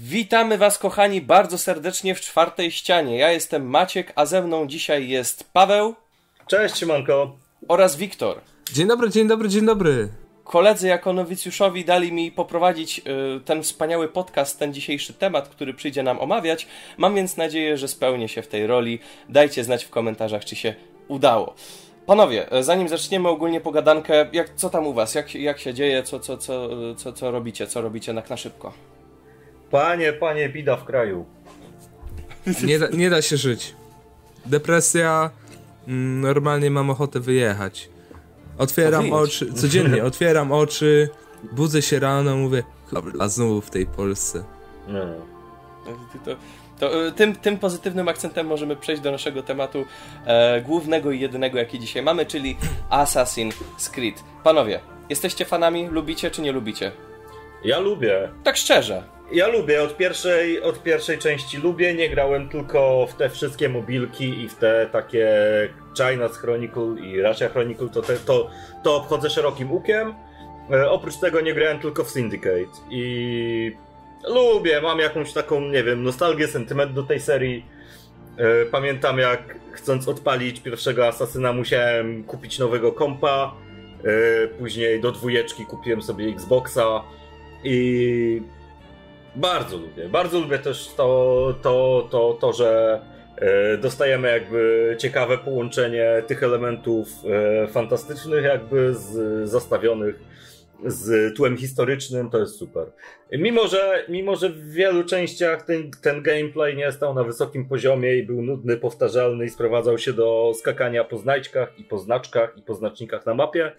Witamy 0.00 0.58
Was, 0.58 0.78
kochani, 0.78 1.20
bardzo 1.20 1.58
serdecznie 1.58 2.14
w 2.14 2.20
czwartej 2.20 2.70
ścianie. 2.70 3.18
Ja 3.18 3.32
jestem 3.32 3.66
Maciek, 3.66 4.12
a 4.16 4.26
ze 4.26 4.42
mną 4.42 4.66
dzisiaj 4.66 5.08
jest 5.08 5.52
Paweł. 5.52 5.94
Cześć, 6.46 6.78
Siemanko. 6.78 7.36
Oraz 7.68 7.96
Wiktor. 7.96 8.40
Dzień 8.72 8.88
dobry, 8.88 9.10
dzień 9.10 9.28
dobry, 9.28 9.48
dzień 9.48 9.66
dobry. 9.66 10.08
Koledzy 10.44 10.88
jako 10.88 11.12
nowicjuszowi 11.12 11.84
dali 11.84 12.12
mi 12.12 12.32
poprowadzić 12.32 12.98
y, 12.98 13.40
ten 13.44 13.62
wspaniały 13.62 14.08
podcast, 14.08 14.58
ten 14.58 14.74
dzisiejszy 14.74 15.14
temat, 15.14 15.48
który 15.48 15.74
przyjdzie 15.74 16.02
nam 16.02 16.20
omawiać. 16.20 16.66
Mam 16.98 17.14
więc 17.14 17.36
nadzieję, 17.36 17.76
że 17.76 17.88
spełnię 17.88 18.28
się 18.28 18.42
w 18.42 18.48
tej 18.48 18.66
roli. 18.66 18.98
Dajcie 19.28 19.64
znać 19.64 19.84
w 19.84 19.90
komentarzach, 19.90 20.44
czy 20.44 20.56
się 20.56 20.74
udało. 21.08 21.54
Panowie, 22.06 22.52
e, 22.52 22.62
zanim 22.62 22.88
zaczniemy 22.88 23.28
ogólnie 23.28 23.60
pogadankę, 23.60 24.26
jak, 24.32 24.54
co 24.54 24.70
tam 24.70 24.86
u 24.86 24.92
was? 24.92 25.14
Jak, 25.14 25.34
jak 25.34 25.58
się 25.58 25.74
dzieje? 25.74 26.02
Co, 26.02 26.20
co, 26.20 26.36
co, 26.36 26.68
co, 26.94 27.12
co 27.12 27.30
robicie? 27.30 27.66
Co 27.66 27.80
robicie 27.80 28.14
tak 28.14 28.30
na 28.30 28.36
szybko? 28.36 28.97
Panie, 29.70 30.12
panie, 30.12 30.48
bida 30.48 30.76
w 30.76 30.84
kraju. 30.84 31.26
Nie 32.64 32.78
da, 32.78 32.88
nie 32.88 33.10
da 33.10 33.22
się 33.22 33.36
żyć. 33.36 33.74
Depresja, 34.46 35.30
mm, 35.88 36.20
normalnie 36.20 36.70
mam 36.70 36.90
ochotę 36.90 37.20
wyjechać. 37.20 37.88
Otwieram 38.58 39.12
oczy, 39.12 39.52
codziennie 39.52 40.04
otwieram 40.04 40.52
oczy, 40.52 41.08
budzę 41.52 41.82
się 41.82 41.98
rano, 41.98 42.36
mówię, 42.36 42.62
a 43.18 43.28
znowu 43.28 43.60
w 43.60 43.70
tej 43.70 43.86
Polsce. 43.86 44.44
No. 44.88 45.00
To, 46.24 46.36
to, 46.78 47.06
e, 47.06 47.12
tym, 47.12 47.36
tym 47.36 47.58
pozytywnym 47.58 48.08
akcentem 48.08 48.46
możemy 48.46 48.76
przejść 48.76 49.02
do 49.02 49.10
naszego 49.10 49.42
tematu 49.42 49.84
e, 50.26 50.62
głównego 50.62 51.10
i 51.10 51.20
jedynego, 51.20 51.58
jaki 51.58 51.78
dzisiaj 51.78 52.02
mamy, 52.02 52.26
czyli 52.26 52.56
Assassin's 52.90 53.90
Creed. 53.92 54.24
Panowie, 54.44 54.80
jesteście 55.08 55.44
fanami? 55.44 55.88
Lubicie 55.88 56.30
czy 56.30 56.42
nie 56.42 56.52
lubicie? 56.52 56.92
Ja 57.64 57.78
lubię. 57.78 58.28
Tak 58.44 58.56
szczerze. 58.56 59.17
Ja 59.32 59.48
lubię, 59.48 59.82
od 59.82 59.96
pierwszej, 59.96 60.62
od 60.62 60.82
pierwszej 60.82 61.18
części 61.18 61.58
lubię, 61.58 61.94
nie 61.94 62.10
grałem 62.10 62.48
tylko 62.48 63.06
w 63.06 63.14
te 63.14 63.30
wszystkie 63.30 63.68
mobilki 63.68 64.42
i 64.42 64.48
w 64.48 64.54
te 64.54 64.88
takie 64.92 65.28
China's 65.98 66.32
Chronicle 66.32 66.94
i 67.00 67.22
Russia 67.22 67.48
Chronicle, 67.48 67.88
to, 67.88 68.02
te, 68.02 68.16
to, 68.16 68.50
to 68.82 68.96
obchodzę 68.96 69.30
szerokim 69.30 69.72
łukiem. 69.72 70.14
E, 70.70 70.90
oprócz 70.90 71.16
tego 71.16 71.40
nie 71.40 71.54
grałem 71.54 71.78
tylko 71.78 72.04
w 72.04 72.10
Syndicate 72.10 72.80
i 72.90 73.72
lubię, 74.28 74.80
mam 74.80 74.98
jakąś 74.98 75.32
taką, 75.32 75.60
nie 75.60 75.84
wiem, 75.84 76.02
nostalgię, 76.02 76.48
sentyment 76.48 76.92
do 76.92 77.02
tej 77.02 77.20
serii. 77.20 77.66
E, 78.36 78.64
pamiętam 78.64 79.18
jak 79.18 79.56
chcąc 79.72 80.08
odpalić 80.08 80.60
pierwszego 80.60 81.06
Asasyna 81.06 81.52
musiałem 81.52 82.24
kupić 82.24 82.58
nowego 82.58 82.92
kompa, 82.92 83.54
e, 84.04 84.48
później 84.48 85.00
do 85.00 85.12
dwójeczki 85.12 85.66
kupiłem 85.66 86.02
sobie 86.02 86.26
Xboxa 86.26 87.02
i 87.64 88.42
bardzo 89.38 89.76
lubię. 89.76 90.08
Bardzo 90.08 90.40
lubię 90.40 90.58
też 90.58 90.88
to, 90.96 91.54
to, 91.62 92.08
to, 92.10 92.38
to 92.40 92.52
że 92.52 93.00
e, 93.36 93.78
dostajemy 93.78 94.28
jakby 94.28 94.96
ciekawe 94.98 95.38
połączenie 95.38 96.22
tych 96.26 96.42
elementów 96.42 97.08
e, 97.24 97.68
fantastycznych 97.68 98.44
jakby 98.44 98.94
z, 98.94 99.48
zastawionych 99.50 100.20
z 100.84 101.36
tłem 101.36 101.56
historycznym, 101.56 102.30
to 102.30 102.38
jest 102.38 102.56
super. 102.56 102.86
Mimo, 103.32 103.66
że, 103.66 104.04
mimo, 104.08 104.36
że 104.36 104.50
w 104.50 104.70
wielu 104.70 105.04
częściach 105.04 105.62
ten, 105.62 105.90
ten 106.02 106.22
gameplay 106.22 106.76
nie 106.76 106.92
stał 106.92 107.14
na 107.14 107.24
wysokim 107.24 107.68
poziomie 107.68 108.16
i 108.16 108.22
był 108.22 108.42
nudny, 108.42 108.76
powtarzalny 108.76 109.44
i 109.44 109.50
sprowadzał 109.50 109.98
się 109.98 110.12
do 110.12 110.52
skakania 110.54 111.04
po 111.04 111.18
znajdźkach 111.18 111.78
i 111.78 111.84
po 111.84 111.98
znaczkach 111.98 112.58
i 112.58 112.62
po 112.62 112.74
znacznikach 112.74 113.26
na 113.26 113.34
mapie, 113.34 113.72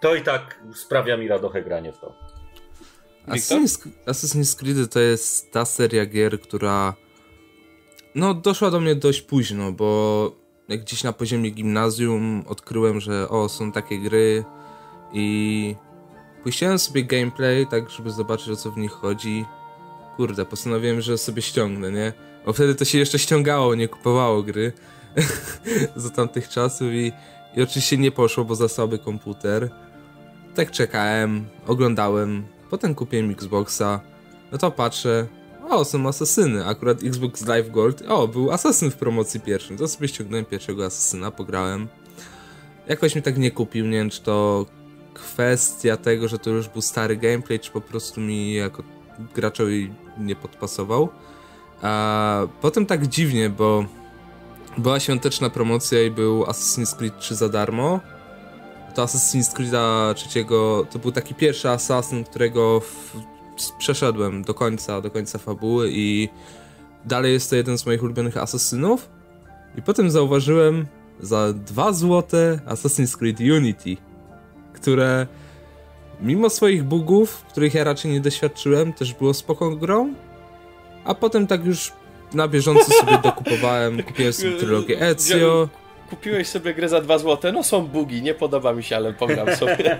to 0.00 0.14
i 0.14 0.22
tak 0.22 0.60
sprawia 0.74 1.16
mi 1.16 1.28
radochę 1.28 1.62
granie 1.62 1.92
w 1.92 1.98
to. 1.98 2.29
Assassin's, 3.26 3.88
Assassin's 4.06 4.58
Creed 4.58 4.92
to 4.92 5.00
jest 5.00 5.52
ta 5.52 5.64
seria 5.64 6.06
gier, 6.06 6.40
która 6.40 6.94
no 8.14 8.34
doszła 8.34 8.70
do 8.70 8.80
mnie 8.80 8.94
dość 8.94 9.22
późno, 9.22 9.72
bo 9.72 10.32
jak 10.68 10.80
gdzieś 10.80 11.02
na 11.04 11.12
poziomie 11.12 11.50
gimnazjum 11.50 12.44
odkryłem, 12.46 13.00
że 13.00 13.28
o, 13.28 13.48
są 13.48 13.72
takie 13.72 13.98
gry 13.98 14.44
i 15.12 15.76
puściłem 16.42 16.78
sobie 16.78 17.04
gameplay, 17.04 17.66
tak 17.66 17.90
żeby 17.90 18.10
zobaczyć 18.10 18.48
o 18.48 18.56
co 18.56 18.70
w 18.70 18.78
nich 18.78 18.92
chodzi. 18.92 19.44
Kurde, 20.16 20.44
postanowiłem, 20.44 21.00
że 21.00 21.18
sobie 21.18 21.42
ściągnę, 21.42 21.92
nie? 21.92 22.12
Bo 22.46 22.52
wtedy 22.52 22.74
to 22.74 22.84
się 22.84 22.98
jeszcze 22.98 23.18
ściągało, 23.18 23.74
nie 23.74 23.88
kupowało 23.88 24.42
gry 24.42 24.72
za 25.96 26.10
tamtych 26.10 26.48
czasów 26.48 26.92
i, 26.92 27.12
i 27.56 27.62
oczywiście 27.62 27.98
nie 27.98 28.10
poszło, 28.10 28.44
bo 28.44 28.54
za 28.54 28.68
słaby 28.68 28.98
komputer. 28.98 29.70
Tak 30.54 30.70
czekałem, 30.70 31.48
oglądałem, 31.66 32.46
Potem 32.70 32.94
kupiłem 32.94 33.30
Xboxa, 33.30 34.00
no 34.52 34.58
to 34.58 34.70
patrzę, 34.70 35.26
o, 35.70 35.84
są 35.84 36.08
asasyny. 36.08 36.66
Akurat 36.66 37.02
Xbox 37.04 37.46
Live 37.46 37.70
Gold, 37.70 38.02
o, 38.08 38.28
był 38.28 38.52
asasyn 38.52 38.90
w 38.90 38.96
promocji 38.96 39.40
pierwszym. 39.40 39.76
To 39.76 39.88
sobie 39.88 40.08
ściągnąłem 40.08 40.44
pierwszego 40.44 40.84
asasyna, 40.84 41.30
pograłem. 41.30 41.88
Jakoś 42.88 43.14
mi 43.14 43.22
tak 43.22 43.38
nie 43.38 43.50
kupił, 43.50 43.86
nie 43.86 43.98
wiem, 43.98 44.10
czy 44.10 44.22
to 44.22 44.66
kwestia 45.14 45.96
tego, 45.96 46.28
że 46.28 46.38
to 46.38 46.50
już 46.50 46.68
był 46.68 46.82
stary 46.82 47.16
gameplay, 47.16 47.60
czy 47.60 47.70
po 47.70 47.80
prostu 47.80 48.20
mi 48.20 48.54
jako 48.54 48.82
graczowi 49.34 49.92
nie 50.18 50.36
podpasował. 50.36 51.08
A 51.82 52.46
potem 52.60 52.86
tak 52.86 53.06
dziwnie, 53.06 53.50
bo 53.50 53.84
była 54.78 55.00
świąteczna 55.00 55.50
promocja 55.50 56.02
i 56.02 56.10
był 56.10 56.42
Assassin's 56.42 56.96
Creed 56.96 57.18
3 57.18 57.34
za 57.34 57.48
darmo 57.48 58.00
to 59.00 59.04
Assassin's 59.04 59.54
Creed'a 59.54 60.14
trzeciego, 60.14 60.86
to 60.90 60.98
był 60.98 61.12
taki 61.12 61.34
pierwszy 61.34 61.68
Assassin, 61.68 62.24
którego 62.24 62.80
w, 62.80 63.16
przeszedłem 63.78 64.42
do 64.42 64.54
końca, 64.54 65.00
do 65.00 65.10
końca 65.10 65.38
fabuły 65.38 65.90
i 65.92 66.28
dalej 67.04 67.32
jest 67.32 67.50
to 67.50 67.56
jeden 67.56 67.78
z 67.78 67.86
moich 67.86 68.02
ulubionych 68.02 68.36
asasynów. 68.36 69.08
I 69.78 69.82
potem 69.82 70.10
zauważyłem 70.10 70.86
za 71.20 71.52
dwa 71.52 71.92
złote 71.92 72.60
Assassin's 72.66 73.16
Creed 73.16 73.40
Unity, 73.40 73.96
które 74.72 75.26
mimo 76.20 76.50
swoich 76.50 76.84
bugów, 76.84 77.44
których 77.48 77.74
ja 77.74 77.84
raczej 77.84 78.12
nie 78.12 78.20
doświadczyłem, 78.20 78.92
też 78.92 79.14
było 79.14 79.34
spoko 79.34 79.70
grą. 79.70 80.14
A 81.04 81.14
potem 81.14 81.46
tak 81.46 81.64
już 81.64 81.92
na 82.34 82.48
bieżąco 82.48 82.84
sobie 82.84 83.18
dokupowałem, 83.22 84.02
kupiłem 84.02 84.32
sobie 84.32 84.52
trylogię 84.52 85.00
Ezio 85.00 85.68
kupiłeś 86.10 86.48
sobie 86.48 86.74
grę 86.74 86.88
za 86.88 87.00
2 87.00 87.18
zł, 87.18 87.52
no 87.52 87.62
są 87.62 87.86
bugi, 87.86 88.22
nie 88.22 88.34
podoba 88.34 88.72
mi 88.72 88.82
się, 88.82 88.96
ale 88.96 89.12
pogram 89.12 89.56
sobie. 89.56 89.98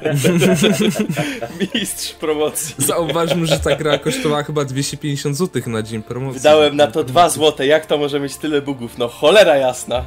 Mistrz 1.75 2.13
promocji. 2.13 2.75
Zauważmy, 2.79 3.47
że 3.47 3.59
ta 3.59 3.77
gra 3.77 3.99
kosztowała 3.99 4.43
chyba 4.43 4.65
250 4.65 5.37
zł 5.37 5.63
na 5.67 5.83
dzień 5.83 6.03
promocji. 6.03 6.41
Wydałem 6.41 6.77
na 6.77 6.87
to 6.87 7.05
2 7.05 7.29
zł, 7.29 7.67
jak 7.67 7.87
to 7.87 7.99
może 7.99 8.21
mieć 8.21 8.37
tyle 8.37 8.63
bugów? 8.63 8.99
No 8.99 9.09
cholera 9.09 9.57
jasna. 9.57 10.07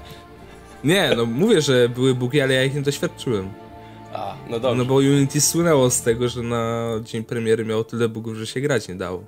Nie, 0.83 1.13
no 1.17 1.25
mówię, 1.25 1.61
że 1.61 1.89
były 1.89 2.15
bugi, 2.15 2.41
ale 2.41 2.53
ja 2.53 2.63
ich 2.63 2.75
nie 2.75 2.81
doświadczyłem. 2.81 3.49
A, 4.13 4.35
no 4.49 4.59
dobrze. 4.59 4.77
No 4.77 4.85
bo 4.85 4.95
Unity 4.95 5.41
słynęło 5.41 5.89
z 5.89 6.01
tego, 6.01 6.29
że 6.29 6.41
na 6.41 6.89
dzień 7.03 7.23
premiery 7.23 7.65
miało 7.65 7.83
tyle 7.83 8.09
bugów, 8.09 8.35
że 8.35 8.47
się 8.47 8.61
grać 8.61 8.87
nie 8.87 8.95
dało. 8.95 9.23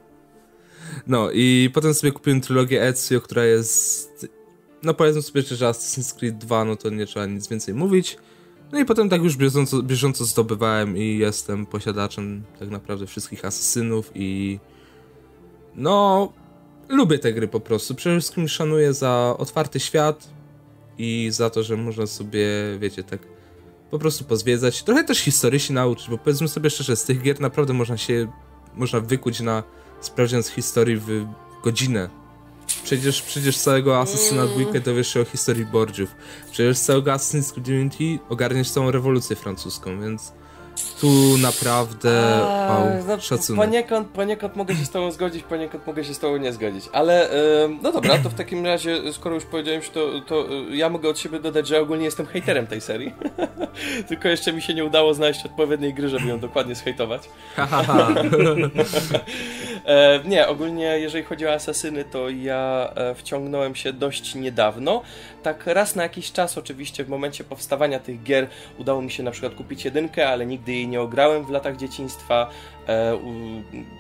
No 1.08 1.32
i 1.32 1.70
potem 1.74 1.94
sobie 1.94 2.12
kupiłem 2.12 2.42
trylogię 2.42 2.84
Ezio, 2.84 3.22
która 3.22 3.46
jest 3.46 4.28
no 4.86 4.94
powiedzmy 4.94 5.22
sobie, 5.22 5.42
że 5.42 5.66
Assassin's 5.66 6.18
Creed 6.18 6.38
2, 6.38 6.66
no 6.66 6.76
to 6.76 6.90
nie 6.90 7.06
trzeba 7.06 7.26
nic 7.26 7.48
więcej 7.48 7.74
mówić. 7.74 8.18
No 8.72 8.80
i 8.80 8.86
potem 8.86 9.10
tak 9.10 9.24
już 9.24 9.38
bieżąco, 9.38 9.84
bieżąco 9.84 10.26
zdobywałem 10.26 10.98
i 10.98 11.18
jestem 11.18 11.66
posiadaczem 11.66 12.44
tak 12.60 12.70
naprawdę 12.70 13.08
wszystkich 13.08 13.46
asesynów 13.46 14.12
i 14.16 14.60
no 15.76 16.34
lubię 16.90 17.20
te 17.20 17.34
gry 17.34 17.48
po 17.48 17.60
prostu. 17.60 17.96
Przede 17.96 18.20
wszystkim 18.20 18.48
szanuję 18.48 18.94
za 18.94 19.36
otwarty 19.38 19.80
świat 19.80 20.30
i 20.98 21.28
za 21.32 21.50
to, 21.50 21.64
że 21.64 21.78
można 21.78 22.08
sobie, 22.08 22.48
wiecie, 22.80 23.04
tak 23.04 23.20
po 23.92 24.00
prostu 24.00 24.24
pozwiedzać. 24.24 24.84
Trochę 24.84 25.04
też 25.04 25.20
historii 25.20 25.60
się 25.60 25.74
nauczyć, 25.74 26.10
bo 26.10 26.18
powiedzmy 26.18 26.48
sobie 26.48 26.70
szczerze, 26.70 26.96
z 26.96 27.04
tych 27.04 27.22
gier 27.22 27.42
naprawdę 27.42 27.74
można 27.74 27.98
się, 27.98 28.28
można 28.76 29.00
wykuć 29.00 29.40
na 29.40 29.64
sprawdzian 30.02 30.44
historii 30.44 30.98
w 30.98 31.26
godzinę 31.64 32.25
Przecież, 32.86 33.22
przecież 33.22 33.58
całego 33.58 34.00
Assassina 34.00 34.46
2 34.46 34.80
dowiesz 34.80 35.14
się 35.14 35.22
o 35.22 35.26
historii 35.26 35.66
Borgiów. 35.66 36.16
Przecież 36.52 36.80
całego 36.80 37.12
Assassin's 37.12 37.54
Creed 37.54 37.68
Unity 37.68 38.20
ogarniesz 38.30 38.72
całą 38.72 38.92
rewolucję 38.92 39.36
francuską, 39.36 40.02
więc 40.02 40.32
tu 41.02 41.38
naprawdę 41.38 42.36
A, 42.36 42.80
wow, 42.80 43.06
no, 43.08 43.20
szacunek. 43.20 43.66
Poniekąd, 43.66 44.08
poniekąd 44.08 44.56
mogę 44.56 44.76
się 44.76 44.86
z 44.86 44.90
tobą 44.90 45.12
zgodzić, 45.12 45.44
poniekąd 45.44 45.88
mogę 45.88 46.04
się 46.04 46.14
z 46.14 46.20
tobą 46.20 46.38
nie 46.38 46.54
zgodzić. 46.54 46.86
Ale 46.92 47.30
no 47.82 47.92
dobra, 47.92 48.18
to 48.18 48.30
w 48.30 48.34
takim 48.34 48.66
razie, 48.66 49.14
skoro 49.14 49.36
już 49.36 49.46
powiedziałem, 49.46 49.82
to, 49.94 50.22
to 50.28 50.48
yy, 50.48 50.78
ja 50.78 50.90
mogę 50.90 51.10
od 51.10 51.20
siebie 51.20 51.40
dodać, 51.40 51.68
że 51.68 51.82
ogólnie 51.82 52.06
jestem 52.06 52.26
hejterem 52.26 52.68
tej 52.68 52.82
serii. 52.82 53.14
Tylko 54.08 54.28
jeszcze 54.28 54.54
mi 54.54 54.62
się 54.62 54.74
nie 54.74 54.86
udało 54.86 55.14
znaleźć 55.14 55.46
odpowiedniej 55.46 55.94
gry, 55.94 56.10
żeby 56.10 56.28
ją 56.28 56.40
dokładnie 56.40 56.76
zhejtować. 56.76 57.22
e, 59.86 60.20
nie, 60.26 60.48
ogólnie 60.48 60.84
jeżeli 61.00 61.24
chodzi 61.24 61.48
o 61.48 61.54
asasyny, 61.54 62.04
to 62.04 62.30
ja 62.30 62.90
e, 62.96 63.16
wciągnąłem 63.16 63.76
się 63.76 63.94
dość 63.94 64.36
niedawno. 64.36 65.02
Tak 65.44 65.68
raz 65.68 65.96
na 65.96 66.04
jakiś 66.04 66.32
czas 66.32 66.58
oczywiście 66.58 67.04
w 67.04 67.10
momencie 67.10 67.44
powstawania 67.44 68.00
tych 68.00 68.24
gier 68.24 68.48
udało 68.78 69.02
mi 69.02 69.12
się 69.12 69.24
na 69.24 69.32
przykład 69.32 69.56
kupić 69.56 69.86
jedynkę, 69.86 70.30
ale 70.30 70.46
nigdy 70.46 70.72
jej 70.72 70.85
jej 70.86 70.92
nie 70.92 71.02
ograłem 71.02 71.46
w 71.46 71.50
latach 71.50 71.78
dzieciństwa. 71.78 72.50
E, 72.88 73.20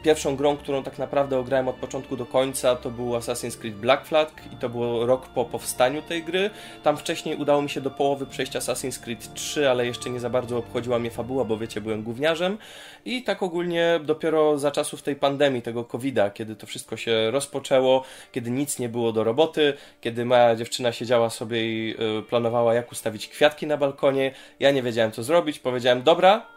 pierwszą 0.03 0.35
grą, 0.35 0.57
którą 0.57 0.83
tak 0.83 0.99
naprawdę 0.99 1.39
ograłem 1.39 1.67
od 1.67 1.75
początku 1.75 2.17
do 2.17 2.25
końca, 2.25 2.75
to 2.75 2.91
był 2.91 3.11
Assassin's 3.11 3.57
Creed 3.57 3.75
Black 3.75 4.05
Flag 4.05 4.31
i 4.53 4.55
to 4.55 4.69
było 4.69 5.05
rok 5.05 5.27
po 5.27 5.45
powstaniu 5.45 6.01
tej 6.01 6.23
gry. 6.23 6.49
Tam 6.83 6.97
wcześniej 6.97 7.35
udało 7.35 7.61
mi 7.61 7.69
się 7.69 7.81
do 7.81 7.91
połowy 7.91 8.25
przejść 8.25 8.51
Assassin's 8.51 9.03
Creed 9.03 9.33
3, 9.33 9.69
ale 9.69 9.85
jeszcze 9.85 10.09
nie 10.09 10.19
za 10.19 10.29
bardzo 10.29 10.57
obchodziła 10.57 10.99
mnie 10.99 11.11
fabuła, 11.11 11.45
bo 11.45 11.57
wiecie, 11.57 11.81
byłem 11.81 12.03
gówniarzem. 12.03 12.57
I 13.05 13.23
tak 13.23 13.43
ogólnie 13.43 13.99
dopiero 14.03 14.59
za 14.59 14.71
czasów 14.71 15.01
tej 15.01 15.15
pandemii, 15.15 15.61
tego 15.61 15.83
COVID-a, 15.83 16.29
kiedy 16.29 16.55
to 16.55 16.67
wszystko 16.67 16.97
się 16.97 17.31
rozpoczęło, 17.31 18.03
kiedy 18.31 18.51
nic 18.51 18.79
nie 18.79 18.89
było 18.89 19.11
do 19.11 19.23
roboty, 19.23 19.73
kiedy 20.01 20.25
moja 20.25 20.55
dziewczyna 20.55 20.91
siedziała 20.91 21.29
sobie 21.29 21.65
i 21.65 21.95
y, 22.19 22.23
planowała, 22.23 22.73
jak 22.73 22.91
ustawić 22.91 23.27
kwiatki 23.27 23.67
na 23.67 23.77
balkonie, 23.77 24.31
ja 24.59 24.71
nie 24.71 24.83
wiedziałem, 24.83 25.11
co 25.11 25.23
zrobić. 25.23 25.59
Powiedziałem, 25.59 26.03
dobra, 26.03 26.54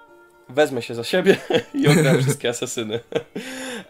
wezmę 0.48 0.82
się 0.82 0.94
za 0.94 1.04
siebie 1.04 1.36
i 1.82 1.88
ogram 1.88 2.18
wszystkie 2.22 2.48
asesyny. 2.48 3.00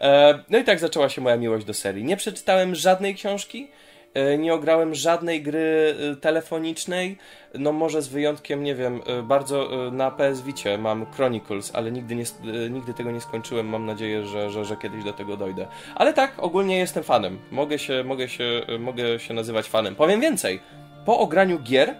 E, 0.01 0.39
no 0.49 0.57
i 0.57 0.63
tak 0.63 0.79
zaczęła 0.79 1.09
się 1.09 1.21
moja 1.21 1.37
miłość 1.37 1.65
do 1.65 1.73
serii. 1.73 2.03
Nie 2.03 2.17
przeczytałem 2.17 2.75
żadnej 2.75 3.15
książki, 3.15 3.67
e, 4.13 4.37
nie 4.37 4.53
ograłem 4.53 4.95
żadnej 4.95 5.41
gry 5.41 5.95
e, 6.11 6.15
telefonicznej, 6.15 7.17
no 7.53 7.71
może 7.71 8.01
z 8.01 8.07
wyjątkiem, 8.07 8.63
nie 8.63 8.75
wiem, 8.75 9.01
bardzo 9.23 9.69
na 9.91 10.11
PS 10.11 10.41
Vicie 10.41 10.77
mam 10.77 11.05
Chronicles, 11.05 11.71
ale 11.75 11.91
nigdy, 11.91 12.15
nie, 12.15 12.23
nigdy 12.69 12.93
tego 12.93 13.11
nie 13.11 13.21
skończyłem, 13.21 13.67
mam 13.67 13.85
nadzieję, 13.85 14.25
że, 14.25 14.51
że, 14.51 14.65
że 14.65 14.77
kiedyś 14.77 15.03
do 15.03 15.13
tego 15.13 15.37
dojdę. 15.37 15.67
Ale 15.95 16.13
tak, 16.13 16.33
ogólnie 16.37 16.77
jestem 16.77 17.03
fanem. 17.03 17.39
Mogę 17.51 17.79
się, 17.79 18.03
mogę 18.03 18.29
się, 18.29 18.61
mogę 18.79 19.19
się 19.19 19.33
nazywać 19.33 19.69
fanem. 19.69 19.95
Powiem 19.95 20.21
więcej. 20.21 20.59
Po 21.05 21.19
ograniu 21.19 21.59
gier 21.59 21.95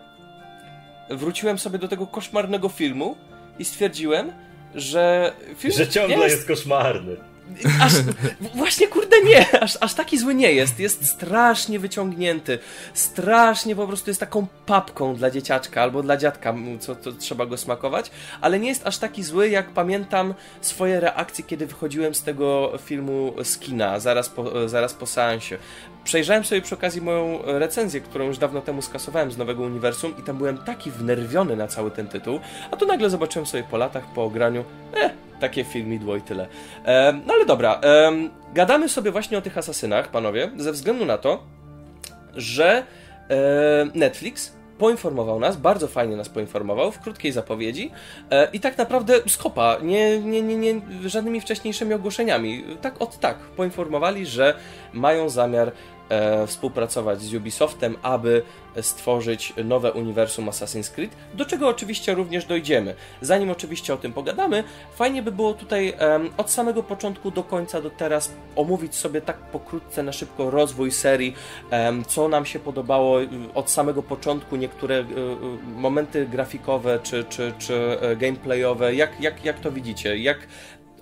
wróciłem 1.10 1.60
sobie 1.60 1.80
do 1.80 1.88
tego 1.88 2.08
koszmarnego 2.08 2.70
filmu 2.70 3.18
i 3.60 3.66
stwierdziłem, 3.66 4.32
że 4.76 5.34
film 5.58 5.74
Że 5.74 5.88
ciągle 5.88 6.18
jest, 6.18 6.36
jest 6.36 6.48
koszmarny. 6.48 7.18
Aż, 7.82 7.94
właśnie 8.56 8.88
kurde 8.88 9.22
nie, 9.22 9.62
aż, 9.62 9.78
aż 9.82 9.94
taki 9.94 10.18
zły 10.18 10.36
nie 10.36 10.52
jest. 10.52 10.80
Jest 10.80 11.06
strasznie 11.06 11.80
wyciągnięty. 11.80 12.60
Strasznie 12.94 13.76
po 13.76 13.88
prostu 13.88 14.10
jest 14.10 14.20
taką 14.20 14.48
papką 14.66 15.16
dla 15.16 15.32
dzieciaczka 15.32 15.82
albo 15.82 16.04
dla 16.04 16.18
dziadka, 16.18 16.56
co, 16.80 16.96
co 16.96 17.12
trzeba 17.12 17.46
go 17.46 17.58
smakować, 17.58 18.12
ale 18.42 18.60
nie 18.60 18.70
jest 18.70 18.88
aż 18.88 18.98
taki 18.98 19.24
zły, 19.24 19.50
jak 19.50 19.70
pamiętam 19.70 20.34
swoje 20.62 21.00
reakcje, 21.00 21.44
kiedy 21.44 21.68
wychodziłem 21.68 22.16
z 22.16 22.24
tego 22.24 22.74
filmu 22.86 23.34
z 23.44 23.58
kina, 23.58 24.00
zaraz 24.00 24.30
po, 24.30 24.70
zaraz 24.70 24.94
po 24.94 25.06
seansie. 25.06 25.58
Przejrzałem 26.04 26.46
sobie 26.46 26.62
przy 26.62 26.76
okazji 26.76 27.02
moją 27.02 27.40
recenzję, 27.46 28.02
którą 28.02 28.26
już 28.26 28.38
dawno 28.38 28.62
temu 28.62 28.82
skasowałem 28.82 29.32
z 29.32 29.38
nowego 29.38 29.64
uniwersum 29.64 30.18
i 30.18 30.22
tam 30.22 30.38
byłem 30.38 30.58
taki 30.58 30.92
wnerwiony 30.92 31.56
na 31.56 31.68
cały 31.68 31.92
ten 31.92 32.08
tytuł, 32.08 32.40
a 32.72 32.76
tu 32.76 32.86
nagle 32.86 33.10
zobaczyłem 33.10 33.46
sobie 33.46 33.64
po 33.64 33.78
latach, 33.78 34.04
po 34.14 34.24
ograniu, 34.24 34.64
eh, 34.94 35.29
takie 35.40 35.64
filmidło 35.64 36.16
i 36.16 36.22
tyle. 36.22 36.48
E, 36.86 37.14
no 37.26 37.34
ale 37.34 37.46
dobra, 37.46 37.82
e, 37.84 38.12
gadamy 38.54 38.90
sobie 38.90 39.12
właśnie 39.12 39.38
o 39.38 39.42
tych 39.42 39.58
asasynach, 39.58 40.12
panowie, 40.12 40.52
ze 40.58 40.72
względu 40.72 41.06
na 41.06 41.18
to, 41.18 41.44
że 42.36 42.84
e, 43.30 43.88
Netflix 43.96 44.60
poinformował 44.80 45.40
nas, 45.40 45.58
bardzo 45.58 45.88
fajnie 45.88 46.16
nas 46.16 46.30
poinformował 46.30 46.92
w 46.92 47.00
krótkiej 47.00 47.32
zapowiedzi 47.32 47.92
e, 48.32 48.48
i 48.54 48.60
tak 48.60 48.78
naprawdę 48.78 49.14
skopa, 49.28 49.78
nie, 49.82 50.20
nie, 50.20 50.42
nie, 50.42 50.56
nie 50.56 50.82
żadnymi 51.06 51.42
wcześniejszymi 51.42 51.94
ogłoszeniami. 51.94 52.64
Tak 52.82 53.02
od 53.02 53.20
tak 53.20 53.38
poinformowali, 53.38 54.26
że 54.26 54.54
mają 54.94 55.30
zamiar 55.30 55.72
e, 56.10 56.48
współpracować 56.48 57.22
z 57.22 57.34
Ubisoftem, 57.34 57.98
aby 58.02 58.42
stworzyć 58.82 59.54
nowe 59.66 59.92
uniwersum 59.92 60.46
Assassin's 60.46 60.92
Creed, 60.92 61.12
do 61.34 61.46
czego 61.46 61.68
oczywiście 61.68 62.14
również 62.14 62.46
dojdziemy. 62.46 62.96
Zanim 63.22 63.52
oczywiście 63.52 63.94
o 63.94 63.98
tym 63.98 64.14
pogadamy, 64.14 64.64
fajnie 64.96 65.24
by 65.24 65.32
było 65.32 65.54
tutaj 65.54 65.94
od 66.38 66.52
samego 66.52 66.84
początku 66.84 67.32
do 67.32 67.44
końca, 67.44 67.82
do 67.82 67.90
teraz 67.90 68.32
omówić 68.56 68.96
sobie 68.96 69.22
tak 69.22 69.38
pokrótce, 69.38 70.04
na 70.04 70.12
szybko 70.12 70.52
rozwój 70.52 70.92
serii, 70.92 71.36
co 72.08 72.28
nam 72.28 72.46
się 72.46 72.60
podobało 72.60 73.22
y, 73.22 73.28
od 73.54 73.70
samego 73.70 74.04
początku, 74.04 74.56
niektóre 74.56 75.00
y, 75.00 75.06
momenty 75.76 76.26
grafikowe 76.26 77.00
czy, 77.04 77.24
czy, 77.24 77.54
czy 77.58 77.98
e, 78.02 78.16
gameplayowe, 78.16 78.96
jak, 78.96 79.22
jak, 79.22 79.46
jak 79.46 79.60
to 79.60 79.72
widzicie, 79.72 80.18
jak 80.18 80.38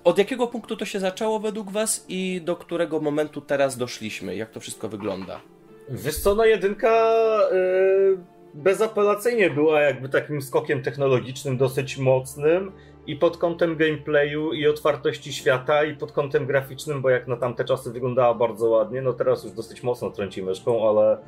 od 0.04 0.18
jakiego 0.18 0.46
punktu 0.46 0.76
to 0.76 0.84
się 0.84 1.00
zaczęło 1.00 1.38
według 1.38 1.70
Was 1.70 2.04
i 2.08 2.40
do 2.44 2.56
którego 2.56 3.00
momentu 3.00 3.40
teraz 3.40 3.76
doszliśmy? 3.76 4.36
Jak 4.36 4.50
to 4.50 4.60
wszystko 4.60 4.88
wygląda? 4.88 5.40
Wiesz 5.88 6.16
co, 6.16 6.34
no 6.34 6.44
jedynka 6.44 7.12
yy, 7.52 8.18
bezapelacyjnie 8.54 9.50
była 9.50 9.80
jakby 9.80 10.08
takim 10.08 10.42
skokiem 10.42 10.82
technologicznym 10.82 11.56
dosyć 11.56 11.98
mocnym 11.98 12.72
i 13.06 13.16
pod 13.16 13.36
kątem 13.36 13.76
gameplayu 13.76 14.52
i 14.52 14.66
otwartości 14.66 15.32
świata 15.32 15.84
i 15.84 15.96
pod 15.96 16.12
kątem 16.12 16.46
graficznym, 16.46 17.02
bo 17.02 17.10
jak 17.10 17.26
na 17.26 17.36
tamte 17.36 17.64
czasy 17.64 17.92
wyglądała 17.92 18.34
bardzo 18.34 18.68
ładnie, 18.68 19.02
no 19.02 19.12
teraz 19.12 19.44
już 19.44 19.52
dosyć 19.52 19.82
mocno 19.82 20.10
trąci 20.10 20.42
myszką, 20.42 20.88
ale, 20.88 21.18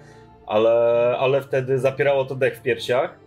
ale, 0.47 0.71
ale 1.19 1.43
wtedy 1.43 1.79
zapierało 1.79 2.25
to 2.25 2.35
dech 2.35 2.59
w 2.59 2.63
piersiach. 2.63 3.19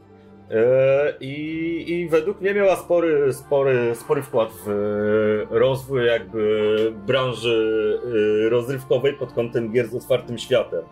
E, 0.52 1.14
I, 1.20 1.86
I 1.88 2.10
według 2.10 2.42
mnie 2.42 2.54
miała 2.54 2.76
spory, 2.76 3.34
spory, 3.34 3.96
spory 3.96 4.22
wkład 4.22 4.50
w 4.66 4.70
e, 4.70 5.60
rozwój 5.60 6.06
jakby 6.06 6.94
branży 7.08 8.00
e, 8.46 8.50
rozrywkowej 8.50 9.14
pod 9.14 9.34
kątem 9.34 9.72
gier 9.72 9.88
z 9.88 9.96
otwartym 9.96 10.38
światem. 10.38 10.84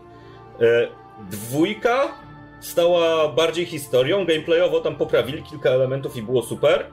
Dwójka 1.31 2.07
stała 2.59 3.27
bardziej 3.27 3.65
historią, 3.65 4.25
gameplayowo 4.25 4.79
tam 4.79 4.95
poprawili 4.95 5.43
kilka 5.43 5.69
elementów 5.69 6.17
i 6.17 6.21
było 6.21 6.41
super. 6.41 6.85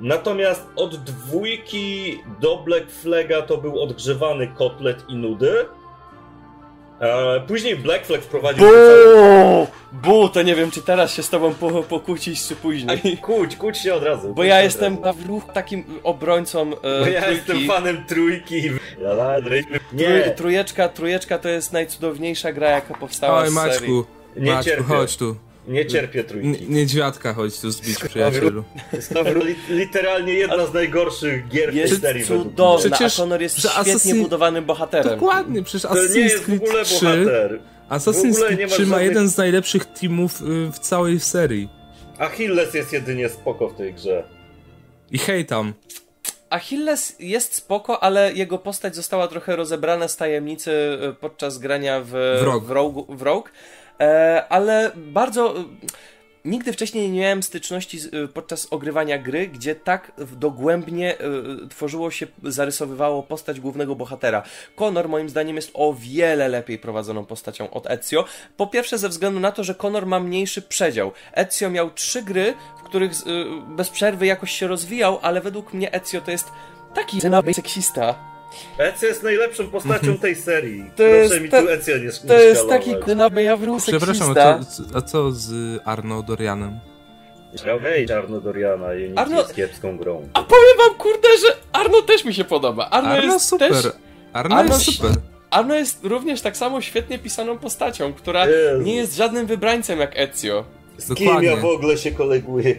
Natomiast 0.00 0.68
od 0.76 0.96
dwójki 0.96 2.18
do 2.40 2.56
Black 2.56 2.90
Flaga 2.90 3.42
to 3.42 3.56
był 3.56 3.82
odgrzewany 3.82 4.48
kotlet 4.48 5.04
i 5.08 5.16
nudy. 5.16 5.66
E, 7.00 7.40
później 7.40 7.76
Black 7.76 8.06
Flag 8.06 8.20
wprowadził... 8.22 8.66
Bu! 8.66 9.66
Bu, 9.92 10.28
to 10.28 10.42
nie 10.42 10.54
wiem, 10.54 10.70
czy 10.70 10.82
teraz 10.82 11.14
się 11.14 11.22
z 11.22 11.30
tobą 11.30 11.54
po, 11.54 11.82
pokłócić, 11.82 12.46
czy 12.46 12.56
później. 12.56 13.16
A, 13.22 13.26
kłóć, 13.26 13.56
kłóć 13.56 13.78
się 13.78 13.94
od 13.94 14.02
razu. 14.02 14.34
Bo 14.34 14.44
ja 14.44 14.62
jestem 14.62 14.96
takim 15.54 15.84
obrońcą 16.02 16.72
e, 16.72 17.00
Bo 17.00 17.06
ja 17.06 17.22
trójki. 17.22 17.36
jestem 17.36 17.66
fanem 17.66 18.04
trójki. 18.04 18.70
Nie. 19.92 20.34
trujeczka, 20.36 20.88
trujeczka 20.88 21.38
to 21.38 21.48
jest 21.48 21.72
najcudowniejsza 21.72 22.52
gra, 22.52 22.70
jaka 22.70 22.94
powstała 22.94 23.38
Oj, 23.40 23.48
z 23.48 23.52
Maćku, 23.52 23.74
serii. 23.80 24.04
Nie 24.36 24.52
Maćku, 24.52 24.64
cierpię. 24.64 24.84
chodź 24.84 25.16
tu. 25.16 25.36
Nie 25.68 25.86
cierpię 25.86 26.24
trójki. 26.24 26.48
N 26.48 26.56
niedźwiadka 26.68 27.34
chodź 27.34 27.60
tu 27.60 27.70
zbić, 27.70 27.98
przyjacielu. 27.98 28.64
Jest 28.92 29.14
to 29.14 29.24
literalnie 29.68 30.32
jedna 30.32 30.66
z 30.66 30.74
najgorszych 30.74 31.48
gier 31.48 31.74
jest 31.74 31.94
w 31.94 32.00
serii. 32.00 32.24
cudowna, 32.24 32.90
przecież, 32.90 33.18
a 33.18 33.22
Connor 33.22 33.42
jest 33.42 33.58
świetnie 33.58 33.80
Assassin... 33.80 34.22
budowanym 34.22 34.64
bohaterem. 34.64 35.18
Dokładnie, 35.18 35.62
przecież 35.62 35.90
Assassin's 35.90 36.40
Creed 36.40 36.84
3... 36.84 37.06
Assassin's 37.90 38.46
Creed 38.46 38.70
3 38.70 38.82
ma 38.82 38.88
żadnych... 38.88 39.08
jeden 39.08 39.28
z 39.28 39.36
najlepszych 39.36 39.84
teamów 39.84 40.42
y, 40.42 40.44
w 40.72 40.78
całej 40.78 41.20
serii. 41.20 41.68
Achilles 42.18 42.74
jest 42.74 42.92
jedynie 42.92 43.28
spoko 43.28 43.68
w 43.68 43.76
tej 43.76 43.94
grze. 43.94 44.24
I 45.10 45.18
hejtam. 45.18 45.74
Achilles 46.50 47.16
jest 47.18 47.54
spoko, 47.54 48.02
ale 48.02 48.32
jego 48.32 48.58
postać 48.58 48.96
została 48.96 49.28
trochę 49.28 49.56
rozebrana 49.56 50.08
z 50.08 50.16
tajemnicy 50.16 50.70
y, 51.10 51.14
podczas 51.20 51.58
grania 51.58 52.00
w, 52.00 52.10
w, 52.10 52.70
Rogue. 52.70 53.06
w 53.08 53.22
Rogue 53.22 53.48
E, 53.48 53.79
ale 54.48 54.90
bardzo 54.96 55.54
nigdy 56.44 56.72
wcześniej 56.72 57.10
nie 57.10 57.20
miałem 57.20 57.42
styczności 57.42 57.98
y, 58.24 58.28
podczas 58.28 58.66
ogrywania 58.70 59.18
gry, 59.18 59.48
gdzie 59.48 59.74
tak 59.74 60.12
dogłębnie 60.36 61.16
tworzyło 61.70 62.10
się, 62.10 62.26
zarysowywało 62.42 63.22
postać 63.22 63.60
głównego 63.60 63.94
bohatera. 63.94 64.42
Connor 64.76 65.08
moim 65.08 65.28
zdaniem 65.28 65.56
jest 65.56 65.70
o 65.74 65.94
wiele 65.98 66.48
lepiej 66.48 66.78
prowadzoną 66.78 67.24
postacią 67.26 67.70
od 67.70 67.90
Ezio. 67.90 68.24
Po 68.56 68.66
pierwsze 68.66 68.98
ze 68.98 69.08
względu 69.08 69.40
na 69.40 69.52
to, 69.52 69.64
że 69.64 69.74
Connor 69.74 70.06
ma 70.06 70.20
mniejszy 70.20 70.62
przedział. 70.62 71.12
Ezio 71.32 71.70
miał 71.70 71.90
trzy 71.90 72.22
gry, 72.22 72.54
w 72.78 72.82
których 72.82 73.12
bez 73.68 73.90
przerwy 73.90 74.26
jakoś 74.26 74.50
się 74.50 74.66
rozwijał, 74.66 75.18
ale 75.22 75.40
według 75.40 75.74
mnie 75.74 75.92
Ezio 75.92 76.20
to 76.20 76.30
jest 76.30 76.52
taki 76.94 77.20
seksista 77.54 78.29
Ezio 78.78 79.06
jest 79.06 79.22
najlepszą 79.22 79.70
postacią 79.70 80.18
tej 80.18 80.36
serii. 80.36 80.82
To 80.82 80.96
Proszę 80.96 81.10
jest 81.10 81.40
mi 81.40 81.48
ta, 81.48 81.62
tu 81.62 81.68
Ezio 81.68 81.98
nie 81.98 82.28
To 82.28 82.38
jest 82.38 82.68
taki 82.68 82.96
kunaby 82.96 83.42
jawrusek 83.42 83.96
Przepraszam, 83.96 84.30
a 84.30 84.64
co, 84.64 84.82
a 84.94 85.00
co 85.00 85.32
z 85.32 85.80
Arno 85.84 86.22
Dorianem? 86.22 86.80
Hej, 87.82 88.12
Arno 88.12 88.40
Doriana 88.40 88.94
i 88.94 89.12
Arno... 89.16 89.38
jest 89.38 89.54
kiepską 89.54 89.96
grą. 89.96 90.28
A 90.34 90.42
powiem 90.42 90.78
wam, 90.78 90.94
kurde, 90.94 91.28
że 91.28 91.56
Arno 91.72 92.02
też 92.02 92.24
mi 92.24 92.34
się 92.34 92.44
podoba. 92.44 92.90
Arno, 92.90 93.10
Arno 93.10 93.32
jest 93.32 93.48
super. 93.48 93.72
Też... 93.72 93.92
Arno, 94.32 94.56
Arno 94.56 94.74
jest 94.74 94.96
super. 94.96 95.10
Arno 95.50 95.74
jest 95.74 96.04
również 96.04 96.40
tak 96.40 96.56
samo 96.56 96.80
świetnie 96.80 97.18
pisaną 97.18 97.58
postacią, 97.58 98.12
która 98.12 98.46
Jezu. 98.46 98.82
nie 98.82 98.96
jest 98.96 99.16
żadnym 99.16 99.46
wybrańcem 99.46 99.98
jak 99.98 100.18
Ezio. 100.18 100.64
Z 101.00 101.08
Dokładnie. 101.08 101.34
kim 101.34 101.42
ja 101.42 101.56
w 101.56 101.64
ogóle 101.64 101.98
się 101.98 102.10
koleguję? 102.10 102.74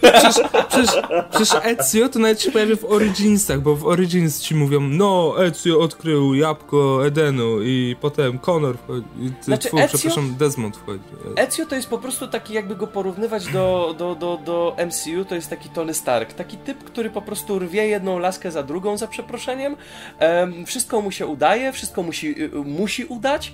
Przecież, 0.00 0.40
przecież, 0.68 1.02
przecież 1.30 1.54
Ezio 1.64 2.08
to 2.08 2.18
nawet 2.18 2.42
się 2.42 2.52
pojawia 2.52 2.76
w 2.76 2.84
Originsach, 2.84 3.60
bo 3.60 3.76
w 3.76 3.86
Origins 3.86 4.40
ci 4.40 4.54
mówią, 4.54 4.80
no 4.80 5.34
Ezio 5.44 5.80
odkrył 5.80 6.34
jabłko 6.34 7.06
Edenu 7.06 7.62
i 7.62 7.96
potem 8.00 8.38
Connor 8.38 8.78
wchodzi, 8.78 9.06
znaczy, 9.40 9.68
Ezio, 9.68 9.88
przepraszam, 9.88 10.36
Desmond 10.38 10.76
wchodzi. 10.76 11.02
Ezio 11.36 11.66
to 11.66 11.74
jest 11.74 11.88
po 11.88 11.98
prostu 11.98 12.28
taki, 12.28 12.54
jakby 12.54 12.76
go 12.76 12.86
porównywać 12.86 13.46
do, 13.46 13.94
do, 13.98 14.14
do, 14.14 14.38
do 14.44 14.76
MCU, 14.86 15.24
to 15.24 15.34
jest 15.34 15.50
taki 15.50 15.68
Tony 15.68 15.94
Stark, 15.94 16.32
taki 16.32 16.56
typ, 16.56 16.84
który 16.84 17.10
po 17.10 17.22
prostu 17.22 17.58
rwie 17.58 17.86
jedną 17.86 18.18
laskę 18.18 18.50
za 18.50 18.62
drugą, 18.62 18.96
za 18.96 19.06
przeproszeniem, 19.06 19.76
um, 20.20 20.66
wszystko 20.66 21.00
mu 21.00 21.10
się 21.10 21.26
udaje, 21.26 21.72
wszystko 21.72 22.02
musi, 22.02 22.42
y, 22.42 22.50
musi 22.64 23.04
udać, 23.04 23.52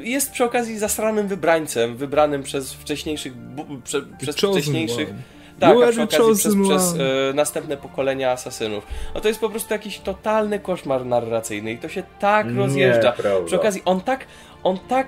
jest 0.00 0.32
przy 0.32 0.44
okazji 0.44 0.78
zasranym 0.78 1.28
wybrańcem, 1.28 1.96
wybranym 1.96 2.42
przez 2.42 2.72
wcześniejszych, 2.72 3.32
prze, 3.84 4.02
przez 4.18 4.36
wcześniejszych 4.36 5.14
tak, 5.60 5.76
a 5.88 5.90
przy 5.90 6.02
okazji 6.02 6.34
przez, 6.34 6.54
przez 6.64 6.94
e, 6.94 7.34
następne 7.34 7.76
pokolenia 7.76 8.30
asasynów. 8.30 8.86
No 9.14 9.20
to 9.20 9.28
jest 9.28 9.40
po 9.40 9.50
prostu 9.50 9.74
jakiś 9.74 9.98
totalny 9.98 10.58
koszmar 10.58 11.06
narracyjny 11.06 11.72
i 11.72 11.78
to 11.78 11.88
się 11.88 12.02
tak 12.20 12.46
Nie, 12.46 12.56
rozjeżdża. 12.56 13.12
Prawda. 13.12 13.46
Przy 13.46 13.56
okazji 13.56 13.82
on 13.84 14.00
tak, 14.00 14.26
on 14.64 14.78
tak 14.88 15.06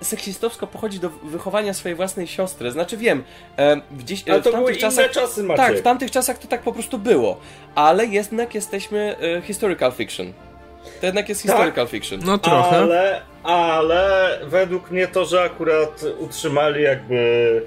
seksistowsko 0.00 0.66
pochodzi 0.66 1.00
do 1.00 1.10
wychowania 1.10 1.74
swojej 1.74 1.96
własnej 1.96 2.26
siostry. 2.26 2.70
Znaczy 2.70 2.96
wiem, 2.96 3.24
e, 3.58 3.80
gdzieś 3.98 4.28
ale 4.28 4.42
to 4.42 4.52
w 4.52 4.54
były 4.54 4.76
czasach, 4.76 5.04
inne 5.04 5.14
czasy, 5.14 5.42
Maciek. 5.42 5.66
Tak, 5.66 5.76
w 5.76 5.82
tamtych 5.82 6.10
czasach 6.10 6.38
to 6.38 6.48
tak 6.48 6.62
po 6.62 6.72
prostu 6.72 6.98
było. 6.98 7.40
Ale 7.74 8.06
jednak 8.06 8.54
jesteśmy 8.54 9.16
e, 9.38 9.42
historical 9.42 9.92
fiction. 9.92 10.32
To 11.00 11.06
jednak 11.06 11.28
jest 11.28 11.42
tak, 11.42 11.50
historical 11.52 11.88
fiction. 11.88 12.20
No 12.24 12.38
trochę. 12.38 12.76
Ale, 12.76 13.20
ale 13.42 14.38
według 14.44 14.90
mnie 14.90 15.08
to, 15.08 15.24
że 15.24 15.42
akurat 15.42 16.04
utrzymali 16.18 16.82
jakby 16.82 17.62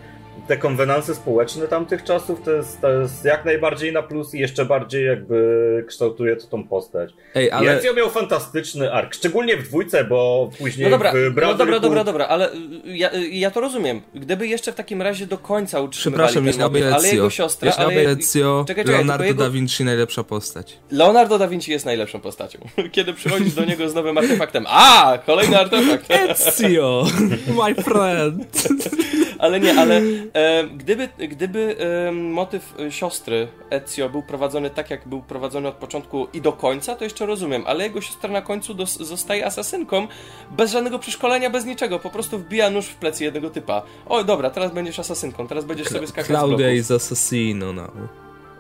te 0.48 0.58
konwenanse 0.58 1.16
społeczne 1.16 1.68
tamtych 1.68 2.04
czasów 2.04 2.42
to 2.42 2.52
jest, 2.52 2.82
to 2.82 2.92
jest 2.92 3.26
jak 3.26 3.46
najbardziej 3.46 3.94
na 3.94 4.04
plus 4.04 4.34
i 4.34 4.40
jeszcze 4.40 4.66
bardziej 4.66 5.06
jakby 5.06 5.86
kształtuje 5.88 6.36
to 6.36 6.48
tą 6.48 6.68
postać. 6.68 7.14
Ej, 7.36 7.52
ale... 7.52 7.78
Ezio 7.78 7.94
miał 7.94 8.10
fantastyczny 8.10 8.94
ark, 8.94 9.14
szczególnie 9.14 9.58
w 9.58 9.68
dwójce, 9.68 10.04
bo 10.04 10.50
później 10.58 10.84
no 10.86 10.92
dobra, 10.92 11.12
w. 11.12 11.16
No 11.42 11.54
dobra, 11.54 11.80
dobra, 11.80 12.04
dobra, 12.04 12.28
ale 12.28 12.50
ja, 12.86 13.10
ja 13.32 13.52
to 13.52 13.62
rozumiem. 13.62 14.02
Gdyby 14.16 14.48
jeszcze 14.48 14.72
w 14.72 14.76
takim 14.76 15.02
razie 15.02 15.28
do 15.28 15.38
końca 15.38 15.82
utrzymywali 15.82 16.30
Przepraszam, 16.30 16.60
ten 16.60 16.72
motyw, 16.72 16.94
ale 16.94 17.10
jego 17.10 17.30
siostra... 17.30 17.68
Jeśli 17.68 17.84
ale... 17.84 17.94
Ezio, 17.94 18.66
czekaj, 18.68 18.86
czekaj, 18.86 18.98
Leonardo 18.98 19.26
jego... 19.26 19.44
da 19.44 19.50
Vinci 19.50 19.84
najlepsza 19.84 20.24
postać. 20.24 20.80
Leonardo 20.92 21.38
da 21.38 21.48
Vinci 21.48 21.72
jest 21.72 21.86
najlepszą 21.86 22.20
postacią. 22.20 22.60
Kiedy 22.92 23.14
przychodzisz 23.14 23.54
do 23.54 23.66
niego 23.66 23.90
z 23.90 23.94
nowym 23.94 24.18
artefaktem, 24.18 24.66
a, 24.68 25.18
kolejny 25.26 25.60
artefakt. 25.60 26.12
Ezio, 26.12 27.06
my 27.66 27.76
friend. 27.84 28.64
ale 29.40 29.60
nie, 29.60 29.80
ale 29.80 30.02
e, 30.34 30.64
gdyby, 30.64 31.10
gdyby 31.18 31.76
e, 32.08 32.12
motyw 32.12 32.74
siostry 32.90 33.48
Ezio 33.70 34.10
był 34.10 34.24
prowadzony 34.24 34.70
tak, 34.70 34.90
jak 34.90 35.08
był 35.08 35.22
prowadzony 35.22 35.68
od 35.68 35.76
początku 35.76 36.28
i 36.34 36.42
do 36.42 36.54
końca, 36.54 36.96
to 36.96 37.04
jeszcze 37.04 37.26
rozumiem, 37.26 37.64
ale 37.66 37.84
jego 37.84 38.02
siostra 38.02 38.30
na 38.30 38.42
końcu 38.42 38.74
dos, 38.74 38.98
zostaje 38.98 39.46
asasynką 39.46 40.08
bez 40.52 40.72
żadnego 40.72 41.00
przeszkolenia, 41.00 41.50
bez 41.50 41.66
niczego, 41.66 42.00
po 42.00 42.10
prostu 42.10 42.40
wbija 42.40 42.70
nóż 42.70 42.86
w 42.86 42.96
plecy 42.96 43.24
jednego 43.24 43.50
typa. 43.50 43.82
O, 44.06 44.24
dobra, 44.24 44.50
teraz 44.50 44.72
będziesz 44.72 45.00
asasynką, 45.00 45.48
teraz 45.48 45.66
będziesz 45.66 45.88
sobie 45.88 46.08
skakać 46.08 46.28
Claudia 46.28 46.72
is 46.72 46.92
assassino 46.92 47.74
now. 47.74 47.92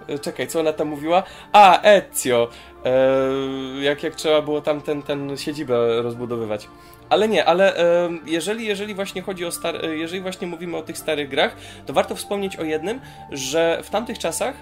E, 0.07 0.19
czekaj, 0.19 0.47
co 0.47 0.59
ona 0.59 0.73
tam 0.73 0.87
mówiła? 0.87 1.23
A, 1.51 1.81
Ezio. 1.81 2.49
Eee, 2.85 3.83
jak, 3.83 4.03
jak 4.03 4.15
trzeba 4.15 4.41
było 4.41 4.61
tam 4.61 4.81
ten, 4.81 5.01
ten 5.01 5.37
siedzibę 5.37 6.01
rozbudowywać. 6.01 6.67
Ale 7.13 7.27
nie, 7.27 7.45
ale 7.45 7.77
e, 7.77 8.09
jeżeli, 8.25 8.65
jeżeli 8.65 8.95
właśnie 8.95 9.21
chodzi 9.21 9.45
o 9.45 9.51
star 9.51 9.85
jeżeli 9.85 10.21
właśnie 10.21 10.47
mówimy 10.47 10.77
o 10.77 10.81
tych 10.81 10.97
starych 10.97 11.29
grach, 11.29 11.55
to 11.85 11.93
warto 11.93 12.15
wspomnieć 12.15 12.55
o 12.55 12.63
jednym, 12.63 12.99
że 13.31 13.79
w 13.83 13.89
tamtych 13.89 14.19
czasach 14.19 14.55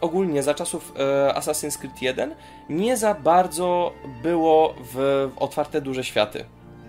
ogólnie 0.00 0.42
za 0.42 0.54
czasów 0.54 0.92
e, 0.98 1.32
Assassin's 1.34 1.78
Creed 1.78 2.02
1 2.02 2.34
nie 2.68 2.96
za 2.96 3.14
bardzo 3.14 3.92
było 4.22 4.74
w, 4.94 4.94
w 5.34 5.38
otwarte 5.38 5.80
duże 5.80 6.04
światy. 6.04 6.44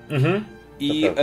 Mhm. 0.10 0.46
I 0.80 1.06
e, 1.06 1.14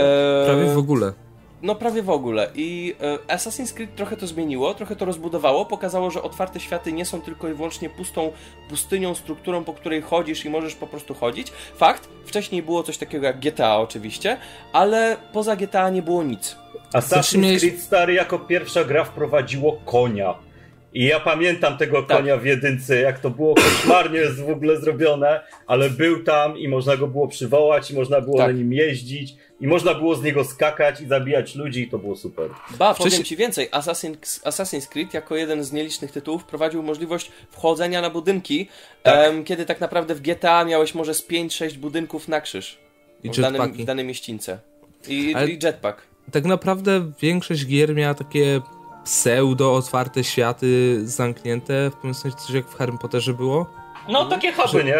prawie 0.45 0.65
w 0.73 0.77
ogóle. 0.77 1.13
No 1.61 1.75
prawie 1.75 2.01
w 2.01 2.09
ogóle. 2.09 2.51
I 2.55 2.95
e, 3.29 3.35
Assassin's 3.35 3.73
Creed 3.73 3.95
trochę 3.95 4.17
to 4.17 4.27
zmieniło, 4.27 4.73
trochę 4.73 4.95
to 4.95 5.05
rozbudowało, 5.05 5.65
pokazało, 5.65 6.11
że 6.11 6.21
otwarte 6.21 6.59
światy 6.59 6.93
nie 6.93 7.05
są 7.05 7.21
tylko 7.21 7.49
i 7.49 7.53
wyłącznie 7.53 7.89
pustą 7.89 8.31
pustynią, 8.69 9.15
strukturą, 9.15 9.63
po 9.63 9.73
której 9.73 10.01
chodzisz 10.01 10.45
i 10.45 10.49
możesz 10.49 10.75
po 10.75 10.87
prostu 10.87 11.13
chodzić. 11.13 11.51
Fakt, 11.75 12.09
wcześniej 12.25 12.63
było 12.63 12.83
coś 12.83 12.97
takiego 12.97 13.25
jak 13.25 13.39
GTA 13.39 13.77
oczywiście, 13.77 14.37
ale 14.73 15.17
poza 15.33 15.55
GTA 15.55 15.89
nie 15.89 16.01
było 16.01 16.23
nic. 16.23 16.55
Assassin's 16.93 17.59
Creed 17.59 17.81
stary 17.81 18.13
jako 18.13 18.39
pierwsza 18.39 18.83
gra 18.83 19.03
wprowadziło 19.03 19.77
konia. 19.85 20.46
I 20.93 21.05
ja 21.05 21.19
pamiętam 21.19 21.77
tego 21.77 22.03
tak. 22.03 22.17
konia 22.17 22.37
w 22.37 22.45
jedynce, 22.45 23.01
jak 23.01 23.19
to 23.19 23.29
było 23.29 23.55
koszmarnie 23.55 24.25
w 24.25 24.49
ogóle 24.49 24.81
zrobione, 24.81 25.39
ale 25.67 25.89
był 25.89 26.23
tam 26.23 26.57
i 26.57 26.67
można 26.67 26.97
go 26.97 27.07
było 27.07 27.27
przywołać 27.27 27.91
i 27.91 27.95
można 27.95 28.21
było 28.21 28.37
tak. 28.37 28.47
na 28.47 28.53
nim 28.53 28.73
jeździć 28.73 29.35
i 29.61 29.67
można 29.67 29.93
było 29.93 30.15
z 30.15 30.23
niego 30.23 30.43
skakać 30.43 31.01
i 31.01 31.07
zabijać 31.07 31.55
ludzi 31.55 31.81
i 31.81 31.89
to 31.89 31.99
było 31.99 32.15
super. 32.15 32.49
Ba, 32.49 32.93
powiem 32.93 32.95
Wcześniej... 32.95 33.25
ci 33.25 33.35
więcej, 33.35 33.69
Assassin's, 33.69 34.43
Assassin's 34.43 34.87
Creed 34.87 35.13
jako 35.13 35.35
jeden 35.35 35.63
z 35.63 35.71
nielicznych 35.71 36.11
tytułów 36.11 36.41
wprowadził 36.41 36.83
możliwość 36.83 37.31
wchodzenia 37.51 38.01
na 38.01 38.09
budynki, 38.09 38.67
tak. 39.03 39.31
Um, 39.31 39.43
kiedy 39.43 39.65
tak 39.65 39.81
naprawdę 39.81 40.15
w 40.15 40.21
GTA 40.21 40.65
miałeś 40.65 40.95
może 40.95 41.13
z 41.13 41.27
5-6 41.27 41.77
budynków 41.77 42.27
na 42.27 42.41
krzyż. 42.41 42.77
I 43.23 43.29
w, 43.29 43.39
danym, 43.39 43.73
w 43.73 43.85
danej 43.85 44.05
mieścińce. 44.05 44.59
I, 45.07 45.33
Ale... 45.35 45.49
i 45.49 45.59
jetpack. 45.63 46.01
Tak 46.31 46.45
naprawdę 46.45 47.11
większość 47.21 47.65
gier 47.65 47.95
miała 47.95 48.13
takie 48.13 48.61
pseudo 49.07 49.73
otwarte 49.73 50.23
światy 50.23 51.01
zamknięte, 51.07 51.89
w 51.89 51.93
pewnym 51.93 52.13
sensie 52.13 52.37
coś 52.37 52.49
jak 52.49 52.67
w 52.67 52.75
Harry 52.75 52.97
Potterze 52.97 53.33
było. 53.33 53.65
No 54.09 54.25
takie 54.25 54.51
huby, 54.51 54.77
że... 54.77 54.83
nie? 54.83 54.97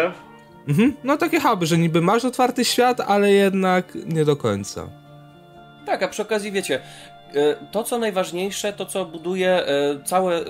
Mhm, 0.68 0.96
no 1.04 1.16
takie 1.16 1.40
huby, 1.40 1.66
że 1.66 1.78
niby 1.78 2.00
masz 2.00 2.24
otwarty 2.24 2.64
świat, 2.64 3.00
ale 3.00 3.32
jednak 3.32 3.94
nie 4.06 4.24
do 4.24 4.36
końca. 4.36 4.88
Tak, 5.86 6.02
a 6.02 6.08
przy 6.08 6.22
okazji 6.22 6.52
wiecie, 6.52 6.80
e, 7.34 7.56
to 7.70 7.84
co 7.84 7.98
najważniejsze, 7.98 8.72
to 8.72 8.86
co 8.86 9.04
buduje 9.04 9.66
e, 9.66 10.02
całe 10.04 10.36
e, 10.36 10.44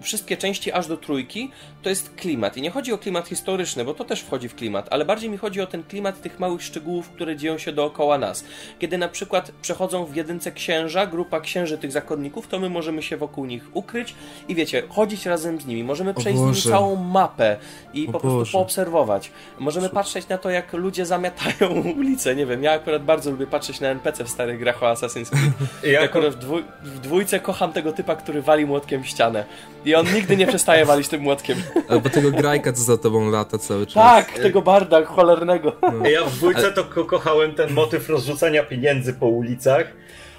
wszystkie 0.00 0.36
części 0.36 0.72
aż 0.72 0.86
do 0.86 0.96
trójki, 0.96 1.50
to 1.82 1.88
jest 1.88 2.14
klimat. 2.14 2.56
I 2.56 2.62
nie 2.62 2.70
chodzi 2.70 2.92
o 2.92 2.98
klimat 2.98 3.28
historyczny, 3.28 3.84
bo 3.84 3.94
to 3.94 4.04
też 4.04 4.20
wchodzi 4.20 4.48
w 4.48 4.54
klimat, 4.54 4.88
ale 4.90 5.04
bardziej 5.04 5.30
mi 5.30 5.36
chodzi 5.36 5.60
o 5.60 5.66
ten 5.66 5.82
klimat 5.82 6.20
tych 6.20 6.40
małych 6.40 6.62
szczegółów, 6.62 7.08
które 7.08 7.36
dzieją 7.36 7.58
się 7.58 7.72
dookoła 7.72 8.18
nas. 8.18 8.44
Kiedy 8.78 8.98
na 8.98 9.08
przykład 9.08 9.52
przechodzą 9.62 10.04
w 10.04 10.16
jedynce 10.16 10.52
księża, 10.52 11.06
grupa 11.06 11.40
księży 11.40 11.78
tych 11.78 11.92
zakonników, 11.92 12.48
to 12.48 12.58
my 12.58 12.70
możemy 12.70 13.02
się 13.02 13.16
wokół 13.16 13.44
nich 13.44 13.64
ukryć 13.72 14.14
i 14.48 14.54
wiecie, 14.54 14.82
chodzić 14.88 15.26
razem 15.26 15.60
z 15.60 15.66
nimi. 15.66 15.84
Możemy 15.84 16.14
przejść 16.14 16.38
z 16.38 16.42
nimi 16.42 16.62
całą 16.62 16.96
mapę 16.96 17.56
i 17.94 18.08
o 18.08 18.12
po 18.12 18.20
Boże. 18.20 18.34
prostu 18.34 18.52
poobserwować. 18.52 19.30
Możemy 19.58 19.88
patrzeć 19.88 20.28
na 20.28 20.38
to, 20.38 20.50
jak 20.50 20.72
ludzie 20.72 21.06
zamiatają 21.06 21.68
ulicę. 21.98 22.36
Nie 22.36 22.46
wiem, 22.46 22.62
ja 22.62 22.72
akurat 22.72 23.04
bardzo 23.04 23.30
lubię 23.30 23.46
patrzeć 23.46 23.80
na 23.80 23.88
NPC 23.88 24.24
w 24.24 24.28
starych 24.28 24.58
grach 24.58 24.82
o 24.82 24.86
Assassin's 24.86 25.30
Creed. 25.30 25.52
Ja 25.92 26.00
akurat 26.00 26.34
w, 26.34 26.38
dwój 26.38 26.64
w 26.82 27.00
dwójce 27.00 27.40
kocham 27.40 27.72
tego 27.72 27.92
typa, 27.92 28.16
który 28.16 28.42
wali 28.42 28.66
młotkiem 28.66 29.02
w 29.02 29.06
ścianę. 29.06 29.44
I 29.90 29.94
on 29.94 30.06
nigdy 30.14 30.36
nie 30.36 30.46
przestaje 30.46 30.84
walić 30.84 31.08
tym 31.08 31.20
młotkiem. 31.20 31.62
Albo 31.88 32.10
tego 32.10 32.30
grajka, 32.30 32.72
co 32.72 32.82
za 32.82 32.96
tobą 32.96 33.30
lata 33.30 33.58
cały 33.58 33.86
czas. 33.86 33.94
Tak, 33.94 34.38
tego 34.38 34.62
barda 34.62 35.04
cholernego. 35.04 35.72
No. 35.82 36.08
Ja 36.08 36.24
w 36.24 36.32
dwójce 36.32 36.72
to 36.72 36.84
ko 36.84 37.04
kochałem 37.04 37.54
ten 37.54 37.72
motyw 37.72 38.08
rozrzucania 38.08 38.62
pieniędzy 38.62 39.12
po 39.12 39.26
ulicach. 39.26 39.86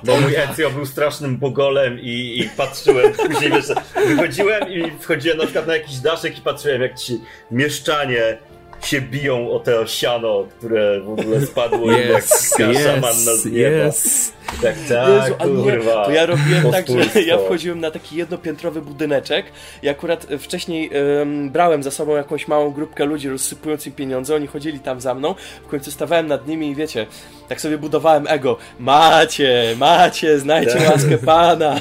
Bo 0.04 0.20
mój 0.20 0.36
Ezio 0.36 0.70
był 0.70 0.86
strasznym 0.86 1.38
bogolem 1.38 2.00
i, 2.00 2.40
i 2.40 2.50
patrzyłem, 2.58 3.14
później 3.28 3.52
wiesz, 3.52 3.66
wychodziłem 4.08 4.70
i 4.70 4.92
wchodziłem 5.00 5.38
na 5.38 5.44
przykład 5.44 5.68
na 5.68 5.76
jakiś 5.76 5.98
daszek 5.98 6.38
i 6.38 6.42
patrzyłem 6.42 6.82
jak 6.82 7.00
ci 7.00 7.22
mieszczanie 7.52 8.38
się 8.84 9.02
biją 9.02 9.52
o 9.52 9.60
to 9.60 9.88
siano, 9.88 10.46
które 10.58 11.02
w 11.02 11.10
ogóle 11.10 11.42
spadło 11.42 11.92
yes, 11.92 12.60
i 12.60 12.62
jak 12.62 12.72
yes, 12.72 13.02
manna 13.02 13.36
z 13.36 13.46
nieba. 13.46 13.88
Yes. 13.88 14.34
Tak, 14.62 14.76
tak, 14.90 15.10
Jezu, 15.10 15.36
kurwa. 15.64 16.00
Nie, 16.00 16.06
to 16.06 16.12
ja 16.12 16.26
robiłem 16.26 16.72
tak, 16.72 16.86
że 16.88 17.22
ja 17.22 17.38
wchodziłem 17.38 17.80
na 17.80 17.92
taki 17.92 18.16
jednopiętrowy 18.16 18.82
budyneczek 18.82 19.46
i 19.84 19.90
akurat 19.90 20.28
wcześniej 20.40 20.90
um, 21.20 21.50
brałem 21.50 21.84
za 21.84 21.92
sobą 21.92 22.16
jakąś 22.16 22.48
małą 22.48 22.72
grupkę 22.72 23.06
ludzi, 23.06 23.30
rozsypując 23.30 23.88
im 23.88 23.94
pieniądze, 23.94 24.36
oni 24.36 24.48
chodzili 24.48 24.80
tam 24.80 25.02
za 25.02 25.16
mną, 25.16 25.36
w 25.66 25.68
końcu 25.68 25.92
stawałem 25.92 26.28
nad 26.28 26.48
nimi 26.48 26.72
i 26.72 26.76
wiecie, 26.76 27.08
tak 27.50 27.62
sobie 27.62 27.78
budowałem 27.78 28.28
ego. 28.28 28.58
Macie, 28.80 29.76
macie, 29.78 30.40
znajcie 30.40 30.74
tak. 30.74 30.90
łaskę 30.90 31.18
Pana. 31.18 31.76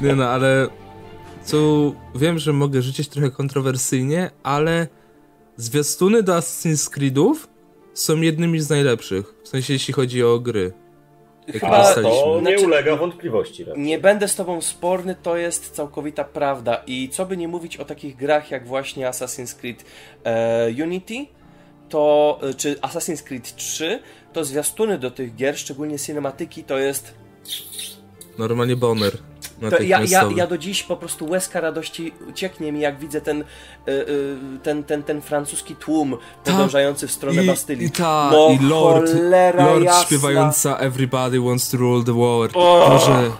Nie 0.00 0.14
no, 0.14 0.28
ale 0.28 0.66
co 1.44 1.56
wiem, 2.14 2.38
że 2.38 2.52
mogę 2.52 2.82
życzyć 2.82 3.08
trochę 3.08 3.30
kontrowersyjnie, 3.30 4.30
ale 4.42 4.86
Zwiastuny 5.56 6.22
do 6.22 6.32
Assassin's 6.32 6.90
Creedów 6.90 7.48
są 7.94 8.20
jednymi 8.20 8.60
z 8.60 8.70
najlepszych. 8.70 9.34
W 9.44 9.48
sensie, 9.48 9.72
jeśli 9.72 9.94
chodzi 9.94 10.24
o 10.24 10.38
gry. 10.38 10.72
Chyba 11.52 11.94
to 11.94 12.00
nie 12.02 12.40
znaczy, 12.40 12.66
ulega 12.66 12.96
wątpliwości. 12.96 13.64
Raczej. 13.64 13.82
Nie 13.82 13.98
będę 13.98 14.28
z 14.28 14.34
tobą 14.34 14.60
sporny, 14.60 15.16
to 15.22 15.36
jest 15.36 15.70
całkowita 15.70 16.24
prawda. 16.24 16.82
I 16.86 17.08
co 17.08 17.26
by 17.26 17.36
nie 17.36 17.48
mówić 17.48 17.76
o 17.76 17.84
takich 17.84 18.16
grach 18.16 18.50
jak 18.50 18.66
właśnie 18.66 19.06
Assassin's 19.06 19.56
Creed 19.56 19.84
e, 20.24 20.68
Unity, 20.82 21.26
to, 21.88 22.38
e, 22.42 22.54
czy 22.54 22.74
Assassin's 22.74 23.22
Creed 23.22 23.56
3, 23.56 24.00
to 24.32 24.44
zwiastuny 24.44 24.98
do 24.98 25.10
tych 25.10 25.34
gier, 25.34 25.58
szczególnie 25.58 25.98
cinematyki, 25.98 26.64
to 26.64 26.78
jest 26.78 27.14
Normalnie 28.38 28.76
boner. 28.76 29.12
To 29.70 29.82
ja, 29.82 30.00
ja, 30.02 30.28
ja 30.36 30.46
do 30.46 30.58
dziś 30.58 30.82
po 30.82 30.96
prostu 30.96 31.26
łezka 31.26 31.60
radości 31.60 32.12
ucieknie 32.28 32.72
mi, 32.72 32.80
jak 32.80 32.98
widzę 32.98 33.20
ten, 33.20 33.40
y, 33.40 33.44
y, 33.90 34.36
ten, 34.62 34.84
ten, 34.84 35.02
ten 35.02 35.20
francuski 35.20 35.76
tłum 35.76 36.16
ta, 36.44 36.52
podążający 36.52 37.06
w 37.06 37.12
stronę 37.12 37.44
i, 37.44 37.46
Bastylii. 37.46 37.86
I, 37.86 37.90
ta, 37.90 38.30
no, 38.32 38.48
i 38.50 38.58
Lord, 38.66 39.12
Lord 39.56 40.02
śpiewająca 40.06 40.76
Everybody 40.78 41.40
Wants 41.40 41.70
to 41.70 41.76
Rule 41.76 42.04
the 42.04 42.12
World. 42.12 42.52
Oh. 42.54 42.88
Boże. 42.88 43.30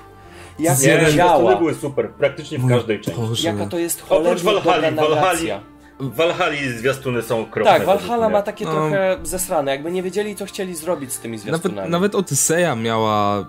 Jak 0.59 0.83
nie, 0.83 1.13
działa. 1.13 1.57
były 1.57 1.75
super, 1.75 2.11
praktycznie 2.11 2.59
w 2.59 2.69
każdej 2.69 3.01
części. 3.01 3.21
Boże. 3.21 3.49
Jaka 3.49 3.67
to 3.67 3.79
jest 3.79 4.03
cholernie 4.03 4.31
Oprócz 4.31 4.45
Valhalla, 4.45 4.91
Valhalla, 4.91 5.61
w 6.01 6.15
Valhalla 6.15 6.57
zwiastuny 6.79 7.23
są 7.23 7.41
okropne. 7.41 7.73
Tak, 7.73 7.87
Valhalla 7.87 8.29
ma 8.29 8.43
takie 8.43 8.65
no. 8.65 8.73
trochę 8.73 9.19
zesrane, 9.23 9.71
jakby 9.71 9.91
nie 9.91 10.03
wiedzieli, 10.03 10.37
co 10.37 10.47
chcieli 10.47 10.75
zrobić 10.75 11.13
z 11.13 11.19
tymi 11.19 11.39
zwiastunami. 11.39 11.77
Nawet, 11.77 11.91
nawet 11.91 12.15
Odyseja 12.15 12.75
miała 12.75 13.47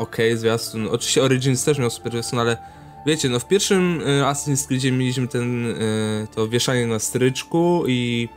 ok 0.00 0.16
zwiastun. 0.34 0.88
Oczywiście 0.90 1.22
Origins 1.22 1.64
też 1.64 1.78
miał 1.78 1.90
super 1.90 2.12
zwiastun, 2.12 2.38
ale 2.38 2.56
wiecie, 3.06 3.28
no 3.28 3.38
w 3.38 3.48
pierwszym 3.48 4.00
y, 4.00 4.04
Assassin's 4.04 4.66
Creedzie 4.66 4.92
mieliśmy 4.92 5.28
ten, 5.28 5.66
y, 5.66 6.26
to 6.34 6.48
wieszanie 6.48 6.86
na 6.86 6.98
stryczku 6.98 7.84
i 7.86 8.28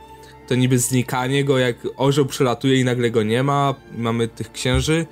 to 0.48 0.54
niby 0.54 0.78
znikanie 0.78 1.44
go, 1.44 1.58
jak 1.58 1.76
orzeł 1.96 2.26
przelatuje 2.26 2.80
i 2.80 2.84
nagle 2.84 3.10
go 3.10 3.22
nie 3.22 3.42
ma, 3.42 3.74
mamy 3.96 4.28
tych 4.28 4.52
księży. 4.52 5.06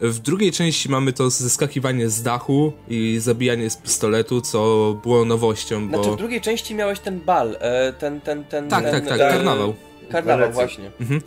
W 0.00 0.18
drugiej 0.18 0.52
części 0.52 0.88
mamy 0.88 1.12
to 1.12 1.30
zeskakiwanie 1.30 2.08
z 2.08 2.22
dachu 2.22 2.72
i 2.88 3.18
zabijanie 3.18 3.70
z 3.70 3.76
pistoletu, 3.76 4.40
co 4.40 4.60
było 5.02 5.24
nowością, 5.24 5.88
bo... 5.88 5.96
Znaczy 5.96 6.16
w 6.16 6.18
drugiej 6.18 6.40
części 6.40 6.74
miałeś 6.74 7.00
ten 7.00 7.20
bal, 7.20 7.56
e, 7.60 7.92
ten, 7.92 8.20
ten, 8.20 8.44
ten... 8.44 8.68
Tak, 8.68 8.84
ten, 8.84 8.92
tak, 8.92 9.18
tak, 9.18 9.18
karnawał. 9.18 9.74
Karnawał, 10.10 10.52
właśnie. 10.52 10.90
Mhm. 11.00 11.20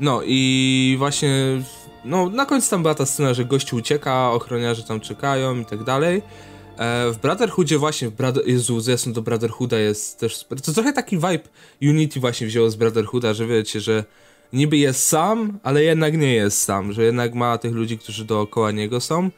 No 0.00 0.20
i 0.24 0.94
właśnie, 0.98 1.30
no 2.06 2.30
na 2.30 2.46
końcu 2.46 2.70
tam 2.70 2.82
była 2.82 2.94
ta 2.94 3.06
scena, 3.06 3.34
że 3.34 3.44
gościu 3.44 3.76
ucieka, 3.76 4.30
ochroniarze 4.32 4.82
tam 4.82 5.00
czekają 5.00 5.60
i 5.60 5.64
tak 5.64 5.84
dalej. 5.84 6.22
E, 6.78 7.10
w 7.10 7.18
Brotherhoodzie 7.18 7.78
właśnie, 7.78 8.08
w 8.08 8.12
Brother... 8.12 8.48
Jezu, 8.48 8.78
do 9.06 9.22
Brotherhooda 9.22 9.78
jest 9.78 10.18
też. 10.18 10.44
To 10.64 10.72
trochę 10.72 10.92
taki 10.92 11.16
vibe 11.16 11.48
Unity 11.82 12.20
właśnie 12.20 12.46
wzięło 12.46 12.70
z 12.70 12.76
Brotherhooda, 12.76 13.34
że 13.34 13.46
wiecie, 13.46 13.80
że 13.80 14.04
niby 14.52 14.76
jest 14.76 15.02
sam, 15.08 15.58
ale 15.62 15.82
jednak 15.82 16.16
nie 16.16 16.34
jest 16.34 16.62
sam, 16.62 16.92
że 16.92 17.04
jednak 17.04 17.34
ma 17.34 17.58
tych 17.58 17.72
ludzi, 17.72 17.98
którzy 17.98 18.24
dookoła 18.24 18.70
niego 18.70 19.00
są. 19.00 19.30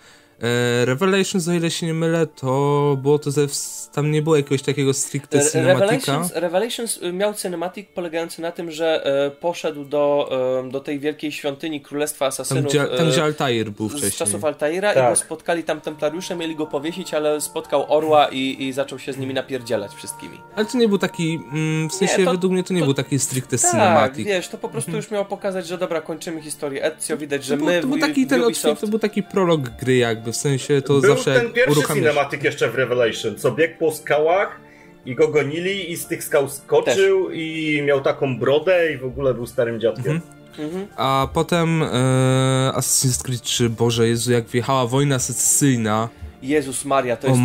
E, 0.42 0.84
Revelations, 0.84 1.48
o 1.48 1.52
ile 1.52 1.70
się 1.70 1.86
nie 1.86 1.94
mylę, 1.94 2.26
to 2.26 2.96
było 3.02 3.18
to 3.18 3.30
ze, 3.30 3.46
tam 3.92 4.10
nie 4.10 4.22
było 4.22 4.36
jakiegoś 4.36 4.62
takiego 4.62 4.94
stricte 4.94 5.50
cinematica. 5.50 5.86
Revelations, 5.86 6.32
Revelations 6.32 7.00
miał 7.12 7.34
cinematic 7.34 7.88
polegający 7.94 8.42
na 8.42 8.52
tym, 8.52 8.70
że 8.70 9.06
e, 9.26 9.30
poszedł 9.30 9.84
do, 9.84 10.28
e, 10.66 10.70
do 10.70 10.80
tej 10.80 10.98
wielkiej 10.98 11.32
świątyni 11.32 11.80
Królestwa 11.80 12.26
Asasynów. 12.26 12.62
Tam, 12.62 12.70
gdzie, 12.70 12.96
tam, 12.96 13.08
gdzie 13.10 13.22
Altair 13.22 13.70
był 13.70 13.88
wcześniej. 13.88 14.10
Z 14.10 14.16
czasów 14.16 14.44
Altaira 14.44 14.94
tak. 14.94 15.04
i 15.04 15.10
go 15.10 15.16
spotkali 15.16 15.64
tam 15.64 15.80
templariusze, 15.80 16.36
mieli 16.36 16.56
go 16.56 16.66
powiesić, 16.66 17.14
ale 17.14 17.40
spotkał 17.40 17.92
orła 17.92 18.28
i, 18.28 18.56
i 18.62 18.72
zaczął 18.72 18.98
się 18.98 19.12
z 19.12 19.18
nimi 19.18 19.34
napierdzielać 19.34 19.94
wszystkimi. 19.94 20.40
Ale 20.56 20.66
to 20.66 20.78
nie 20.78 20.88
był 20.88 20.98
taki, 20.98 21.40
mm, 21.52 21.88
w 21.88 21.94
sensie 21.94 22.18
nie, 22.18 22.24
to, 22.24 22.30
według 22.30 22.52
mnie 22.52 22.64
to 22.64 22.74
nie 22.74 22.80
to, 22.80 22.86
był 22.86 22.94
taki 22.94 23.18
stricte 23.18 23.58
tak, 23.58 23.70
cinematic. 23.70 24.26
wiesz, 24.26 24.48
to 24.48 24.58
po 24.58 24.68
prostu 24.68 24.90
mhm. 24.90 25.02
już 25.02 25.10
miało 25.10 25.24
pokazać, 25.24 25.66
że 25.66 25.78
dobra, 25.78 26.00
kończymy 26.00 26.42
historię 26.42 26.84
Ezio, 26.84 27.16
widać, 27.16 27.44
że 27.44 27.58
to 27.58 27.64
my 27.64 27.72
był, 27.72 27.82
to 27.82 27.88
był 27.88 27.98
taki 27.98 28.26
ten 28.26 28.44
Ubisoft... 28.44 28.80
to 28.80 28.86
był 28.86 28.98
taki 28.98 29.22
prolog 29.22 29.60
gry 29.60 29.96
jakby 29.96 30.27
w 30.32 30.36
sensie 30.36 30.82
to 30.82 31.00
Był 31.00 31.16
zawsze 31.16 31.40
ten 31.40 31.52
pierwszy 31.52 31.72
uruchamiasz... 31.72 32.04
cinematyk 32.04 32.44
jeszcze 32.44 32.70
w 32.70 32.74
Revelation, 32.74 33.36
co 33.38 33.52
biegł 33.52 33.78
po 33.78 33.92
skałach 33.92 34.60
i 35.06 35.14
go 35.14 35.28
gonili 35.28 35.92
i 35.92 35.96
z 35.96 36.06
tych 36.06 36.24
skał 36.24 36.48
skoczył 36.48 37.28
Też. 37.28 37.36
i 37.38 37.82
miał 37.84 38.00
taką 38.00 38.38
brodę 38.38 38.92
i 38.92 38.96
w 38.98 39.04
ogóle 39.04 39.34
był 39.34 39.46
starym 39.46 39.80
dziadkiem. 39.80 40.12
Mhm. 40.12 40.38
Mhm. 40.58 40.86
A 40.96 41.28
potem 41.34 41.82
e, 41.82 41.86
Assassin's 42.74 43.22
Creed 43.22 43.42
3, 43.42 43.70
Boże 43.70 44.08
Jezu, 44.08 44.32
jak 44.32 44.46
wjechała 44.46 44.86
wojna 44.86 45.18
secesyjna. 45.18 46.08
Jezus 46.42 46.84
Maria, 46.84 47.16
to 47.16 47.28
jest 47.28 47.40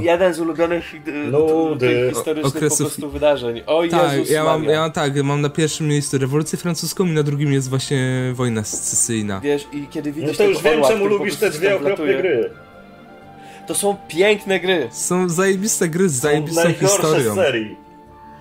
jeden 0.00 0.34
z 0.34 0.40
ulubionych 0.40 0.94
Ludy. 1.30 2.10
historycznych 2.14 2.56
Okresów... 2.56 2.78
po 2.78 2.84
prostu 2.84 3.10
wydarzeń. 3.10 3.62
O 3.66 3.82
tak, 3.90 4.12
Jezus 4.12 4.30
ja 4.30 4.44
mam, 4.44 4.64
ja 4.64 4.80
mam 4.80 4.92
tak, 4.92 5.22
mam 5.24 5.40
na 5.40 5.48
pierwszym 5.48 5.88
miejscu 5.88 6.18
rewolucję 6.18 6.58
francuską 6.58 7.06
i 7.06 7.10
na 7.10 7.22
drugim 7.22 7.52
jest 7.52 7.68
właśnie 7.68 8.32
wojna 8.34 8.64
secesyjna. 8.64 9.40
Wiesz, 9.40 9.66
i 9.72 9.86
kiedy 9.90 10.12
widzisz 10.12 10.30
No 10.30 10.36
to 10.36 10.44
już 10.44 10.62
wiem, 10.62 10.82
czemu 10.88 11.06
lubisz 11.06 11.36
te 11.36 11.50
dwie 11.50 11.76
okropne 11.76 12.14
gry. 12.14 12.50
To 13.66 13.74
są 13.74 13.96
piękne 14.08 14.60
gry. 14.60 14.88
Są 14.92 15.28
zajebiste 15.28 15.88
gry 15.88 16.08
z 16.08 16.12
zajebistą 16.12 16.72
historią. 16.72 17.34
serii. 17.34 17.88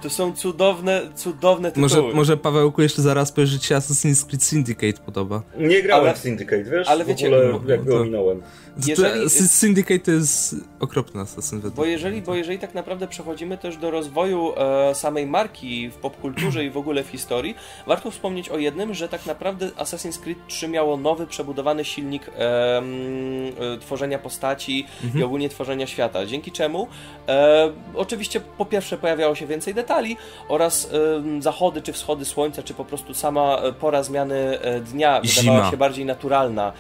To 0.02 0.10
są 0.10 0.34
cudowne, 0.34 1.02
cudowne 1.16 1.72
tytuły. 1.72 1.82
Może, 1.82 2.16
może 2.16 2.38
Pawełku 2.38 2.82
jeszcze 2.82 3.02
zaraz 3.02 3.32
powiesz, 3.32 3.50
że 3.50 3.76
Assassin's 3.76 4.28
Creed 4.28 4.44
Syndicate 4.44 5.02
podoba. 5.06 5.42
Nie 5.58 5.84
grałem 5.84 6.06
ale, 6.06 6.14
w 6.14 6.18
Syndicate, 6.18 6.64
wiesz? 6.64 6.88
Ale 6.88 7.06
wiecie, 7.06 7.30
w 7.30 7.34
ogóle 7.34 7.52
no, 7.52 7.72
jak 7.72 7.84
go 7.84 8.02
ominąłem. 8.02 8.42
Jeżeli, 8.88 9.30
Syndicate 9.30 10.00
to 10.00 10.12
jest 10.12 10.56
okropna 10.80 11.24
Assassin's 11.24 11.72
bo 11.72 11.86
jeżeli, 11.86 12.22
bo 12.22 12.36
jeżeli 12.36 12.60
tak 12.60 12.74
naprawdę 12.74 13.08
przechodzimy 13.08 13.58
też 13.58 13.78
do 13.78 13.92
rozwoju 13.92 14.54
e, 14.58 14.96
samej 14.96 15.28
marki 15.28 15.90
w 15.90 15.96
popkulturze 15.96 16.66
i 16.66 16.70
w 16.70 16.78
ogóle 16.78 17.04
w 17.04 17.08
historii, 17.08 17.56
warto 17.88 18.12
wspomnieć 18.12 18.50
o 18.50 18.58
jednym, 18.58 18.94
że 18.94 19.10
tak 19.10 19.26
naprawdę 19.26 19.68
Assassin's 19.68 20.20
Creed 20.20 20.38
3 20.48 20.68
miało 20.68 20.98
nowy, 20.98 21.28
przebudowany 21.28 21.86
silnik 21.86 22.30
e, 22.30 22.32
e, 22.34 23.78
tworzenia 23.80 24.20
postaci 24.20 24.86
mhm. 25.04 25.22
i 25.22 25.24
ogólnie 25.24 25.50
tworzenia 25.50 25.88
świata, 25.88 26.26
dzięki 26.26 26.52
czemu 26.52 26.88
e, 27.28 27.72
oczywiście 27.96 28.42
po 28.58 28.66
pierwsze 28.66 28.98
pojawiało 28.98 29.36
się 29.36 29.48
więcej 29.48 29.74
detali 29.74 30.18
oraz 30.50 30.90
zachody 31.40 31.82
czy 31.82 31.94
wschody 31.94 32.26
słońca, 32.26 32.64
czy 32.64 32.74
po 32.74 32.86
prostu 32.86 33.14
sama 33.14 33.58
e, 33.58 33.74
pora 33.74 34.04
zmiany 34.04 34.60
e, 34.60 34.80
dnia 34.80 35.22
wydawała 35.22 35.60
Zima. 35.60 35.72
się 35.72 35.78
bardziej 35.78 36.06
naturalna. 36.06 36.74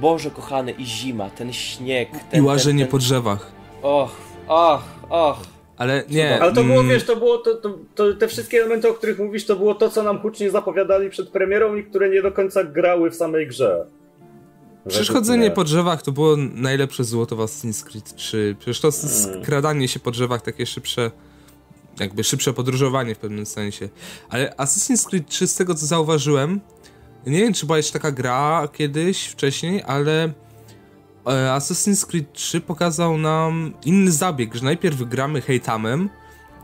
Boże 0.00 0.30
kochany, 0.30 0.72
i 0.72 0.86
zima, 0.86 1.30
ten 1.30 1.52
śnieg. 1.52 2.08
Ten, 2.30 2.40
I 2.40 2.46
łażenie 2.46 2.84
ten, 2.84 2.86
ten... 2.86 2.90
po 2.90 2.98
drzewach. 2.98 3.52
Och, 3.82 4.16
och, 4.48 4.82
och. 5.08 5.38
Ale 5.76 6.04
nie. 6.10 6.42
Ale 6.42 6.52
to 6.52 6.64
było, 6.64 6.80
mm. 6.80 6.88
wiesz, 6.88 7.04
to 7.04 7.16
było 7.16 7.38
to, 7.38 7.54
to, 7.54 7.78
to, 7.94 8.14
te 8.14 8.28
wszystkie 8.28 8.58
elementy, 8.58 8.88
o 8.88 8.94
których 8.94 9.18
mówisz, 9.18 9.46
to 9.46 9.56
było 9.56 9.74
to, 9.74 9.90
co 9.90 10.02
nam 10.02 10.18
hucznie 10.18 10.50
zapowiadali 10.50 11.10
przed 11.10 11.28
premierą 11.28 11.76
i 11.76 11.84
które 11.84 12.08
nie 12.08 12.22
do 12.22 12.32
końca 12.32 12.64
grały 12.64 13.10
w 13.10 13.14
samej 13.14 13.46
grze. 13.46 13.86
Przeszkodzenie 14.88 15.50
po 15.50 15.64
drzewach 15.64 16.02
to 16.02 16.12
było 16.12 16.36
najlepsze 16.54 17.04
złoto 17.04 17.36
w 17.36 17.38
Assassin's 17.38 17.84
Creed 17.84 18.14
3. 18.14 18.56
Przecież 18.58 18.80
to 18.80 18.88
mm. 18.88 19.42
skradanie 19.42 19.88
się 19.88 20.00
po 20.00 20.10
drzewach 20.10 20.42
takie 20.42 20.66
szybsze, 20.66 21.10
jakby 22.00 22.24
szybsze 22.24 22.52
podróżowanie 22.52 23.14
w 23.14 23.18
pewnym 23.18 23.46
sensie. 23.46 23.88
Ale 24.28 24.54
Assassin's 24.56 25.08
Creed 25.08 25.28
3 25.28 25.46
z 25.46 25.54
tego 25.54 25.74
co 25.74 25.86
zauważyłem, 25.86 26.60
nie 27.30 27.38
wiem, 27.38 27.52
czy 27.52 27.66
była 27.66 27.76
jeszcze 27.76 27.92
taka 27.92 28.12
gra 28.12 28.68
kiedyś, 28.72 29.26
wcześniej, 29.26 29.82
ale 29.86 30.24
e, 30.24 30.30
Assassin's 31.26 32.06
Creed 32.06 32.32
3 32.32 32.60
pokazał 32.60 33.18
nam 33.18 33.74
inny 33.84 34.12
zabieg, 34.12 34.54
że 34.54 34.64
najpierw 34.64 35.02
gramy 35.02 35.40
Hejtamem, 35.40 36.10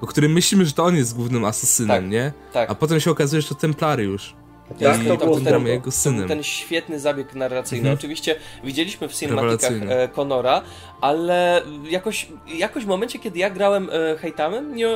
o 0.00 0.06
którym 0.06 0.32
myślimy, 0.32 0.66
że 0.66 0.72
to 0.72 0.84
on 0.84 0.96
jest 0.96 1.16
głównym 1.16 1.44
asasynem, 1.44 2.02
tak, 2.02 2.10
nie? 2.10 2.32
Tak. 2.52 2.70
A 2.70 2.74
potem 2.74 3.00
się 3.00 3.10
okazuje, 3.10 3.42
że 3.42 3.48
to 3.48 3.54
Templariusz. 3.54 4.34
Tak, 4.68 5.02
I 5.02 5.06
to, 5.06 5.16
to, 5.16 5.40
ten, 5.40 5.66
jego 5.66 5.90
synem. 5.90 6.28
ten 6.28 6.42
świetny 6.42 7.00
zabieg 7.00 7.34
narracyjny. 7.34 7.80
Mhm. 7.80 7.98
Oczywiście 7.98 8.36
widzieliśmy 8.64 9.08
w 9.08 9.12
cinematikach 9.12 9.72
e, 9.88 10.08
Conora, 10.08 10.62
ale 11.00 11.62
jakoś, 11.90 12.28
jakoś 12.46 12.84
w 12.84 12.86
momencie, 12.86 13.18
kiedy 13.18 13.38
ja 13.38 13.50
grałem 13.50 13.88
e, 13.92 14.16
Hejtamem, 14.16 14.74
nie, 14.74 14.88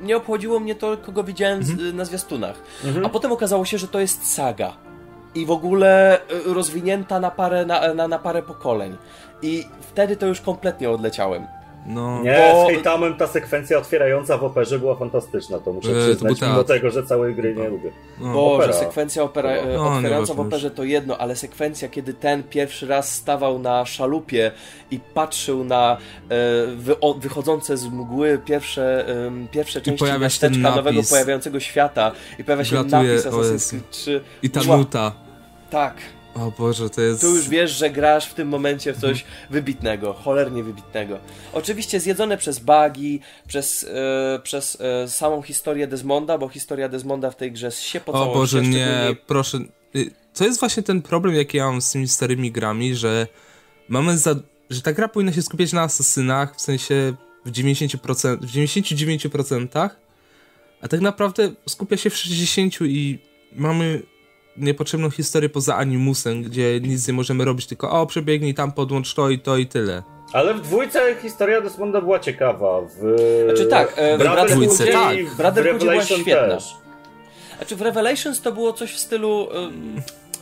nie 0.00 0.16
obchodziło 0.16 0.60
mnie 0.60 0.74
to, 0.74 0.96
kogo 0.96 1.24
widziałem 1.24 1.58
mhm. 1.58 1.78
z, 1.78 1.94
na 1.94 2.04
zwiastunach. 2.04 2.62
Mhm. 2.84 3.06
A 3.06 3.08
potem 3.08 3.32
okazało 3.32 3.64
się, 3.64 3.78
że 3.78 3.88
to 3.88 4.00
jest 4.00 4.32
saga 4.32 4.85
i 5.36 5.46
w 5.46 5.50
ogóle 5.50 6.20
y, 6.46 6.54
rozwinięta 6.54 7.20
na 7.20 7.30
parę, 7.30 7.66
na, 7.66 7.94
na, 7.94 8.08
na 8.08 8.18
parę 8.18 8.42
pokoleń. 8.42 8.96
I 9.42 9.64
wtedy 9.80 10.16
to 10.16 10.26
już 10.26 10.40
kompletnie 10.40 10.90
odleciałem. 10.90 11.46
No. 11.86 12.22
Nie, 12.22 12.52
bo... 12.52 12.64
z 12.64 12.70
hejtamem 12.72 13.16
ta 13.16 13.26
sekwencja 13.26 13.78
otwierająca 13.78 14.38
w 14.38 14.44
operze 14.44 14.78
była 14.78 14.94
fantastyczna, 14.94 15.58
to 15.58 15.72
muszę 15.72 15.90
e, 15.90 15.94
przyznać, 15.94 16.40
to 16.40 16.46
mimo 16.46 16.64
tego, 16.64 16.90
że 16.90 17.02
całej 17.02 17.34
gry 17.34 17.54
nie 17.54 17.68
lubię. 17.68 17.92
No. 18.20 18.32
Boże, 18.32 18.72
sekwencja 18.72 19.22
opera, 19.22 19.50
no, 19.74 19.96
otwierająca 19.96 20.34
w 20.34 20.40
operze 20.40 20.70
to 20.70 20.84
jedno, 20.84 21.18
ale 21.18 21.36
sekwencja, 21.36 21.88
kiedy 21.88 22.14
ten 22.14 22.42
pierwszy 22.42 22.86
raz 22.86 23.14
stawał 23.14 23.58
na 23.58 23.86
szalupie 23.86 24.52
i 24.90 25.00
patrzył 25.14 25.64
na 25.64 25.96
e, 25.96 25.96
wy, 26.76 27.00
o, 27.00 27.14
wychodzące 27.14 27.76
z 27.76 27.86
mgły 27.86 28.38
pierwsze, 28.44 29.08
e, 29.08 29.48
pierwsze 29.50 29.80
części 29.80 30.04
miasteczka 30.20 30.76
nowego 30.76 31.00
pojawiająccego 31.10 31.60
świata 31.60 32.12
i 32.38 32.44
pojawia 32.44 32.64
się 32.64 32.70
Gratuluję, 32.70 33.14
napis 33.14 33.26
Assassin's 33.26 33.70
Creed 33.70 33.90
3. 33.90 34.20
I 34.42 34.50
ta 34.50 34.76
nuta. 34.76 35.25
Tak. 35.70 35.94
O 36.36 36.52
Boże, 36.58 36.90
to 36.90 37.00
jest... 37.00 37.20
Tu 37.20 37.36
już 37.36 37.48
wiesz, 37.48 37.70
że 37.70 37.90
grasz 37.90 38.26
w 38.26 38.34
tym 38.34 38.48
momencie 38.48 38.92
w 38.92 39.00
coś 39.00 39.24
wybitnego, 39.50 40.12
cholernie 40.12 40.62
wybitnego. 40.62 41.18
Oczywiście 41.52 42.00
zjedzone 42.00 42.36
przez 42.36 42.58
bugi, 42.58 43.20
przez, 43.48 43.86
e, 43.94 44.40
przez 44.42 44.78
e, 44.80 45.08
samą 45.08 45.42
historię 45.42 45.86
Desmonda, 45.86 46.38
bo 46.38 46.48
historia 46.48 46.88
Desmonda 46.88 47.30
w 47.30 47.36
tej 47.36 47.52
grze 47.52 47.70
się 47.70 48.00
po 48.00 48.12
O 48.12 48.34
Boże, 48.34 48.62
nie, 48.62 49.16
proszę. 49.26 49.58
To 50.34 50.44
jest 50.44 50.60
właśnie 50.60 50.82
ten 50.82 51.02
problem, 51.02 51.34
jaki 51.34 51.56
ja 51.56 51.66
mam 51.66 51.80
z 51.80 51.90
tymi 51.92 52.08
starymi 52.08 52.52
grami, 52.52 52.94
że 52.94 53.26
mamy 53.88 54.18
za... 54.18 54.34
że 54.70 54.82
ta 54.82 54.92
gra 54.92 55.08
powinna 55.08 55.32
się 55.32 55.42
skupiać 55.42 55.72
na 55.72 55.82
asasynach, 55.82 56.56
w 56.56 56.60
sensie 56.60 57.14
w 57.44 57.50
90%, 57.50 58.36
w 58.36 58.46
99%, 58.46 59.90
a 60.80 60.88
tak 60.88 61.00
naprawdę 61.00 61.50
skupia 61.68 61.96
się 61.96 62.10
w 62.10 62.14
60% 62.14 62.86
i 62.86 63.18
mamy 63.52 64.02
niepotrzebną 64.58 65.10
historię 65.10 65.48
poza 65.48 65.76
animusem, 65.76 66.42
gdzie 66.42 66.80
nic 66.80 67.08
nie 67.08 67.14
możemy 67.14 67.44
robić, 67.44 67.66
tylko 67.66 67.90
o, 67.90 68.06
przebiegnij 68.06 68.54
tam, 68.54 68.72
podłącz 68.72 69.14
to 69.14 69.30
i 69.30 69.38
to 69.38 69.56
i 69.56 69.66
tyle. 69.66 70.02
Ale 70.32 70.54
w 70.54 70.60
dwójce 70.60 71.14
historia 71.22 71.60
Desmonda 71.60 72.00
była 72.00 72.18
ciekawa. 72.18 72.80
W... 72.80 73.16
Znaczy 73.44 73.66
tak, 73.66 73.92
e, 73.96 74.16
w 74.16 74.20
Brotherhood 74.20 74.50
dwójce, 74.50 74.86
tak. 74.86 75.24
w 75.24 75.36
Brotherhoodzie 75.36 75.90
była 75.90 76.04
świetna. 76.04 76.54
Też. 76.54 76.74
Znaczy 77.56 77.76
w 77.76 77.82
Revelations 77.82 78.40
to 78.40 78.52
było 78.52 78.72
coś 78.72 78.92
w 78.92 78.98
stylu... 78.98 79.48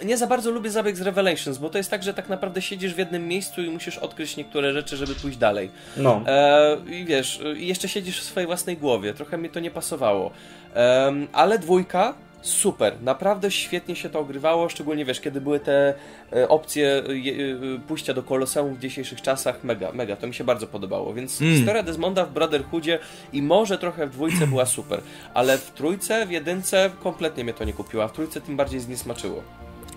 nie 0.04 0.16
za 0.16 0.26
bardzo 0.26 0.50
lubię 0.50 0.70
zabieg 0.70 0.96
z 0.96 1.00
Revelations, 1.00 1.58
bo 1.58 1.70
to 1.70 1.78
jest 1.78 1.90
tak, 1.90 2.02
że 2.02 2.14
tak 2.14 2.28
naprawdę 2.28 2.62
siedzisz 2.62 2.94
w 2.94 2.98
jednym 2.98 3.28
miejscu 3.28 3.62
i 3.62 3.70
musisz 3.70 3.98
odkryć 3.98 4.36
niektóre 4.36 4.72
rzeczy, 4.72 4.96
żeby 4.96 5.14
pójść 5.14 5.38
dalej. 5.38 5.70
No. 5.96 6.22
E, 6.26 6.76
I 6.90 7.04
wiesz, 7.04 7.40
i 7.56 7.66
jeszcze 7.66 7.88
siedzisz 7.88 8.20
w 8.20 8.24
swojej 8.24 8.46
własnej 8.46 8.76
głowie. 8.76 9.14
Trochę 9.14 9.38
mi 9.38 9.50
to 9.50 9.60
nie 9.60 9.70
pasowało. 9.70 10.30
E, 10.76 11.12
ale 11.32 11.58
dwójka 11.58 12.14
super, 12.44 13.02
naprawdę 13.02 13.50
świetnie 13.50 13.96
się 13.96 14.10
to 14.10 14.20
ogrywało, 14.20 14.68
szczególnie 14.68 15.04
wiesz, 15.04 15.20
kiedy 15.20 15.40
były 15.40 15.60
te 15.60 15.94
e, 16.32 16.48
opcje 16.48 16.88
e, 16.88 17.00
e, 17.00 17.78
pójścia 17.88 18.14
do 18.14 18.22
Koloseum 18.22 18.74
w 18.74 18.78
dzisiejszych 18.78 19.22
czasach, 19.22 19.64
mega, 19.64 19.92
mega, 19.92 20.16
to 20.16 20.26
mi 20.26 20.34
się 20.34 20.44
bardzo 20.44 20.66
podobało, 20.66 21.14
więc 21.14 21.40
mm. 21.40 21.54
historia 21.54 21.82
Desmonda 21.82 22.24
w 22.24 22.32
Brotherhoodzie 22.32 22.98
i 23.32 23.42
może 23.42 23.78
trochę 23.78 24.06
w 24.06 24.10
dwójce 24.10 24.46
była 24.46 24.66
super, 24.66 25.00
ale 25.34 25.58
w 25.58 25.70
trójce, 25.70 26.26
w 26.26 26.30
jedynce 26.30 26.90
kompletnie 27.02 27.44
mnie 27.44 27.54
to 27.54 27.64
nie 27.64 27.72
kupiła, 27.72 28.08
w 28.08 28.12
trójce 28.12 28.40
tym 28.40 28.56
bardziej 28.56 28.80
zniesmaczyło. 28.80 29.42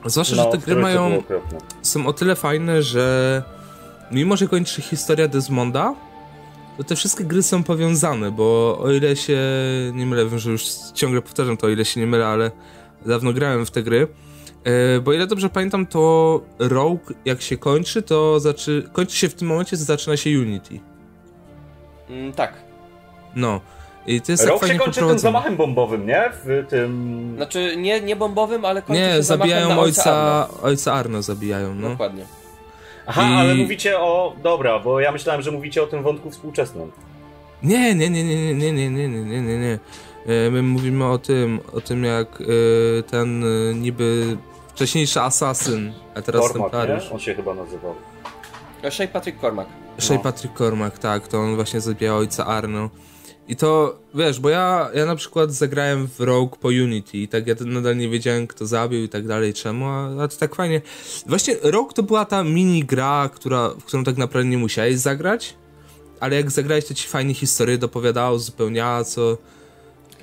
Zwłaszcza, 0.05 0.35
no, 0.35 0.43
że 0.43 0.49
te 0.49 0.57
gry 0.57 0.75
mają, 0.75 1.23
są 1.81 2.07
o 2.07 2.13
tyle 2.13 2.35
fajne, 2.35 2.83
że 2.83 3.43
mimo, 4.11 4.37
że 4.37 4.47
kończy 4.47 4.81
historia 4.81 5.27
Desmonda, 5.27 5.93
to 6.77 6.83
te 6.83 6.95
wszystkie 6.95 7.23
gry 7.23 7.43
są 7.43 7.63
powiązane, 7.63 8.31
bo 8.31 8.77
o 8.81 8.91
ile 8.91 9.15
się 9.15 9.39
nie 9.93 10.05
mylę, 10.05 10.25
wiem, 10.25 10.39
że 10.39 10.51
już 10.51 10.65
ciągle 10.93 11.21
powtarzam 11.21 11.57
to, 11.57 11.67
o 11.67 11.69
ile 11.69 11.85
się 11.85 11.99
nie 11.99 12.07
mylę, 12.07 12.27
ale 12.27 12.51
dawno 13.05 13.33
grałem 13.33 13.65
w 13.65 13.71
te 13.71 13.83
gry, 13.83 14.07
e, 14.63 14.99
bo 14.99 15.13
ile 15.13 15.27
dobrze 15.27 15.49
pamiętam, 15.49 15.85
to 15.85 16.41
Rogue 16.59 16.99
jak 17.25 17.41
się 17.41 17.57
kończy, 17.57 18.01
to 18.01 18.39
zaczy... 18.39 18.89
kończy 18.93 19.15
się 19.15 19.29
w 19.29 19.33
tym 19.33 19.47
momencie, 19.47 19.77
zaczyna 19.77 20.17
się 20.17 20.39
Unity. 20.39 20.79
Mm, 22.09 22.33
tak. 22.33 22.53
No. 23.35 23.61
I 24.07 24.21
to 24.21 24.31
jest 24.31 24.45
Rogue 24.45 24.59
tak 24.59 24.71
się 24.71 24.79
kończy 24.79 24.99
tym 24.99 25.19
zamachem 25.19 25.55
bombowym, 25.55 26.07
nie? 26.07 26.31
W 26.43 26.65
tym... 26.69 27.33
Znaczy, 27.35 27.75
nie, 27.77 28.01
nie 28.01 28.15
bombowym, 28.15 28.65
ale 28.65 28.81
kończy 28.81 29.01
nie, 29.01 29.13
się 29.15 29.23
zabijają 29.23 29.79
ojca 29.79 30.13
Arno. 30.13 30.61
ojca 30.61 30.93
Arno 30.93 31.21
zabijają, 31.21 31.75
no. 31.75 31.89
Dokładnie. 31.89 32.25
Aha, 33.07 33.21
I... 33.21 33.35
ale 33.35 33.55
mówicie 33.55 33.99
o. 33.99 34.35
Dobra, 34.43 34.79
bo 34.79 34.99
ja 34.99 35.11
myślałem, 35.11 35.41
że 35.41 35.51
mówicie 35.51 35.83
o 35.83 35.87
tym 35.87 36.03
wątku 36.03 36.31
współczesnym. 36.31 36.91
Nie, 37.63 37.95
nie, 37.95 38.09
nie, 38.09 38.23
nie, 38.23 38.53
nie, 38.53 38.53
nie, 38.53 38.89
nie, 38.89 38.89
nie, 38.89 39.07
nie, 39.07 39.41
nie, 39.41 39.57
nie. 39.57 39.79
My 40.51 40.61
mówimy 40.61 41.05
o 41.05 41.17
tym, 41.17 41.59
o 41.73 41.81
tym 41.81 42.03
jak 42.03 42.43
ten 43.11 43.43
niby 43.81 44.37
wcześniejszy 44.67 45.21
asasyn, 45.21 45.93
a 46.15 46.21
teraz 46.21 46.41
Cormac, 46.41 46.71
Templariusz. 46.71 47.05
Nie? 47.05 47.11
On 47.11 47.19
się 47.19 47.35
chyba 47.35 47.53
nazywał. 47.53 47.95
Shay 48.89 49.07
Patrick 49.07 49.41
Cormac. 49.41 49.67
Shay 49.99 50.17
no. 50.17 50.23
Patrick 50.23 50.57
Cormac, 50.57 50.99
tak, 50.99 51.27
to 51.27 51.39
on 51.39 51.55
właśnie 51.55 51.81
zabija 51.81 52.15
ojca 52.15 52.45
Arno. 52.45 52.89
I 53.47 53.55
to, 53.55 53.99
wiesz, 54.15 54.39
bo 54.39 54.49
ja, 54.49 54.89
ja 54.93 55.05
na 55.05 55.15
przykład 55.15 55.51
zagrałem 55.51 56.07
w 56.07 56.19
Rogue 56.19 56.55
po 56.61 56.67
Unity 56.67 57.17
i 57.17 57.27
tak 57.27 57.47
ja 57.47 57.55
nadal 57.65 57.97
nie 57.97 58.09
wiedziałem, 58.09 58.47
kto 58.47 58.65
zabił 58.65 59.03
i 59.03 59.09
tak 59.09 59.27
dalej, 59.27 59.53
czemu, 59.53 59.85
a, 59.85 60.23
a 60.23 60.27
to 60.27 60.37
tak 60.37 60.55
fajnie. 60.55 60.81
Właśnie 61.25 61.55
Rogue 61.61 61.93
to 61.93 62.03
była 62.03 62.25
ta 62.25 62.43
mini 62.43 62.83
gra, 62.85 63.29
która, 63.33 63.69
w 63.69 63.83
którą 63.83 64.03
tak 64.03 64.17
naprawdę 64.17 64.49
nie 64.49 64.57
musiałeś 64.57 64.97
zagrać, 64.97 65.55
ale 66.19 66.35
jak 66.35 66.51
zagrałeś, 66.51 66.85
to 66.85 66.93
ci 66.93 67.07
fajnie 67.07 67.33
historię 67.33 67.77
dopowiadało, 67.77 68.35
uzupełniała, 68.35 69.03
co... 69.03 69.37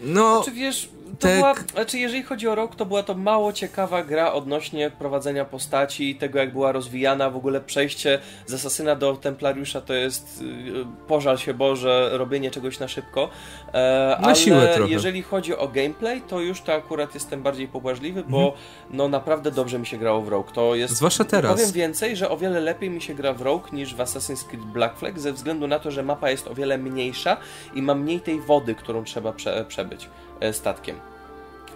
No... 0.03 0.43
Czy 0.45 0.51
wiesz, 0.51 0.89
to 1.19 1.29
tak. 1.29 1.37
była, 1.37 1.55
znaczy 1.55 1.99
jeżeli 1.99 2.23
chodzi 2.23 2.49
o 2.49 2.55
rok, 2.55 2.77
to 2.77 2.87
była 2.87 3.03
to 3.03 3.15
mało 3.15 3.53
ciekawa 3.53 4.03
gra 4.03 4.33
odnośnie 4.33 4.91
prowadzenia 4.91 5.45
postaci, 5.45 6.15
tego 6.15 6.39
jak 6.39 6.53
była 6.53 6.73
rozwijana, 6.73 7.31
w 7.31 7.37
ogóle 7.37 7.61
przejście 7.61 8.19
z 8.47 8.55
asasyna 8.55 8.97
do 8.97 9.17
templariusza 9.17 9.81
to 9.81 9.95
jest 9.95 10.43
yy, 10.43 10.87
pożal 11.09 11.39
się 11.39 11.55
Boże, 11.55 12.11
robienie 12.13 12.51
czegoś 12.51 12.79
na 12.79 12.89
szybko. 12.89 13.29
E, 13.73 14.17
na 14.21 14.27
ale 14.27 14.37
siłę 14.37 14.73
trochę. 14.75 14.93
jeżeli 14.93 15.23
chodzi 15.23 15.57
o 15.57 15.69
gameplay, 15.69 16.23
to 16.23 16.41
już 16.41 16.61
to 16.61 16.73
akurat 16.73 17.15
jestem 17.15 17.43
bardziej 17.43 17.69
pobłażliwy, 17.69 18.25
bo 18.29 18.39
mhm. 18.39 18.63
no 18.91 19.09
naprawdę 19.09 19.51
dobrze 19.51 19.79
mi 19.79 19.87
się 19.87 19.99
grało 19.99 20.23
w 20.23 20.29
Rogue. 20.29 20.51
To 20.53 20.75
jest, 20.75 20.97
Zwłaszcza 20.97 21.25
teraz. 21.25 21.53
Powiem 21.53 21.73
więcej, 21.73 22.17
że 22.17 22.31
o 22.31 22.37
wiele 22.37 22.61
lepiej 22.61 22.91
mi 22.91 23.03
się 23.03 23.15
gra 23.15 23.33
w 23.33 23.41
Rogue 23.41 23.69
niż 23.73 23.95
w 23.95 23.99
Assassin's 23.99 24.45
Creed 24.49 24.65
Black 24.65 24.99
Flag, 24.99 25.21
ze 25.21 25.33
względu 25.33 25.67
na 25.67 25.79
to, 25.79 25.91
że 25.91 26.03
mapa 26.03 26.31
jest 26.31 26.49
o 26.49 26.55
wiele 26.55 26.79
mniejsza 26.79 27.37
i 27.75 27.83
ma 27.83 27.95
mniej 27.95 28.21
tej 28.21 28.41
wody, 28.41 28.75
którą 28.75 29.05
trzeba 29.05 29.33
prze, 29.33 29.65
przebyć. 29.69 30.09
E, 30.41 30.53
statkiem. 30.53 30.97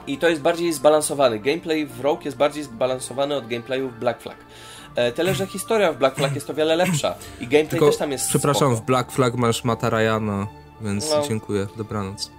I 0.07 0.19
to 0.19 0.29
jest 0.29 0.43
bardziej 0.43 0.73
zbalansowany. 0.73 1.39
Gameplay 1.39 1.87
w 1.87 2.01
Rogue 2.01 2.23
jest 2.25 2.37
bardziej 2.37 2.63
zbalansowany 2.65 3.37
od 3.37 3.47
gameplayu 3.47 3.89
w 3.89 3.99
Black 3.99 4.23
Flag. 4.23 4.37
E, 4.95 5.13
tyle, 5.13 5.35
że 5.35 5.47
historia 5.47 5.93
w 5.93 5.99
Black 5.99 6.17
Flag 6.17 6.35
jest 6.35 6.51
o 6.51 6.55
wiele 6.55 6.77
lepsza 6.77 7.15
i 7.41 7.47
gameplay 7.47 7.69
Tylko, 7.69 7.87
też 7.87 7.97
tam 7.97 8.13
jest 8.13 8.29
Przepraszam, 8.29 8.69
spoko. 8.69 8.83
w 8.83 8.87
Black 8.87 9.13
Flag 9.13 9.35
masz 9.35 9.65
Mata 9.65 9.91
Ryana, 9.91 10.47
więc 10.81 11.11
no. 11.11 11.23
dziękuję, 11.29 11.67
dobranoc. 11.77 12.31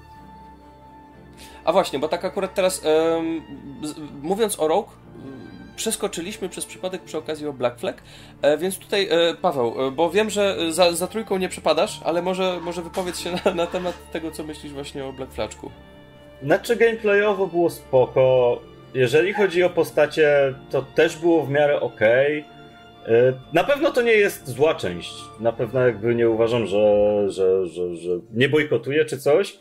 A 1.65 1.71
właśnie, 1.71 1.99
bo 1.99 2.07
tak 2.07 2.25
akurat 2.25 2.53
teraz 2.53 2.81
um, 2.83 3.41
mówiąc 4.21 4.59
o 4.59 4.67
Rogue, 4.67 4.89
przeskoczyliśmy 5.75 6.49
przez 6.49 6.65
przypadek 6.65 7.01
przy 7.01 7.17
okazji 7.17 7.47
o 7.47 7.53
Black 7.53 7.79
Flag, 7.79 8.01
e, 8.41 8.57
więc 8.57 8.77
tutaj 8.77 9.07
e, 9.11 9.33
Paweł, 9.41 9.87
e, 9.87 9.91
bo 9.91 10.09
wiem, 10.09 10.29
że 10.29 10.73
za, 10.73 10.91
za 10.91 11.07
trójką 11.07 11.37
nie 11.37 11.49
przepadasz, 11.49 12.01
ale 12.05 12.21
może, 12.21 12.59
może 12.61 12.81
wypowiedz 12.81 13.19
się 13.19 13.31
na, 13.45 13.53
na 13.53 13.67
temat 13.67 14.11
tego, 14.11 14.31
co 14.31 14.43
myślisz 14.43 14.73
właśnie 14.73 15.05
o 15.05 15.13
Black 15.13 15.33
Flaczku. 15.33 15.71
Znaczy 16.43 16.75
gameplayowo 16.75 17.47
było 17.47 17.69
spoko. 17.69 18.59
Jeżeli 18.93 19.33
chodzi 19.33 19.63
o 19.63 19.69
postacie, 19.69 20.53
to 20.69 20.81
też 20.81 21.17
było 21.17 21.43
w 21.43 21.49
miarę 21.49 21.79
ok. 21.79 21.99
Na 23.53 23.63
pewno 23.63 23.91
to 23.91 24.01
nie 24.01 24.11
jest 24.11 24.47
zła 24.47 24.75
część. 24.75 25.13
Na 25.39 25.51
pewno 25.51 25.85
jakby 25.85 26.15
nie 26.15 26.29
uważam, 26.29 26.67
że, 26.67 27.25
że, 27.27 27.67
że, 27.67 27.95
że 27.95 28.09
nie 28.33 28.49
bojkotuję 28.49 29.05
czy 29.05 29.17
coś. 29.17 29.59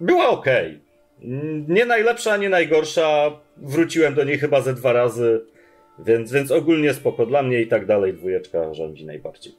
Była 0.00 0.28
ok. 0.28 0.46
Nie 1.68 1.84
najlepsza, 1.86 2.36
nie 2.36 2.48
najgorsza. 2.48 3.30
Wróciłem 3.56 4.14
do 4.14 4.24
niej 4.24 4.38
chyba 4.38 4.60
ze 4.60 4.74
dwa 4.74 4.92
razy, 4.92 5.44
więc, 5.98 6.32
więc 6.32 6.50
ogólnie 6.50 6.94
spoko. 6.94 7.26
Dla 7.26 7.42
mnie 7.42 7.60
i 7.60 7.66
tak 7.66 7.86
dalej 7.86 8.14
dwójeczka 8.14 8.74
rządzi 8.74 9.06
najbardziej. 9.06 9.54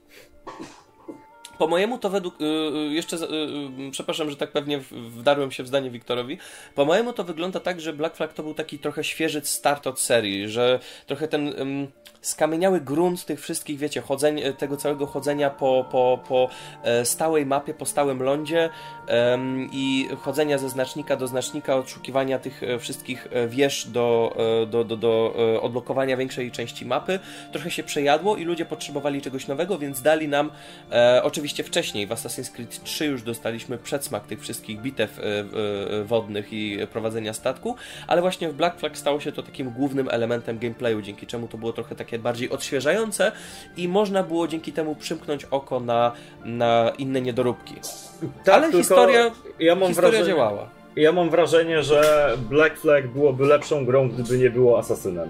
Po 1.64 1.68
mojemu 1.68 1.98
to 1.98 2.10
według, 2.10 2.42
y, 2.42 2.46
y, 2.46 2.94
jeszcze, 2.94 3.16
y, 3.16 3.92
przepraszam, 3.92 4.30
że 4.30 4.36
tak 4.36 4.52
pewnie 4.52 4.80
wdarłem 4.92 5.52
się 5.52 5.64
w 5.64 5.68
zdanie 5.68 5.90
Wiktorowi, 5.90 6.38
po 6.76 6.86
mojemu 6.86 7.14
to 7.14 7.24
wygląda 7.24 7.60
tak, 7.60 7.82
że 7.82 7.94
Black 7.94 8.16
Flag 8.16 8.34
to 8.34 8.44
był 8.44 8.54
taki 8.54 8.80
trochę 8.80 9.04
świeży 9.04 9.42
start 9.44 9.88
od 9.88 10.00
serii, 10.00 10.50
że 10.50 10.80
trochę 11.08 11.28
ten 11.28 11.54
skamieniały 12.24 12.82
grunt 12.82 13.26
tych 13.26 13.42
wszystkich, 13.42 13.80
wiecie, 13.80 14.02
chodzeń, 14.02 14.42
tego 14.58 14.78
całego 14.78 15.06
chodzenia 15.06 15.50
po, 15.50 15.86
po, 15.92 16.20
po 16.28 16.50
e, 16.84 17.06
stałej 17.06 17.46
mapie, 17.46 17.74
po 17.74 17.86
stałym 17.86 18.24
lądzie 18.24 18.70
i 19.72 20.08
chodzenia 20.22 20.58
ze 20.58 20.70
znacznika 20.70 21.16
do 21.16 21.28
znacznika, 21.28 21.76
odszukiwania 21.76 22.40
tych 22.40 22.64
e, 22.64 22.80
wszystkich 22.80 23.28
e, 23.32 23.48
wież 23.48 23.88
do, 23.88 24.38
do, 24.68 24.84
do, 24.84 24.98
do 24.98 25.34
odblokowania 25.62 26.18
większej 26.18 26.52
części 26.52 26.86
mapy, 26.86 27.20
trochę 27.52 27.72
się 27.72 27.84
przejadło 27.84 28.38
i 28.38 28.44
ludzie 28.44 28.66
potrzebowali 28.66 29.22
czegoś 29.22 29.48
nowego, 29.48 29.78
więc 29.78 30.02
dali 30.02 30.28
nam, 30.28 30.52
oczywiście 31.24 31.64
wcześniej 31.64 32.08
w 32.08 32.10
Assassin's 32.10 32.52
Creed 32.52 32.84
3 32.84 33.06
już 33.06 33.22
dostaliśmy 33.24 33.78
przedsmak 33.78 34.28
tych 34.28 34.42
wszystkich 34.42 34.82
bitew 34.82 35.20
wodnych 36.06 36.54
i 36.54 36.78
prowadzenia 36.92 37.34
statku, 37.34 37.76
ale 38.08 38.22
właśnie 38.22 38.50
w 38.50 38.54
Black 38.54 38.80
Flag 38.80 38.98
stało 38.98 39.20
się 39.20 39.32
to 39.32 39.44
takim 39.44 39.70
głównym 39.70 40.10
elementem 40.12 40.60
gameplayu, 40.60 41.02
dzięki 41.02 41.28
czemu 41.28 41.48
to 41.48 41.58
było 41.58 41.74
trochę 41.74 41.96
takie 41.96 42.13
takie 42.14 42.24
bardziej 42.24 42.50
odświeżające 42.50 43.32
i 43.78 43.88
można 43.88 44.24
było 44.24 44.48
dzięki 44.48 44.72
temu 44.72 44.96
przymknąć 44.96 45.46
oko 45.46 45.80
na, 45.80 46.12
na 46.46 46.92
inne 46.98 47.22
niedoróbki. 47.22 47.76
Tak, 48.44 48.56
Ale 48.56 48.72
historia, 48.72 49.32
ja 49.60 49.76
historia 49.76 49.94
wrażenie, 49.94 50.26
działała. 50.26 50.70
Ja 50.96 51.12
mam 51.12 51.30
wrażenie, 51.30 51.84
że 51.84 52.34
Black 52.50 52.78
Flag 52.78 53.08
byłoby 53.08 53.46
lepszą 53.46 53.86
grą, 53.86 54.10
gdyby 54.10 54.38
nie 54.38 54.50
było 54.50 54.80
asasynem. 54.80 55.30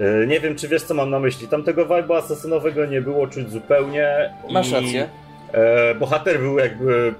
Y, 0.00 0.26
nie 0.26 0.40
wiem, 0.40 0.56
czy 0.56 0.68
wiesz, 0.68 0.82
co 0.82 0.94
mam 0.94 1.10
na 1.10 1.18
myśli. 1.18 1.48
Tam 1.48 1.62
tego 1.62 1.86
vibe'u 1.86 2.16
asasynowego 2.16 2.86
nie 2.86 3.00
było 3.00 3.26
czuć 3.26 3.50
zupełnie. 3.50 4.34
Masz 4.50 4.72
rację. 4.72 5.08
E, 5.52 5.94
bohater 5.94 6.40
był 6.40 6.58
jakby 6.58 7.14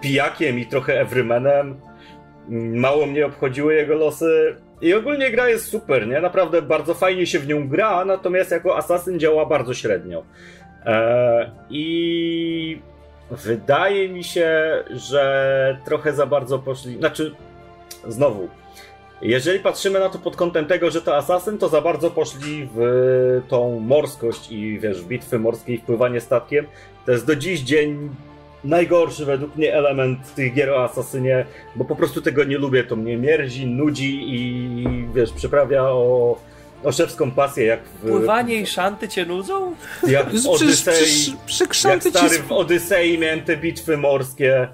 pijakiem 0.00 0.58
i 0.58 0.66
trochę 0.66 1.00
everymanem. 1.00 1.80
Mało 2.74 3.06
mnie 3.06 3.26
obchodziły 3.26 3.74
jego 3.74 3.94
losy. 3.94 4.56
I 4.82 4.94
ogólnie 4.94 5.30
gra 5.30 5.48
jest 5.48 5.68
super, 5.68 6.08
nie? 6.08 6.20
Naprawdę 6.20 6.62
bardzo 6.62 6.94
fajnie 6.94 7.26
się 7.26 7.38
w 7.38 7.48
nią 7.48 7.68
gra, 7.68 8.04
natomiast 8.04 8.50
jako 8.50 8.76
asasyn 8.76 9.18
działa 9.18 9.46
bardzo 9.46 9.74
średnio. 9.74 10.22
Eee, 10.86 11.50
I 11.70 12.82
wydaje 13.30 14.08
mi 14.08 14.24
się, 14.24 14.50
że 14.90 15.78
trochę 15.84 16.12
za 16.12 16.26
bardzo 16.26 16.58
poszli. 16.58 16.96
Znaczy, 16.96 17.34
znowu, 18.08 18.48
jeżeli 19.22 19.60
patrzymy 19.60 20.00
na 20.00 20.08
to 20.08 20.18
pod 20.18 20.36
kątem 20.36 20.66
tego, 20.66 20.90
że 20.90 21.02
to 21.02 21.16
asasyn, 21.16 21.58
to 21.58 21.68
za 21.68 21.80
bardzo 21.80 22.10
poszli 22.10 22.68
w 22.74 23.42
tą 23.48 23.80
morskość 23.80 24.52
i 24.52 24.78
wiesz, 24.78 25.04
bitwy 25.04 25.38
morskie 25.38 25.74
i 25.74 25.78
wpływanie 25.78 26.20
statkiem. 26.20 26.66
To 27.06 27.12
jest 27.12 27.26
do 27.26 27.36
dziś 27.36 27.60
dzień 27.60 28.10
najgorszy 28.64 29.24
według 29.24 29.56
mnie 29.56 29.74
element 29.74 30.34
tych 30.34 30.54
gier 30.54 30.70
o 30.70 30.84
Asasynie, 30.84 31.46
bo 31.76 31.84
po 31.84 31.96
prostu 31.96 32.22
tego 32.22 32.44
nie 32.44 32.58
lubię, 32.58 32.84
to 32.84 32.96
mnie 32.96 33.16
mierzi, 33.16 33.66
nudzi 33.66 34.34
i 34.34 35.08
wiesz, 35.14 35.32
przyprawia 35.32 35.82
o 35.82 36.36
oszewską 36.84 37.30
pasję, 37.30 37.64
jak 37.64 37.80
w... 37.84 38.08
Pływanie 38.08 38.60
i 38.60 38.66
szanty 38.66 39.08
cię 39.08 39.24
nudzą? 39.24 39.74
Jak 40.06 40.30
w 40.30 40.46
Odysei, 40.46 41.36
jak 41.84 42.04
stary 42.04 42.38
w 42.38 42.52
Odysei 42.52 43.18
miałem 43.18 43.40
te 43.40 43.56
bitwy 43.56 43.96
morskie, 43.96 44.68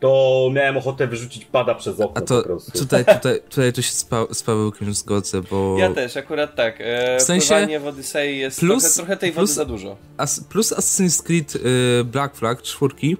to 0.00 0.50
miałem 0.52 0.76
ochotę 0.76 1.06
wyrzucić 1.06 1.44
pada 1.44 1.74
przez 1.74 2.00
okno 2.00 2.12
A 2.14 2.20
to 2.20 2.38
po 2.38 2.42
prostu. 2.42 2.78
Tutaj, 2.78 3.04
tutaj, 3.04 3.40
tutaj 3.48 3.72
to 3.72 3.82
się 3.82 3.92
z, 3.92 4.04
pa 4.04 4.26
z 4.32 4.42
Pawełkiem 4.42 4.94
zgodzę, 4.94 5.40
bo... 5.50 5.76
Ja 5.78 5.90
też, 5.90 6.16
akurat 6.16 6.54
tak. 6.54 6.76
E, 6.78 7.18
w 7.18 7.22
sensie 7.22 7.48
pływanie 7.48 7.80
w 7.80 7.86
Odysei 7.86 8.38
jest 8.38 8.60
plus, 8.60 8.82
trochę, 8.82 8.96
trochę 8.96 9.16
tej 9.16 9.32
plus, 9.32 9.50
wody 9.50 9.54
za 9.54 9.64
dużo. 9.64 9.96
As, 10.16 10.40
plus 10.40 10.72
Assassin's 10.72 11.22
Creed 11.22 11.56
y, 11.56 12.04
Black 12.04 12.36
Flag, 12.36 12.62
czwórki, 12.62 13.16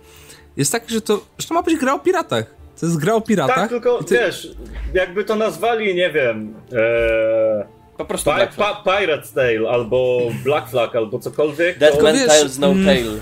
jest 0.57 0.73
taki, 0.73 0.93
że 0.93 1.01
to, 1.01 1.21
że 1.38 1.49
to 1.49 1.55
ma 1.55 1.62
być 1.62 1.77
gra 1.77 1.95
o 1.95 1.99
piratach. 1.99 2.45
To 2.81 2.87
jest 2.87 2.99
gra 2.99 3.14
o 3.14 3.21
piratach. 3.21 3.57
Tak, 3.57 3.69
tylko 3.69 4.05
ty... 4.05 4.14
wiesz, 4.14 4.49
jakby 4.95 5.25
to 5.25 5.37
nazwali, 5.37 5.95
nie 5.95 6.11
wiem... 6.11 6.55
E 6.73 7.79
po 7.99 8.05
prostu 8.05 8.31
Black 8.31 8.55
Flag. 8.55 8.83
Pa 8.83 8.91
Pirate's 8.91 9.35
Tale, 9.35 9.71
albo 9.71 10.31
Black 10.45 10.71
Flag, 10.71 10.97
albo 10.97 11.19
cokolwiek. 11.19 11.79
Dead 11.79 12.03
Man 12.03 12.17
Tales 12.27 12.59
No 12.59 12.67
mm, 12.67 12.87
Tale. 12.87 13.21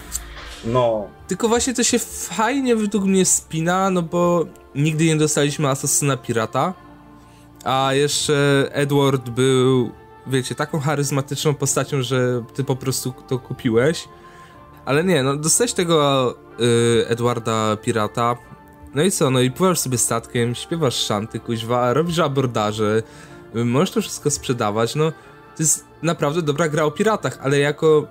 No. 0.65 1.09
Tylko 1.29 1.49
właśnie 1.49 1.75
to 1.75 1.83
się 1.83 1.99
fajnie 1.99 2.77
według 2.77 3.05
mnie 3.05 3.25
spina, 3.25 3.91
no 3.91 4.03
bo 4.03 4.47
nigdy 4.75 5.05
nie 5.05 5.17
dostaliśmy 5.17 5.69
Asasyna 5.69 6.17
Pirata, 6.17 6.75
a 7.65 7.95
jeszcze 7.95 8.69
Edward 8.73 9.31
był, 9.31 9.91
wiecie, 10.27 10.55
taką 10.55 10.81
charyzmatyczną 10.81 11.55
postacią, 11.55 12.03
że 12.03 12.45
ty 12.55 12.65
po 12.65 12.77
prostu 12.77 13.15
to 13.29 13.39
kupiłeś. 13.39 14.09
Ale 14.85 15.05
nie, 15.05 15.23
no 15.23 15.37
dostałeś 15.37 15.73
tego 15.73 16.31
y, 16.61 17.09
Edwarda 17.09 17.77
Pirata, 17.77 18.37
no 18.95 19.03
i 19.03 19.11
co, 19.11 19.31
no 19.31 19.41
i 19.41 19.51
pływasz 19.51 19.79
sobie 19.79 19.99
statkiem, 19.99 20.55
śpiewasz 20.55 20.95
szanty, 20.95 21.41
kuźwa, 21.41 21.93
robisz 21.93 22.19
abordaże, 22.19 23.03
możesz 23.55 23.91
to 23.91 24.01
wszystko 24.01 24.31
sprzedawać, 24.31 24.95
no 24.95 25.11
to 25.57 25.63
jest 25.63 25.85
naprawdę 26.03 26.43
dobra 26.43 26.69
gra 26.69 26.85
o 26.85 26.91
piratach, 26.91 27.39
ale 27.43 27.59
jako 27.59 28.07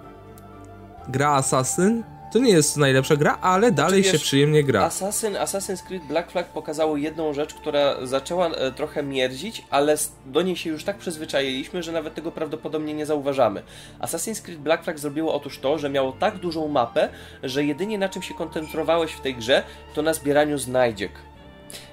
gra 1.08 1.32
Assassin 1.32 2.04
to 2.36 2.40
nie 2.40 2.52
jest 2.52 2.78
najlepsza 2.78 3.16
gra, 3.16 3.38
ale 3.42 3.72
dalej 3.72 4.04
znaczy, 4.04 4.18
się 4.18 4.24
przyjemnie 4.24 4.64
gra. 4.64 4.84
Assassin, 4.84 5.34
Assassin's 5.34 5.84
Creed 5.84 6.04
Black 6.04 6.32
Flag 6.32 6.48
pokazało 6.48 6.98
jedną 6.98 7.34
rzecz, 7.34 7.54
która 7.54 8.06
zaczęła 8.06 8.48
e, 8.48 8.72
trochę 8.72 9.04
mierdzić, 9.04 9.66
ale 9.70 9.96
do 10.26 10.42
niej 10.42 10.56
się 10.56 10.70
już 10.70 10.84
tak 10.84 10.98
przyzwyczailiśmy, 10.98 11.84
że 11.84 11.92
nawet 11.92 12.16
tego 12.16 12.32
prawdopodobnie 12.32 12.94
nie 12.94 13.06
zauważamy. 13.06 13.64
Assassin's 14.00 14.42
Creed 14.42 14.60
Black 14.60 14.84
Flag 14.84 15.00
zrobiło 15.00 15.34
otóż 15.34 15.60
to, 15.60 15.78
że 15.78 15.90
miało 15.90 16.12
tak 16.12 16.38
dużą 16.38 16.68
mapę, 16.68 17.10
że 17.44 17.66
jedynie 17.66 17.98
na 17.98 18.10
czym 18.10 18.22
się 18.22 18.34
koncentrowałeś 18.34 19.12
w 19.12 19.22
tej 19.22 19.36
grze, 19.36 19.64
to 19.94 20.02
na 20.02 20.14
zbieraniu 20.14 20.58
znajdziek. 20.58 21.12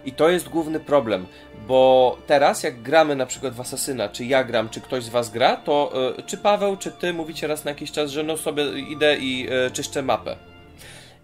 I 0.05 0.13
to 0.13 0.29
jest 0.29 0.49
główny 0.49 0.81
problem, 0.81 1.27
bo 1.67 2.19
teraz 2.27 2.63
jak 2.63 2.83
gramy 2.83 3.17
na 3.17 3.27
przykład 3.27 3.55
w 3.55 3.61
Asasyna, 3.61 4.09
czy 4.09 4.25
ja 4.25 4.45
gram, 4.45 4.69
czy 4.69 4.81
ktoś 4.81 5.05
z 5.05 5.09
was 5.09 5.31
gra, 5.31 5.57
to 5.57 5.93
y, 6.19 6.23
czy 6.23 6.39
Paweł, 6.39 6.77
czy 6.77 6.91
ty 6.91 7.13
mówicie 7.13 7.47
raz 7.47 7.65
na 7.65 7.71
jakiś 7.71 7.93
czas, 7.93 8.11
że 8.11 8.23
no 8.23 8.37
sobie 8.37 8.79
idę 8.79 9.17
i 9.17 9.49
y, 9.67 9.71
czyszczę 9.71 10.03
mapę. 10.03 10.37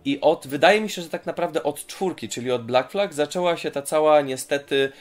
I 0.04 0.20
od, 0.20 0.46
wydaje 0.46 0.80
mi 0.80 0.90
się, 0.90 1.02
że 1.02 1.08
tak 1.08 1.26
naprawdę 1.26 1.62
od 1.62 1.86
czwórki, 1.86 2.28
czyli 2.28 2.50
od 2.50 2.64
Black 2.64 2.90
Flag, 2.90 3.14
zaczęła 3.14 3.56
się 3.56 3.70
ta 3.70 3.82
cała 3.82 4.20
niestety 4.20 4.92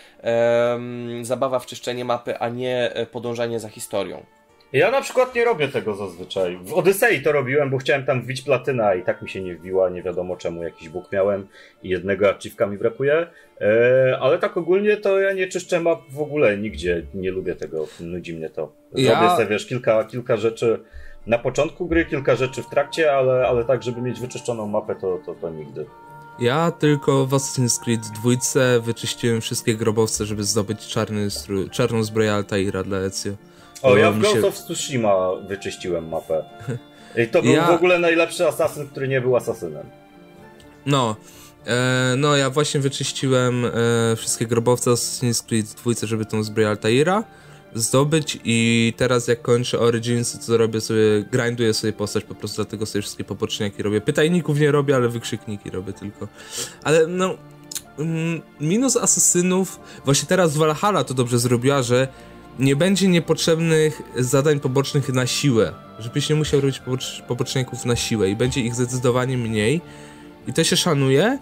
zabawa 1.21 1.59
w 1.59 1.65
czyszczenie 1.65 2.05
mapy, 2.05 2.37
a 2.37 2.49
nie 2.49 2.93
e, 2.93 3.05
podążanie 3.05 3.59
za 3.59 3.69
historią. 3.69 4.25
Ja 4.73 4.91
na 4.91 5.01
przykład 5.01 5.35
nie 5.35 5.45
robię 5.45 5.67
tego 5.67 5.95
zazwyczaj. 5.95 6.59
W 6.63 6.73
Odysei 6.73 7.21
to 7.21 7.31
robiłem, 7.31 7.69
bo 7.69 7.77
chciałem 7.77 8.05
tam 8.05 8.21
wbić 8.21 8.41
platyna 8.41 8.95
i 8.95 9.03
tak 9.03 9.21
mi 9.21 9.29
się 9.29 9.41
nie 9.41 9.55
wbiła, 9.55 9.89
nie 9.89 10.03
wiadomo 10.03 10.37
czemu, 10.37 10.63
jakiś 10.63 10.89
bóg 10.89 11.11
miałem 11.11 11.47
i 11.83 11.89
jednego 11.89 12.29
archiwka 12.29 12.67
mi 12.67 12.77
brakuje. 12.77 13.27
E, 13.61 14.17
ale 14.21 14.39
tak 14.39 14.57
ogólnie 14.57 14.97
to 14.97 15.19
ja 15.19 15.33
nie 15.33 15.47
czyszczę 15.47 15.79
map 15.79 15.99
w 16.09 16.21
ogóle 16.21 16.57
nigdzie, 16.57 17.03
nie 17.13 17.31
lubię 17.31 17.55
tego, 17.55 17.87
nudzi 17.99 18.33
mnie 18.33 18.49
to. 18.49 18.71
Zrobię 18.91 19.09
ja... 19.09 19.35
sobie, 19.35 19.47
wiesz, 19.47 19.65
kilka, 19.65 20.03
kilka 20.03 20.37
rzeczy 20.37 20.79
na 21.27 21.37
początku 21.37 21.87
gry, 21.87 22.05
kilka 22.05 22.35
rzeczy 22.35 22.63
w 22.63 22.69
trakcie, 22.69 23.13
ale, 23.13 23.47
ale 23.47 23.65
tak, 23.65 23.83
żeby 23.83 24.01
mieć 24.01 24.19
wyczyszczoną 24.19 24.67
mapę, 24.67 24.95
to, 24.95 25.19
to, 25.25 25.35
to 25.35 25.49
nigdy. 25.49 25.85
Ja 26.39 26.71
tylko 26.71 27.25
w 27.25 27.31
Assassin's 27.31 27.83
Creed 27.83 28.01
2 28.01 28.79
wyczyściłem 28.79 29.41
wszystkie 29.41 29.75
grobowce, 29.75 30.25
żeby 30.25 30.43
zdobyć 30.43 30.87
czarny 30.87 31.27
czarną 31.71 32.03
zbroję 32.03 32.33
Altaira 32.33 32.83
dla 32.83 32.97
Ezio. 32.97 33.31
O, 33.81 33.97
ja 33.97 34.11
w 34.11 34.19
Ghost 34.19 34.33
się... 34.33 34.47
of 34.47 34.55
Tsushima 34.55 35.35
wyczyściłem 35.47 36.09
mapę. 36.09 36.43
I 37.23 37.27
to 37.27 37.41
był 37.41 37.51
ja... 37.51 37.67
w 37.67 37.71
ogóle 37.71 37.99
najlepszy 37.99 38.47
asasyn, 38.47 38.87
który 38.87 39.07
nie 39.07 39.21
był 39.21 39.35
asasynem. 39.35 39.85
No, 40.85 41.15
e, 41.65 42.13
no 42.17 42.35
ja 42.35 42.49
właśnie 42.49 42.79
wyczyściłem 42.79 43.65
e, 43.65 43.69
wszystkie 44.15 44.45
grobowce 44.45 44.91
Assassin's 44.91 45.45
Creed 45.47 45.65
2, 45.65 46.07
żeby 46.07 46.25
tą 46.25 46.43
zbroję 46.43 46.69
Altaira 46.69 47.23
zdobyć 47.73 48.39
i 48.43 48.93
teraz 48.97 49.27
jak 49.27 49.41
kończę 49.41 49.79
Origins, 49.79 50.45
to 50.45 50.57
robię 50.57 50.81
sobie, 50.81 51.23
grinduję 51.31 51.73
sobie 51.73 51.93
postać 51.93 52.23
po 52.23 52.35
prostu, 52.35 52.55
dlatego 52.55 52.85
sobie 52.85 53.01
wszystkie 53.01 53.23
poboczniaki 53.23 53.83
robię. 53.83 54.01
Pytajników 54.01 54.59
nie 54.59 54.71
robię, 54.71 54.95
ale 54.95 55.09
wykrzykniki 55.09 55.69
robię 55.69 55.93
tylko. 55.93 56.27
Ale 56.83 57.07
no, 57.07 57.37
mm, 57.99 58.41
minus 58.61 58.97
asesynów, 58.97 59.79
właśnie 60.05 60.27
teraz 60.27 60.57
Valhalla 60.57 61.03
to 61.03 61.13
dobrze 61.13 61.39
zrobiła, 61.39 61.83
że 61.83 62.07
nie 62.59 62.75
będzie 62.75 63.07
niepotrzebnych 63.07 64.01
zadań 64.15 64.59
pobocznych 64.59 65.09
na 65.09 65.27
siłę, 65.27 65.73
żebyś 65.99 66.29
nie 66.29 66.35
musiał 66.35 66.61
robić 66.61 66.81
poboczników 67.27 67.85
na 67.85 67.95
siłę 67.95 68.29
i 68.29 68.35
będzie 68.35 68.61
ich 68.61 68.75
zdecydowanie 68.75 69.37
mniej. 69.37 69.81
I 70.47 70.53
to 70.53 70.63
się 70.63 70.77
szanuje, 70.77 71.39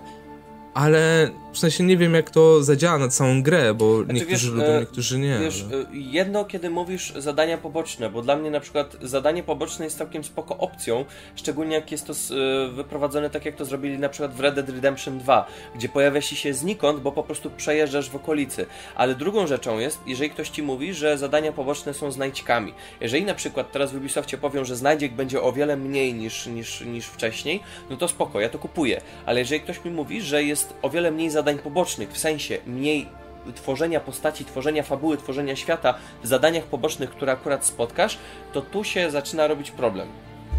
ale 0.74 1.32
w 1.56 1.60
sensie 1.60 1.84
nie 1.84 1.98
wiem, 1.98 2.14
jak 2.14 2.30
to 2.30 2.64
zadziała 2.64 2.98
na 2.98 3.08
całą 3.08 3.44
grę, 3.44 3.74
bo 3.74 4.04
znaczy, 4.04 4.14
niektórzy 4.14 4.48
wiesz, 4.48 4.56
lubią, 4.56 4.68
e, 4.68 4.80
niektórzy 4.80 5.20
nie. 5.20 5.40
Wiesz, 5.40 5.66
ale... 5.74 5.86
jedno, 5.92 6.46
kiedy 6.46 6.70
mówisz 6.70 7.14
zadania 7.18 7.58
poboczne, 7.58 8.10
bo 8.10 8.22
dla 8.22 8.36
mnie 8.36 8.52
na 8.52 8.60
przykład 8.60 8.98
zadanie 9.02 9.44
poboczne 9.44 9.86
jest 9.86 9.98
całkiem 9.98 10.24
spoko 10.24 10.58
opcją, 10.58 11.06
szczególnie 11.36 11.76
jak 11.76 11.92
jest 11.92 12.08
to 12.08 12.14
e, 12.14 12.68
wyprowadzone 12.72 13.30
tak, 13.30 13.46
jak 13.46 13.56
to 13.56 13.66
zrobili 13.66 14.00
na 14.00 14.10
przykład 14.10 14.34
w 14.34 14.40
Red 14.40 14.56
Dead 14.56 14.70
Redemption 14.70 15.20
2, 15.20 15.46
gdzie 15.76 15.90
pojawia 15.90 16.22
się 16.22 16.36
się 16.36 16.54
znikąd, 16.54 17.00
bo 17.00 17.12
po 17.12 17.24
prostu 17.24 17.50
przejeżdżasz 17.50 18.10
w 18.10 18.16
okolicy. 18.16 18.66
Ale 18.96 19.16
drugą 19.16 19.48
rzeczą 19.48 19.80
jest, 19.80 20.00
jeżeli 20.08 20.30
ktoś 20.30 20.50
ci 20.50 20.64
mówi, 20.64 20.94
że 20.94 21.18
zadania 21.18 21.52
poboczne 21.52 21.94
są 21.94 22.12
znajdźkami. 22.12 22.74
Jeżeli 23.02 23.26
na 23.26 23.36
przykład 23.36 23.72
teraz 23.72 23.92
w 23.92 23.96
Ubisoftie 23.96 24.38
powią, 24.38 24.66
że 24.66 24.76
znajdziek 24.76 25.14
będzie 25.14 25.42
o 25.42 25.52
wiele 25.52 25.78
mniej 25.78 26.14
niż, 26.14 26.48
niż, 26.48 26.82
niż 26.82 27.06
wcześniej, 27.06 27.60
no 27.90 27.98
to 27.98 28.08
spoko, 28.08 28.40
ja 28.40 28.50
to 28.50 28.60
kupuję. 28.60 29.02
Ale 29.26 29.40
jeżeli 29.40 29.62
ktoś 29.62 29.86
mi 29.86 29.92
mówi, 29.92 30.22
że 30.22 30.44
jest 30.44 30.74
o 30.82 30.90
wiele 30.90 31.12
mniej 31.12 31.30
zadań 31.30 31.45
zadań 31.46 31.64
pobocznych, 31.64 32.12
w 32.12 32.18
sensie 32.18 32.58
mniej 32.68 33.08
tworzenia 33.56 34.00
postaci, 34.00 34.46
tworzenia 34.46 34.84
fabuły, 34.84 35.18
tworzenia 35.18 35.56
świata 35.56 35.94
w 36.24 36.28
zadaniach 36.28 36.64
pobocznych, 36.64 37.10
które 37.10 37.32
akurat 37.32 37.66
spotkasz, 37.66 38.18
to 38.54 38.62
tu 38.62 38.84
się 38.84 39.12
zaczyna 39.12 39.48
robić 39.48 39.72
problem. 39.72 40.08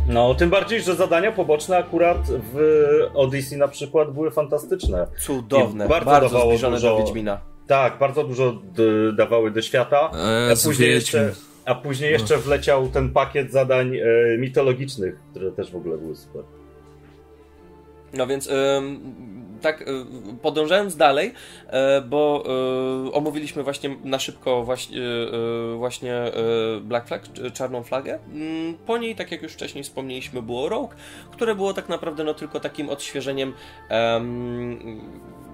No, 0.08 0.34
tym 0.34 0.50
bardziej, 0.50 0.80
że 0.80 0.94
zadania 0.94 1.32
poboczne 1.32 1.76
akurat 1.76 2.18
w 2.28 2.58
Odyssey 3.14 3.58
na 3.58 3.68
przykład 3.68 4.10
były 4.10 4.30
fantastyczne. 4.30 5.06
Cudowne, 5.18 5.86
I 5.86 5.88
bardzo, 5.88 6.10
bardzo 6.10 6.40
zbliżone 6.46 6.76
dużo, 6.76 6.96
do 6.96 7.04
Wiedźmina. 7.04 7.40
Tak, 7.66 7.98
bardzo 7.98 8.24
dużo 8.24 8.54
dawały 9.16 9.50
do 9.50 9.62
świata. 9.62 10.10
Eee, 10.14 10.52
a 10.52 10.56
później 10.64 10.90
jeszcze, 10.90 11.32
a 11.64 11.74
później 11.74 12.12
jeszcze 12.12 12.38
wleciał 12.38 12.88
ten 12.88 13.10
pakiet 13.10 13.52
zadań 13.52 13.96
e, 13.96 14.38
mitologicznych, 14.38 15.14
które 15.30 15.52
też 15.52 15.70
w 15.70 15.76
ogóle 15.76 15.98
były 15.98 16.16
super. 16.16 16.42
No 18.16 18.26
więc 18.26 18.48
tak 19.60 19.82
y, 19.82 19.84
podążając 20.42 20.96
dalej, 20.96 21.28
y, 21.28 22.02
bo 22.02 22.44
y, 23.08 23.12
omówiliśmy 23.12 23.62
właśnie 23.62 23.96
na 24.04 24.18
szybko 24.18 24.64
właśnie, 24.64 25.00
właśnie 25.76 26.32
Black 26.80 27.08
Flag, 27.08 27.22
czarną 27.52 27.82
flagę. 27.82 28.18
Mm, 28.32 28.74
po 28.86 28.98
niej, 28.98 29.16
tak 29.16 29.32
jak 29.32 29.42
już 29.42 29.52
wcześniej 29.52 29.84
wspomnieliśmy, 29.84 30.42
było 30.42 30.68
Rogue, 30.68 30.94
które 31.32 31.54
było 31.54 31.74
tak 31.74 31.88
naprawdę 31.88 32.24
no 32.24 32.34
tylko 32.34 32.60
takim 32.60 32.88
odświeżeniem 32.88 33.52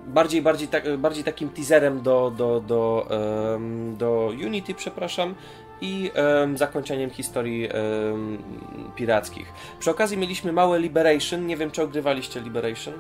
bardziej, 0.06 0.42
bardziej, 0.42 0.68
tak, 0.68 0.96
bardziej 0.96 1.24
takim 1.24 1.48
teaserem 1.48 2.02
do, 2.02 2.32
do, 2.36 2.60
do, 2.60 3.08
do 3.98 4.32
Unity, 4.44 4.74
przepraszam, 4.74 5.34
i 5.82 6.10
um, 6.40 6.58
zakończeniem 6.58 7.10
historii 7.10 7.68
um, 7.68 8.38
pirackich. 8.96 9.52
Przy 9.78 9.90
okazji 9.90 10.18
mieliśmy 10.18 10.52
małe 10.52 10.78
Liberation. 10.78 11.46
Nie 11.46 11.56
wiem, 11.56 11.70
czy 11.70 11.82
ogrywaliście 11.82 12.40
Liberation? 12.40 12.94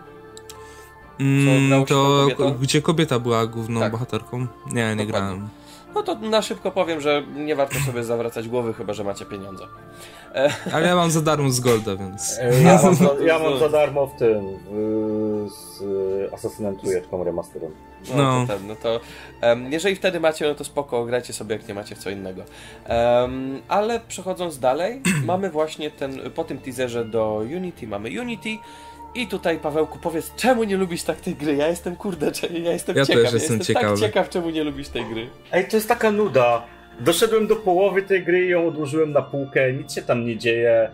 Mm, 1.20 1.84
to 1.84 2.26
gdzie 2.60 2.82
kobieta 2.82 3.18
była 3.18 3.46
główną 3.46 3.80
tak. 3.80 3.92
bohaterką? 3.92 4.38
Nie, 4.38 4.74
nie 4.74 4.82
Dokładnie. 4.82 5.06
grałem. 5.06 5.48
No 5.94 6.02
to 6.02 6.14
na 6.14 6.42
szybko 6.42 6.70
powiem, 6.70 7.00
że 7.00 7.22
nie 7.36 7.56
warto 7.56 7.78
sobie 7.86 8.04
zawracać 8.04 8.48
głowy, 8.48 8.74
chyba 8.74 8.92
że 8.92 9.04
macie 9.04 9.24
pieniądze. 9.24 9.64
Ale 10.74 10.86
ja 10.86 10.96
mam 10.96 11.10
za 11.10 11.20
darmo 11.20 11.50
z 11.50 11.60
Golda, 11.60 11.96
więc. 11.96 12.38
E, 12.38 12.62
ja 12.62 12.82
mam 12.82 12.94
za, 12.94 13.08
ja 13.26 13.38
mam 13.38 13.58
za 13.58 13.68
darmo 13.78 14.06
w 14.06 14.16
tym. 14.18 14.44
Z 15.48 15.82
Assassinem 16.34 16.76
Trójeczką 16.76 17.24
remasterem. 17.24 17.72
No, 18.08 18.16
no. 18.16 18.46
To 18.46 18.52
ten, 18.52 18.66
no 18.66 18.76
to 18.76 19.00
um, 19.42 19.72
jeżeli 19.72 19.96
wtedy 19.96 20.20
macie, 20.20 20.48
no 20.48 20.54
to 20.54 20.64
spoko, 20.64 21.04
grajcie 21.04 21.32
sobie 21.32 21.56
jak 21.56 21.68
nie 21.68 21.74
macie 21.74 21.94
w 21.94 21.98
co 21.98 22.10
innego. 22.10 22.42
Um, 22.88 23.62
ale 23.68 24.00
przechodząc 24.08 24.58
dalej, 24.58 25.00
mamy 25.24 25.50
właśnie 25.50 25.90
ten, 25.90 26.30
po 26.34 26.44
tym 26.44 26.58
teaserze 26.58 27.04
do 27.04 27.42
Unity, 27.56 27.86
mamy 27.86 28.20
Unity 28.20 28.58
I 29.14 29.26
tutaj, 29.26 29.58
Pawełku, 29.58 29.98
powiedz, 29.98 30.32
czemu 30.36 30.64
nie 30.64 30.76
lubisz 30.76 31.02
tak 31.02 31.20
tej 31.20 31.34
gry? 31.34 31.56
Ja 31.56 31.68
jestem, 31.68 31.96
kurde, 31.96 32.32
ja 32.62 32.72
jestem 32.72 32.96
ja 32.96 33.06
ciekaw. 33.06 33.22
Też 33.22 33.32
jestem 33.32 33.56
ja 33.56 33.58
jestem 33.58 33.58
tak 33.58 33.66
ciekawy. 33.66 34.00
tak 34.00 34.10
ciekaw, 34.10 34.28
czemu 34.28 34.50
nie 34.50 34.64
lubisz 34.64 34.88
tej 34.88 35.04
gry. 35.04 35.30
Ej, 35.52 35.68
to 35.68 35.76
jest 35.76 35.88
taka 35.88 36.10
nuda. 36.10 36.66
Doszedłem 37.00 37.46
do 37.46 37.56
połowy 37.56 38.02
tej 38.02 38.24
gry 38.24 38.46
i 38.46 38.48
ją 38.48 38.68
odłożyłem 38.68 39.12
na 39.12 39.22
półkę, 39.22 39.72
nic 39.72 39.94
się 39.94 40.02
tam 40.02 40.26
nie 40.26 40.36
dzieje. 40.36 40.90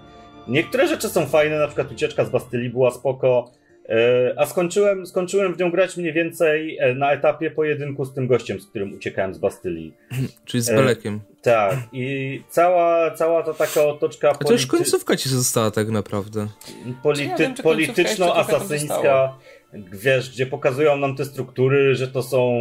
Niektóre 0.48 0.88
rzeczy 0.88 1.08
są 1.08 1.26
fajne, 1.26 1.58
na 1.58 1.66
przykład 1.66 1.92
ucieczka 1.92 2.24
z 2.24 2.30
Bastylii 2.30 2.70
była 2.70 2.90
spoko, 2.90 3.50
a 4.36 4.46
skończyłem, 4.46 5.06
skończyłem 5.06 5.54
w 5.54 5.58
nią 5.58 5.70
grać 5.70 5.96
mniej 5.96 6.12
więcej 6.12 6.78
e, 6.78 6.94
na 6.94 7.12
etapie 7.12 7.50
pojedynku 7.50 8.04
z 8.04 8.14
tym 8.14 8.26
gościem, 8.26 8.60
z 8.60 8.66
którym 8.66 8.94
uciekałem 8.94 9.34
z 9.34 9.38
Bastylii. 9.38 9.92
Czyli 10.44 10.62
z 10.62 10.70
Belekiem. 10.70 11.14
E, 11.14 11.42
tak, 11.42 11.78
i 11.92 12.42
cała, 12.48 13.10
cała 13.10 13.42
ta 13.42 13.54
taka 13.54 13.84
otoczka... 13.84 14.30
A 14.30 14.34
to 14.34 14.52
już 14.52 14.66
końcówka 14.66 15.16
ci 15.16 15.28
została 15.28 15.70
tak 15.70 15.88
naprawdę. 15.88 16.46
Polity 17.02 17.42
ja 17.42 17.62
polityczno-asasyńska 17.62 19.34
wiesz, 19.92 20.30
gdzie 20.30 20.46
pokazują 20.46 20.96
nam 20.96 21.16
te 21.16 21.24
struktury, 21.24 21.94
że 21.94 22.08
to 22.08 22.22
są, 22.22 22.54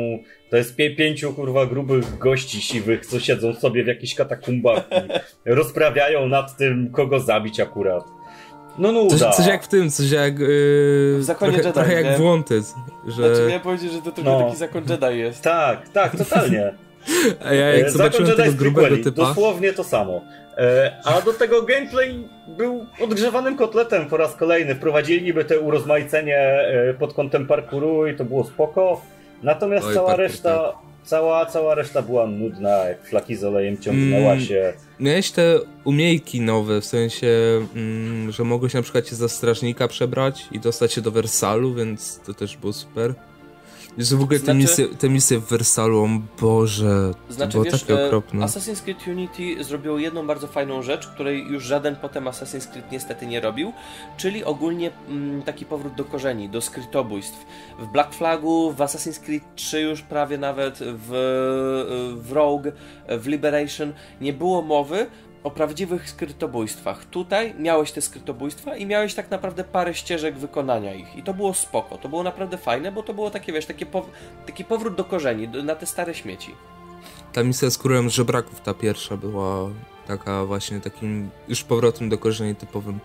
to 0.49 0.57
jest 0.57 0.75
pie, 0.75 0.95
pięciu 0.95 1.33
kurwa 1.33 1.65
grubych 1.65 2.17
gości 2.17 2.61
siwych, 2.61 3.05
co 3.05 3.19
siedzą 3.19 3.53
sobie 3.53 3.83
w 3.83 3.87
jakichś 3.87 4.15
katakumbach 4.15 4.89
i 5.45 5.49
rozprawiają 5.61 6.27
nad 6.27 6.57
tym, 6.57 6.91
kogo 6.91 7.19
zabić 7.19 7.59
akurat. 7.59 8.16
No 8.77 8.91
nuda. 8.91 9.17
Coś, 9.17 9.35
coś 9.35 9.47
jak 9.47 9.63
w 9.63 9.67
tym, 9.67 9.91
coś 9.91 10.11
jak... 10.11 10.39
Yy, 10.39 11.21
trochę, 11.25 11.57
Jedi, 11.57 11.71
trochę 11.73 11.93
jak 11.93 12.05
nie? 12.05 12.17
w 12.17 12.21
Wanted, 12.21 12.73
że... 13.07 13.35
Znaczy, 13.35 13.51
ja 13.51 13.59
powiedzieć, 13.59 13.91
że 13.91 14.01
to 14.01 14.11
trochę 14.11 14.29
no. 14.29 14.43
taki 14.43 14.57
Zakon 14.57 14.83
Jedi 14.89 15.19
jest. 15.19 15.41
Tak, 15.41 15.89
tak, 15.89 16.17
totalnie. 16.17 16.73
A 17.45 17.53
ja 17.53 17.77
jak 17.77 17.91
zobaczyłem 17.91 18.37
tego 18.37 18.51
grubego 18.53 18.97
typa... 18.97 19.11
Dosłownie 19.11 19.73
to 19.73 19.83
samo. 19.83 20.21
E, 20.57 20.95
a 21.05 21.21
do 21.21 21.33
tego 21.33 21.61
gameplay 21.61 22.27
był 22.47 22.85
odgrzewanym 23.01 23.57
kotletem 23.57 24.05
po 24.05 24.17
raz 24.17 24.35
kolejny. 24.35 24.75
Wprowadzili 24.75 25.25
niby 25.25 25.45
te 25.45 25.59
urozmaicenie 25.59 26.37
e, 26.37 26.93
pod 26.93 27.13
kątem 27.13 27.47
parkouru 27.47 28.07
i 28.07 28.15
to 28.15 28.25
było 28.25 28.43
spoko. 28.43 29.01
Natomiast 29.43 29.87
Oj, 29.87 29.93
cała 29.93 30.15
reszta, 30.15 30.57
tak. 30.57 30.75
cała, 31.03 31.45
cała 31.45 31.75
reszta 31.75 32.01
była 32.01 32.27
nudna, 32.27 32.69
jak 32.69 33.05
flaki 33.05 33.35
z 33.35 33.43
olejem 33.43 33.77
ciągnęła 33.77 34.31
mm, 34.31 34.45
się. 34.45 34.73
Miałeś 34.99 35.31
te 35.31 35.59
umiejki 35.83 36.41
nowe, 36.41 36.81
w 36.81 36.85
sensie, 36.85 37.27
mm, 37.75 38.31
że 38.31 38.43
mogłeś 38.43 38.73
na 38.73 38.81
przykład 38.81 39.07
się 39.07 39.15
za 39.15 39.29
strażnika 39.29 39.87
przebrać 39.87 40.47
i 40.51 40.59
dostać 40.59 40.93
się 40.93 41.01
do 41.01 41.11
Wersalu, 41.11 41.73
więc 41.73 42.19
to 42.25 42.33
też 42.33 42.57
było 42.57 42.73
super. 42.73 43.13
Że 43.97 44.15
w 44.15 44.21
ogóle 44.21 44.39
znaczy, 44.39 44.51
te, 44.51 44.53
misje, 44.53 44.87
te 44.87 45.09
misje 45.09 45.39
w 45.39 45.45
Wersalu, 45.45 46.07
Boże, 46.41 47.11
znaczy, 47.29 47.51
to 47.51 47.59
było 47.59 47.63
wiesz, 47.63 47.83
takie 47.83 48.05
okropne. 48.05 48.45
Assassin's 48.45 48.81
Creed 48.81 49.07
Unity 49.07 49.63
zrobiło 49.63 49.99
jedną 49.99 50.27
bardzo 50.27 50.47
fajną 50.47 50.81
rzecz, 50.81 51.07
której 51.07 51.47
już 51.47 51.63
żaden 51.63 51.95
potem 51.95 52.25
Assassin's 52.25 52.67
Creed 52.71 52.91
niestety 52.91 53.27
nie 53.27 53.41
robił, 53.41 53.73
czyli 54.17 54.43
ogólnie 54.43 54.91
mm, 55.09 55.41
taki 55.41 55.65
powrót 55.65 55.95
do 55.95 56.05
korzeni, 56.05 56.49
do 56.49 56.61
skrytobójstw. 56.61 57.45
W 57.79 57.91
Black 57.91 58.13
Flagu, 58.13 58.71
w 58.71 58.77
Assassin's 58.77 59.19
Creed 59.19 59.43
3 59.55 59.81
już 59.81 60.01
prawie 60.01 60.37
nawet, 60.37 60.79
w, 60.79 61.09
w 62.21 62.31
Rogue, 62.31 62.71
w 63.09 63.27
Liberation 63.27 63.93
nie 64.21 64.33
było 64.33 64.61
mowy 64.61 65.07
o 65.43 65.51
prawdziwych 65.51 66.09
skrytobójstwach. 66.09 67.05
Tutaj 67.05 67.53
miałeś 67.59 67.91
te 67.91 68.01
skrytobójstwa 68.01 68.75
i 68.75 68.85
miałeś 68.85 69.13
tak 69.13 69.31
naprawdę 69.31 69.63
parę 69.63 69.93
ścieżek 69.93 70.37
wykonania 70.37 70.93
ich. 70.93 71.15
I 71.15 71.23
to 71.23 71.33
było 71.33 71.53
spoko. 71.53 71.97
To 71.97 72.09
było 72.09 72.23
naprawdę 72.23 72.57
fajne, 72.57 72.91
bo 72.91 73.03
to 73.03 73.13
było 73.13 73.29
takie, 73.31 73.53
wiesz, 73.53 73.65
takie 73.65 73.85
pow 73.85 74.05
taki 74.45 74.65
powrót 74.65 74.95
do 74.95 75.03
korzeni, 75.03 75.47
do, 75.47 75.63
na 75.63 75.75
te 75.75 75.85
stare 75.85 76.13
śmieci. 76.13 76.55
Ta 77.33 77.43
misja 77.43 77.69
z 77.69 77.77
królem 77.77 78.09
żebraków, 78.09 78.61
ta 78.61 78.73
pierwsza 78.73 79.17
była 79.17 79.69
taka 80.07 80.45
właśnie 80.45 80.81
takim 80.81 81.29
już 81.47 81.63
powrotem 81.63 82.09
do 82.09 82.17
korzeni 82.17 82.55
typowym. 82.55 82.99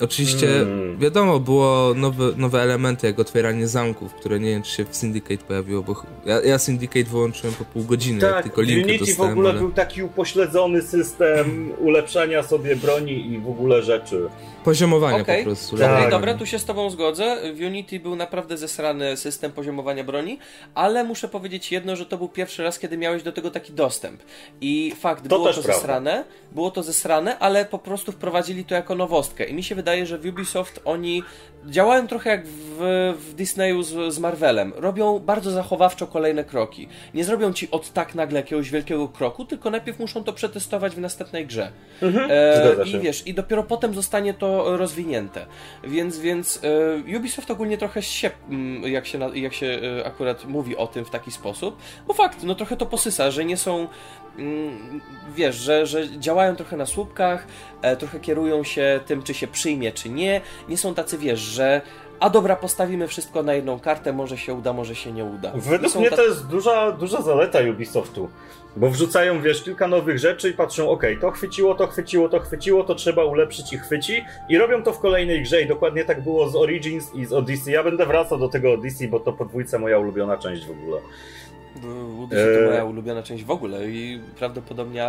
Oczywiście, 0.00 0.46
hmm. 0.46 0.98
wiadomo, 0.98 1.40
było 1.40 1.94
nowe, 1.96 2.32
nowe 2.36 2.62
elementy, 2.62 3.06
jak 3.06 3.18
otwieranie 3.18 3.68
zamków, 3.68 4.14
które 4.14 4.40
nie 4.40 4.50
wiem, 4.50 4.62
czy 4.62 4.72
się 4.72 4.84
w 4.84 4.96
Syndicate 4.96 5.44
pojawiło, 5.44 5.82
bo 5.82 6.02
ja, 6.26 6.40
ja 6.40 6.58
Syndicate 6.58 7.04
wyłączyłem 7.04 7.54
po 7.54 7.64
pół 7.64 7.84
godziny, 7.84 8.20
tak, 8.20 8.34
jak 8.34 8.42
tylko 8.42 8.62
linkę 8.62 8.88
Unity 8.88 9.06
dostałem, 9.06 9.30
w 9.30 9.32
ogóle 9.32 9.50
ale... 9.50 9.58
był 9.58 9.72
taki 9.72 10.02
upośledzony 10.02 10.82
system 10.82 11.72
ulepszania 11.78 12.42
sobie 12.42 12.76
broni 12.76 13.32
i 13.32 13.38
w 13.38 13.48
ogóle 13.48 13.82
rzeczy. 13.82 14.28
Poziomowania 14.68 15.22
okay. 15.22 15.38
po 15.38 15.44
prostu. 15.44 15.76
Tak. 15.76 15.86
Okej, 15.86 15.98
okay, 15.98 16.10
dobra, 16.10 16.34
tu 16.34 16.46
się 16.46 16.58
z 16.58 16.64
tobą 16.64 16.90
zgodzę. 16.90 17.36
W 17.54 17.60
Unity 17.60 18.00
był 18.00 18.16
naprawdę 18.16 18.56
zesrany 18.56 19.16
system 19.16 19.52
poziomowania 19.52 20.04
broni, 20.04 20.38
ale 20.74 21.04
muszę 21.04 21.28
powiedzieć 21.28 21.72
jedno, 21.72 21.96
że 21.96 22.06
to 22.06 22.18
był 22.18 22.28
pierwszy 22.28 22.62
raz, 22.62 22.78
kiedy 22.78 22.98
miałeś 22.98 23.22
do 23.22 23.32
tego 23.32 23.50
taki 23.50 23.72
dostęp. 23.72 24.22
I 24.60 24.92
fakt, 25.00 25.22
to 25.22 25.28
było 25.28 25.46
to 25.46 25.52
prawda. 25.52 25.72
zesrane, 25.72 26.24
było 26.52 26.70
to 26.70 26.82
zesrane, 26.82 27.38
ale 27.38 27.64
po 27.64 27.78
prostu 27.78 28.12
wprowadzili 28.12 28.64
to 28.64 28.74
jako 28.74 28.94
nowostkę. 28.94 29.44
I 29.44 29.54
mi 29.54 29.62
się 29.62 29.74
wydaje, 29.74 30.06
że 30.06 30.18
w 30.18 30.26
Ubisoft 30.26 30.80
oni 30.84 31.22
działają 31.66 32.06
trochę 32.06 32.30
jak 32.30 32.46
w, 32.46 33.14
w 33.18 33.34
Disneyu 33.34 33.82
z, 33.82 34.14
z, 34.14 34.18
Marvelem. 34.18 34.72
Robią 34.76 35.18
bardzo 35.18 35.50
zachowawczo 35.50 36.06
kolejne 36.06 36.44
kroki. 36.44 36.88
Nie 37.14 37.24
zrobią 37.24 37.52
ci 37.52 37.70
od 37.70 37.92
tak 37.92 38.14
nagle 38.14 38.40
jakiegoś 38.40 38.70
wielkiego 38.70 39.08
kroku, 39.08 39.44
tylko 39.44 39.70
najpierw 39.70 39.98
muszą 39.98 40.24
to 40.24 40.32
przetestować 40.32 40.94
w 40.94 40.98
następnej 40.98 41.46
grze. 41.46 41.72
Mhm, 42.02 42.30
e, 42.30 42.84
I 42.86 42.98
wiesz, 43.00 43.26
i 43.26 43.34
dopiero 43.34 43.62
potem 43.62 43.94
zostanie 43.94 44.34
to 44.34 44.57
rozwinięte. 44.64 45.46
Więc, 45.84 46.18
więc 46.18 46.60
e, 47.10 47.16
Ubisoft 47.18 47.50
ogólnie 47.50 47.78
trochę 47.78 48.02
się, 48.02 48.30
mm, 48.48 48.82
jak 48.92 49.06
się, 49.06 49.18
jak 49.34 49.54
się 49.54 49.80
e, 50.00 50.06
akurat 50.06 50.44
mówi 50.44 50.76
o 50.76 50.86
tym 50.86 51.04
w 51.04 51.10
taki 51.10 51.30
sposób, 51.30 51.76
bo 52.06 52.14
fakt, 52.14 52.42
no 52.42 52.54
trochę 52.54 52.76
to 52.76 52.86
posysa, 52.86 53.30
że 53.30 53.44
nie 53.44 53.56
są 53.56 53.88
mm, 54.38 55.00
wiesz, 55.34 55.56
że, 55.56 55.86
że 55.86 56.18
działają 56.18 56.56
trochę 56.56 56.76
na 56.76 56.86
słupkach, 56.86 57.46
e, 57.82 57.96
trochę 57.96 58.20
kierują 58.20 58.64
się 58.64 59.00
tym, 59.06 59.22
czy 59.22 59.34
się 59.34 59.46
przyjmie, 59.46 59.92
czy 59.92 60.08
nie. 60.08 60.40
Nie 60.68 60.76
są 60.76 60.94
tacy, 60.94 61.18
wiesz, 61.18 61.40
że 61.40 61.80
a 62.20 62.30
dobra, 62.30 62.56
postawimy 62.56 63.08
wszystko 63.08 63.42
na 63.42 63.54
jedną 63.54 63.80
kartę, 63.80 64.12
może 64.12 64.38
się 64.38 64.54
uda, 64.54 64.72
może 64.72 64.94
się 64.94 65.12
nie 65.12 65.24
uda. 65.24 65.52
Według 65.54 65.94
mnie 65.94 66.10
to 66.10 66.22
jest 66.22 66.46
duża, 66.46 66.92
duża 66.92 67.22
zaleta 67.22 67.58
Ubisoftu. 67.70 68.28
Bo 68.76 68.90
wrzucają, 68.90 69.42
wiesz, 69.42 69.62
kilka 69.62 69.88
nowych 69.88 70.18
rzeczy 70.18 70.50
i 70.50 70.52
patrzą, 70.52 70.90
ok, 70.90 71.02
to 71.20 71.30
chwyciło, 71.30 71.74
to 71.74 71.86
chwyciło, 71.86 72.28
to 72.28 72.40
chwyciło, 72.40 72.84
to 72.84 72.94
trzeba 72.94 73.24
ulepszyć 73.24 73.72
i 73.72 73.78
chwyci. 73.78 74.24
I 74.48 74.58
robią 74.58 74.82
to 74.82 74.92
w 74.92 75.00
kolejnej 75.00 75.42
grze 75.42 75.62
i 75.62 75.66
dokładnie 75.66 76.04
tak 76.04 76.22
było 76.22 76.48
z 76.48 76.56
Origins 76.56 77.14
i 77.14 77.24
z 77.24 77.32
Odyssey. 77.32 77.72
Ja 77.72 77.84
będę 77.84 78.06
wracał 78.06 78.38
do 78.38 78.48
tego 78.48 78.72
Odyssey, 78.72 79.08
bo 79.08 79.20
to 79.20 79.32
podwójca 79.32 79.78
moja 79.78 79.98
ulubiona 79.98 80.36
część 80.36 80.66
w 80.66 80.70
ogóle. 80.70 81.00
Odyssey 82.24 82.56
to 82.56 82.70
moja 82.70 82.84
ulubiona 82.84 83.22
część 83.22 83.44
w 83.44 83.50
ogóle 83.50 83.90
i 83.90 84.20
prawdopodobnie... 84.38 85.06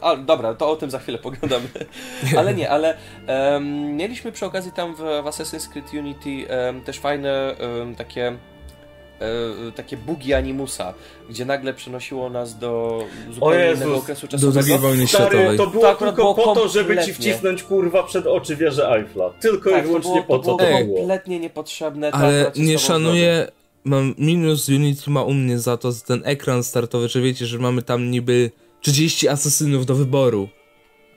A, 0.00 0.16
dobra, 0.16 0.54
to 0.54 0.70
o 0.70 0.76
tym 0.76 0.90
za 0.90 0.98
chwilę 0.98 1.18
pogadamy. 1.18 1.68
ale 2.38 2.54
nie, 2.54 2.70
ale 2.70 2.96
um, 3.28 3.96
mieliśmy 3.96 4.32
przy 4.32 4.46
okazji 4.46 4.72
tam 4.72 4.94
w, 4.94 4.98
w 4.98 5.26
Assassin's 5.26 5.68
Creed 5.68 5.94
Unity 5.94 6.28
um, 6.28 6.80
też 6.80 6.98
fajne 6.98 7.54
um, 7.78 7.94
takie 7.94 8.26
e, 8.28 9.72
takie 9.72 9.96
bugi 9.96 10.34
animusa, 10.34 10.94
gdzie 11.30 11.44
nagle 11.44 11.74
przenosiło 11.74 12.30
nas 12.30 12.58
do 12.58 13.04
zupełnie 13.30 13.72
innego 13.76 13.96
okresu 13.96 14.28
czasowego. 14.28 14.52
Do 14.52 14.60
drugiej 14.60 14.78
wojny 14.78 15.06
światowej. 15.06 15.56
To 15.56 15.66
było 15.66 15.84
to 15.84 15.94
tylko 15.94 16.12
było 16.12 16.34
po 16.34 16.54
to, 16.54 16.68
żeby 16.68 17.04
ci 17.04 17.14
wcisnąć 17.14 17.62
kurwa 17.62 18.02
przed 18.02 18.26
oczy 18.26 18.56
wieżę 18.56 18.90
Eiffla. 18.90 19.30
Tylko 19.40 19.70
tak, 19.70 19.84
i 19.84 19.86
wyłącznie 19.86 20.22
po 20.22 20.38
co 20.38 20.56
to 20.56 20.64
było. 20.64 20.96
kompletnie 20.96 21.40
niepotrzebne. 21.40 22.10
Ale 22.10 22.52
nie 22.56 22.78
szanuję 22.78 23.48
mam 23.84 24.14
minus 24.18 24.68
Unity 24.68 25.10
ma 25.10 25.22
u 25.22 25.34
mnie 25.34 25.58
za 25.58 25.76
to 25.76 25.92
za 25.92 26.06
ten 26.06 26.22
ekran 26.24 26.62
startowy, 26.62 27.08
że 27.08 27.20
wiecie, 27.20 27.46
że 27.46 27.58
mamy 27.58 27.82
tam 27.82 28.10
niby 28.10 28.50
30 28.80 29.28
asasynów 29.28 29.86
do 29.86 29.94
wyboru. 29.94 30.48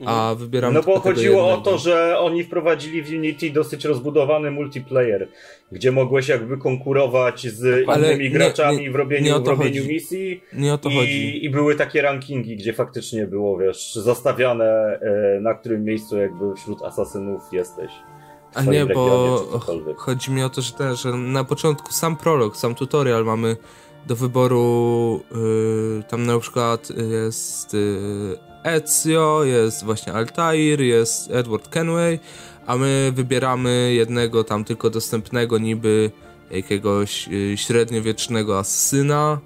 A 0.00 0.30
mhm. 0.30 0.38
wybieramy 0.38 0.74
No 0.74 0.82
bo 0.82 1.00
chodziło 1.00 1.52
o 1.52 1.56
to, 1.56 1.78
że 1.78 2.18
oni 2.18 2.44
wprowadzili 2.44 3.02
w 3.02 3.10
Unity 3.10 3.50
dosyć 3.50 3.84
rozbudowany 3.84 4.50
multiplayer, 4.50 5.28
gdzie 5.72 5.92
mogłeś 5.92 6.28
jakby 6.28 6.58
konkurować 6.58 7.46
z 7.46 7.88
Ale 7.88 8.08
innymi 8.08 8.24
nie, 8.24 8.30
graczami 8.30 8.82
nie, 8.82 8.90
w 8.90 8.94
robieniu, 8.94 9.42
w 9.42 9.48
robieniu 9.48 9.84
misji. 9.84 10.40
Nie 10.52 10.74
o 10.74 10.78
to 10.78 10.88
i, 10.88 10.94
chodzi. 10.94 11.44
I 11.44 11.50
były 11.50 11.74
takie 11.74 12.02
rankingi, 12.02 12.56
gdzie 12.56 12.72
faktycznie 12.72 13.26
było, 13.26 13.58
wiesz, 13.58 13.94
zastawiane 13.94 14.64
e, 14.64 15.40
na 15.40 15.54
którym 15.54 15.84
miejscu 15.84 16.18
jakby 16.18 16.54
wśród 16.56 16.82
asasynów 16.82 17.42
jesteś. 17.52 17.90
A 18.54 18.62
nie, 18.62 18.86
bo 18.86 19.60
chodzi 19.96 20.30
mi 20.30 20.42
o 20.42 20.50
to, 20.50 20.62
że, 20.62 20.72
ten, 20.72 20.96
że 20.96 21.12
na 21.12 21.44
początku 21.44 21.92
sam 21.92 22.16
prolog, 22.16 22.56
sam 22.56 22.74
tutorial 22.74 23.24
mamy 23.24 23.56
do 24.06 24.16
wyboru 24.16 25.20
yy, 25.34 26.02
tam 26.08 26.26
na 26.26 26.38
przykład 26.38 26.88
jest 27.10 27.74
yy, 27.74 28.38
Ezio, 28.64 29.44
jest 29.44 29.84
właśnie 29.84 30.12
Altair, 30.12 30.80
jest 30.80 31.30
Edward 31.30 31.68
Kenway, 31.68 32.18
a 32.66 32.76
my 32.76 33.12
wybieramy 33.14 33.92
jednego 33.94 34.44
tam 34.44 34.64
tylko 34.64 34.90
dostępnego 34.90 35.58
niby 35.58 36.10
jakiegoś 36.50 37.28
yy, 37.28 37.56
średniowiecznego 37.56 38.58
asyna 38.58 39.38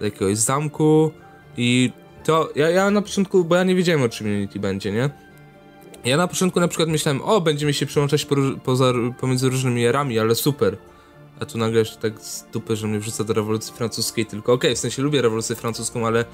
z 0.00 0.04
jakiegoś 0.04 0.38
zamku 0.38 1.10
i 1.56 1.92
to 2.24 2.48
ja, 2.56 2.70
ja 2.70 2.90
na 2.90 3.02
początku, 3.02 3.44
bo 3.44 3.56
ja 3.56 3.64
nie 3.64 3.74
wiedziałem 3.74 4.02
o 4.02 4.08
czym 4.08 4.26
Unity 4.26 4.58
będzie, 4.58 4.92
nie? 4.92 5.23
Ja 6.04 6.16
na 6.16 6.28
początku 6.28 6.60
na 6.60 6.68
przykład 6.68 6.88
myślałem, 6.88 7.22
o, 7.22 7.40
będziemy 7.40 7.74
się 7.74 7.86
przyłączać 7.86 8.24
po, 8.24 8.36
poza, 8.64 8.92
pomiędzy 9.20 9.48
różnymi 9.48 9.86
erami, 9.86 10.18
ale 10.18 10.34
super. 10.34 10.76
A 11.40 11.44
tu 11.44 11.58
nagle 11.58 11.78
jeszcze 11.78 11.96
tak 11.96 12.20
z 12.20 12.44
dupy, 12.52 12.76
że 12.76 12.86
mnie 12.86 12.98
wrzuca 12.98 13.24
do 13.24 13.34
rewolucji 13.34 13.74
francuskiej 13.74 14.26
tylko. 14.26 14.52
Okej, 14.52 14.70
okay, 14.70 14.76
w 14.76 14.78
sensie 14.78 15.02
lubię 15.02 15.22
rewolucję 15.22 15.56
francuską, 15.56 16.06
ale 16.06 16.24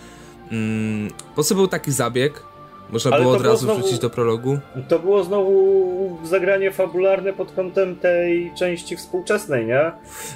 mm, 0.53 1.11
po 1.37 1.43
co 1.43 1.55
był 1.55 1.69
taki 1.69 1.93
zabieg, 1.93 2.43
Można 2.91 3.19
było 3.21 3.33
od 3.33 3.43
razu 3.43 3.65
znowu, 3.65 3.81
wrzucić 3.81 3.99
do 3.99 4.11
prologu? 4.11 4.59
To 4.89 4.99
było 4.99 5.25
znowu 5.25 6.19
zagranie 6.25 6.71
fabularne 6.71 7.33
pod 7.33 7.53
kątem 7.53 7.97
tej 7.97 8.53
części 8.59 8.97
współczesnej, 8.97 9.67
nie? 9.67 9.93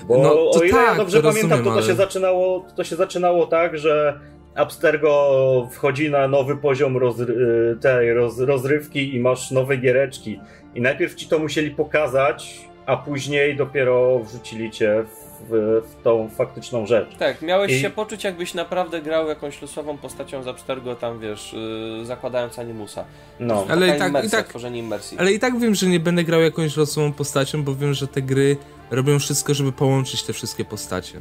Bo 0.09 0.19
no, 0.19 0.51
o 0.51 0.63
ile 0.63 0.73
tak, 0.73 0.89
ja 0.89 0.95
dobrze 0.95 1.23
pamiętam, 1.23 1.51
rozumiem, 1.51 1.65
to, 1.65 1.71
to, 1.71 1.77
ale... 1.77 1.87
się 1.87 1.95
zaczynało, 1.95 2.65
to 2.77 2.85
się 2.85 2.97
zaczynało 2.97 3.47
tak, 3.47 3.79
że 3.79 4.21
Abstergo 4.55 5.69
wchodzi 5.73 6.11
na 6.11 6.29
nowy 6.29 6.57
poziom 6.57 6.97
rozry 6.97 7.37
tej 7.81 8.15
roz 8.15 8.39
rozrywki 8.39 9.15
i 9.15 9.21
masz 9.21 9.51
nowe 9.51 9.77
giereczki. 9.77 10.41
I 10.75 10.81
najpierw 10.81 11.15
ci 11.15 11.27
to 11.27 11.39
musieli 11.39 11.71
pokazać, 11.71 12.61
a 12.87 12.97
później 12.97 13.57
dopiero 13.57 14.19
wrzucili 14.19 14.71
cię 14.71 15.05
w, 15.51 15.83
w 15.89 16.03
tą 16.03 16.29
faktyczną 16.29 16.87
rzecz. 16.87 17.17
Tak, 17.17 17.43
miałeś 17.43 17.73
I... 17.73 17.81
się 17.81 17.91
poczuć, 17.91 18.25
jakbyś 18.25 18.55
naprawdę 18.55 19.03
grał 19.03 19.29
jakąś 19.29 19.63
losową 19.63 19.99
postacią 19.99 20.43
z 20.43 20.49
Abstergo, 20.49 20.97
tam 20.97 21.21
wiesz, 21.21 21.53
yy, 21.99 22.07
zakładając 22.07 22.59
animusa. 22.59 23.05
No, 23.41 23.67
ale 23.69 23.97
i 23.97 23.99
tak, 23.99 24.25
i 24.25 24.31
tak, 24.31 24.49
tworzenie 24.49 24.79
imersji. 24.79 25.19
Ale 25.19 25.33
i 25.33 25.39
tak 25.39 25.59
wiem, 25.59 25.75
że 25.75 25.87
nie 25.87 26.01
będę 26.01 26.25
grał 26.25 26.41
jakąś 26.41 26.77
losową 26.77 27.13
postacią, 27.13 27.65
bo 27.65 27.75
wiem, 27.75 27.95
że 27.95 28.07
te 28.07 28.23
gry 28.23 28.57
robią 28.91 29.19
wszystko, 29.19 29.55
żeby 29.55 29.73
połączyć 29.73 30.23
te 30.23 30.33
wszystkie 30.33 30.65
postacie. 30.65 31.21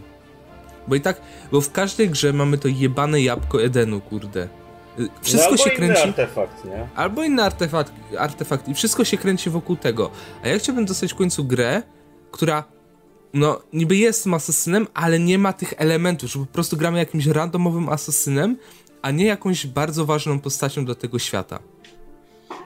Bo 0.87 0.95
i 0.95 1.01
tak, 1.01 1.21
bo 1.51 1.61
w 1.61 1.71
każdej 1.71 2.09
grze 2.09 2.33
mamy 2.33 2.57
to 2.57 2.67
jebane 2.67 3.21
jabłko 3.21 3.63
Edenu, 3.63 4.01
kurde. 4.01 4.47
Wszystko 5.21 5.51
no, 5.51 5.57
się 5.57 5.69
kręci. 5.69 6.01
Albo 6.01 6.05
inny 6.05 6.23
artefakt, 6.23 6.65
nie? 6.65 6.87
Albo 6.95 7.23
inny 7.23 7.43
artefakt, 7.43 7.93
artefakt 8.17 8.67
i 8.67 8.73
wszystko 8.73 9.05
się 9.05 9.17
kręci 9.17 9.49
wokół 9.49 9.75
tego. 9.75 10.11
A 10.43 10.47
ja 10.47 10.59
chciałbym 10.59 10.85
dostać 10.85 11.13
w 11.13 11.15
końcu 11.15 11.43
grę, 11.45 11.81
która 12.31 12.63
no 13.33 13.61
niby 13.73 13.95
jest 13.95 14.27
asasynem, 14.27 14.87
ale 14.93 15.19
nie 15.19 15.37
ma 15.37 15.53
tych 15.53 15.73
elementów, 15.77 16.31
że 16.31 16.39
po 16.39 16.45
prostu 16.45 16.77
gramy 16.77 16.97
jakimś 16.97 17.25
randomowym 17.25 17.89
asasynem, 17.89 18.57
a 19.01 19.11
nie 19.11 19.25
jakąś 19.25 19.67
bardzo 19.67 20.05
ważną 20.05 20.39
postacią 20.39 20.85
do 20.85 20.95
tego 20.95 21.19
świata. 21.19 21.59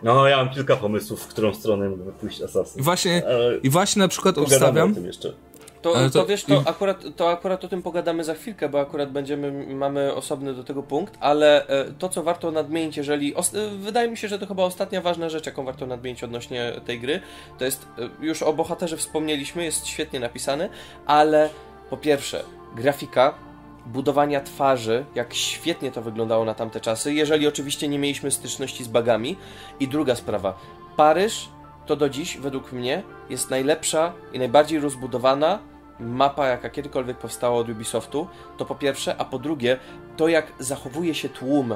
No, 0.04 0.28
ja 0.28 0.38
mam 0.38 0.50
kilka 0.50 0.76
pomysłów, 0.76 1.22
w 1.22 1.28
którą 1.28 1.54
stronę 1.54 1.90
mógłby 1.90 2.12
pójść 2.12 2.42
asasyn. 2.42 2.82
I 2.82 2.84
właśnie, 2.84 3.24
ale... 3.26 3.58
i 3.58 3.70
właśnie 3.70 4.00
na 4.00 4.08
przykład 4.08 4.38
obstawiam, 4.38 4.96
to, 5.82 5.94
to, 5.94 6.10
to, 6.10 6.26
wiesz, 6.26 6.44
to, 6.44 6.64
akurat, 6.66 7.04
to 7.16 7.32
akurat 7.32 7.66
o 7.66 7.68
tym 7.68 7.82
pogadamy 7.82 8.24
za 8.24 8.34
chwilkę, 8.34 8.70
bo 8.70 8.80
akurat 8.80 9.12
będziemy, 9.12 9.76
mamy 9.76 10.14
osobny 10.14 10.54
do 10.54 10.64
tego 10.64 10.84
punkt, 10.84 11.18
ale 11.20 11.68
e, 11.68 11.86
to, 12.00 12.10
co 12.10 12.24
warto 12.24 12.52
nadmienić, 12.52 12.98
jeżeli. 12.98 13.34
E, 13.36 13.42
wydaje 13.78 14.12
mi 14.12 14.18
się, 14.18 14.28
że 14.28 14.40
to 14.40 14.46
chyba 14.48 14.64
ostatnia 14.64 15.02
ważna 15.02 15.30
rzecz, 15.30 15.46
jaką 15.46 15.66
warto 15.66 15.86
nadmienić 15.86 16.24
odnośnie 16.24 16.74
tej 16.86 17.00
gry, 17.00 17.22
to 17.58 17.66
jest. 17.66 17.88
E, 18.00 18.26
już 18.26 18.44
o 18.44 18.54
bohaterze 18.54 18.98
wspomnieliśmy, 18.98 19.64
jest 19.64 19.88
świetnie 19.88 20.20
napisany, 20.20 20.70
ale 21.06 21.50
po 21.90 21.98
pierwsze, 21.98 22.44
grafika, 22.76 23.34
budowania 23.86 24.42
twarzy, 24.42 25.06
jak 25.16 25.34
świetnie 25.34 25.92
to 25.92 26.02
wyglądało 26.02 26.46
na 26.46 26.54
tamte 26.54 26.82
czasy, 26.82 27.14
jeżeli 27.14 27.48
oczywiście 27.48 27.88
nie 27.88 28.00
mieliśmy 28.00 28.32
styczności 28.32 28.84
z 28.84 28.88
bagami. 28.88 29.38
I 29.80 29.88
druga 29.88 30.16
sprawa, 30.16 30.58
Paryż 30.98 31.50
to 31.88 31.96
do 31.96 32.10
dziś, 32.10 32.38
według 32.38 32.72
mnie, 32.72 33.04
jest 33.30 33.50
najlepsza 33.50 34.14
i 34.34 34.40
najbardziej 34.40 34.80
rozbudowana 34.80 35.60
mapa, 36.00 36.48
jaka 36.48 36.70
kiedykolwiek 36.70 37.18
powstała 37.18 37.58
od 37.58 37.70
Ubisoftu, 37.70 38.28
to 38.58 38.66
po 38.66 38.76
pierwsze, 38.76 39.16
a 39.18 39.26
po 39.26 39.40
drugie, 39.40 39.78
to 40.18 40.28
jak 40.28 40.52
zachowuje 40.60 41.16
się 41.16 41.30
tłum 41.30 41.74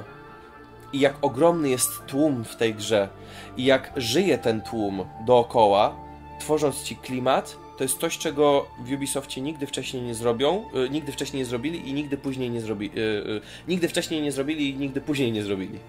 i 0.94 1.00
jak 1.00 1.16
ogromny 1.22 1.70
jest 1.70 2.06
tłum 2.08 2.44
w 2.44 2.56
tej 2.56 2.76
grze 2.76 3.10
i 3.58 3.66
jak 3.66 3.92
żyje 3.96 4.38
ten 4.38 4.62
tłum 4.62 5.06
dookoła, 5.26 5.96
tworząc 6.40 6.84
ci 6.84 6.96
klimat, 6.96 7.58
to 7.78 7.84
jest 7.84 8.00
coś, 8.00 8.18
czego 8.18 8.66
w 8.80 8.92
Ubisoftie 8.92 9.42
nigdy 9.42 9.68
wcześniej 9.68 10.04
nie 10.04 10.16
zrobią, 10.16 10.64
yy, 10.74 10.90
nigdy 10.90 11.12
wcześniej 11.12 11.40
nie 11.40 11.46
zrobili 11.46 11.90
i 11.90 11.94
nigdy 11.94 12.18
później 12.18 12.50
nie 12.50 12.62
zrobili. 12.62 12.96
Yy, 12.96 13.02
yy, 13.02 13.42
nigdy 13.68 13.88
wcześniej 13.88 14.22
nie 14.22 14.32
zrobili 14.32 14.70
i 14.70 14.78
nigdy 14.78 15.02
później 15.02 15.32
nie 15.32 15.44
zrobili. 15.44 15.80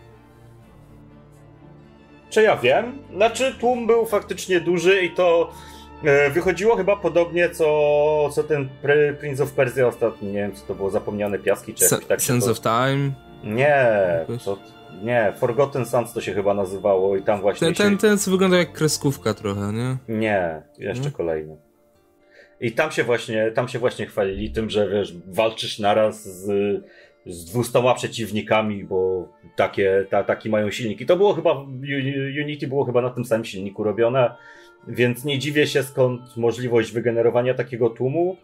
Czy 2.32 2.42
ja 2.42 2.56
wiem? 2.56 2.98
Znaczy, 3.14 3.54
tłum 3.60 3.86
był 3.86 4.06
faktycznie 4.06 4.60
duży 4.60 5.02
i 5.02 5.10
to 5.10 5.50
e, 6.04 6.30
wychodziło 6.30 6.76
chyba 6.76 6.96
podobnie, 6.96 7.50
co, 7.50 7.64
co 8.32 8.44
ten 8.44 8.68
Prince 9.20 9.40
of 9.40 9.52
Persia 9.52 9.86
ostatni. 9.86 10.28
Nie 10.28 10.38
wiem, 10.38 10.54
co 10.54 10.66
to 10.66 10.74
było, 10.74 10.90
Zapomniane 10.90 11.38
Piaski, 11.38 11.74
czy 11.74 11.84
jakoś 11.84 12.06
tak. 12.06 12.22
Sense 12.22 12.46
to... 12.46 12.52
of 12.52 12.60
Time? 12.60 13.10
Nie, 13.44 13.86
to, 14.44 14.58
nie, 15.02 15.32
Forgotten 15.36 15.86
Sands 15.86 16.12
to 16.12 16.20
się 16.20 16.34
chyba 16.34 16.54
nazywało 16.54 17.16
i 17.16 17.22
tam 17.22 17.40
właśnie. 17.40 17.66
Ten, 17.66 17.74
się... 17.74 17.82
ten, 17.82 17.98
ten 17.98 18.18
co 18.18 18.30
wygląda 18.30 18.56
jak 18.56 18.72
kreskówka 18.72 19.34
trochę, 19.34 19.72
nie? 19.72 19.96
Nie, 20.08 20.62
jeszcze 20.78 20.94
hmm? 20.94 21.12
kolejny. 21.12 21.56
I 22.60 22.72
tam 22.72 22.90
się 22.90 23.04
właśnie, 23.04 23.50
tam 23.50 23.68
się 23.68 23.78
właśnie 23.78 24.06
chwalili 24.06 24.50
tym, 24.50 24.70
że 24.70 24.88
wiesz, 24.88 25.14
walczysz 25.26 25.78
naraz 25.78 26.24
z 26.24 26.50
z 27.26 27.44
dwustoma 27.44 27.94
przeciwnikami, 27.94 28.84
bo 28.84 29.28
takie, 29.56 30.06
ta, 30.10 30.24
taki 30.24 30.50
mają 30.50 30.70
silniki. 30.70 31.06
To 31.06 31.16
było 31.16 31.34
chyba, 31.34 31.66
Unity 32.42 32.68
było 32.68 32.84
chyba 32.84 33.02
na 33.02 33.10
tym 33.10 33.24
samym 33.24 33.44
silniku 33.44 33.84
robione, 33.84 34.34
więc 34.88 35.24
nie 35.24 35.38
dziwię 35.38 35.66
się 35.66 35.82
skąd 35.82 36.36
możliwość 36.36 36.92
wygenerowania 36.92 37.54
takiego 37.54 37.90
tłumu. 37.90 38.36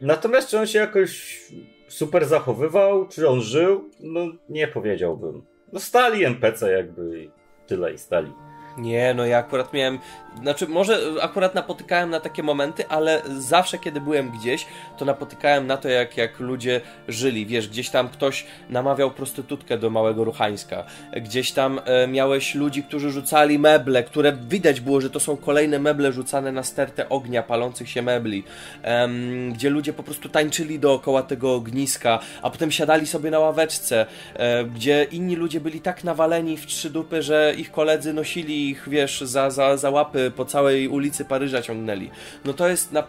Natomiast 0.00 0.48
czy 0.48 0.58
on 0.58 0.66
się 0.66 0.78
jakoś 0.78 1.40
super 1.88 2.24
zachowywał, 2.24 3.08
czy 3.08 3.28
on 3.28 3.40
żył, 3.40 3.90
no 4.00 4.26
nie 4.48 4.68
powiedziałbym. 4.68 5.42
No 5.72 5.80
stali 5.80 6.24
NPC 6.24 6.72
jakby 6.72 7.28
tyle 7.66 7.92
i 7.92 7.98
stali. 7.98 8.32
Nie, 8.78 9.14
no 9.14 9.26
ja 9.26 9.38
akurat 9.38 9.72
miałem, 9.72 9.98
znaczy 10.42 10.66
może 10.66 11.00
akurat 11.22 11.54
napotykałem 11.54 12.10
na 12.10 12.20
takie 12.20 12.42
momenty, 12.42 12.88
ale 12.88 13.22
zawsze 13.38 13.78
kiedy 13.78 14.00
byłem 14.00 14.30
gdzieś, 14.30 14.66
to 14.98 15.04
napotykałem 15.04 15.66
na 15.66 15.76
to, 15.76 15.88
jak, 15.88 16.16
jak 16.16 16.40
ludzie 16.40 16.80
żyli. 17.08 17.46
Wiesz, 17.46 17.68
gdzieś 17.68 17.90
tam 17.90 18.08
ktoś 18.08 18.46
namawiał 18.70 19.10
prostytutkę 19.10 19.78
do 19.78 19.90
Małego 19.90 20.24
Ruchańska, 20.24 20.84
gdzieś 21.16 21.52
tam 21.52 21.80
e, 21.84 22.06
miałeś 22.06 22.54
ludzi, 22.54 22.82
którzy 22.82 23.10
rzucali 23.10 23.58
meble, 23.58 24.04
które 24.04 24.32
widać 24.32 24.80
było, 24.80 25.00
że 25.00 25.10
to 25.10 25.20
są 25.20 25.36
kolejne 25.36 25.78
meble 25.78 26.12
rzucane 26.12 26.52
na 26.52 26.62
stertę 26.62 27.08
ognia, 27.08 27.42
palących 27.42 27.90
się 27.90 28.02
mebli, 28.02 28.44
e, 28.82 29.08
gdzie 29.52 29.70
ludzie 29.70 29.92
po 29.92 30.02
prostu 30.02 30.28
tańczyli 30.28 30.78
dookoła 30.78 31.22
tego 31.22 31.54
ogniska, 31.54 32.18
a 32.42 32.50
potem 32.50 32.70
siadali 32.70 33.06
sobie 33.06 33.30
na 33.30 33.38
ławeczce, 33.38 34.06
e, 34.34 34.64
gdzie 34.64 35.06
inni 35.10 35.36
ludzie 35.36 35.60
byli 35.60 35.80
tak 35.80 36.04
nawaleni 36.04 36.56
w 36.56 36.66
trzy 36.66 36.90
dupy, 36.90 37.22
że 37.22 37.54
ich 37.56 37.72
koledzy 37.72 38.12
nosili 38.12 38.65
ich, 38.70 38.88
wiesz, 38.88 39.20
za, 39.20 39.50
za, 39.50 39.76
za 39.76 39.90
łapy 39.90 40.32
po 40.36 40.44
całej 40.44 40.88
ulicy 40.88 41.24
Paryża 41.24 41.62
ciągnęli. 41.62 42.10
No 42.44 42.52
to 42.52 42.68
jest, 42.68 42.92
na... 42.92 43.04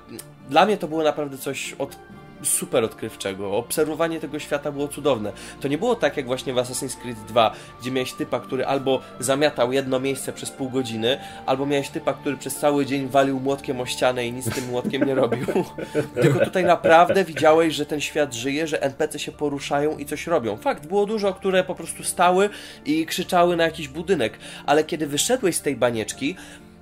dla 0.49 0.65
mnie 0.65 0.77
to 0.77 0.87
było 0.87 1.03
naprawdę 1.03 1.37
coś 1.37 1.73
od 1.79 1.97
super 2.43 2.83
odkrywczego. 2.83 3.57
Obserwowanie 3.57 4.19
tego 4.19 4.39
świata 4.39 4.71
było 4.71 4.87
cudowne. 4.87 5.31
To 5.61 5.67
nie 5.67 5.77
było 5.77 5.95
tak 5.95 6.17
jak 6.17 6.25
właśnie 6.25 6.53
w 6.53 6.55
Assassin's 6.55 6.95
Creed 7.01 7.17
2, 7.27 7.53
gdzie 7.81 7.91
miałeś 7.91 8.13
typa, 8.13 8.39
który 8.39 8.65
albo 8.65 9.01
zamiatał 9.19 9.71
jedno 9.71 9.99
miejsce 9.99 10.33
przez 10.33 10.51
pół 10.51 10.69
godziny, 10.69 11.17
albo 11.45 11.65
miałeś 11.65 11.89
typa, 11.89 12.13
który 12.13 12.37
przez 12.37 12.55
cały 12.55 12.85
dzień 12.85 13.07
walił 13.07 13.39
młotkiem 13.39 13.81
o 13.81 13.85
ścianę 13.85 14.27
i 14.27 14.33
nic 14.33 14.45
z 14.45 14.55
tym 14.55 14.65
młotkiem 14.65 15.03
nie 15.03 15.15
robił. 15.15 15.47
Tylko 16.21 16.45
tutaj 16.45 16.63
naprawdę 16.65 17.23
widziałeś, 17.23 17.73
że 17.73 17.85
ten 17.85 18.01
świat 18.01 18.33
żyje, 18.33 18.67
że 18.67 18.81
NPC 18.81 19.19
się 19.19 19.31
poruszają 19.31 19.97
i 19.97 20.05
coś 20.05 20.27
robią. 20.27 20.57
Fakt, 20.57 20.87
było 20.87 21.05
dużo, 21.05 21.33
które 21.33 21.63
po 21.63 21.75
prostu 21.75 22.03
stały 22.03 22.49
i 22.85 23.05
krzyczały 23.05 23.55
na 23.55 23.63
jakiś 23.63 23.87
budynek, 23.87 24.37
ale 24.65 24.83
kiedy 24.83 25.07
wyszedłeś 25.07 25.55
z 25.55 25.61
tej 25.61 25.75
banieczki, 25.75 26.35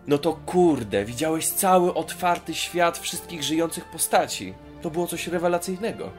no 0.08 0.18
to 0.18 0.34
kurde, 0.46 1.06
widziałeś 1.06 1.48
cały 1.48 1.94
otwarty 1.94 2.54
świat 2.54 2.98
wszystkich 2.98 3.44
żyjących 3.44 3.86
postaci 3.86 4.54
to 4.86 4.90
było 4.90 5.08
coś 5.08 5.28
rewelacyjnego. 5.28 6.10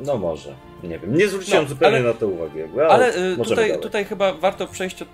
No 0.00 0.18
może, 0.18 0.54
nie 0.82 0.98
wiem. 0.98 1.16
Nie 1.16 1.28
zwróciłem 1.28 1.62
no, 1.62 1.68
zupełnie 1.68 1.96
ale, 1.96 2.06
na 2.06 2.14
to 2.14 2.28
uwagi. 2.28 2.58
Ale, 2.62 2.88
ale 2.88 3.16
y, 3.16 3.36
tutaj, 3.36 3.80
tutaj 3.80 4.04
chyba 4.04 4.32
warto 4.32 4.66
przejść 4.66 5.02
od, 5.02 5.08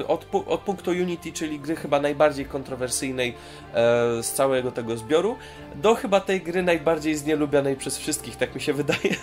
y, 0.00 0.06
od, 0.06 0.26
od, 0.46 0.60
punktu 0.60 0.90
Unity, 0.90 1.32
czyli 1.32 1.60
gry 1.60 1.76
chyba 1.76 2.00
najbardziej 2.00 2.46
kontrowersyjnej 2.46 3.34
e, 3.74 4.22
z 4.22 4.32
całego 4.32 4.72
tego 4.72 4.96
zbioru, 4.96 5.36
do 5.74 5.94
chyba 5.94 6.20
tej 6.20 6.40
gry 6.40 6.62
najbardziej 6.62 7.16
znielubianej 7.16 7.76
przez 7.76 7.98
wszystkich, 7.98 8.36
tak 8.36 8.54
mi 8.54 8.60
się 8.60 8.72
wydaje, 8.82 9.16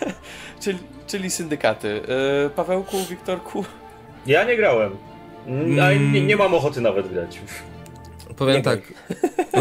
czyli, 0.62 0.80
czyli 1.08 1.32
syndykaty. 1.32 2.02
E, 2.46 2.50
Pawełku, 2.50 2.98
Wiktorku? 3.10 3.66
Ja 4.26 4.44
nie 4.44 4.58
grałem. 4.58 4.96
Mm. 5.48 6.14
Nie, 6.14 6.22
nie, 6.22 6.38
mam 6.38 6.54
ochoty 6.54 6.82
nawet 6.82 7.08
grać. 7.08 7.40
Powiem 8.38 8.56
nie 8.56 8.64
tak, 8.64 8.80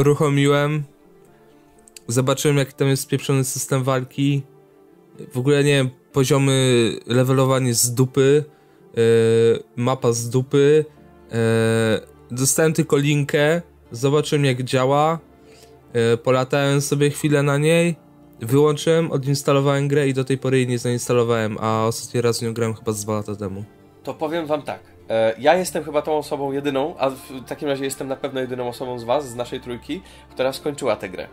uruchomiłem, 0.01 0.85
zobaczyłem 2.13 2.57
jak 2.57 2.73
tam 2.73 2.89
jest 2.89 3.03
spieprzony 3.03 3.45
system 3.45 3.83
walki. 3.83 4.43
W 5.33 5.39
ogóle 5.39 5.65
nie 5.65 5.73
wiem, 5.73 5.91
poziomy 6.13 6.91
levelowanie 7.07 7.75
z 7.75 7.95
dupy, 7.95 8.45
yy, 8.97 9.03
mapa 9.77 10.13
z 10.13 10.31
dupy. 10.31 10.85
Yy, 11.31 11.37
dostałem 12.31 12.73
tylko 12.73 12.97
linkę, 12.97 13.63
zobaczyłem 13.91 14.45
jak 14.45 14.63
działa. 14.63 15.19
Yy, 15.95 16.17
polatałem 16.17 16.81
sobie 16.81 17.11
chwilę 17.11 17.43
na 17.43 17.59
niej, 17.59 17.97
wyłączyłem, 18.41 19.13
odinstalowałem 19.13 19.89
grę 19.89 20.09
i 20.09 20.15
do 20.15 20.25
tej 20.25 20.39
pory 20.39 20.57
jej 20.57 20.67
nie 20.67 20.79
zainstalowałem, 20.79 21.59
a 21.61 21.87
ostatni 21.87 22.21
raz 22.21 22.43
nią 22.43 22.55
grałem 22.55 22.75
chyba 22.75 22.93
z 22.93 23.05
dwa 23.05 23.15
lata 23.15 23.37
temu. 23.37 23.65
To 24.03 24.15
powiem 24.15 24.47
wam 24.47 24.63
tak. 24.63 24.81
Ja 25.39 25.55
jestem 25.57 25.85
chyba 25.85 26.03
tą 26.03 26.19
osobą 26.19 26.53
jedyną, 26.53 26.95
a 26.99 27.11
w 27.11 27.45
takim 27.47 27.69
razie 27.69 27.85
jestem 27.85 28.09
na 28.09 28.17
pewno 28.17 28.41
jedyną 28.41 28.69
osobą 28.69 28.99
z 28.99 29.05
was, 29.05 29.29
z 29.29 29.35
naszej 29.35 29.61
trójki, 29.61 30.03
która 30.31 30.53
skończyła 30.53 30.97
tę 30.97 31.09
grę. 31.09 31.29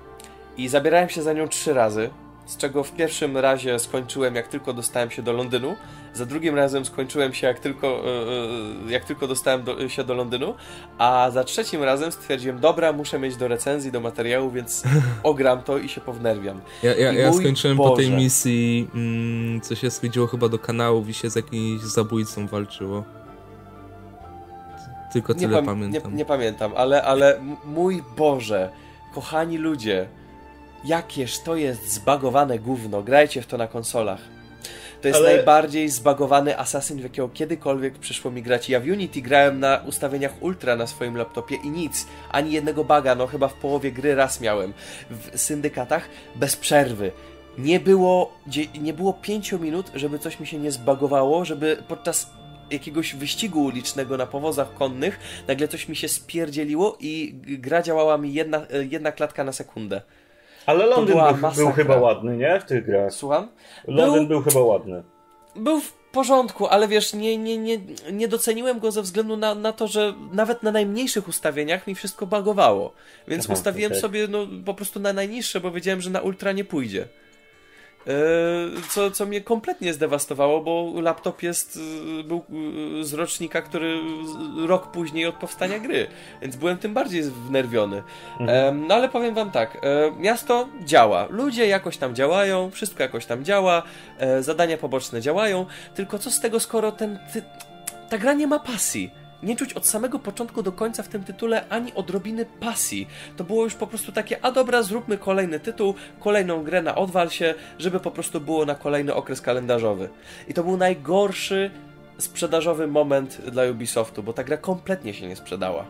I 0.59 0.67
zabierałem 0.67 1.09
się 1.09 1.21
za 1.21 1.33
nią 1.33 1.47
trzy 1.47 1.73
razy. 1.73 2.09
z 2.45 2.57
czego 2.57 2.83
w 2.83 2.91
pierwszym 2.91 3.37
razie 3.37 3.79
skończyłem 3.79 4.35
jak 4.35 4.47
tylko 4.47 4.73
dostałem 4.73 5.11
się 5.11 5.21
do 5.21 5.33
Londynu, 5.33 5.75
za 6.13 6.25
drugim 6.25 6.55
razem 6.55 6.85
skończyłem 6.85 7.33
się 7.33 7.47
jak 7.47 7.59
tylko, 7.59 7.87
e, 7.87 8.87
e, 8.87 8.91
jak 8.91 9.05
tylko 9.05 9.27
dostałem 9.27 9.63
do, 9.63 9.89
się 9.89 10.03
do 10.03 10.13
Londynu, 10.13 10.55
a 10.97 11.29
za 11.33 11.43
trzecim 11.43 11.83
razem 11.83 12.11
stwierdziłem, 12.11 12.59
dobra, 12.59 12.93
muszę 12.93 13.19
mieć 13.19 13.35
do 13.35 13.47
recenzji, 13.47 13.91
do 13.91 13.99
materiału, 13.99 14.51
więc 14.51 14.83
ogram 15.23 15.63
to 15.63 15.77
i 15.77 15.89
się 15.89 16.01
pownerwiam. 16.01 16.61
Ja, 16.83 16.95
ja, 16.95 17.13
ja 17.13 17.33
skończyłem 17.33 17.77
Boże. 17.77 17.89
po 17.89 17.95
tej 17.95 18.11
misji, 18.11 18.87
mm, 18.95 19.61
co 19.61 19.75
się 19.75 19.91
schodziło 19.91 20.27
chyba 20.27 20.49
do 20.49 20.59
kanałów 20.59 21.09
i 21.09 21.13
się 21.13 21.29
z 21.29 21.35
jakimś 21.35 21.81
zabójcą 21.81 22.47
walczyło. 22.47 23.03
Tylko 25.13 25.33
tyle 25.33 25.61
nie 25.61 25.65
pamiętam. 25.65 26.11
Nie, 26.11 26.17
nie, 26.17 26.25
pamiętam, 26.25 26.71
ale, 26.75 27.03
ale 27.03 27.39
mój 27.65 28.03
Boże, 28.17 28.69
kochani 29.13 29.57
ludzie, 29.57 30.07
jakież 30.85 31.39
to 31.39 31.55
jest 31.55 31.93
zbagowane 31.93 32.59
gówno. 32.59 33.03
Grajcie 33.03 33.41
w 33.41 33.47
to 33.47 33.57
na 33.57 33.67
konsolach. 33.67 34.19
To 35.01 35.07
jest 35.07 35.19
Ale... 35.19 35.35
najbardziej 35.35 35.89
zbagowany 35.89 36.59
Assassin, 36.59 36.99
w 36.99 37.03
jakiego 37.03 37.29
kiedykolwiek 37.29 37.99
przyszło 37.99 38.31
mi 38.31 38.43
grać. 38.43 38.69
Ja 38.69 38.79
w 38.79 38.83
Unity 38.83 39.21
grałem 39.21 39.59
na 39.59 39.83
ustawieniach 39.87 40.43
ultra 40.43 40.75
na 40.75 40.87
swoim 40.87 41.17
laptopie 41.17 41.55
i 41.55 41.69
nic. 41.69 42.07
Ani 42.31 42.51
jednego 42.51 42.83
baga, 42.83 43.15
no 43.15 43.27
chyba 43.27 43.47
w 43.47 43.53
połowie 43.53 43.91
gry 43.91 44.15
raz 44.15 44.41
miałem. 44.41 44.73
W 45.09 45.39
syndykatach 45.39 46.09
bez 46.35 46.55
przerwy. 46.55 47.11
Nie 47.57 47.79
było, 47.79 48.33
nie 48.81 48.93
było 48.93 49.13
pięciu 49.13 49.59
minut, 49.59 49.91
żeby 49.95 50.19
coś 50.19 50.39
mi 50.39 50.47
się 50.47 50.59
nie 50.59 50.71
zbagowało, 50.71 51.45
żeby 51.45 51.77
podczas 51.87 52.29
jakiegoś 52.71 53.15
wyścigu 53.15 53.63
ulicznego 53.63 54.17
na 54.17 54.25
powozach 54.25 54.73
konnych 54.73 55.19
nagle 55.47 55.67
coś 55.67 55.89
mi 55.89 55.95
się 55.95 56.07
spierdzieliło 56.07 56.97
i 56.99 57.35
gra 57.43 57.81
działała 57.81 58.17
mi 58.17 58.33
jedna, 58.33 58.65
jedna 58.89 59.11
klatka 59.11 59.43
na 59.43 59.51
sekundę. 59.51 60.01
Ale 60.69 60.85
Londyn 60.85 61.17
był, 61.17 61.51
był, 61.55 61.71
chyba 61.71 61.97
ładny, 61.97 62.37
nie? 62.37 62.59
W 62.59 62.65
tych 62.65 62.85
grach. 62.85 63.13
Słucham? 63.13 63.47
Londyn 63.87 64.27
był, 64.27 64.41
był 64.41 64.51
chyba 64.51 64.65
ładny. 64.65 65.03
Był 65.55 65.79
w 65.79 65.91
porządku, 65.93 66.67
ale 66.67 66.87
wiesz, 66.87 67.13
nie, 67.13 67.37
nie, 67.37 67.57
nie, 67.57 67.79
nie 68.11 68.27
doceniłem 68.27 68.79
go 68.79 68.91
ze 68.91 69.01
względu 69.01 69.37
na, 69.37 69.55
na 69.55 69.73
to, 69.73 69.87
że 69.87 70.13
nawet 70.31 70.63
na 70.63 70.71
najmniejszych 70.71 71.27
ustawieniach 71.27 71.87
mi 71.87 71.95
wszystko 71.95 72.27
bagowało. 72.27 72.93
Więc 73.27 73.45
Aha, 73.45 73.53
ustawiłem 73.53 73.91
okay. 73.91 74.01
sobie 74.01 74.27
no, 74.27 74.47
po 74.65 74.73
prostu 74.73 74.99
na 74.99 75.13
najniższe, 75.13 75.59
bo 75.59 75.71
wiedziałem, 75.71 76.01
że 76.01 76.09
na 76.09 76.21
ultra 76.21 76.51
nie 76.51 76.65
pójdzie. 76.65 77.07
E, 78.07 78.11
co, 78.89 79.11
co 79.11 79.25
mnie 79.25 79.41
kompletnie 79.41 79.93
zdewastowało, 79.93 80.61
bo 80.61 81.01
laptop 81.01 81.43
jest, 81.43 81.79
e, 82.19 82.23
był 82.23 82.37
e, 82.37 83.03
z 83.03 83.13
rocznika, 83.13 83.61
który 83.61 83.99
rok 84.67 84.91
później 84.91 85.25
od 85.25 85.35
powstania 85.35 85.79
gry, 85.79 86.07
więc 86.41 86.55
byłem 86.55 86.77
tym 86.77 86.93
bardziej 86.93 87.23
wnerwiony. 87.23 88.03
Mhm. 88.39 88.87
No 88.87 88.95
ale 88.95 89.09
powiem 89.09 89.35
wam 89.35 89.51
tak, 89.51 89.77
miasto 90.17 90.67
działa, 90.85 91.27
ludzie 91.29 91.67
jakoś 91.67 91.97
tam 91.97 92.15
działają, 92.15 92.71
wszystko 92.71 93.03
jakoś 93.03 93.25
tam 93.25 93.45
działa, 93.45 93.83
zadania 94.39 94.77
poboczne 94.77 95.21
działają, 95.21 95.65
tylko 95.95 96.19
co 96.19 96.31
z 96.31 96.39
tego, 96.39 96.59
skoro 96.59 96.91
ten, 96.91 97.19
ty, 97.33 97.43
ta 98.09 98.17
gra 98.17 98.33
nie 98.33 98.47
ma 98.47 98.59
pasji 98.59 99.11
nie 99.43 99.55
czuć 99.55 99.73
od 99.73 99.87
samego 99.87 100.19
początku 100.19 100.63
do 100.63 100.71
końca 100.71 101.03
w 101.03 101.07
tym 101.07 101.23
tytule 101.23 101.69
ani 101.69 101.93
odrobiny 101.93 102.45
pasji. 102.45 103.07
To 103.37 103.43
było 103.43 103.63
już 103.63 103.75
po 103.75 103.87
prostu 103.87 104.11
takie, 104.11 104.45
a 104.45 104.51
dobra, 104.51 104.83
zróbmy 104.83 105.17
kolejny 105.17 105.59
tytuł, 105.59 105.95
kolejną 106.19 106.63
grę 106.63 106.81
na 106.81 106.95
odwal 106.95 107.29
się, 107.29 107.55
żeby 107.79 107.99
po 107.99 108.11
prostu 108.11 108.41
było 108.41 108.65
na 108.65 108.75
kolejny 108.75 109.13
okres 109.13 109.41
kalendarzowy. 109.41 110.09
I 110.47 110.53
to 110.53 110.63
był 110.63 110.77
najgorszy 110.77 111.71
sprzedażowy 112.17 112.87
moment 112.87 113.41
dla 113.51 113.63
Ubisoftu, 113.63 114.23
bo 114.23 114.33
ta 114.33 114.43
gra 114.43 114.57
kompletnie 114.57 115.13
się 115.13 115.27
nie 115.27 115.35
sprzedała. 115.35 115.85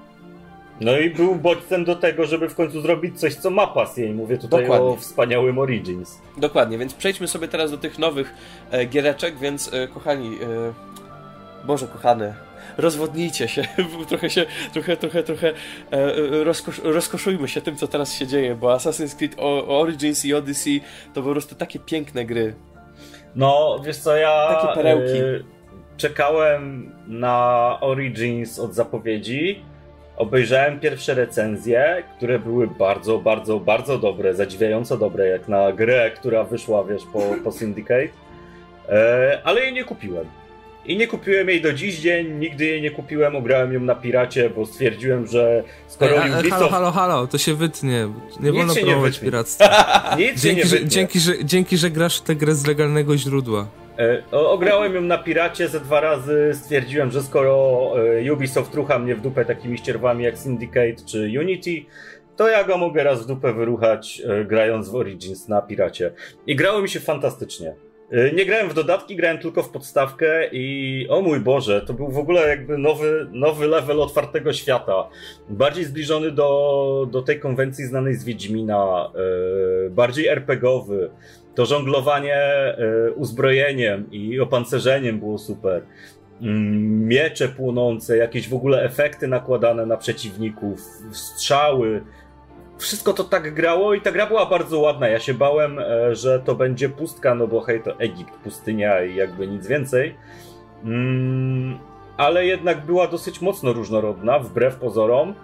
No 0.81 0.97
i 0.97 1.09
był 1.09 1.35
bodźcem 1.35 1.85
do 1.85 1.95
tego, 1.95 2.25
żeby 2.25 2.49
w 2.49 2.55
końcu 2.55 2.81
zrobić 2.81 3.19
coś, 3.19 3.35
co 3.35 3.49
ma 3.49 3.67
pasję. 3.67 4.07
I 4.07 4.13
mówię 4.13 4.37
tutaj 4.37 4.61
Dokładnie. 4.61 4.87
o 4.87 4.95
wspaniałym 4.95 5.59
Origins. 5.59 6.17
Dokładnie, 6.37 6.77
więc 6.77 6.93
przejdźmy 6.93 7.27
sobie 7.27 7.47
teraz 7.47 7.71
do 7.71 7.77
tych 7.77 7.99
nowych 7.99 8.33
e, 8.71 8.85
giereczek, 8.85 9.39
więc 9.39 9.73
e, 9.73 9.87
kochani, 9.87 10.35
e, 10.35 10.37
Boże 11.67 11.87
kochany, 11.87 12.33
rozwodnijcie 12.79 13.47
się, 13.47 13.63
trochę 14.09 14.29
się, 14.29 14.45
trochę, 14.73 14.97
trochę, 14.97 15.23
trochę 15.23 15.53
e, 15.91 16.43
rozkosz, 16.43 16.81
rozkoszujmy 16.83 17.47
się 17.47 17.61
tym, 17.61 17.75
co 17.75 17.87
teraz 17.87 18.13
się 18.13 18.27
dzieje, 18.27 18.55
bo 18.55 18.75
Assassin's 18.75 19.17
Creed 19.17 19.35
Origins 19.67 20.25
i 20.25 20.33
Odyssey 20.33 20.81
to 21.13 21.23
po 21.23 21.31
prostu 21.31 21.55
takie 21.55 21.79
piękne 21.79 22.25
gry. 22.25 22.53
No, 23.35 23.79
wiesz 23.85 23.97
co, 23.97 24.15
ja... 24.15 24.47
Takie 24.61 24.73
perełki. 24.73 25.17
E, 25.17 25.59
czekałem 25.97 26.91
na 27.07 27.77
Origins 27.81 28.59
od 28.59 28.73
zapowiedzi, 28.73 29.61
obejrzałem 30.17 30.79
pierwsze 30.79 31.13
recenzje, 31.13 32.03
które 32.17 32.39
były 32.39 32.67
bardzo, 32.67 33.17
bardzo, 33.17 33.59
bardzo 33.59 33.97
dobre, 33.97 34.33
zadziwiająco 34.33 34.97
dobre, 34.97 35.27
jak 35.27 35.47
na 35.47 35.71
grę, 35.71 36.11
która 36.11 36.43
wyszła, 36.43 36.83
wiesz, 36.83 37.03
po, 37.13 37.21
po 37.43 37.51
Syndicate, 37.51 38.09
e, 38.89 39.41
ale 39.43 39.61
jej 39.61 39.73
nie 39.73 39.83
kupiłem. 39.83 40.25
I 40.89 40.97
nie 40.97 41.07
kupiłem 41.07 41.49
jej 41.49 41.61
do 41.61 41.73
dziś 41.73 41.99
dzień, 41.99 42.39
nigdy 42.39 42.65
jej 42.65 42.81
nie 42.81 42.91
kupiłem, 42.91 43.35
ugrałem 43.35 43.73
ją 43.73 43.79
na 43.79 43.95
piracie, 43.95 44.49
bo 44.49 44.65
stwierdziłem, 44.65 45.27
że 45.27 45.63
skoro 45.87 46.23
Ej, 46.23 46.31
Ubisoft... 46.31 46.51
Halo, 46.51 46.69
halo, 46.69 46.91
halo, 46.91 47.27
to 47.27 47.37
się 47.37 47.53
wytnie. 47.53 48.07
Nie 48.39 48.51
wolno 48.51 48.73
promować 48.75 49.19
piractwa. 49.19 49.65
Nic 50.19 50.41
dzięki, 50.41 50.67
że, 50.67 50.85
dzięki, 50.85 51.19
że, 51.19 51.45
dzięki, 51.45 51.77
że 51.77 51.89
grasz 51.89 52.21
tę 52.21 52.35
grę 52.35 52.55
z 52.55 52.67
legalnego 52.67 53.17
źródła. 53.17 53.67
E, 53.99 54.23
ograłem 54.31 54.95
ją 54.95 55.01
na 55.01 55.17
piracie 55.17 55.67
ze 55.67 55.79
dwa 55.79 55.99
razy, 55.99 56.51
stwierdziłem, 56.53 57.11
że 57.11 57.23
skoro 57.23 57.93
e, 58.25 58.33
Ubisoft 58.33 58.75
rucha 58.75 58.99
mnie 58.99 59.15
w 59.15 59.21
dupę 59.21 59.45
takimi 59.45 59.77
ścierwami 59.77 60.23
jak 60.23 60.37
Syndicate 60.37 61.05
czy 61.05 61.31
Unity, 61.39 61.85
to 62.35 62.47
ja 62.47 62.63
go 62.63 62.77
mogę 62.77 63.03
raz 63.03 63.23
w 63.23 63.25
dupę 63.25 63.53
wyruchać 63.53 64.21
e, 64.27 64.45
grając 64.45 64.89
w 64.89 64.95
Origins 64.95 65.47
na 65.47 65.61
piracie. 65.61 66.11
I 66.47 66.55
grało 66.55 66.81
mi 66.81 66.89
się 66.89 66.99
fantastycznie. 66.99 67.73
Y, 68.13 68.31
nie 68.35 68.45
grałem 68.45 68.69
w 68.69 68.73
dodatki, 68.73 69.15
grałem 69.15 69.37
tylko 69.37 69.63
w 69.63 69.69
podstawkę 69.69 70.49
i 70.51 71.07
o 71.09 71.21
mój 71.21 71.39
Boże, 71.39 71.81
to 71.81 71.93
był 71.93 72.11
w 72.11 72.17
ogóle 72.17 72.47
jakby 72.47 72.77
nowy, 72.77 73.27
nowy 73.31 73.67
level 73.67 74.01
otwartego 74.01 74.53
świata. 74.53 75.09
Bardziej 75.49 75.85
zbliżony 75.85 76.31
do, 76.31 77.07
do 77.11 77.21
tej 77.21 77.39
konwencji 77.39 77.85
znanej 77.85 78.15
z 78.15 78.23
Wiedźmina, 78.23 79.11
yy, 79.83 79.89
bardziej 79.89 80.27
RPGowy. 80.27 81.09
To 81.55 81.65
żonglowanie 81.65 82.75
yy, 82.77 83.13
uzbrojeniem 83.13 84.11
i 84.11 84.39
opancerzeniem 84.39 85.19
było 85.19 85.37
super. 85.37 85.81
Yy, 86.41 86.51
miecze 86.89 87.47
płonące, 87.47 88.17
jakieś 88.17 88.49
w 88.49 88.53
ogóle 88.53 88.83
efekty 88.83 89.27
nakładane 89.27 89.85
na 89.85 89.97
przeciwników, 89.97 90.81
strzały 91.11 92.01
wszystko 92.79 93.13
to 93.13 93.23
tak 93.23 93.53
grało 93.53 93.93
i 93.93 94.01
ta 94.01 94.11
gra 94.11 94.27
była 94.27 94.45
bardzo 94.45 94.79
ładna. 94.79 95.07
Ja 95.07 95.19
się 95.19 95.33
bałem, 95.33 95.79
e, 95.79 96.15
że 96.15 96.39
to 96.39 96.55
będzie 96.55 96.89
pustka, 96.89 97.35
no 97.35 97.47
bo 97.47 97.61
hej, 97.61 97.83
to 97.83 97.99
Egipt, 97.99 98.33
pustynia 98.33 99.03
i 99.03 99.15
jakby 99.15 99.47
nic 99.47 99.67
więcej. 99.67 100.15
Mm, 100.83 101.79
ale 102.17 102.45
jednak 102.45 102.85
była 102.85 103.07
dosyć 103.07 103.41
mocno 103.41 103.73
różnorodna, 103.73 104.39
wbrew 104.39 104.75
pozorom. 104.75 105.35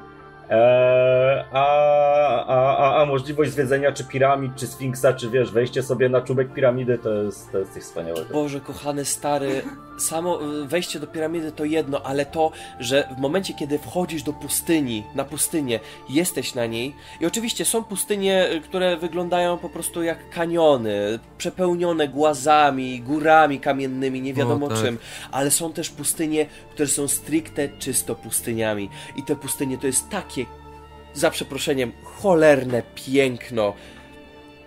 Eee, 0.49 1.43
a, 1.51 2.45
a, 2.45 3.01
a, 3.01 3.05
możliwość 3.05 3.51
zwiedzenia 3.51 3.91
czy 3.91 4.03
piramid, 4.03 4.55
czy 4.55 4.67
sfinksa, 4.67 5.13
czy 5.13 5.29
wiesz, 5.29 5.51
wejście 5.51 5.83
sobie 5.83 6.09
na 6.09 6.21
czubek 6.21 6.53
piramidy, 6.53 6.97
to 6.97 7.13
jest, 7.13 7.51
to 7.51 7.57
jest. 7.57 7.99
Boże, 8.31 8.61
kochany 8.61 9.05
stary, 9.05 9.61
samo 9.97 10.41
y, 10.63 10.67
wejście 10.67 10.99
do 10.99 11.07
piramidy 11.07 11.51
to 11.51 11.65
jedno, 11.65 12.01
ale 12.01 12.25
to, 12.25 12.51
że 12.79 13.09
w 13.17 13.21
momencie, 13.21 13.53
kiedy 13.53 13.79
wchodzisz 13.79 14.23
do 14.23 14.33
pustyni, 14.33 15.03
na 15.15 15.23
pustynię, 15.23 15.79
jesteś 16.09 16.55
na 16.55 16.65
niej 16.65 16.95
i 17.21 17.25
oczywiście 17.25 17.65
są 17.65 17.83
pustynie, 17.83 18.51
y, 18.51 18.61
które 18.61 18.97
wyglądają 18.97 19.57
po 19.57 19.69
prostu 19.69 20.03
jak 20.03 20.29
kaniony, 20.29 21.19
przepełnione 21.37 22.07
głazami, 22.07 23.01
górami 23.01 23.59
kamiennymi, 23.59 24.21
nie 24.21 24.33
wiadomo 24.33 24.67
tak. 24.67 24.77
czym, 24.77 24.97
ale 25.31 25.51
są 25.51 25.73
też 25.73 25.89
pustynie, 25.89 26.45
które 26.71 26.87
są 26.87 27.07
stricte 27.07 27.69
czysto 27.69 28.15
pustyniami 28.15 28.89
i 29.15 29.23
te 29.23 29.35
pustynie 29.35 29.77
to 29.77 29.87
jest 29.87 30.09
takie 30.09 30.45
za 31.13 31.31
przeproszeniem, 31.31 31.91
cholerne 32.03 32.83
piękno. 32.95 33.73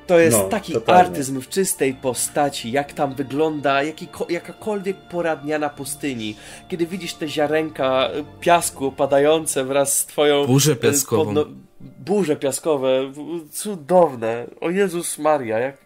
To 0.09 0.19
jest 0.19 0.39
no, 0.39 0.45
taki 0.45 0.73
totalnie. 0.73 1.01
artyzm 1.01 1.41
w 1.41 1.49
czystej 1.49 1.95
postaci, 1.95 2.73
jak 2.73 2.93
tam 2.93 3.15
wygląda 3.15 3.81
jakakolwiek 4.29 4.97
pora 4.97 5.37
dnia 5.37 5.59
na 5.59 5.69
pustyni. 5.69 6.37
Kiedy 6.69 6.87
widzisz 6.87 7.15
te 7.15 7.29
ziarenka 7.29 8.11
piasku 8.41 8.93
padające 8.93 9.65
wraz 9.65 9.99
z 9.99 10.07
twoją... 10.07 10.47
Burzę 10.47 10.73
e, 10.73 10.77
piaskową. 10.77 11.25
Podno... 11.25 11.45
Burze 11.81 12.37
piaskowe, 12.37 13.13
cudowne. 13.53 14.47
O 14.61 14.71
Jezus 14.71 15.19
Maria, 15.19 15.59
jak... 15.59 15.77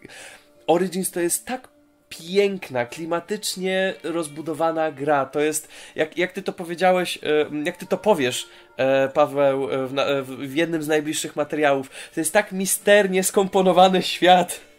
Origins 0.67 1.11
to 1.11 1.19
jest 1.19 1.45
tak 1.45 1.72
piękna, 2.17 2.85
klimatycznie 2.85 3.93
rozbudowana 4.03 4.91
gra. 4.91 5.25
To 5.25 5.39
jest, 5.39 5.67
jak, 5.95 6.17
jak 6.17 6.31
ty 6.31 6.41
to 6.41 6.53
powiedziałeś, 6.53 7.19
e, 7.23 7.63
jak 7.63 7.77
ty 7.77 7.85
to 7.85 7.97
powiesz, 7.97 8.47
e, 8.77 9.09
Paweł, 9.09 9.71
e, 9.71 9.87
w, 9.87 9.93
w 10.37 10.55
jednym 10.55 10.83
z 10.83 10.87
najbliższych 10.87 11.35
materiałów, 11.35 11.89
to 12.13 12.19
jest 12.19 12.33
tak 12.33 12.51
misternie 12.51 13.23
skomponowany 13.23 14.01
świat. 14.01 14.72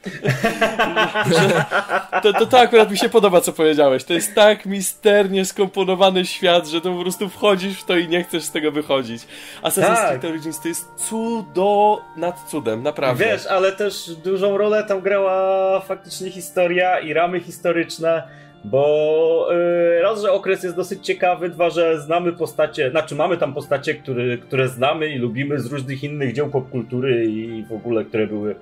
To, 2.22 2.32
to, 2.32 2.46
to 2.46 2.58
akurat 2.58 2.90
mi 2.90 2.98
się 2.98 3.08
podoba, 3.08 3.40
co 3.40 3.52
powiedziałeś. 3.52 4.04
To 4.04 4.12
jest 4.12 4.34
tak 4.34 4.66
misternie 4.66 5.44
skomponowany 5.44 6.26
świat, 6.26 6.66
że 6.68 6.80
to 6.80 6.92
po 6.92 7.00
prostu 7.00 7.28
wchodzisz 7.28 7.80
w 7.80 7.84
to 7.84 7.96
i 7.96 8.08
nie 8.08 8.24
chcesz 8.24 8.44
z 8.44 8.50
tego 8.50 8.72
wychodzić. 8.72 9.22
Assassin's 9.62 9.94
tak. 9.94 10.08
Creed 10.08 10.24
Origins 10.24 10.60
to 10.60 10.68
jest 10.68 10.94
cudo 10.96 12.00
nad 12.16 12.50
cudem, 12.50 12.82
naprawdę. 12.82 13.24
Wiesz, 13.24 13.46
ale 13.46 13.72
też 13.72 14.10
dużą 14.24 14.58
rolę 14.58 14.84
tam 14.84 15.00
grała 15.00 15.80
faktycznie 15.80 16.30
historia 16.30 16.98
i 16.98 17.12
ramy 17.12 17.40
historyczne 17.40 18.22
bo 18.64 19.48
yy, 19.50 20.02
raz, 20.02 20.22
że 20.22 20.32
okres 20.32 20.62
jest 20.62 20.76
dosyć 20.76 21.06
ciekawy, 21.06 21.48
dwa, 21.48 21.70
że 21.70 22.00
znamy 22.00 22.32
postacie, 22.32 22.90
znaczy 22.90 23.14
mamy 23.14 23.36
tam 23.36 23.54
postacie, 23.54 23.94
które, 23.94 24.38
które 24.38 24.68
znamy 24.68 25.08
i 25.08 25.18
lubimy 25.18 25.60
z 25.60 25.66
różnych 25.66 26.04
innych 26.04 26.32
dzieł 26.32 26.50
popkultury 26.50 27.24
i 27.24 27.64
w 27.64 27.72
ogóle, 27.72 28.04
które 28.04 28.26
były 28.26 28.54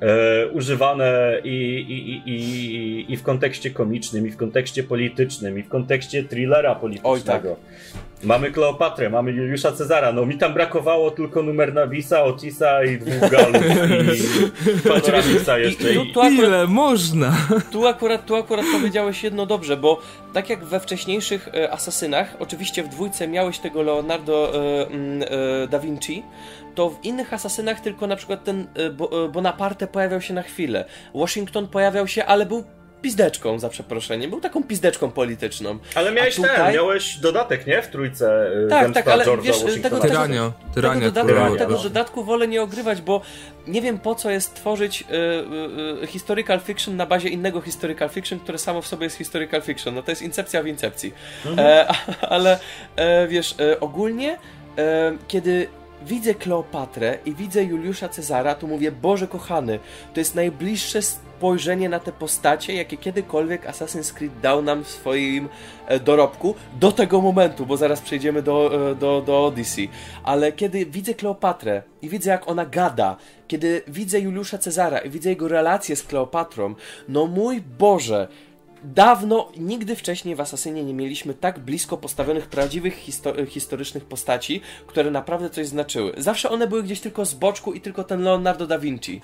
e, 0.00 0.46
używane 0.46 1.40
i, 1.44 1.50
i, 1.88 2.30
i, 2.30 3.12
i, 3.12 3.16
w 3.16 3.22
kontekście 3.22 3.70
komicznym, 3.70 4.26
i 4.26 4.30
w 4.30 4.36
kontekście 4.36 4.82
politycznym, 4.82 5.58
i 5.58 5.62
w 5.62 5.68
kontekście 5.68 6.24
thrillera 6.24 6.74
politycznego. 6.74 7.50
Oj, 7.50 7.54
tak. 7.92 8.08
Mamy 8.24 8.50
Kleopatrę, 8.50 9.10
mamy 9.10 9.32
Juliusza 9.32 9.72
Cezara. 9.72 10.12
No 10.12 10.26
mi 10.26 10.38
tam 10.38 10.54
brakowało 10.54 11.10
tylko 11.10 11.42
numer 11.42 11.74
Navisa, 11.74 12.24
Otisa 12.24 12.84
i 12.84 12.98
dwóch 12.98 13.30
galów 13.30 13.62
i 14.84 14.88
Patrabisa 14.88 15.58
jeszcze. 15.58 15.92
I, 15.92 15.94
tu, 15.94 16.06
tu 16.06 16.20
akurat, 16.20 16.32
Ile 16.32 16.66
można? 16.66 17.36
Tu 17.70 17.86
akurat, 17.86 18.26
tu 18.26 18.36
akurat 18.36 18.64
powiedziałeś 18.72 19.22
jedno 19.22 19.46
dobrze, 19.46 19.76
bo 19.76 20.00
tak 20.32 20.50
jak 20.50 20.64
we 20.64 20.80
wcześniejszych 20.80 21.48
e, 21.54 21.72
Asasynach, 21.72 22.36
oczywiście 22.38 22.82
w 22.82 22.88
dwójce 22.88 23.28
miałeś 23.28 23.58
tego 23.58 23.82
Leonardo 23.82 24.52
e, 24.54 24.86
mm, 24.86 25.22
e, 25.22 25.68
da 25.68 25.78
Vinci, 25.78 26.22
to 26.78 26.90
w 26.90 27.04
innych 27.04 27.34
Asasynach 27.34 27.80
tylko 27.80 28.06
na 28.06 28.16
przykład 28.16 28.44
ten 28.44 28.60
e, 28.60 28.86
e, 29.24 29.28
Bonaparte 29.28 29.86
pojawiał 29.86 30.20
się 30.20 30.34
na 30.34 30.42
chwilę. 30.42 30.84
Washington 31.14 31.68
pojawiał 31.68 32.08
się, 32.08 32.24
ale 32.24 32.46
był 32.46 32.64
pizdeczką, 33.02 33.58
za 33.58 33.68
przeproszeniem. 33.68 34.30
Był 34.30 34.40
taką 34.40 34.62
pizdeczką 34.62 35.10
polityczną. 35.10 35.78
Ale 35.94 36.12
miałeś 36.12 36.36
tutaj... 36.36 36.56
ten, 36.56 36.74
miałeś 36.74 37.16
dodatek, 37.16 37.66
nie? 37.66 37.82
W 37.82 37.88
trójce 37.88 38.50
y, 38.66 38.68
Tak, 38.68 38.92
tak, 38.92 39.08
ale 39.08 39.24
George'a 39.24 39.42
wiesz, 39.42 39.82
tego, 39.82 40.00
tyrania, 40.00 40.52
tyrania, 40.74 41.10
tego, 41.10 41.28
dodatku, 41.28 41.56
tego 41.56 41.78
dodatku 41.78 42.24
wolę 42.24 42.48
nie 42.48 42.62
ogrywać, 42.62 43.00
bo 43.00 43.20
nie 43.66 43.82
wiem 43.82 43.98
po 43.98 44.14
co 44.14 44.30
jest 44.30 44.54
tworzyć 44.54 45.02
y, 45.02 45.14
y, 45.14 46.04
y, 46.04 46.06
historical 46.06 46.60
fiction 46.60 46.96
na 46.96 47.06
bazie 47.06 47.28
innego 47.28 47.60
historical 47.60 48.08
fiction, 48.08 48.40
które 48.40 48.58
samo 48.58 48.82
w 48.82 48.86
sobie 48.86 49.04
jest 49.04 49.16
historical 49.16 49.62
fiction. 49.62 49.94
No 49.94 50.02
to 50.02 50.10
jest 50.10 50.22
incepcja 50.22 50.62
w 50.62 50.66
incepcji. 50.66 51.14
Mhm. 51.46 51.68
E, 51.68 51.86
ale 52.34 52.58
e, 52.96 53.28
wiesz, 53.28 53.54
e, 53.60 53.80
ogólnie 53.80 54.38
e, 54.78 55.16
kiedy 55.28 55.68
widzę 56.06 56.34
Kleopatrę 56.34 57.18
i 57.24 57.34
widzę 57.34 57.64
Juliusza 57.64 58.08
Cezara, 58.08 58.54
to 58.54 58.66
mówię, 58.66 58.92
Boże 58.92 59.28
kochany, 59.28 59.78
to 60.14 60.20
jest 60.20 60.34
najbliższe 60.34 61.02
spojrzenie 61.02 61.88
na 61.88 62.00
te 62.00 62.12
postacie, 62.12 62.74
jakie 62.74 62.96
kiedykolwiek 62.96 63.66
Assassin's 63.66 64.12
Creed 64.12 64.40
dał 64.40 64.62
nam 64.62 64.84
w 64.84 64.88
swoim 64.88 65.48
e, 65.86 66.00
dorobku 66.00 66.54
do 66.80 66.92
tego 66.92 67.20
momentu, 67.20 67.66
bo 67.66 67.76
zaraz 67.76 68.00
przejdziemy 68.00 68.42
do, 68.42 68.90
e, 68.90 68.94
do, 68.94 69.22
do 69.22 69.46
Odyssey. 69.46 69.88
Ale 70.24 70.52
kiedy 70.52 70.86
widzę 70.86 71.14
Kleopatrę 71.14 71.82
i 72.02 72.08
widzę 72.08 72.30
jak 72.30 72.48
ona 72.48 72.66
gada, 72.66 73.16
kiedy 73.48 73.82
widzę 73.88 74.20
Juliusza 74.20 74.58
Cezara 74.58 74.98
i 74.98 75.10
widzę 75.10 75.30
jego 75.30 75.48
relacje 75.48 75.96
z 75.96 76.02
Kleopatrą, 76.02 76.74
no 77.08 77.26
mój 77.26 77.60
Boże, 77.78 78.28
Dawno, 78.94 79.52
nigdy 79.56 79.96
wcześniej 79.96 80.34
w 80.34 80.40
Asasynie 80.40 80.84
nie 80.84 80.94
mieliśmy 80.94 81.34
tak 81.34 81.58
blisko 81.58 81.96
postawionych 81.96 82.46
prawdziwych 82.46 82.94
histo 82.94 83.46
historycznych 83.46 84.04
postaci, 84.04 84.60
które 84.86 85.10
naprawdę 85.10 85.50
coś 85.50 85.66
znaczyły. 85.66 86.12
Zawsze 86.16 86.50
one 86.50 86.66
były 86.66 86.82
gdzieś 86.82 87.00
tylko 87.00 87.24
z 87.24 87.34
boczku 87.34 87.72
i 87.72 87.80
tylko 87.80 88.04
ten 88.04 88.22
Leonardo 88.22 88.66
da 88.66 88.78
Vinci. 88.78 89.20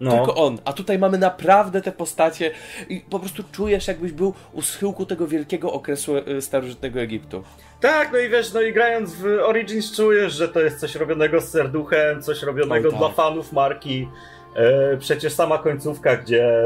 No. 0.00 0.10
Tylko 0.10 0.34
on. 0.34 0.58
A 0.64 0.72
tutaj 0.72 0.98
mamy 0.98 1.18
naprawdę 1.18 1.82
te 1.82 1.92
postacie 1.92 2.50
i 2.88 3.00
po 3.00 3.18
prostu 3.18 3.42
czujesz, 3.52 3.88
jakbyś 3.88 4.12
był 4.12 4.34
u 4.52 4.62
schyłku 4.62 5.06
tego 5.06 5.26
wielkiego 5.26 5.72
okresu 5.72 6.16
e, 6.16 6.40
starożytnego 6.40 7.00
Egiptu. 7.00 7.44
Tak, 7.80 8.12
no 8.12 8.18
i 8.18 8.28
wiesz, 8.28 8.52
no 8.52 8.60
i 8.60 8.72
grając 8.72 9.14
w 9.14 9.24
Origins 9.24 9.96
czujesz, 9.96 10.32
że 10.32 10.48
to 10.48 10.60
jest 10.60 10.80
coś 10.80 10.94
robionego 10.94 11.40
z 11.40 11.48
serduchem, 11.48 12.22
coś 12.22 12.42
robionego 12.42 12.90
tak. 12.90 12.98
dla 12.98 13.08
fanów 13.08 13.52
marki. 13.52 14.08
E, 14.56 14.96
przecież 14.96 15.32
sama 15.32 15.58
końcówka, 15.58 16.16
gdzie 16.16 16.62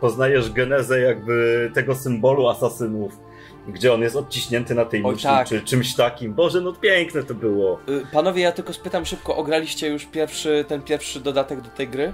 poznajesz 0.00 0.52
genezę 0.52 1.00
jakby 1.00 1.70
tego 1.74 1.94
symbolu 1.94 2.48
asasynów, 2.48 3.20
gdzie 3.68 3.92
on 3.92 4.02
jest 4.02 4.16
odciśnięty 4.16 4.74
na 4.74 4.84
tej 4.84 5.02
muszli, 5.02 5.22
tak. 5.22 5.48
czy 5.48 5.62
czymś 5.62 5.94
takim. 5.94 6.34
Boże, 6.34 6.60
no 6.60 6.72
piękne 6.72 7.22
to 7.22 7.34
było. 7.34 7.80
Y, 7.88 8.02
panowie, 8.12 8.42
ja 8.42 8.52
tylko 8.52 8.72
spytam 8.72 9.06
szybko, 9.06 9.36
ograliście 9.36 9.88
już 9.88 10.04
pierwszy, 10.06 10.64
ten 10.68 10.82
pierwszy 10.82 11.20
dodatek 11.20 11.60
do 11.60 11.68
tej 11.68 11.88
gry? 11.88 12.12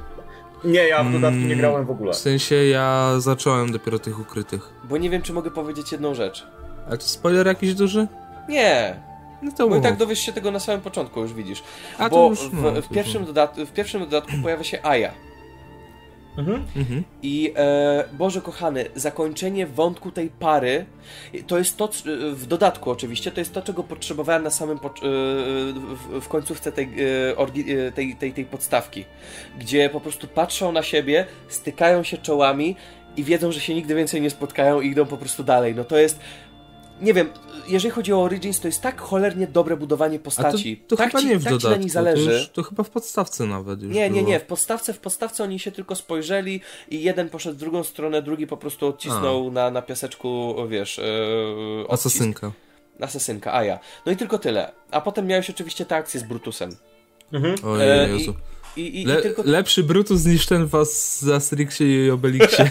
Nie, 0.65 0.89
ja 0.89 1.05
w 1.05 1.13
dodatki 1.13 1.39
nie 1.45 1.57
grałem 1.57 1.87
w 1.87 1.91
ogóle. 1.91 2.13
W 2.13 2.17
sensie 2.17 2.55
ja 2.55 3.15
zacząłem 3.19 3.73
dopiero 3.73 3.99
tych 3.99 4.21
ukrytych. 4.21 4.73
Bo 4.85 4.97
nie 4.97 5.11
wiem, 5.11 5.23
czy 5.23 5.33
mogę 5.33 5.51
powiedzieć 5.51 5.93
jedną 5.93 6.15
rzecz. 6.15 6.47
A 6.91 6.97
to 6.97 7.03
spoiler 7.03 7.47
jakiś 7.47 7.75
duży? 7.75 8.07
Nie. 8.49 9.08
No 9.43 9.53
to 9.53 9.69
Bo 9.69 9.77
i 9.77 9.81
tak 9.81 9.97
dowiesz 9.97 10.21
się 10.21 10.33
tego 10.33 10.51
na 10.51 10.61
samym 10.61 10.81
początku, 10.81 11.21
już 11.21 11.35
widzisz. 11.35 11.63
A 11.99 12.09
Bo 12.09 12.29
już, 12.31 12.49
w, 12.49 12.63
no, 12.63 12.83
w, 12.83 12.89
pierwszym 12.89 13.25
dodat- 13.25 13.65
w 13.65 13.73
pierwszym 13.73 14.01
dodatku 14.01 14.33
pojawia 14.43 14.65
się 14.65 14.83
Aya. 14.83 15.11
Mhm. 16.39 16.65
Mhm. 16.77 17.05
I 17.23 17.53
e, 17.57 18.05
Boże 18.13 18.41
kochany, 18.41 18.85
zakończenie 18.95 19.67
wątku 19.67 20.11
tej 20.11 20.29
pary 20.29 20.87
to 21.47 21.59
jest 21.59 21.77
to, 21.77 21.91
w 22.33 22.47
dodatku 22.47 22.91
oczywiście, 22.91 23.31
to 23.31 23.41
jest 23.41 23.53
to, 23.53 23.63
czego 23.63 23.83
potrzebowałem 23.83 24.43
na 24.43 24.51
samym 24.51 24.79
po, 24.79 24.89
e, 24.89 24.93
w, 25.73 26.21
w, 26.21 26.29
końcówce 26.29 26.73
tej, 26.73 26.89
e, 27.35 27.87
e, 27.87 27.93
tej, 27.93 28.17
tej, 28.17 28.33
tej 28.33 28.45
podstawki, 28.45 29.05
gdzie 29.59 29.91
po 29.91 30.01
prostu 30.01 30.29
patrzą 30.29 30.73
na 30.73 30.83
siebie, 30.83 31.27
stykają 31.49 32.03
się 32.03 32.19
czołami 32.19 32.77
i 33.17 33.25
wiedzą, 33.25 33.53
że 33.53 33.61
się 33.61 33.75
nigdy 33.75 33.95
więcej 33.95 34.21
nie 34.21 34.31
spotkają 34.31 34.81
i 34.81 34.89
idą 34.89 35.07
po 35.07 35.17
prostu 35.17 35.45
dalej. 35.45 35.75
No 35.75 35.85
to 35.85 35.99
jest 35.99 36.21
nie 37.01 37.15
wiem, 37.15 37.29
jeżeli 37.69 37.91
chodzi 37.91 38.13
o 38.13 38.23
Origins, 38.23 38.61
to 38.61 38.69
jest 38.69 38.81
tak 38.81 39.01
cholernie 39.01 39.47
dobre 39.47 39.77
budowanie 39.77 40.19
postaci. 40.19 40.77
to, 40.77 40.89
to 40.89 40.97
tak 40.97 41.07
chyba 41.07 41.21
ci, 41.21 41.27
nie 41.27 41.39
w 41.39 41.45
tak 41.45 41.53
dodatku, 41.53 41.71
na 41.71 41.77
nich 41.77 41.93
zależy. 41.93 42.27
To, 42.27 42.33
już, 42.33 42.49
to, 42.49 42.63
chyba 42.63 42.83
w 42.83 42.91
podstawce 42.91 43.47
nawet 43.47 43.83
już 43.83 43.95
Nie, 43.95 44.11
nie, 44.11 44.23
nie, 44.23 44.41
w 44.41 44.45
podstawce, 44.45 44.93
w 44.93 44.99
podstawce 44.99 45.45
oni 45.45 45.59
się 45.59 45.73
tylko 45.73 45.95
spojrzeli 45.95 46.61
i 46.89 47.03
jeden 47.03 47.29
poszedł 47.29 47.57
w 47.57 47.59
drugą 47.59 47.85
stronę, 47.85 48.23
drugi 48.23 48.47
po 48.47 48.57
prostu 48.57 48.87
odcisnął 48.87 49.51
na, 49.51 49.71
na 49.71 49.83
piaseczku, 49.83 50.55
wiesz, 50.69 50.99
yy, 50.99 51.85
Asasynka. 51.89 52.53
Asasynka, 53.01 53.55
a 53.55 53.65
ja. 53.65 53.79
No 54.07 54.13
i 54.13 54.17
tylko 54.17 54.39
tyle. 54.39 54.73
A 54.91 55.01
potem 55.01 55.27
miałeś 55.27 55.51
oczywiście 55.51 55.85
tę 55.85 55.97
akcję 55.97 56.21
z 56.21 56.23
Brutusem. 56.23 56.71
Mhm. 57.33 57.55
Ojej, 57.65 58.13
Jezu. 58.13 58.31
I, 58.31 58.58
i, 58.77 59.03
i, 59.03 59.05
Le, 59.05 59.19
i 59.19 59.23
tylko... 59.23 59.43
Lepszy 59.45 59.83
Brutus 59.83 60.25
niż 60.25 60.47
ten 60.47 60.67
was 60.67 61.19
z 61.21 61.29
Asterixie 61.29 62.07
i 62.07 62.11
Obelixie. 62.11 62.71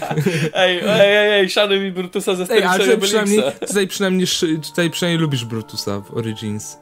ej, 0.54 0.78
ej, 0.78 1.16
ej, 1.16 1.40
ej, 1.40 1.50
szanuj 1.50 1.80
mi 1.80 1.92
Brutusa 1.92 2.34
z 2.34 2.40
Asterixie 2.40 2.86
i 2.86 2.92
Obelixa. 2.92 3.00
Przynajmniej, 3.00 3.42
tutaj, 3.68 3.86
przynajmniej, 3.88 4.26
tutaj 4.68 4.90
przynajmniej 4.90 5.20
lubisz 5.20 5.44
Brutusa 5.44 6.00
w 6.00 6.16
Origins. 6.16 6.78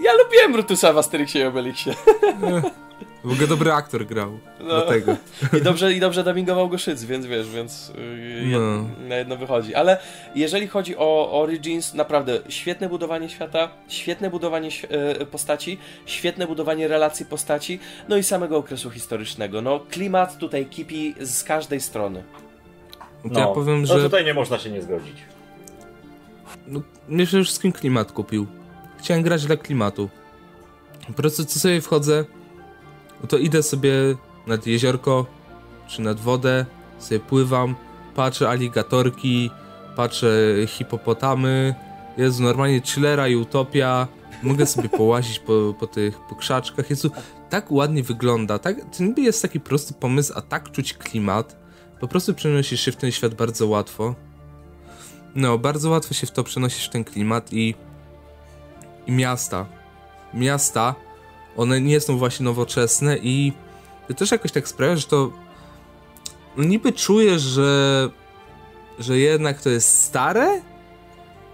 Ja 0.00 0.12
lubiłem 0.24 0.52
Brutusa 0.52 0.92
w 0.92 0.98
Asterixie 0.98 1.40
i 1.40 1.44
Obelixie. 1.44 1.94
W 3.24 3.32
ogóle 3.32 3.46
dobry 3.46 3.72
aktor 3.72 4.06
grał. 4.06 4.38
No. 4.60 4.64
Dlatego. 4.64 5.16
I 5.58 5.62
dobrze, 5.62 5.92
I 5.92 6.00
dobrze 6.00 6.24
dubbingował 6.24 6.68
go 6.68 6.78
Szyc, 6.78 7.04
więc 7.04 7.26
wiesz, 7.26 7.50
więc 7.50 7.92
yy, 7.94 8.58
no. 8.58 8.84
na 9.08 9.16
jedno 9.16 9.36
wychodzi. 9.36 9.74
Ale 9.74 9.98
jeżeli 10.34 10.68
chodzi 10.68 10.96
o 10.96 11.40
Origins, 11.42 11.94
naprawdę 11.94 12.40
świetne 12.48 12.88
budowanie 12.88 13.28
świata, 13.28 13.70
świetne 13.88 14.30
budowanie 14.30 14.68
yy, 15.18 15.26
postaci, 15.26 15.78
świetne 16.06 16.46
budowanie 16.46 16.88
relacji 16.88 17.26
postaci, 17.26 17.78
no 18.08 18.16
i 18.16 18.22
samego 18.22 18.56
okresu 18.56 18.90
historycznego. 18.90 19.62
No, 19.62 19.80
klimat 19.90 20.38
tutaj 20.38 20.66
kipi 20.66 21.14
z 21.20 21.44
każdej 21.44 21.80
strony. 21.80 22.24
No, 23.24 23.40
ja 23.40 23.46
powiem, 23.46 23.80
no 23.80 23.86
że... 23.86 23.94
No 23.94 24.00
tutaj 24.00 24.24
nie 24.24 24.34
można 24.34 24.58
się 24.58 24.70
nie 24.70 24.82
zgodzić. 24.82 25.16
No, 26.66 26.80
mnie 27.08 27.26
przede 27.26 27.44
wszystkim 27.44 27.72
klimat 27.72 28.12
kupił. 28.12 28.46
Chciałem 28.98 29.22
grać 29.22 29.46
dla 29.46 29.56
klimatu. 29.56 30.08
Po 31.06 31.12
prostu 31.12 31.44
co 31.44 31.58
sobie 31.58 31.80
wchodzę, 31.80 32.24
no 33.22 33.28
to 33.28 33.38
idę 33.38 33.62
sobie 33.62 33.92
nad 34.46 34.66
jeziorko, 34.66 35.26
czy 35.88 36.02
nad 36.02 36.20
wodę, 36.20 36.66
sobie 36.98 37.20
pływam, 37.20 37.74
patrzę 38.14 38.48
aligatorki, 38.48 39.50
patrzę 39.96 40.30
hipopotamy, 40.66 41.74
jest 42.16 42.40
normalnie 42.40 42.80
chillera 42.80 43.28
i 43.28 43.36
utopia, 43.36 44.08
mogę 44.42 44.66
sobie 44.66 44.88
połazić 44.98 45.38
po, 45.38 45.74
po 45.80 45.86
tych 45.86 46.20
po 46.28 46.34
krzaczkach, 46.34 46.90
Jezu, 46.90 47.10
tak 47.50 47.72
ładnie 47.72 48.02
wygląda, 48.02 48.58
tak, 48.58 48.76
to 48.96 49.04
niby 49.04 49.20
jest 49.20 49.42
taki 49.42 49.60
prosty 49.60 49.94
pomysł, 49.94 50.32
a 50.36 50.42
tak 50.42 50.70
czuć 50.70 50.94
klimat, 50.94 51.56
po 52.00 52.08
prostu 52.08 52.34
przenosisz 52.34 52.80
się 52.80 52.92
w 52.92 52.96
ten 52.96 53.10
świat 53.10 53.34
bardzo 53.34 53.66
łatwo. 53.66 54.14
No, 55.34 55.58
bardzo 55.58 55.90
łatwo 55.90 56.14
się 56.14 56.26
w 56.26 56.30
to 56.30 56.44
przenosisz 56.44 56.86
w 56.86 56.90
ten 56.90 57.04
klimat 57.04 57.52
i, 57.52 57.74
i 59.06 59.12
miasta. 59.12 59.66
Miasta 60.34 60.94
one 61.56 61.80
nie 61.80 62.00
są 62.00 62.18
właśnie 62.18 62.44
nowoczesne 62.44 63.18
i 63.22 63.52
to 64.08 64.14
też 64.14 64.30
jakoś 64.30 64.52
tak 64.52 64.68
sprawia, 64.68 64.96
że 64.96 65.06
to 65.06 65.32
no 66.56 66.64
niby 66.64 66.92
czujesz, 66.92 67.42
że 67.42 68.10
że 68.98 69.18
jednak 69.18 69.62
to 69.62 69.70
jest 69.70 70.02
stare, 70.02 70.60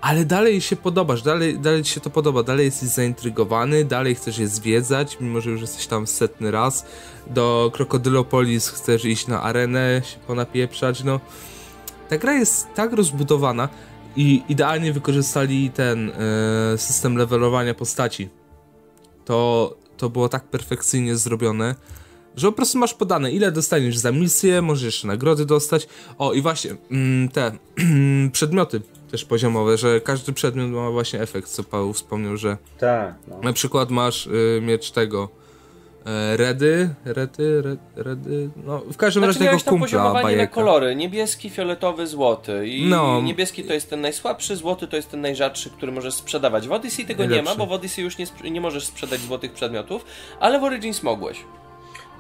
ale 0.00 0.24
dalej 0.24 0.60
się 0.60 0.76
podobasz, 0.76 1.22
dalej, 1.22 1.58
dalej 1.58 1.82
ci 1.82 1.92
się 1.92 2.00
to 2.00 2.10
podoba, 2.10 2.42
dalej 2.42 2.64
jesteś 2.64 2.88
zaintrygowany, 2.88 3.84
dalej 3.84 4.14
chcesz 4.14 4.38
je 4.38 4.48
zwiedzać, 4.48 5.16
mimo 5.20 5.40
że 5.40 5.50
już 5.50 5.60
jesteś 5.60 5.86
tam 5.86 6.06
setny 6.06 6.50
raz. 6.50 6.86
Do 7.26 7.70
Krokodylopolis 7.74 8.68
chcesz 8.68 9.04
iść 9.04 9.26
na 9.26 9.42
arenę, 9.42 10.02
się 10.04 10.18
ponapieprzać, 10.26 11.04
no. 11.04 11.20
Ta 12.08 12.18
gra 12.18 12.32
jest 12.32 12.66
tak 12.74 12.92
rozbudowana 12.92 13.68
i 14.16 14.42
idealnie 14.48 14.92
wykorzystali 14.92 15.70
ten 15.70 16.10
e, 16.10 16.78
system 16.78 17.16
levelowania 17.16 17.74
postaci. 17.74 18.28
To, 19.24 19.76
to 19.96 20.10
było 20.10 20.28
tak 20.28 20.44
perfekcyjnie 20.44 21.16
zrobione, 21.16 21.74
że 22.36 22.46
po 22.46 22.52
prostu 22.52 22.78
masz 22.78 22.94
podane, 22.94 23.32
ile 23.32 23.52
dostaniesz 23.52 23.98
za 23.98 24.12
misję, 24.12 24.62
możesz 24.62 24.84
jeszcze 24.84 25.06
nagrody 25.06 25.46
dostać. 25.46 25.88
O, 26.18 26.32
i 26.32 26.42
właśnie, 26.42 26.76
mm, 26.90 27.28
te 27.28 27.52
przedmioty 28.32 28.80
też 29.10 29.24
poziomowe, 29.24 29.76
że 29.76 30.00
każdy 30.00 30.32
przedmiot 30.32 30.70
ma 30.70 30.90
właśnie 30.90 31.20
efekt, 31.20 31.48
co 31.48 31.64
Paweł 31.64 31.92
wspomniał, 31.92 32.36
że 32.36 32.56
tak, 32.78 33.14
no. 33.28 33.40
na 33.42 33.52
przykład 33.52 33.90
masz 33.90 34.26
y, 34.26 34.60
miecz 34.62 34.90
tego 34.90 35.28
Redy, 36.36 36.94
Redy, 37.04 37.62
Redy, 37.62 37.78
Redy, 37.96 38.50
no 38.66 38.78
w 38.78 38.96
każdym 38.96 39.24
znaczy, 39.24 39.38
razie 39.38 39.64
tego 39.64 39.70
kumpla 39.70 40.12
bajeka. 40.12 40.42
na 40.42 40.46
kolory, 40.46 40.96
niebieski, 40.96 41.50
fioletowy, 41.50 42.06
złoty 42.06 42.68
i 42.68 42.88
no. 42.88 43.20
niebieski 43.22 43.64
to 43.64 43.72
jest 43.72 43.90
ten 43.90 44.00
najsłabszy, 44.00 44.56
złoty 44.56 44.86
to 44.86 44.96
jest 44.96 45.10
ten 45.10 45.20
najrzadszy, 45.20 45.70
który 45.70 45.92
możesz 45.92 46.14
sprzedawać. 46.14 46.68
W 46.68 46.72
Odyssey 46.72 47.06
tego 47.06 47.18
Najlepszy. 47.18 47.42
nie 47.44 47.50
ma, 47.50 47.56
bo 47.56 47.66
w 47.66 47.72
Odyssey 47.72 48.04
już 48.04 48.18
nie, 48.18 48.26
nie 48.50 48.60
możesz 48.60 48.84
sprzedać 48.86 49.20
złotych 49.20 49.52
przedmiotów, 49.52 50.04
ale 50.40 50.60
w 50.60 50.64
Origins 50.64 51.02
mogłeś. 51.02 51.38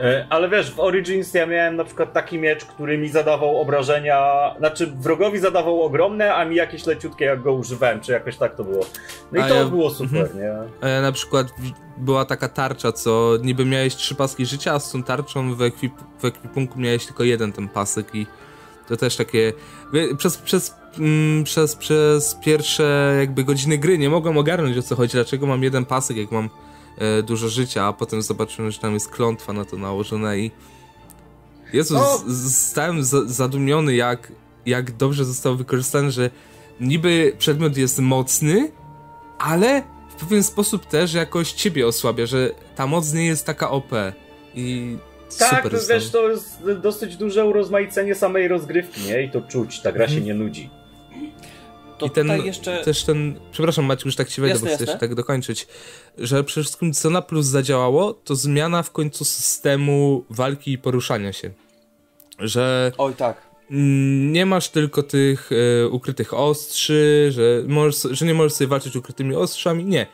E, 0.00 0.26
ale 0.30 0.48
wiesz, 0.48 0.74
w 0.74 0.80
Origins 0.80 1.34
ja 1.34 1.46
miałem 1.46 1.76
na 1.76 1.84
przykład 1.84 2.12
taki 2.12 2.38
miecz, 2.38 2.64
który 2.64 2.98
mi 2.98 3.08
zadawał 3.08 3.60
obrażenia, 3.60 4.54
znaczy 4.58 4.86
wrogowi 4.86 5.38
zadawał 5.38 5.82
ogromne, 5.82 6.34
a 6.34 6.44
mi 6.44 6.56
jakieś 6.56 6.86
leciutkie 6.86 7.24
jak 7.24 7.42
go 7.42 7.52
używałem, 7.52 8.00
czy 8.00 8.12
jakoś 8.12 8.36
tak 8.36 8.56
to 8.56 8.64
było. 8.64 8.86
No 9.32 9.40
i 9.40 9.42
a 9.42 9.48
to 9.48 9.54
ja... 9.54 9.64
było 9.64 9.90
super, 9.90 10.20
mhm. 10.20 10.38
nie? 10.38 10.52
A 10.80 10.88
ja 10.88 11.02
na 11.02 11.12
przykład 11.12 11.46
była 11.96 12.24
taka 12.24 12.48
tarcza, 12.48 12.92
co 12.92 13.32
niby 13.42 13.64
miałeś 13.64 13.96
trzy 13.96 14.14
paski 14.14 14.46
życia, 14.46 14.72
a 14.72 14.78
z 14.78 14.92
tą 14.92 15.02
tarczą 15.02 15.54
w, 15.54 15.62
ekwip 15.62 15.92
w 16.18 16.24
ekwipunku 16.24 16.80
miałeś 16.80 17.06
tylko 17.06 17.24
jeden 17.24 17.52
ten 17.52 17.68
pasek 17.68 18.14
i 18.14 18.26
to 18.88 18.96
też 18.96 19.16
takie... 19.16 19.52
Przez, 20.18 20.38
przez, 20.38 20.74
mm, 20.98 21.44
przez, 21.44 21.76
przez 21.76 22.34
pierwsze 22.34 23.16
jakby 23.18 23.44
godziny 23.44 23.78
gry 23.78 23.98
nie 23.98 24.10
mogłem 24.10 24.38
ogarnąć 24.38 24.78
o 24.78 24.82
co 24.82 24.96
chodzi, 24.96 25.12
dlaczego 25.12 25.46
mam 25.46 25.62
jeden 25.62 25.84
pasek, 25.84 26.16
jak 26.16 26.30
mam 26.30 26.50
dużo 27.22 27.48
życia, 27.48 27.84
a 27.84 27.92
potem 27.92 28.22
zobaczyłem, 28.22 28.70
że 28.70 28.78
tam 28.78 28.94
jest 28.94 29.08
klątwa 29.08 29.52
na 29.52 29.64
to 29.64 29.76
nałożona 29.76 30.36
i 30.36 30.50
Jezus, 31.72 31.96
no. 31.96 32.34
stałem 32.50 33.04
zadumiony 33.26 33.94
jak, 33.94 34.32
jak 34.66 34.96
dobrze 34.96 35.24
zostało 35.24 35.56
wykorzystane, 35.56 36.10
że 36.10 36.30
niby 36.80 37.32
przedmiot 37.38 37.76
jest 37.76 37.98
mocny, 37.98 38.72
ale 39.38 39.82
w 40.08 40.14
pewien 40.14 40.42
sposób 40.42 40.86
też 40.86 41.14
jakoś 41.14 41.52
ciebie 41.52 41.86
osłabia, 41.86 42.26
że 42.26 42.50
ta 42.76 42.86
moc 42.86 43.12
nie 43.12 43.26
jest 43.26 43.46
taka 43.46 43.70
OP 43.70 43.90
i 44.54 44.96
tak, 45.38 45.56
super 45.56 45.80
to, 45.80 45.86
wiesz, 45.88 46.10
to 46.10 46.30
jest 46.30 46.62
dosyć 46.82 47.16
duże 47.16 47.44
urozmaicenie 47.44 48.14
samej 48.14 48.48
rozgrywki, 48.48 49.00
nie? 49.00 49.22
I 49.22 49.30
to 49.30 49.40
czuć, 49.40 49.80
ta 49.80 49.92
gra 49.92 50.08
się 50.08 50.16
mhm. 50.16 50.24
nie 50.26 50.34
nudzi. 50.34 50.70
To 51.98 52.06
I 52.06 52.10
ten, 52.10 52.44
jeszcze... 52.44 52.84
też 52.84 53.04
ten, 53.04 53.40
przepraszam 53.52 53.84
Maciu, 53.84 54.08
już 54.08 54.16
tak 54.16 54.28
ci 54.28 54.40
wejdę, 54.40 54.58
bo 54.58 54.66
chcę 54.66 54.84
jeszcze 54.84 54.98
tak 54.98 55.14
dokończyć, 55.14 55.66
że 56.18 56.44
przede 56.44 56.64
wszystkim 56.64 56.92
co 56.92 57.10
na 57.10 57.22
plus 57.22 57.46
zadziałało, 57.46 58.12
to 58.14 58.36
zmiana 58.36 58.82
w 58.82 58.90
końcu 58.90 59.24
systemu 59.24 60.24
walki 60.30 60.72
i 60.72 60.78
poruszania 60.78 61.32
się. 61.32 61.50
Że... 62.38 62.92
Oj 62.98 63.14
tak. 63.14 63.46
Nie 64.30 64.46
masz 64.46 64.68
tylko 64.68 65.02
tych 65.02 65.50
e, 65.52 65.88
ukrytych 65.88 66.34
ostrzy, 66.34 67.28
że, 67.30 67.62
możesz, 67.66 68.02
że 68.10 68.26
nie 68.26 68.34
możesz 68.34 68.52
sobie 68.52 68.68
walczyć 68.68 68.96
ukrytymi 68.96 69.34
ostrzami, 69.34 69.84
nie. 69.84 70.06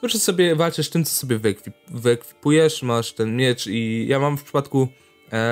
Prostu 0.00 0.18
sobie 0.18 0.56
walczysz 0.56 0.90
tym, 0.90 1.04
co 1.04 1.14
sobie 1.14 1.38
wyekwip 1.38 1.74
wyekwipujesz, 1.88 2.82
masz 2.82 3.12
ten 3.12 3.36
miecz 3.36 3.66
i 3.66 4.06
ja 4.08 4.18
mam 4.18 4.38
w 4.38 4.42
przypadku 4.42 4.88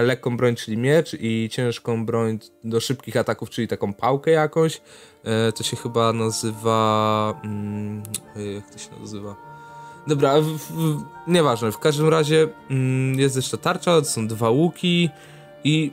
lekką 0.03 0.37
broń, 0.37 0.55
czyli 0.55 0.77
miecz 0.77 1.17
i 1.21 1.49
ciężką 1.53 2.07
broń 2.07 2.39
do 2.65 2.81
szybkich 2.81 3.17
ataków, 3.17 3.51
czyli 3.51 3.69
taką 3.69 3.93
pałkę 3.95 4.31
jakąś. 4.31 4.81
E, 5.25 5.53
to 5.53 5.63
się 5.63 5.77
chyba 5.77 6.13
nazywa... 6.13 7.41
Mm, 7.45 8.03
jak 8.57 8.71
to 8.71 8.79
się 8.79 9.01
nazywa? 9.01 9.37
Dobra, 10.07 10.41
w, 10.41 10.47
w, 10.47 11.03
nieważne. 11.27 11.73
W 11.73 11.79
każdym 11.79 12.09
razie 12.09 12.49
mm, 12.71 13.19
jest 13.19 13.37
jeszcze 13.37 13.59
tarcza, 13.59 14.05
są 14.05 14.29
dwa 14.29 14.51
łuki 14.51 15.11
i 15.65 15.93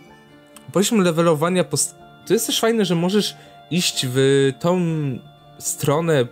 poziom 0.72 1.00
levelowania... 1.00 1.64
Post- 1.64 1.96
to 2.28 2.34
jest 2.34 2.48
też 2.48 2.60
fajne, 2.60 2.86
że 2.86 2.96
możesz 2.96 3.36
iść 3.72 4.06
w 4.10 4.52
tą 4.60 4.80
stronę 5.60 6.28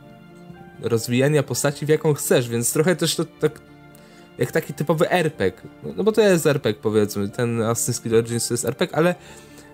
rozwijania 0.82 1.44
postaci, 1.44 1.86
w 1.86 1.90
jaką 1.90 2.14
chcesz, 2.14 2.50
więc 2.50 2.74
trochę 2.74 2.96
też 2.96 3.16
to 3.16 3.26
tak 3.26 3.73
jak 4.38 4.52
taki 4.52 4.74
typowy 4.74 5.12
RPG. 5.12 5.62
No 5.98 6.04
bo 6.04 6.12
to 6.12 6.22
jest 6.22 6.46
RPG 6.46 6.82
powiedzmy, 6.82 7.30
ten 7.30 7.60
Assassin's 7.60 8.02
Creed 8.02 8.18
Origins 8.18 8.48
to 8.48 8.54
jest 8.54 8.66
RPG, 8.66 8.98
ale 8.98 9.16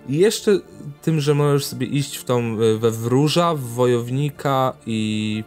jeszcze 0.10 0.60
tym, 1.02 1.20
że 1.20 1.34
możesz 1.34 1.66
sobie 1.66 1.88
iść 1.88 2.18
w 2.18 2.24
tą, 2.24 2.40
e, 2.40 2.78
we 2.78 2.92
wróża, 2.92 3.54
w 3.54 3.62
wojownika 3.62 4.74
i 4.86 5.44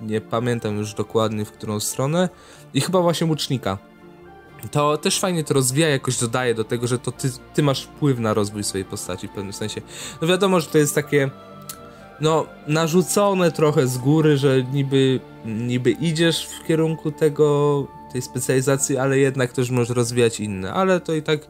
nie 0.00 0.20
pamiętam 0.20 0.78
już 0.78 0.94
dokładnie 0.94 1.44
w 1.44 1.52
którą 1.52 1.80
stronę 1.80 2.28
i 2.74 2.80
chyba 2.80 3.00
właśnie 3.00 3.26
łucznika. 3.26 3.78
To 4.70 4.98
też 4.98 5.20
fajnie 5.20 5.44
to 5.44 5.54
rozwija, 5.54 5.88
jakoś 5.88 6.18
dodaje 6.18 6.54
do 6.54 6.64
tego, 6.64 6.86
że 6.86 6.98
to 6.98 7.12
ty, 7.12 7.30
ty 7.54 7.62
masz 7.62 7.82
wpływ 7.82 8.18
na 8.18 8.34
rozwój 8.34 8.64
swojej 8.64 8.84
postaci 8.84 9.28
w 9.28 9.30
pewnym 9.30 9.52
sensie. 9.52 9.80
No 10.22 10.28
wiadomo, 10.28 10.60
że 10.60 10.66
to 10.66 10.78
jest 10.78 10.94
takie 10.94 11.30
no 12.20 12.46
narzucone 12.66 13.52
trochę 13.52 13.86
z 13.86 13.98
góry, 13.98 14.36
że 14.36 14.62
niby, 14.62 15.20
niby 15.44 15.90
idziesz 15.90 16.46
w 16.46 16.66
kierunku 16.66 17.12
tego, 17.12 17.86
tej 18.16 18.22
specjalizacji, 18.22 18.96
ale 18.96 19.18
jednak 19.18 19.52
też 19.52 19.70
możesz 19.70 19.96
rozwijać 19.96 20.40
inne, 20.40 20.72
ale 20.72 21.00
to 21.00 21.14
i 21.14 21.22
tak 21.22 21.40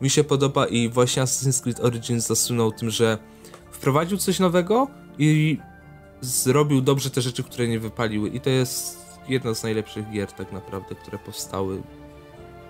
mi 0.00 0.10
się 0.10 0.24
podoba 0.24 0.66
i 0.66 0.88
właśnie 0.88 1.22
Assassin's 1.22 1.62
Creed 1.62 1.80
Origins 1.80 2.26
zasunął 2.26 2.72
tym, 2.72 2.90
że 2.90 3.18
wprowadził 3.70 4.18
coś 4.18 4.38
nowego 4.38 4.88
i 5.18 5.58
zrobił 6.20 6.80
dobrze 6.80 7.10
te 7.10 7.20
rzeczy, 7.20 7.42
które 7.42 7.68
nie 7.68 7.80
wypaliły 7.80 8.28
i 8.28 8.40
to 8.40 8.50
jest 8.50 8.98
jedna 9.28 9.54
z 9.54 9.62
najlepszych 9.62 10.10
gier 10.10 10.32
tak 10.32 10.52
naprawdę, 10.52 10.94
które 10.94 11.18
powstały 11.18 11.82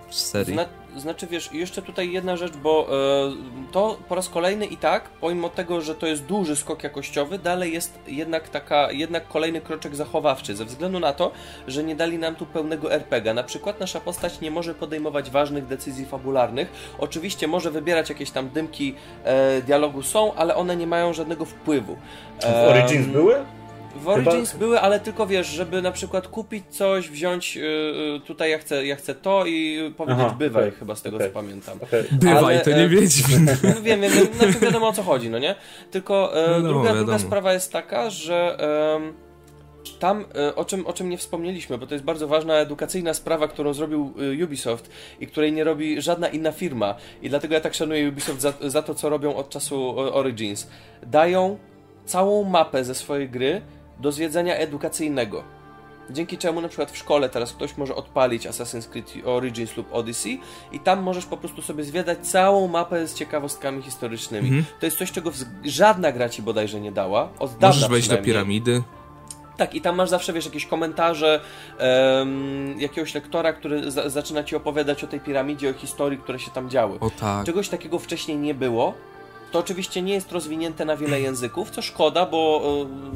w 0.09 0.15
serii. 0.15 0.53
Zna 0.53 0.65
znaczy 0.97 1.27
wiesz, 1.27 1.53
jeszcze 1.53 1.81
tutaj 1.81 2.11
jedna 2.11 2.37
rzecz, 2.37 2.57
bo 2.57 2.87
e, 2.89 3.71
to 3.71 3.97
po 4.09 4.15
raz 4.15 4.29
kolejny 4.29 4.65
i 4.65 4.77
tak, 4.77 5.09
pomimo 5.09 5.49
tego, 5.49 5.81
że 5.81 5.95
to 5.95 6.07
jest 6.07 6.25
duży 6.25 6.55
skok 6.55 6.83
jakościowy, 6.83 7.39
dalej 7.39 7.73
jest 7.73 7.99
jednak 8.07 8.49
taka, 8.49 8.91
jednak 8.91 9.27
kolejny 9.27 9.61
kroczek 9.61 9.95
zachowawczy, 9.95 10.55
ze 10.55 10.65
względu 10.65 10.99
na 10.99 11.13
to, 11.13 11.31
że 11.67 11.83
nie 11.83 11.95
dali 11.95 12.17
nam 12.17 12.35
tu 12.35 12.45
pełnego 12.45 12.91
RPG. 12.91 13.33
Na 13.33 13.43
przykład 13.43 13.79
nasza 13.79 13.99
postać 13.99 14.41
nie 14.41 14.51
może 14.51 14.75
podejmować 14.75 15.29
ważnych 15.29 15.67
decyzji 15.67 16.05
fabularnych. 16.05 16.95
Oczywiście 16.99 17.47
może 17.47 17.71
wybierać 17.71 18.09
jakieś 18.09 18.31
tam 18.31 18.49
dymki 18.49 18.95
e, 19.23 19.61
dialogu 19.61 20.03
są, 20.03 20.33
ale 20.33 20.55
one 20.55 20.75
nie 20.75 20.87
mają 20.87 21.13
żadnego 21.13 21.45
wpływu. 21.45 21.97
W 22.41 22.69
Origins 22.69 23.07
były? 23.07 23.35
W 23.95 24.07
Origins 24.07 24.51
Chyba... 24.51 24.59
były, 24.59 24.79
ale 24.79 24.99
tylko 24.99 25.27
wiesz, 25.27 25.47
żeby 25.47 25.81
na 25.81 25.91
przykład 25.91 26.27
kupić 26.27 26.63
coś, 26.69 27.09
wziąć 27.09 27.55
yy, 27.55 28.21
tutaj 28.25 28.51
ja 28.51 28.57
chcę, 28.57 28.85
ja 28.85 28.95
chcę 28.95 29.15
to 29.15 29.45
i 29.45 29.79
powiedzieć 29.97 30.25
Aha, 30.25 30.35
bywaj, 30.39 30.67
okay, 30.67 30.79
chyba 30.79 30.95
z 30.95 31.01
tego 31.01 31.17
okay. 31.17 31.27
co 31.27 31.33
pamiętam. 31.33 31.77
Okay. 31.81 32.03
Bywaj, 32.11 32.37
ale, 32.37 32.59
to 32.59 32.69
nie 32.69 32.89
Wiedźmin. 32.89 33.45
No, 33.63 33.81
wiem, 33.81 34.01
wiem, 34.01 34.11
wiem, 34.11 34.27
znaczy 34.33 34.59
wiadomo 34.59 34.87
o 34.87 34.93
co 34.93 35.03
chodzi, 35.03 35.29
no 35.29 35.39
nie? 35.39 35.55
Tylko 35.91 36.45
e, 36.45 36.61
no, 36.61 36.67
druga, 36.67 36.93
druga 36.93 37.19
sprawa 37.19 37.53
jest 37.53 37.71
taka, 37.71 38.09
że 38.09 38.57
tam, 39.99 40.25
e, 40.35 40.55
o 40.55 40.65
czym, 40.65 40.87
o 40.87 40.93
czym 40.93 41.09
nie 41.09 41.17
wspomnieliśmy, 41.17 41.77
bo 41.77 41.87
to 41.87 41.95
jest 41.95 42.05
bardzo 42.05 42.27
ważna 42.27 42.53
edukacyjna 42.53 43.13
sprawa, 43.13 43.47
którą 43.47 43.73
zrobił 43.73 44.13
e, 44.41 44.43
Ubisoft 44.45 44.89
i 45.19 45.27
której 45.27 45.53
nie 45.53 45.63
robi 45.63 46.01
żadna 46.01 46.27
inna 46.27 46.51
firma. 46.51 46.95
I 47.21 47.29
dlatego 47.29 47.53
ja 47.53 47.61
tak 47.61 47.73
szanuję 47.73 48.09
Ubisoft 48.09 48.41
za, 48.41 48.53
za 48.61 48.81
to, 48.81 48.95
co 48.95 49.09
robią 49.09 49.35
od 49.35 49.49
czasu 49.49 49.95
Origins. 49.97 50.67
Dają 51.03 51.57
całą 52.05 52.43
mapę 52.43 52.83
ze 52.83 52.95
swojej 52.95 53.29
gry 53.29 53.61
do 54.03 54.11
zwiedzenia 54.11 54.55
edukacyjnego. 54.55 55.43
Dzięki 56.09 56.37
czemu 56.37 56.61
na 56.61 56.67
przykład 56.67 56.91
w 56.91 56.97
szkole 56.97 57.29
teraz 57.29 57.53
ktoś 57.53 57.77
może 57.77 57.95
odpalić 57.95 58.47
Assassin's 58.47 58.89
Creed 58.89 59.13
Origins 59.25 59.77
lub 59.77 59.93
Odyssey 59.93 60.39
i 60.71 60.79
tam 60.79 61.03
możesz 61.03 61.25
po 61.25 61.37
prostu 61.37 61.61
sobie 61.61 61.83
zwiedzać 61.83 62.19
całą 62.19 62.67
mapę 62.67 63.07
z 63.07 63.13
ciekawostkami 63.13 63.81
historycznymi. 63.81 64.47
Mhm. 64.47 64.65
To 64.79 64.85
jest 64.85 64.97
coś, 64.97 65.11
czego 65.11 65.31
żadna 65.65 66.11
gra 66.11 66.29
ci 66.29 66.41
bodajże 66.41 66.81
nie 66.81 66.91
dała. 66.91 67.29
Od 67.39 67.51
dawna 67.51 67.67
możesz 67.67 67.89
wejść 67.89 68.07
do 68.07 68.17
piramidy. 68.17 68.83
Tak, 69.57 69.75
i 69.75 69.81
tam 69.81 69.95
masz 69.95 70.09
zawsze, 70.09 70.33
wiesz, 70.33 70.45
jakieś 70.45 70.65
komentarze 70.65 71.41
um, 72.19 72.75
jakiegoś 72.79 73.13
lektora, 73.13 73.53
który 73.53 73.91
za 73.91 74.09
zaczyna 74.09 74.43
ci 74.43 74.55
opowiadać 74.55 75.03
o 75.03 75.07
tej 75.07 75.19
piramidzie, 75.19 75.69
o 75.69 75.73
historii, 75.73 76.19
które 76.19 76.39
się 76.39 76.51
tam 76.51 76.69
działy. 76.69 76.99
O 76.99 77.09
tak. 77.09 77.45
Czegoś 77.45 77.69
takiego 77.69 77.99
wcześniej 77.99 78.37
nie 78.37 78.53
było. 78.53 78.93
To 79.53 79.59
oczywiście 79.59 80.01
nie 80.01 80.13
jest 80.13 80.31
rozwinięte 80.31 80.85
na 80.85 80.97
wiele 80.97 81.21
języków, 81.21 81.69
co 81.69 81.81
szkoda, 81.81 82.25
bo 82.25 82.61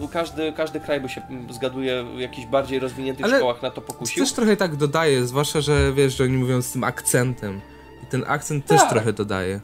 y, 0.03 0.07
każdy, 0.07 0.53
każdy 0.53 0.79
kraj 0.79 1.01
by 1.01 1.09
się 1.09 1.21
zgaduje 1.49 2.03
w 2.15 2.19
jakichś 2.19 2.47
bardziej 2.47 2.79
rozwiniętych 2.79 3.25
Ale 3.25 3.37
szkołach 3.37 3.61
na 3.61 3.71
to 3.71 3.81
pokusił. 3.81 4.23
też 4.23 4.33
trochę 4.33 4.57
tak 4.57 4.75
dodaje, 4.75 5.25
zwłaszcza, 5.25 5.61
że 5.61 5.93
wiesz, 5.93 6.17
że 6.17 6.23
oni 6.23 6.37
mówią 6.37 6.61
z 6.61 6.71
tym 6.71 6.83
akcentem. 6.83 7.61
I 8.03 8.05
ten 8.05 8.23
akcent 8.27 8.65
tak. 8.65 8.79
też 8.79 8.89
trochę 8.89 9.13
dodaje. 9.13 9.59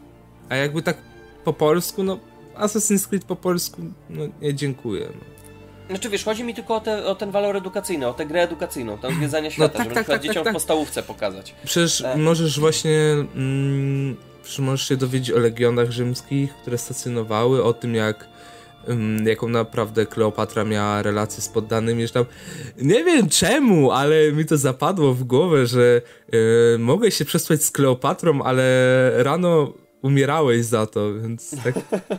A 0.50 0.56
jakby 0.56 0.82
tak 0.82 0.98
po 1.44 1.54
polsku, 1.54 2.04
no 2.04 2.20
Assassin's 2.56 3.08
Creed 3.08 3.26
po 3.26 3.36
polsku, 3.36 3.82
no 4.10 4.24
nie 4.42 4.54
dziękuję. 4.54 5.08
No. 5.14 5.26
Znaczy 5.90 6.10
wiesz, 6.10 6.24
chodzi 6.24 6.44
mi 6.44 6.54
tylko 6.54 6.76
o, 6.76 6.80
te, 6.80 7.06
o 7.06 7.16
ten 7.16 7.32
walor 7.32 7.58
edukacyjny, 7.58 8.08
o 8.08 8.14
tę 8.14 8.26
grę 8.26 8.42
edukacyjną, 8.42 8.98
tę 8.98 9.14
zwiedzanie 9.14 9.48
no 9.48 9.52
świata, 9.52 9.74
no, 9.74 9.78
tak, 9.78 9.84
żeby 9.84 9.96
tak, 9.96 10.08
tak, 10.08 10.22
dzieciom 10.22 10.36
tak, 10.36 10.44
w 10.44 10.46
tak. 10.46 10.54
podstawówce 10.54 11.04
pokazać. 11.04 11.56
Przecież 11.66 12.02
e... 12.02 12.18
możesz 12.18 12.60
właśnie... 12.60 13.00
Mm, 13.36 14.33
możesz 14.60 14.88
się 14.88 14.98
dowiedzieć 14.98 15.32
o 15.36 15.40
legionach 15.40 15.92
rzymskich, 15.92 16.54
które 16.54 16.78
stacjonowały, 16.78 17.64
o 17.64 17.74
tym 17.74 17.96
jak 17.96 18.28
jaką 19.26 19.48
naprawdę 19.48 20.06
Kleopatra 20.06 20.64
miała 20.64 21.02
relację 21.02 21.44
z 21.44 21.50
poddanymi, 21.50 22.08
że 22.08 22.14
tam? 22.14 22.26
Nie 22.78 23.04
wiem 23.04 23.30
czemu, 23.30 23.92
ale 23.92 24.32
mi 24.32 24.46
to 24.46 24.58
zapadło 24.58 25.14
w 25.14 25.24
głowę, 25.24 25.68
że 25.68 26.02
y, 26.76 26.78
mogę 26.80 27.12
się 27.12 27.26
przespać 27.26 27.64
z 27.64 27.72
Kleopatrą, 27.72 28.42
ale 28.42 28.64
rano 29.24 29.74
umierałeś 30.04 30.66
za 30.66 30.86
to, 30.88 31.14
więc 31.14 31.64
tak... 31.64 31.76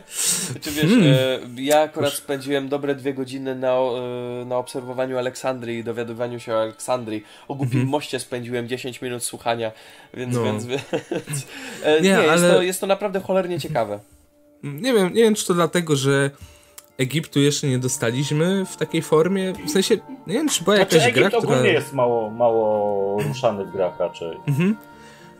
Czy 0.61 0.71
wiesz, 0.71 0.85
hmm. 0.85 1.13
E, 1.57 1.61
ja 1.61 1.81
akurat 1.81 2.13
spędziłem 2.13 2.69
dobre 2.69 2.95
dwie 2.95 3.13
godziny 3.13 3.55
na, 3.55 3.73
e, 3.73 4.45
na 4.45 4.57
obserwowaniu 4.57 5.17
Aleksandrii 5.17 5.79
i 5.79 5.83
dowiadywaniu 5.83 6.39
się 6.39 6.53
o 6.53 6.61
Aleksandrii. 6.61 7.23
O 7.47 7.55
głupim 7.55 7.79
mhm. 7.79 7.89
moście 7.89 8.19
spędziłem 8.19 8.67
10 8.67 9.01
minut 9.01 9.23
słuchania, 9.23 9.71
więc, 10.13 10.35
no. 10.35 10.43
więc, 10.43 10.65
więc 11.11 11.47
nie, 11.85 12.01
nie 12.01 12.17
ale... 12.17 12.31
jest, 12.31 12.43
to, 12.43 12.61
jest 12.61 12.81
to 12.81 12.87
naprawdę 12.87 13.19
cholernie 13.19 13.59
ciekawe. 13.59 13.99
Nie 14.63 14.93
wiem, 14.93 15.13
nie 15.13 15.23
wiem, 15.23 15.35
czy 15.35 15.47
to 15.47 15.53
dlatego, 15.53 15.95
że 15.95 16.31
Egiptu 16.97 17.39
jeszcze 17.39 17.67
nie 17.67 17.79
dostaliśmy 17.79 18.65
w 18.65 18.77
takiej 18.77 19.01
formie. 19.01 19.53
W 19.67 19.71
sensie, 19.71 19.97
nie 20.27 20.33
wiem, 20.33 20.49
czy 20.49 20.63
była 20.63 20.75
znaczy, 20.75 20.95
jakaś 20.95 21.09
Egipt 21.09 21.29
gra, 21.29 21.39
która... 21.39 21.53
ogólnie 21.53 21.73
jest 21.73 21.93
mało, 21.93 22.29
mało 22.29 23.21
ruszany 23.23 23.65
w 23.65 23.71
grach 23.71 23.99
raczej. 23.99 24.37
Mhm. 24.47 24.75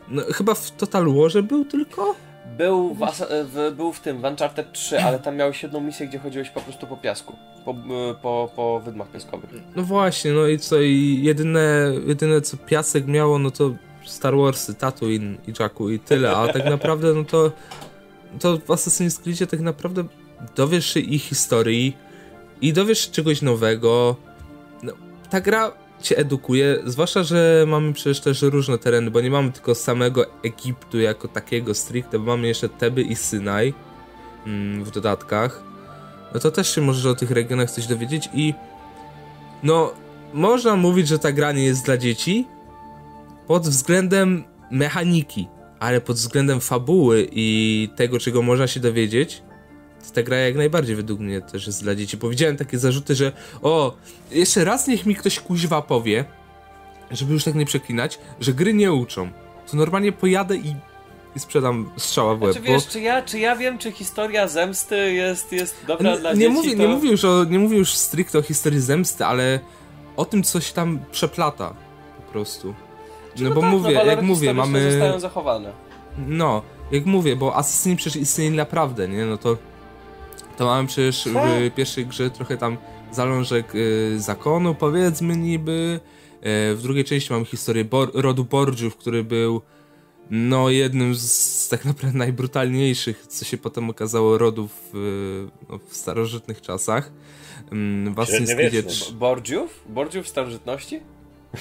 No, 0.08 0.22
chyba 0.34 0.54
w 0.54 0.72
Total 0.72 1.14
Warze 1.14 1.44
był 1.44 1.66
tylko? 1.66 2.16
Był 2.58 2.94
w, 2.94 3.00
w, 3.30 3.76
był 3.76 3.94
w 3.94 4.00
tym, 4.00 4.22
w 4.22 4.24
Uncharted 4.24 4.72
3, 4.72 5.00
ale 5.00 5.20
tam 5.20 5.36
miałeś 5.36 5.64
jedną 5.64 5.82
misję, 5.82 6.08
gdzie 6.08 6.20
chodziłeś 6.20 6.50
po 6.50 6.62
prostu 6.62 6.88
po 6.88 6.98
piasku, 6.98 7.36
po, 7.66 7.76
po, 8.22 8.50
po 8.56 8.80
wydmach 8.80 9.12
piaskowych. 9.12 9.50
No 9.76 9.84
właśnie, 9.84 10.32
no 10.32 10.48
i 10.48 10.60
co, 10.60 10.82
i 10.82 11.20
jedyne, 11.24 11.94
jedyne 12.08 12.42
co 12.42 12.58
piasek 12.58 13.08
miało, 13.08 13.40
no 13.40 13.52
to 13.52 13.72
Star 14.06 14.38
Warsy, 14.38 14.76
Tatooine 14.76 15.38
i 15.48 15.54
Jakku 15.60 15.90
i 15.90 16.00
tyle, 16.00 16.38
a 16.38 16.54
tak 16.54 16.66
naprawdę, 16.66 17.14
no 17.14 17.24
to 17.24 17.52
to 18.40 18.58
w 18.58 18.68
Assassin's 18.68 19.24
Creed 19.24 19.52
tak 19.52 19.60
naprawdę 19.60 20.04
dowiesz 20.56 20.94
się 20.94 21.00
ich 21.00 21.24
historii 21.24 21.98
i 22.62 22.74
dowiesz 22.74 23.06
się 23.06 23.12
czegoś 23.12 23.42
nowego. 23.42 24.16
No, 24.84 24.94
ta 25.30 25.42
gra 25.42 25.72
cię 26.06 26.18
edukuje, 26.18 26.80
zwłaszcza, 26.86 27.24
że 27.24 27.66
mamy 27.68 27.94
przecież 27.94 28.20
też 28.20 28.42
różne 28.42 28.78
tereny, 28.78 29.12
bo 29.12 29.22
nie 29.22 29.32
mamy 29.32 29.52
tylko 29.52 29.76
samego 29.76 30.26
Egiptu 30.44 31.00
jako 31.00 31.28
takiego 31.28 31.74
stricte, 31.74 32.20
bo 32.20 32.26
mamy 32.26 32.48
jeszcze 32.48 32.70
Teby 32.70 33.02
i 33.02 33.16
Synaj 33.16 33.74
mm, 34.48 34.84
w 34.84 34.92
dodatkach. 34.92 35.64
No 36.34 36.40
to 36.40 36.52
też 36.52 36.76
się 36.76 36.82
możesz 36.82 37.06
o 37.06 37.16
tych 37.16 37.32
regionach 37.32 37.72
coś 37.72 37.88
dowiedzieć 37.88 38.30
i 38.34 38.54
no, 39.64 39.94
można 40.34 40.76
mówić, 40.76 41.08
że 41.08 41.20
ta 41.20 41.32
gra 41.32 41.52
nie 41.52 41.66
jest 41.66 41.86
dla 41.86 41.98
dzieci 41.98 42.48
pod 43.48 43.64
względem 43.64 44.44
mechaniki, 44.72 45.48
ale 45.80 46.02
pod 46.02 46.16
względem 46.16 46.62
fabuły 46.62 47.28
i 47.32 47.90
tego, 47.96 48.20
czego 48.20 48.42
można 48.42 48.68
się 48.68 48.80
dowiedzieć, 48.80 49.44
ta 50.12 50.24
gra 50.24 50.38
jak 50.38 50.56
najbardziej 50.56 50.96
według 50.96 51.20
mnie 51.20 51.42
też 51.42 51.68
jest 51.68 51.84
dla 51.84 51.96
dzieci. 51.96 52.18
Powiedziałem 52.18 52.58
takie 52.58 52.80
zarzuty, 52.80 53.16
że 53.16 53.32
o, 53.62 53.94
jeszcze 54.32 54.64
raz 54.64 54.88
niech 54.88 55.06
mi 55.06 55.16
ktoś 55.16 55.40
kuźwa 55.40 55.82
powie, 55.82 56.26
żeby 57.12 57.34
już 57.34 57.44
tak 57.44 57.56
nie 57.56 57.66
przeklinać, 57.66 58.20
że 58.40 58.54
gry 58.54 58.74
nie 58.74 58.94
uczą. 58.94 59.30
To 59.72 59.78
normalnie 59.78 60.12
pojadę 60.12 60.56
i, 60.56 60.76
i 61.36 61.40
sprzedam 61.40 61.92
strzała 61.98 62.36
w 62.36 62.42
łeb. 62.42 62.52
Znaczy, 62.54 62.68
wiesz, 62.68 62.88
czy, 62.88 63.02
ja, 63.02 63.22
czy 63.22 63.40
ja 63.40 63.56
wiem, 63.56 63.78
czy 63.78 63.92
historia 63.92 64.48
zemsty 64.48 65.14
jest, 65.14 65.52
jest 65.52 65.76
dobra 65.88 66.12
N 66.12 66.20
dla 66.20 66.34
nie 66.34 66.40
dzieci? 66.40 66.52
Mówię, 66.52 66.72
to... 66.72 66.78
nie, 66.78 66.88
mówię 66.88 67.12
już 67.12 67.26
o, 67.26 67.44
nie 67.44 67.60
mówię 67.60 67.78
już 67.78 67.94
stricte 67.94 68.40
o 68.40 68.42
historii 68.42 68.82
zemsty, 68.82 69.26
ale 69.26 69.60
o 70.18 70.26
tym, 70.26 70.44
co 70.44 70.62
się 70.62 70.74
tam 70.74 71.00
przeplata 71.12 71.74
po 72.26 72.32
prostu. 72.32 72.74
No, 73.40 73.50
no 73.50 73.56
bo 73.56 73.62
tak, 73.62 73.72
no, 73.72 73.78
mówię, 73.78 73.96
no, 73.96 74.06
jak 74.06 74.22
mówię, 74.22 74.54
mamy... 74.54 74.92
zostają 74.92 75.20
zachowane. 75.20 75.72
No, 76.28 76.62
jak 76.92 77.06
mówię, 77.06 77.36
bo 77.36 77.56
Assassini 77.56 77.96
przecież 77.96 78.22
istnieje 78.22 78.52
naprawdę, 78.52 79.08
nie? 79.08 79.26
No 79.26 79.38
to 79.38 79.58
to 80.58 80.66
mamy 80.66 80.88
przecież 80.88 81.26
w 81.26 81.72
pierwszej 81.76 82.06
grze 82.06 82.30
trochę 82.30 82.58
tam 82.58 82.78
zalążek 83.12 83.76
y, 83.76 84.16
zakonu, 84.20 84.76
powiedzmy 84.76 85.38
niby. 85.38 86.00
Y, 86.72 86.76
w 86.76 86.80
drugiej 86.82 87.04
części 87.04 87.34
mamy 87.34 87.46
historię 87.46 87.86
Bor 87.86 88.12
rodu 88.14 88.46
Borgiów, 88.46 88.96
który 88.98 89.24
był 89.24 89.62
no 90.30 90.70
jednym 90.70 91.16
z 91.16 91.68
tak 91.70 91.86
naprawdę 91.86 92.18
najbrutalniejszych, 92.18 93.28
co 93.28 93.46
się 93.46 93.58
potem 93.58 93.90
okazało 93.90 94.38
rodów 94.38 94.92
y, 94.96 95.48
no, 95.70 95.80
w 95.90 95.96
starożytnych 95.96 96.62
czasach. 96.62 97.12
W 97.72 98.16
Assassin's 98.16 98.56
Creed... 98.56 99.12
Borgiów? 99.14 99.84
Borgiów 99.90 100.26
w 100.26 100.30
starożytności? 100.30 101.00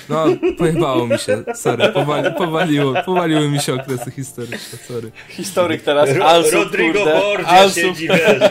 No, 0.08 0.24
pojebało 0.58 1.06
mi 1.06 1.18
się, 1.18 1.44
sorry, 1.54 1.88
powali, 1.88 2.34
powaliło, 2.38 2.94
powaliły 3.04 3.48
mi 3.48 3.60
się 3.60 3.74
okresy 3.74 4.10
historyczne, 4.10 4.78
sorry. 4.78 5.10
Historyk 5.28 5.82
teraz, 5.82 6.10
Alsub, 6.24 6.52
Rodrigo 6.54 6.98
kurde, 6.98 7.20
Borgia 7.20 7.70
siedzi, 7.70 8.08
wiesz. 8.08 8.42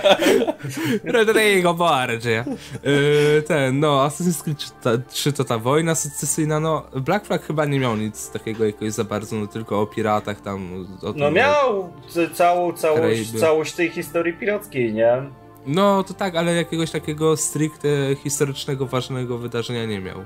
Rodrigo 1.04 1.74
Borgia. 1.74 2.46
Yy, 2.84 3.42
ten, 3.48 3.80
no, 3.80 4.08
Assassin's 4.08 4.44
Creed 4.44 5.06
3 5.08 5.34
to 5.34 5.44
ta 5.44 5.58
wojna 5.58 5.96
secesyjna, 5.96 6.60
no, 6.60 6.86
Black 6.96 7.26
Flag 7.26 7.46
chyba 7.46 7.66
nie 7.66 7.80
miał 7.80 7.98
nic 7.98 8.30
takiego 8.30 8.66
jakoś 8.66 8.92
za 8.92 9.04
bardzo, 9.04 9.36
no 9.36 9.48
tylko 9.48 9.82
o 9.82 9.88
piratach 9.88 10.42
tam. 10.42 10.88
O 11.02 11.14
no 11.16 11.32
miał 11.32 11.94
całą, 12.34 12.74
całość, 12.74 13.40
całość 13.40 13.74
tej 13.74 13.90
historii 13.90 14.34
pirackiej, 14.34 14.94
nie? 14.94 15.24
No, 15.66 16.04
to 16.04 16.14
tak, 16.14 16.36
ale 16.36 16.56
jakiegoś 16.56 16.92
takiego 16.92 17.38
stricte 17.38 17.88
historycznego, 18.24 18.86
ważnego 18.86 19.38
wydarzenia 19.38 19.86
nie 19.86 20.00
miał. 20.00 20.26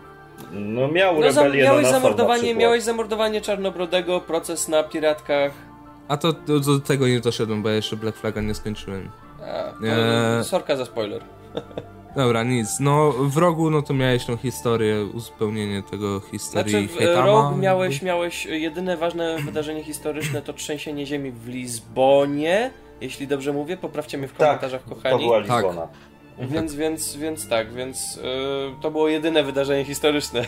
No 0.52 0.88
miał 0.88 1.16
no, 1.16 1.22
rebelię 1.22 1.64
miałeś 1.64 1.84
na 1.84 1.92
zamordowanie, 1.92 2.56
Miałeś 2.56 2.84
zamordowanie 2.84 3.42
Czarnobrodego, 3.42 4.22
proces 4.22 4.68
na 4.68 4.84
piratkach. 4.84 5.52
A 6.08 6.18
to 6.18 6.34
do, 6.34 6.60
do 6.60 6.80
tego 6.80 7.08
nie 7.08 7.20
doszedłem, 7.20 7.64
bo 7.64 7.70
ja 7.70 7.76
jeszcze 7.76 7.96
Black 7.96 8.18
Flaga 8.18 8.42
nie 8.42 8.54
skończyłem. 8.54 9.10
A, 9.42 9.86
eee... 9.86 10.44
Sorka 10.44 10.76
za 10.76 10.86
spoiler. 10.86 11.24
Dobra, 12.16 12.44
nic. 12.44 12.80
No, 12.80 13.12
w 13.12 13.38
rogu, 13.38 13.70
no 13.70 13.82
to 13.82 13.94
miałeś 13.94 14.26
tą 14.26 14.38
historię, 14.38 15.06
uzupełnienie 15.14 15.84
tego 15.84 16.20
historii 16.20 16.72
znaczy, 16.72 16.88
w 16.88 16.98
Hejtama. 16.98 17.26
rok 17.26 17.58
miałeś, 17.58 18.02
miałeś 18.02 18.46
jedyne 18.46 18.98
ważne 18.98 19.38
wydarzenie 19.40 19.84
historyczne 19.84 20.42
to 20.42 20.54
trzęsienie 20.54 21.06
ziemi 21.06 21.32
w 21.32 21.48
Lizbonie, 21.48 22.72
jeśli 23.02 23.28
dobrze 23.28 23.54
mówię, 23.54 23.78
poprawcie 23.78 24.18
mnie 24.18 24.28
w 24.28 24.32
tak, 24.32 24.40
komentarzach, 24.40 24.84
tak, 24.84 24.96
kochani. 24.96 25.16
to 25.16 25.24
była 25.24 25.40
Lizbona. 25.40 25.82
Tak. 25.82 25.90
Więc, 26.40 26.76
więc, 26.76 27.16
więc 27.16 27.48
tak, 27.48 27.74
więc 27.74 28.16
yy, 28.16 28.22
to 28.82 28.92
było 28.92 29.10
jedyne 29.10 29.44
wydarzenie 29.44 29.86
historyczne. 29.86 30.46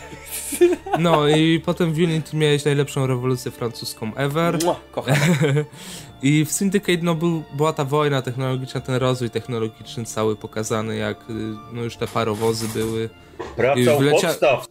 No 0.98 1.28
i 1.28 1.60
potem 1.60 1.92
w 1.92 1.98
Unity 1.98 2.36
miałeś 2.36 2.64
najlepszą 2.64 3.06
rewolucję 3.06 3.50
francuską 3.50 4.14
ever. 4.14 4.64
Mua, 4.64 4.80
kocham. 4.92 5.16
I 6.22 6.44
w 6.44 6.52
Syndicate 6.52 7.02
no, 7.02 7.14
był, 7.14 7.42
była 7.52 7.72
ta 7.72 7.84
wojna 7.84 8.22
technologiczna, 8.22 8.80
ten 8.80 8.94
rozwój 8.94 9.30
technologiczny 9.30 10.04
cały 10.04 10.36
pokazany, 10.36 10.96
jak 10.96 11.20
y, 11.30 11.32
no, 11.72 11.82
już 11.82 11.96
te 11.96 12.06
parowozy 12.06 12.68
były. 12.78 13.08
Praca 13.56 13.96
wlecia... 13.98 14.28
podstaw. 14.28 14.66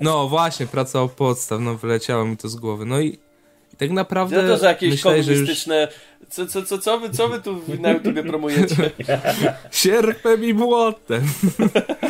No 0.00 0.28
właśnie, 0.28 0.66
praca 0.66 1.02
o 1.02 1.08
podstaw, 1.08 1.60
no 1.60 1.74
wyleciało 1.74 2.24
mi 2.24 2.36
to 2.36 2.48
z 2.48 2.56
głowy. 2.56 2.86
No 2.86 3.00
i, 3.00 3.18
i 3.74 3.76
tak 3.76 3.90
naprawdę... 3.90 4.42
Co 4.42 4.48
to 4.48 4.58
za 4.58 4.68
jakieś 4.68 4.90
myślę, 4.90 5.10
komunistyczne 5.10 5.80
już 5.80 5.90
co, 6.30 6.46
co, 6.46 6.62
co, 6.62 6.78
co, 6.78 7.00
wy, 7.00 7.10
co 7.10 7.28
wy 7.28 7.40
tu 7.40 7.60
na 7.82 7.90
YouTubie 7.92 8.22
promujecie? 8.22 8.90
Sierpem 9.70 10.44
i 10.44 10.54
błotem. 10.54 11.22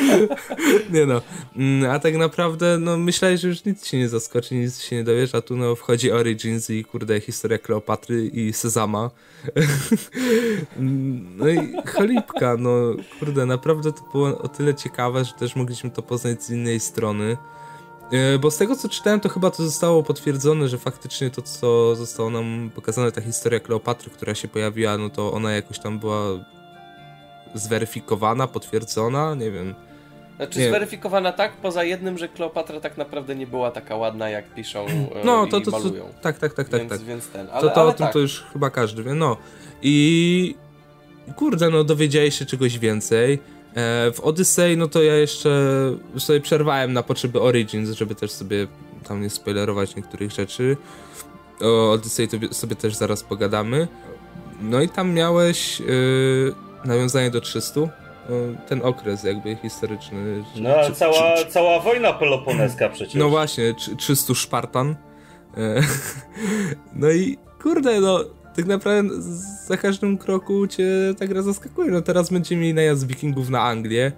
nie 0.92 1.06
no. 1.06 1.22
Mm, 1.56 1.90
a 1.90 1.98
tak 1.98 2.16
naprawdę, 2.16 2.78
no 2.78 2.96
myślałeś, 2.96 3.40
że 3.40 3.48
już 3.48 3.64
nic 3.64 3.86
się 3.86 3.98
nie 3.98 4.08
zaskoczy, 4.08 4.54
nic 4.54 4.82
się 4.82 4.96
nie 4.96 5.04
dowiesz, 5.04 5.34
a 5.34 5.40
tu 5.40 5.56
no 5.56 5.74
wchodzi 5.74 6.12
Origins 6.12 6.70
i 6.70 6.84
kurde 6.84 7.20
historia 7.20 7.58
Kleopatry 7.58 8.26
i 8.26 8.52
Sezama. 8.52 9.10
no 11.36 11.48
i 11.48 11.72
cholipka, 11.86 12.56
no 12.58 12.70
kurde, 13.18 13.46
naprawdę 13.46 13.92
to 13.92 14.00
było 14.12 14.38
o 14.38 14.48
tyle 14.48 14.74
ciekawe, 14.74 15.24
że 15.24 15.32
też 15.32 15.56
mogliśmy 15.56 15.90
to 15.90 16.02
poznać 16.02 16.42
z 16.42 16.50
innej 16.50 16.80
strony. 16.80 17.36
E, 18.12 18.38
bo 18.38 18.50
z 18.50 18.56
tego 18.56 18.76
co 18.76 18.88
czytałem, 18.88 19.20
to 19.20 19.28
chyba 19.28 19.50
to 19.50 19.62
zostało 19.62 20.02
potwierdzone, 20.02 20.68
że 20.68 20.78
faktycznie 20.78 21.30
to, 21.30 21.42
co 21.42 21.96
zostało 21.96 22.30
nam 22.30 22.70
pokazane, 22.74 23.12
ta 23.12 23.20
historia 23.20 23.60
Kleopatry, 23.60 24.10
która 24.10 24.34
się 24.34 24.48
pojawiła, 24.48 24.98
no 24.98 25.10
to 25.10 25.32
ona 25.32 25.52
jakoś 25.52 25.78
tam 25.78 25.98
była 25.98 26.20
zweryfikowana, 27.54 28.46
potwierdzona, 28.46 29.34
nie 29.34 29.50
wiem. 29.50 29.74
Znaczy 30.36 30.58
nie. 30.58 30.68
zweryfikowana 30.68 31.32
tak, 31.32 31.52
poza 31.52 31.84
jednym, 31.84 32.18
że 32.18 32.28
Kleopatra 32.28 32.80
tak 32.80 32.96
naprawdę 32.96 33.34
nie 33.34 33.46
była 33.46 33.70
taka 33.70 33.96
ładna, 33.96 34.28
jak 34.28 34.54
piszą 34.54 34.86
e, 34.86 35.24
no, 35.24 35.46
to, 35.46 35.60
to, 35.60 35.70
to, 35.70 35.78
malują. 35.78 36.04
tak, 36.22 36.38
tak, 36.38 36.54
tak, 36.54 36.68
tak. 36.68 36.80
Więc, 36.80 36.92
tak. 36.92 37.02
więc 37.02 37.28
ten. 37.28 37.48
Ale, 37.52 37.60
to, 37.60 37.68
to 37.68 37.80
ale 37.80 37.90
o 37.90 37.92
tym 37.92 38.06
tak. 38.06 38.12
to 38.12 38.18
już 38.18 38.44
chyba 38.52 38.70
każdy 38.70 39.02
wie. 39.02 39.14
No. 39.14 39.36
I 39.82 40.54
kurde, 41.36 41.70
no 41.70 41.84
dowiedziałeś 41.84 42.38
się 42.38 42.46
czegoś 42.46 42.78
więcej. 42.78 43.38
E, 43.74 44.12
w 44.12 44.20
Odyssey, 44.20 44.76
no 44.76 44.88
to 44.88 45.02
ja 45.02 45.14
jeszcze 45.14 45.50
sobie 46.18 46.40
przerwałem 46.40 46.92
na 46.92 47.02
potrzeby 47.02 47.40
Origins, 47.40 47.90
żeby 47.90 48.14
też 48.14 48.30
sobie 48.30 48.66
tam 49.08 49.22
nie 49.22 49.30
spoilerować 49.30 49.96
niektórych 49.96 50.30
rzeczy. 50.30 50.76
O 51.60 51.92
Odyssey 51.92 52.28
to 52.28 52.54
sobie 52.54 52.76
też 52.76 52.94
zaraz 52.94 53.22
pogadamy. 53.22 53.88
No 54.60 54.82
i 54.82 54.88
tam 54.88 55.12
miałeś 55.12 55.80
yy, 55.80 56.54
nawiązanie 56.84 57.30
do 57.30 57.40
300, 57.40 57.80
ten 58.68 58.82
okres 58.82 59.24
jakby 59.24 59.56
historyczny. 59.56 60.44
No, 60.56 60.74
czy, 60.86 60.94
cała, 60.94 61.36
czy, 61.36 61.44
czy, 61.44 61.50
cała 61.50 61.80
wojna 61.80 62.12
peloponeska 62.12 62.88
przecież. 62.94 63.14
No 63.14 63.28
właśnie, 63.28 63.74
300 63.98 64.34
Spartan. 64.34 64.96
E, 65.56 65.80
no 67.00 67.10
i 67.10 67.38
kurde, 67.62 68.00
no 68.00 68.20
tak 68.56 68.66
naprawdę 68.66 69.22
za 69.66 69.76
każdym 69.76 70.18
kroku 70.18 70.66
cię 70.66 70.86
ta 71.18 71.26
gra 71.26 71.42
zaskakuje. 71.42 71.90
No 71.90 72.02
teraz 72.02 72.30
będziemy 72.30 72.62
mieli 72.62 72.74
najazd 72.74 73.06
wikingów 73.06 73.50
na 73.50 73.62
Anglię. 73.62 74.12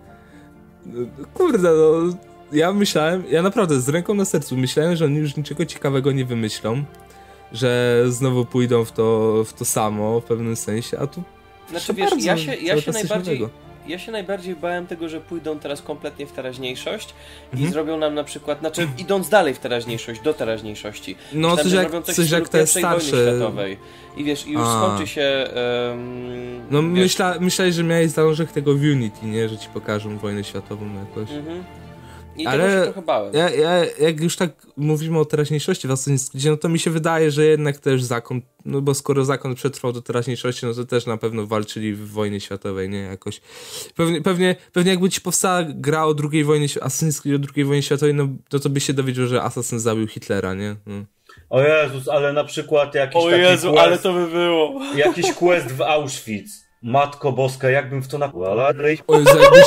Kurde, 1.34 1.70
no 1.70 2.16
ja 2.52 2.72
myślałem, 2.72 3.22
ja 3.30 3.42
naprawdę 3.42 3.80
z 3.80 3.88
ręką 3.88 4.14
na 4.14 4.24
sercu 4.24 4.56
myślałem, 4.56 4.96
że 4.96 5.04
oni 5.04 5.16
już 5.16 5.36
niczego 5.36 5.66
ciekawego 5.66 6.12
nie 6.12 6.24
wymyślą, 6.24 6.84
że 7.52 8.02
znowu 8.08 8.44
pójdą 8.44 8.84
w 8.84 8.92
to, 8.92 9.44
w 9.44 9.52
to 9.52 9.64
samo 9.64 10.20
w 10.20 10.24
pewnym 10.24 10.56
sensie, 10.56 10.98
a 10.98 11.06
tu 11.06 11.22
znaczy 11.70 11.94
wiesz, 11.94 12.24
ja 12.24 12.36
się, 12.36 12.54
ja 12.54 12.80
się 12.80 12.92
najbardziej 12.92 13.48
ja 13.88 13.98
się 13.98 14.12
najbardziej 14.12 14.56
bałem 14.56 14.86
tego, 14.86 15.08
że 15.08 15.20
pójdą 15.20 15.58
teraz 15.58 15.82
kompletnie 15.82 16.26
w 16.26 16.32
teraźniejszość 16.32 17.14
mhm. 17.52 17.68
i 17.68 17.72
zrobią 17.72 17.98
nam 17.98 18.14
na 18.14 18.24
przykład, 18.24 18.60
znaczy 18.60 18.88
idąc 18.98 19.28
dalej 19.28 19.54
w 19.54 19.58
teraźniejszość, 19.58 20.20
do 20.20 20.34
teraźniejszości. 20.34 21.16
No 21.32 21.56
Myślałem, 21.56 21.64
coś 21.64 21.92
jak, 21.94 22.04
coś, 22.04 22.14
coś 22.14 22.30
jak 22.30 22.48
to 22.48 22.58
jest 22.58 22.78
starsze. 22.78 23.06
Światowej. 23.06 23.78
I 24.16 24.24
wiesz, 24.24 24.46
i 24.46 24.52
już 24.52 24.62
A. 24.64 24.82
skończy 24.82 25.12
się... 25.12 25.48
Um, 25.88 26.60
no 26.70 26.82
myśla, 26.82 27.34
myślałeś, 27.40 27.74
że 27.74 27.84
miałeś 27.84 28.10
zalążek 28.10 28.52
tego 28.52 28.74
w 28.74 28.80
Unity, 28.80 29.26
nie? 29.26 29.48
Że 29.48 29.58
ci 29.58 29.68
pokażą 29.68 30.18
wojnę 30.18 30.44
światową 30.44 30.86
jakoś. 30.94 31.30
Mhm. 31.30 31.64
I 32.38 32.46
Ale 32.46 32.70
się 32.70 32.84
trochę 32.84 33.02
bałem. 33.02 33.34
Ja, 33.34 33.50
ja, 33.50 33.84
jak 34.00 34.20
już 34.20 34.36
tak 34.36 34.50
mówimy 34.76 35.18
o 35.18 35.24
teraźniejszości 35.24 35.88
w 35.88 35.90
Assassin's 35.90 36.30
Creed, 36.30 36.46
no 36.46 36.56
to 36.56 36.68
mi 36.68 36.78
się 36.78 36.90
wydaje, 36.90 37.30
że 37.30 37.44
jednak 37.44 37.78
też 37.78 38.02
zakon, 38.02 38.40
no 38.64 38.80
bo 38.80 38.94
skoro 38.94 39.24
zakon 39.24 39.54
przetrwał 39.54 39.92
do 39.92 40.02
teraźniejszości, 40.02 40.66
no 40.66 40.74
to 40.74 40.84
też 40.84 41.06
na 41.06 41.16
pewno 41.16 41.46
walczyli 41.46 41.94
w 41.94 42.10
wojnie 42.10 42.40
światowej, 42.40 42.88
nie? 42.88 42.98
Jakoś. 42.98 43.40
Pewnie, 43.94 44.22
pewnie, 44.22 44.56
pewnie 44.72 44.90
jakby 44.90 45.10
ci 45.10 45.20
powstała 45.20 45.62
gra 45.62 46.04
o 46.04 46.14
drugiej 46.14 46.44
wojnie, 46.44 46.66
Assassin's 46.66 47.22
Creed 47.22 47.36
o 47.36 47.38
drugiej 47.38 47.64
wojnie 47.64 47.82
światowej, 47.82 48.14
no 48.14 48.28
to, 48.48 48.58
to 48.58 48.70
by 48.70 48.80
się 48.80 48.92
dowiedział, 48.92 49.26
że 49.26 49.42
Assassin 49.42 49.78
zabił 49.78 50.06
Hitlera, 50.06 50.54
nie? 50.54 50.76
No. 50.86 51.04
O 51.50 51.62
Jezus, 51.62 52.08
ale 52.08 52.32
na 52.32 52.44
przykład 52.44 52.94
jakiś 52.94 53.24
O 53.24 53.30
Jezu, 53.30 53.72
quest, 53.72 53.86
ale 53.86 53.98
to 53.98 54.12
by 54.12 54.26
było. 54.26 54.80
Jakiś 54.96 55.32
quest 55.32 55.72
w 55.72 55.82
Auschwitz. 55.82 56.66
Matko 56.82 57.32
Boska, 57.32 57.70
jakbym 57.70 58.02
w 58.02 58.08
to 58.08 58.18
na... 58.18 58.32
O 58.34 59.18
Jezu, 59.18 59.38
jakbyś, 59.38 59.66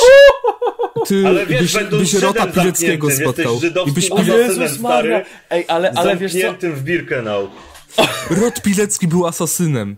ty 1.06 1.26
ale 1.26 1.46
wiesz, 1.46 1.74
byś, 1.74 1.84
byś 1.84 2.14
Rota 2.14 2.46
Pileckiego 2.46 3.10
spotkał. 3.10 3.60
I 3.86 3.92
byś 3.92 4.10
Jezus 4.26 4.78
Maria. 4.78 5.22
Ej, 5.50 5.64
ale, 5.68 5.92
ale 5.96 6.16
wiesz 6.16 6.32
co? 6.32 6.68
w 6.68 6.82
Birkenau. 6.82 7.48
Rot 8.30 8.62
Pilecki 8.62 9.08
był 9.08 9.26
asasynem. 9.26 9.96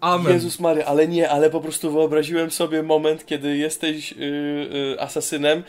Amen. 0.00 0.32
Jezus 0.32 0.60
Maria, 0.60 0.84
ale 0.84 1.08
nie, 1.08 1.30
ale 1.30 1.50
po 1.50 1.60
prostu 1.60 1.92
wyobraziłem 1.92 2.50
sobie 2.50 2.82
moment, 2.82 3.26
kiedy 3.26 3.56
jesteś 3.56 4.12
yy, 4.12 4.26
yy, 4.26 5.00
asasynem 5.00 5.62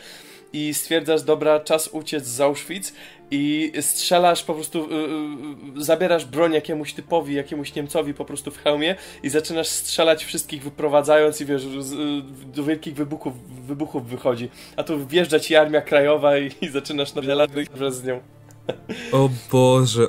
i 0.52 0.74
stwierdzasz, 0.74 1.22
dobra, 1.22 1.60
czas 1.60 1.88
uciec 1.92 2.26
z 2.26 2.40
Auschwitz 2.40 2.92
i 3.30 3.72
strzelasz 3.80 4.42
po 4.42 4.54
prostu, 4.54 4.90
yy, 4.90 5.08
yy, 5.76 5.84
zabierasz 5.84 6.24
broń 6.24 6.52
jakiemuś 6.52 6.92
typowi, 6.92 7.34
jakiemuś 7.34 7.74
Niemcowi 7.74 8.14
po 8.14 8.24
prostu 8.24 8.50
w 8.50 8.58
hełmie 8.58 8.96
i 9.22 9.30
zaczynasz 9.30 9.68
strzelać 9.68 10.24
wszystkich 10.24 10.62
wyprowadzając 10.62 11.40
i 11.40 11.46
wiesz, 11.46 11.62
z, 11.62 11.90
yy, 11.90 12.22
do 12.54 12.64
wielkich 12.64 12.94
wybuchów, 12.94 13.34
wybuchów 13.66 14.06
wychodzi. 14.06 14.50
A 14.76 14.82
tu 14.82 15.06
wjeżdża 15.06 15.40
ci 15.40 15.56
armia 15.56 15.80
krajowa 15.80 16.38
i, 16.38 16.50
i 16.60 16.68
zaczynasz 16.68 17.14
nawielać 17.14 17.50
wraz 17.74 17.96
z 17.96 18.04
nią. 18.04 18.20
O 19.12 19.30
Boże. 19.52 20.08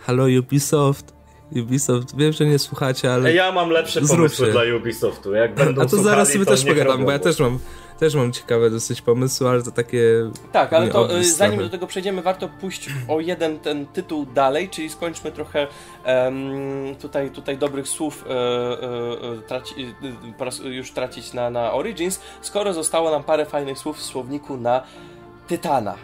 Halo 0.00 0.24
Ubisoft. 0.38 1.20
Ubisoft, 1.56 2.16
wiem, 2.16 2.32
że 2.32 2.46
nie 2.46 2.58
słuchacie, 2.58 3.12
ale. 3.12 3.34
Ja 3.34 3.52
mam 3.52 3.70
lepsze 3.70 4.00
pomysły 4.00 4.50
dla 4.50 4.62
Ubisoftu. 4.76 5.34
Jak 5.34 5.54
będą 5.54 5.82
A 5.82 5.86
to 5.86 6.02
zaraz 6.02 6.32
sobie 6.32 6.44
to 6.44 6.50
też 6.50 6.64
pogadam, 6.64 7.04
bo 7.04 7.10
ja 7.10 7.18
też 7.18 7.38
mam 7.38 7.58
też 8.00 8.14
mam 8.14 8.32
ciekawe 8.32 8.70
dosyć 8.70 9.02
pomysły, 9.02 9.48
ale 9.48 9.62
to 9.62 9.70
takie. 9.70 10.30
Tak, 10.52 10.72
ale 10.72 10.88
to 10.88 11.18
y, 11.18 11.24
zanim 11.24 11.58
do 11.58 11.68
tego 11.68 11.86
przejdziemy, 11.86 12.22
warto 12.22 12.48
pójść 12.48 12.90
o 13.08 13.20
jeden 13.20 13.58
ten 13.58 13.86
tytuł 13.86 14.26
dalej, 14.26 14.68
czyli 14.68 14.90
skończmy 14.90 15.32
trochę 15.32 15.66
um, 16.06 16.96
tutaj, 17.00 17.30
tutaj 17.30 17.58
dobrych 17.58 17.88
słów 17.88 18.24
e, 18.28 18.32
e, 18.32 19.42
traci, 19.46 19.94
e, 20.64 20.68
już 20.68 20.92
tracić 20.92 21.32
na, 21.32 21.50
na 21.50 21.72
Origins, 21.72 22.20
skoro 22.42 22.72
zostało 22.72 23.10
nam 23.10 23.24
parę 23.24 23.46
fajnych 23.46 23.78
słów 23.78 23.98
w 23.98 24.02
słowniku 24.02 24.56
na 24.56 24.82
Tytana. 25.48 25.94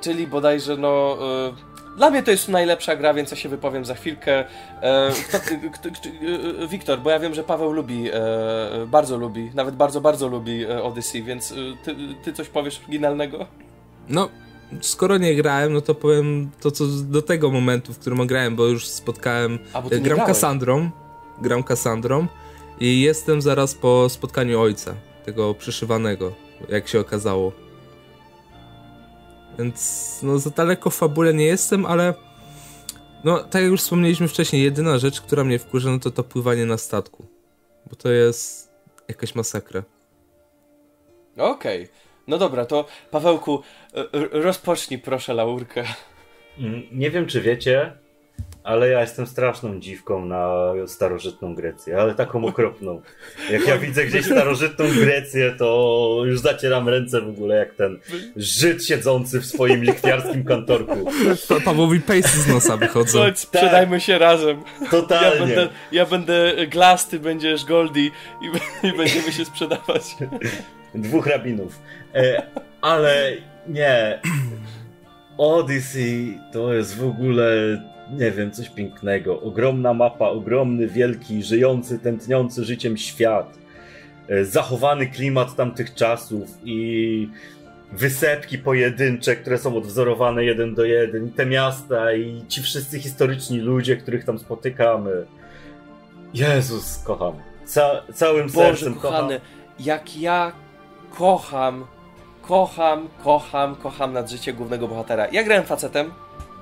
Czyli 0.00 0.26
bodajże 0.26 0.76
no. 0.76 1.18
E, 1.66 1.69
dla 2.00 2.10
mnie 2.10 2.22
to 2.22 2.30
jest 2.30 2.48
najlepsza 2.48 2.96
gra, 2.96 3.14
więc 3.14 3.30
ja 3.30 3.36
się 3.36 3.48
wypowiem 3.48 3.84
za 3.84 3.94
chwilkę. 3.94 4.44
E, 4.82 5.12
kto, 5.28 5.38
kto, 5.72 5.90
kto, 5.90 6.08
e, 6.08 6.68
Wiktor, 6.68 7.00
bo 7.00 7.10
ja 7.10 7.18
wiem, 7.18 7.34
że 7.34 7.44
Paweł 7.44 7.72
lubi, 7.72 8.08
e, 8.12 8.16
bardzo 8.86 9.16
lubi, 9.16 9.50
nawet 9.54 9.76
bardzo, 9.76 10.00
bardzo 10.00 10.28
lubi 10.28 10.64
e, 10.64 10.82
Odyssey, 10.82 11.22
więc 11.22 11.52
e, 11.52 11.54
ty, 11.84 11.96
ty 12.22 12.32
coś 12.32 12.48
powiesz 12.48 12.80
oryginalnego? 12.82 13.46
No, 14.08 14.28
skoro 14.80 15.18
nie 15.18 15.34
grałem, 15.34 15.72
no 15.72 15.80
to 15.80 15.94
powiem 15.94 16.50
to, 16.60 16.70
co 16.70 16.84
do 16.86 17.22
tego 17.22 17.50
momentu, 17.50 17.92
w 17.92 17.98
którym 17.98 18.26
grałem, 18.26 18.56
bo 18.56 18.66
już 18.66 18.88
spotkałem. 18.88 19.58
A, 19.72 19.82
bo 19.82 19.90
gram 19.90 20.20
Kassandrą. 20.26 20.90
Gram 21.42 21.62
Kassandrą 21.62 22.26
i 22.80 23.00
jestem 23.00 23.42
zaraz 23.42 23.74
po 23.74 24.08
spotkaniu 24.08 24.60
ojca, 24.60 24.94
tego 25.24 25.54
przyszywanego, 25.54 26.32
jak 26.68 26.88
się 26.88 27.00
okazało. 27.00 27.52
Więc 29.60 30.20
no 30.22 30.38
za 30.38 30.50
daleko 30.50 30.90
w 30.90 30.96
fabule 30.96 31.34
nie 31.34 31.44
jestem, 31.44 31.86
ale 31.86 32.14
no 33.24 33.38
tak 33.38 33.62
jak 33.62 33.70
już 33.70 33.80
wspomnieliśmy 33.80 34.28
wcześniej, 34.28 34.62
jedyna 34.62 34.98
rzecz, 34.98 35.20
która 35.20 35.44
mnie 35.44 35.58
wkurza, 35.58 35.90
no 35.90 35.98
to 35.98 36.10
to 36.10 36.24
pływanie 36.24 36.66
na 36.66 36.78
statku. 36.78 37.26
Bo 37.90 37.96
to 37.96 38.10
jest 38.10 38.72
jakaś 39.08 39.34
masakra. 39.34 39.82
Okej. 41.36 41.82
Okay. 41.82 41.94
No 42.26 42.38
dobra, 42.38 42.66
to 42.66 42.86
Pawełku, 43.10 43.62
rozpocznij 44.32 44.98
proszę 44.98 45.34
laurkę. 45.34 45.84
Mm, 46.58 46.82
nie 46.92 47.10
wiem, 47.10 47.26
czy 47.26 47.40
wiecie, 47.40 47.98
ale 48.64 48.88
ja 48.88 49.00
jestem 49.00 49.26
straszną 49.26 49.80
dziwką 49.80 50.24
na 50.24 50.72
starożytną 50.86 51.54
Grecję, 51.54 52.00
ale 52.00 52.14
taką 52.14 52.44
okropną. 52.44 53.02
Jak 53.50 53.66
ja 53.66 53.78
widzę 53.78 54.06
gdzieś 54.06 54.26
starożytną 54.26 54.84
Grecję, 55.00 55.54
to 55.58 56.22
już 56.24 56.40
zacieram 56.40 56.88
ręce 56.88 57.20
w 57.20 57.28
ogóle 57.28 57.56
jak 57.56 57.74
ten 57.74 57.98
Żyd 58.36 58.84
siedzący 58.84 59.40
w 59.40 59.46
swoim 59.46 59.84
lichwiarskim 59.84 60.44
kantorku. 60.44 61.10
Pa 61.48 61.60
Pawłowi 61.60 62.00
pejsy 62.00 62.40
z 62.40 62.46
nosa 62.46 62.76
wychodzą. 62.76 63.18
Chodź, 63.18 63.38
sprzedajmy 63.38 63.96
tak. 63.96 64.06
się 64.06 64.18
razem. 64.18 64.62
Totalnie. 64.90 65.40
Ja 65.40 65.46
będę, 65.46 65.68
ja 65.92 66.06
będę 66.06 66.66
Glass, 66.66 67.08
ty 67.08 67.18
będziesz 67.18 67.64
Goldie 67.64 68.10
i, 68.42 68.46
i 68.88 68.92
będziemy 68.96 69.32
się 69.32 69.44
sprzedawać. 69.44 70.02
Dwóch 70.94 71.26
rabinów. 71.26 71.80
E, 72.14 72.42
ale 72.80 73.32
nie... 73.68 74.20
Odyssey 75.38 76.38
to 76.52 76.74
jest 76.74 76.96
w 76.96 77.04
ogóle 77.04 77.46
nie 78.12 78.30
wiem, 78.30 78.50
coś 78.52 78.68
pięknego. 78.68 79.40
Ogromna 79.40 79.94
mapa, 79.94 80.28
ogromny, 80.28 80.86
wielki, 80.86 81.42
żyjący, 81.42 81.98
tętniący 81.98 82.64
życiem 82.64 82.96
świat. 82.96 83.58
E, 84.28 84.44
zachowany 84.44 85.06
klimat 85.06 85.56
tamtych 85.56 85.94
czasów 85.94 86.48
i 86.64 87.28
wysepki 87.92 88.58
pojedyncze, 88.58 89.36
które 89.36 89.58
są 89.58 89.76
odwzorowane 89.76 90.44
jeden 90.44 90.74
do 90.74 90.84
jeden, 90.84 91.26
i 91.26 91.30
te 91.30 91.46
miasta, 91.46 92.12
i 92.12 92.44
ci 92.48 92.62
wszyscy 92.62 92.98
historyczni 92.98 93.58
ludzie, 93.58 93.96
których 93.96 94.24
tam 94.24 94.38
spotykamy. 94.38 95.26
Jezus, 96.34 97.02
kocham. 97.04 97.34
Ca 97.64 98.02
całym 98.14 98.50
Boże, 98.50 98.66
sercem 98.66 98.94
kochany, 98.94 99.34
kocham. 99.34 99.50
Jak 99.80 100.16
ja 100.16 100.52
kocham, 101.18 101.86
kocham, 102.42 103.08
kocham, 103.24 103.76
kocham 103.76 104.12
nad 104.12 104.30
życie 104.30 104.52
głównego 104.52 104.88
bohatera. 104.88 105.28
Ja 105.32 105.42
grałem 105.42 105.64
facetem, 105.64 106.10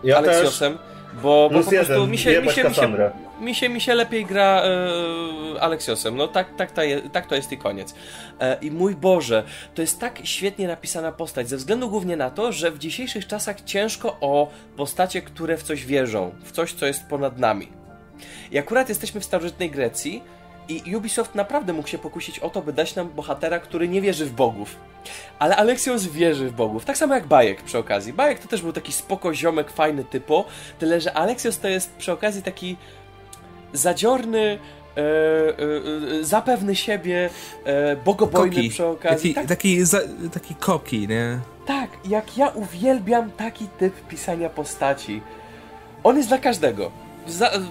ja 0.04 0.16
Aleksiosem. 0.16 0.72
Też. 0.72 0.97
Bo, 1.12 1.50
bo 1.52 1.60
po 1.60 1.70
prostu 1.70 2.06
mi 2.06 2.18
się, 2.18 2.42
mi, 2.42 2.50
się, 2.50 2.64
mi, 2.64 2.74
się, 2.74 2.92
mi, 3.40 3.54
się, 3.54 3.68
mi 3.68 3.80
się 3.80 3.94
lepiej 3.94 4.26
gra 4.26 4.62
e, 4.62 5.60
Aleksiosem. 5.60 6.16
No 6.16 6.28
tak, 6.28 6.56
tak, 6.56 6.72
to 6.72 6.82
jest, 6.82 7.04
tak 7.12 7.26
to 7.26 7.34
jest 7.34 7.52
i 7.52 7.58
koniec. 7.58 7.94
E, 8.40 8.58
I 8.60 8.70
mój 8.70 8.94
Boże, 8.94 9.44
to 9.74 9.82
jest 9.82 10.00
tak 10.00 10.20
świetnie 10.24 10.66
napisana 10.66 11.12
postać, 11.12 11.48
ze 11.48 11.56
względu 11.56 11.90
głównie 11.90 12.16
na 12.16 12.30
to, 12.30 12.52
że 12.52 12.70
w 12.70 12.78
dzisiejszych 12.78 13.26
czasach 13.26 13.60
ciężko 13.60 14.16
o 14.20 14.50
postacie, 14.76 15.22
które 15.22 15.56
w 15.56 15.62
coś 15.62 15.86
wierzą, 15.86 16.30
w 16.44 16.52
coś, 16.52 16.72
co 16.72 16.86
jest 16.86 17.06
ponad 17.06 17.38
nami. 17.38 17.68
I 18.50 18.58
akurat 18.58 18.88
jesteśmy 18.88 19.20
w 19.20 19.24
starożytnej 19.24 19.70
Grecji, 19.70 20.22
i 20.68 20.96
Ubisoft 20.96 21.34
naprawdę 21.34 21.72
mógł 21.72 21.88
się 21.88 21.98
pokusić 21.98 22.38
o 22.38 22.50
to, 22.50 22.62
by 22.62 22.72
dać 22.72 22.94
nam 22.94 23.08
bohatera, 23.08 23.58
który 23.58 23.88
nie 23.88 24.00
wierzy 24.00 24.26
w 24.26 24.32
bogów. 24.32 24.76
Ale 25.38 25.56
Alexios 25.56 26.06
wierzy 26.06 26.48
w 26.50 26.52
bogów. 26.52 26.84
Tak 26.84 26.98
samo 26.98 27.14
jak 27.14 27.26
Bajek 27.26 27.62
przy 27.62 27.78
okazji. 27.78 28.12
Bajek 28.12 28.38
to 28.38 28.48
też 28.48 28.62
był 28.62 28.72
taki 28.72 28.92
spoko 28.92 29.34
ziomek, 29.34 29.70
fajny 29.70 30.04
typo, 30.04 30.44
tyle 30.78 31.00
że 31.00 31.14
Alexios 31.14 31.58
to 31.58 31.68
jest 31.68 31.96
przy 31.96 32.12
okazji 32.12 32.42
taki 32.42 32.76
zadziorny, 33.72 34.58
E, 34.98 35.00
e, 35.00 36.20
e 36.20 36.24
zapewny 36.24 36.76
siebie, 36.76 37.30
e, 37.64 37.96
bogobojny 37.96 38.56
koki. 38.56 38.70
przy 38.70 38.86
okazji. 38.86 39.34
Taki, 39.34 39.48
tak. 39.48 39.56
taki, 39.56 39.84
za, 39.84 40.00
taki 40.32 40.54
koki, 40.54 41.08
nie? 41.08 41.38
Tak, 41.66 41.90
jak 42.08 42.36
ja 42.36 42.48
uwielbiam 42.48 43.30
taki 43.30 43.68
typ 43.68 44.06
pisania 44.08 44.50
postaci. 44.50 45.22
On 46.04 46.16
jest 46.16 46.28
dla 46.28 46.38
każdego. 46.38 46.90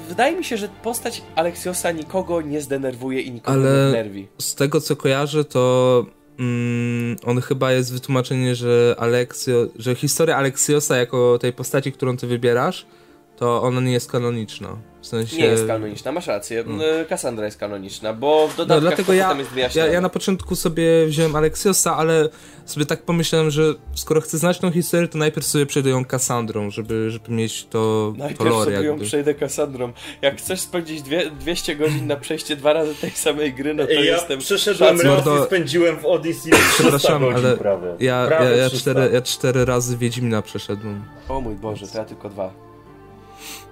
Wydaje 0.09 0.35
mi 0.35 0.43
się, 0.43 0.57
że 0.57 0.69
postać 0.83 1.21
Aleksiosa 1.35 1.91
nikogo 1.91 2.41
nie 2.41 2.61
zdenerwuje 2.61 3.21
i 3.21 3.31
nikogo 3.31 3.59
Ale 3.59 3.83
nie 3.83 3.89
znerwi. 3.89 4.27
Z 4.41 4.55
tego 4.55 4.81
co 4.81 4.95
kojarzę, 4.95 5.45
to 5.45 6.05
mm, 6.39 7.15
on 7.25 7.41
chyba 7.41 7.71
jest 7.71 7.93
wytłumaczenie, 7.93 8.55
że 8.55 8.95
Aleksio, 8.99 9.67
że 9.75 9.95
historia 9.95 10.37
Aleksiosa 10.37 10.97
jako 10.97 11.37
tej 11.37 11.53
postaci, 11.53 11.91
którą 11.91 12.17
ty 12.17 12.27
wybierasz, 12.27 12.85
to 13.38 13.61
ona 13.61 13.81
nie 13.81 13.91
jest 13.91 14.11
kanoniczna. 14.11 14.77
W 15.01 15.07
sensie... 15.07 15.38
Nie 15.38 15.45
jest 15.45 15.67
kanoniczna, 15.67 16.11
masz 16.11 16.27
rację. 16.27 16.63
Hmm. 16.63 17.05
Cassandra 17.09 17.45
jest 17.45 17.57
kanoniczna, 17.57 18.13
bo 18.13 18.47
w 18.47 18.55
dodatkach 18.57 18.83
no, 18.83 18.88
dlatego 18.88 19.13
ja, 19.13 19.33
jest 19.33 19.49
wyjaśnione. 19.49 19.88
Ja, 19.88 19.93
ja 19.93 20.01
na 20.01 20.09
początku 20.09 20.55
sobie 20.55 21.05
wziąłem 21.05 21.35
Aleksiosa, 21.35 21.97
ale 21.97 22.29
sobie 22.65 22.85
tak 22.85 23.01
pomyślałem, 23.01 23.51
że 23.51 23.73
skoro 23.95 24.21
chcę 24.21 24.38
znać 24.38 24.59
tą 24.59 24.71
historię, 24.71 25.07
to 25.07 25.17
najpierw 25.17 25.47
sobie 25.47 25.65
przejdę 25.65 25.89
ją 25.89 26.05
Kassandrą, 26.05 26.69
żeby, 26.69 27.11
żeby 27.11 27.31
mieć 27.31 27.65
to 27.65 28.13
Najpierw 28.17 28.39
to 28.39 28.45
lore, 28.45 28.63
sobie 28.63 28.75
jakby. 28.75 28.88
ją 28.88 28.99
przejdę 28.99 29.33
Kassandrą. 29.33 29.91
Jak 30.21 30.38
chcesz 30.38 30.59
spędzić 30.59 31.01
dwie, 31.01 31.31
200 31.31 31.75
godzin 31.75 32.07
na 32.07 32.15
przejście 32.15 32.55
dwa 32.55 32.73
razy 32.73 32.95
tej 32.95 33.11
samej 33.11 33.53
gry, 33.53 33.73
no 33.73 33.85
to 33.85 33.91
ja 33.91 34.01
jestem... 34.01 34.39
przeszedłem 34.39 35.01
raz 35.01 35.25
i 35.25 35.45
spędziłem 35.45 35.97
w 35.99 36.05
Odyssey 36.05 36.51
300 36.51 36.73
Przepraszam, 36.73 37.21
godzin 37.21 37.45
ale 37.45 37.57
prawie. 37.57 37.88
Ja, 37.99 38.27
prawie 38.27 38.49
ja, 38.49 38.55
ja, 38.55 38.69
300. 38.69 38.91
cztery, 38.91 39.09
ja 39.13 39.21
cztery 39.21 39.65
razy 39.65 39.97
Wiedźmina 39.97 40.41
przeszedłem. 40.41 41.03
O 41.29 41.41
mój 41.41 41.55
Boże, 41.55 41.88
to 41.88 41.97
ja 41.97 42.05
tylko 42.05 42.29
dwa. 42.29 42.66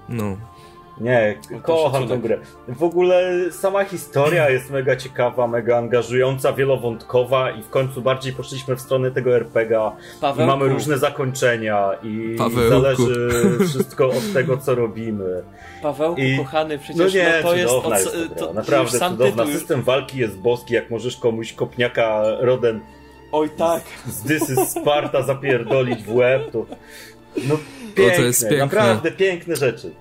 No. 0.10 0.38
Nie, 1.02 1.38
kocham 1.64 1.92
tę 1.92 2.00
szacunek. 2.00 2.22
grę. 2.22 2.38
W 2.68 2.84
ogóle 2.84 3.32
sama 3.52 3.84
historia 3.86 4.50
jest 4.56 4.72
mega 4.72 4.96
ciekawa, 4.96 5.48
mega 5.48 5.78
angażująca, 5.78 6.54
wielowątkowa 6.54 7.52
i 7.52 7.64
w 7.64 7.70
końcu 7.70 8.02
bardziej 8.02 8.34
poszliśmy 8.34 8.76
w 8.76 8.82
stronę 8.82 9.12
tego 9.12 9.36
RPGa. 9.36 9.92
I 10.18 10.22
Pawełku, 10.22 10.52
mamy 10.58 10.68
różne 10.74 10.98
zakończenia 10.98 11.90
i 12.04 12.36
Pawełku. 12.38 12.70
zależy 12.70 13.30
wszystko 13.68 14.08
od 14.08 14.34
tego, 14.34 14.58
co 14.58 14.76
robimy. 14.76 15.44
Pawełku 15.82 16.22
I- 16.22 16.38
kochany, 16.38 16.78
przecież 16.80 17.14
No 17.14 17.20
nie, 17.20 17.34
no 17.44 17.50
to 17.50 17.56
jest... 17.56 17.70
cudowna 17.74 17.96
od- 17.96 18.02
jest 18.02 18.36
to, 18.38 18.54
Naprawdę 18.54 19.00
sam 19.00 19.12
cudowna. 19.12 19.44
tytuł, 19.44 19.60
System 19.60 19.82
walki 19.82 20.18
jest 20.20 20.38
boski, 20.38 20.74
jak 20.74 20.90
możesz 20.90 21.18
komuś 21.18 21.54
kopniaka 21.54 22.24
rodem 22.40 22.82
Oj 23.32 23.50
tak. 23.50 23.84
z 24.08 24.24
Dysy 24.24 24.56
Sparta 24.66 25.22
zapierdolić 25.24 26.04
w 26.04 26.16
łeb, 26.16 26.52
to... 26.52 26.66
No 27.48 27.58
piękne, 27.96 28.24
jest 28.26 28.42
piękne. 28.42 28.58
naprawdę 28.66 29.12
piękne 29.12 29.56
rzeczy. 29.56 29.92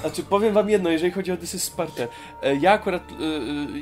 Znaczy, 0.00 0.22
powiem 0.22 0.54
wam 0.54 0.70
jedno, 0.70 0.90
jeżeli 0.90 1.12
chodzi 1.12 1.30
o 1.30 1.34
Odyssey 1.34 1.60
Spartę. 1.60 2.08
e, 2.42 2.56
Ja 2.56 2.72
akurat 2.72 3.02
e, 3.12 3.14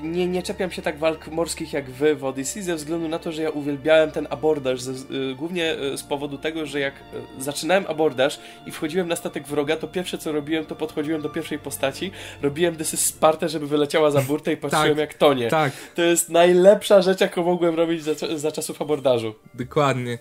nie, 0.02 0.26
nie 0.26 0.42
czepiam 0.42 0.70
się 0.70 0.82
tak 0.82 0.98
walk 0.98 1.28
morskich 1.28 1.72
jak 1.72 1.90
wy 1.90 2.14
w 2.16 2.24
Odyssey, 2.24 2.62
ze 2.62 2.74
względu 2.76 3.08
na 3.08 3.18
to, 3.18 3.32
że 3.32 3.42
ja 3.42 3.50
uwielbiałem 3.50 4.10
ten 4.10 4.26
abordaż. 4.30 4.80
Ze, 4.82 4.92
e, 4.92 5.34
głównie 5.36 5.76
z 5.96 6.02
powodu 6.02 6.38
tego, 6.38 6.66
że 6.66 6.80
jak 6.80 6.94
zaczynałem 7.38 7.84
abordaż 7.88 8.40
i 8.66 8.70
wchodziłem 8.70 9.08
na 9.08 9.16
statek 9.16 9.46
wroga, 9.48 9.76
to 9.76 9.88
pierwsze 9.88 10.18
co 10.18 10.32
robiłem, 10.32 10.66
to 10.66 10.76
podchodziłem 10.76 11.22
do 11.22 11.28
pierwszej 11.28 11.58
postaci, 11.58 12.10
robiłem 12.42 12.74
Odyssey 12.74 12.96
Spartę, 12.98 13.48
żeby 13.48 13.66
wyleciała 13.66 14.10
za 14.10 14.20
burtę 14.20 14.52
i 14.52 14.56
patrzyłem 14.56 14.88
Tak, 14.88 14.98
jak 14.98 15.14
tonie. 15.14 15.48
Tak, 15.48 15.72
To 15.94 16.02
jest 16.02 16.28
najlepsza 16.28 17.02
rzecz, 17.02 17.20
jaką 17.20 17.44
mogłem 17.44 17.74
robić 17.74 18.02
za, 18.04 18.12
za 18.38 18.52
czasów 18.52 18.82
abordażu. 18.82 19.34
dokładnie. 19.54 20.18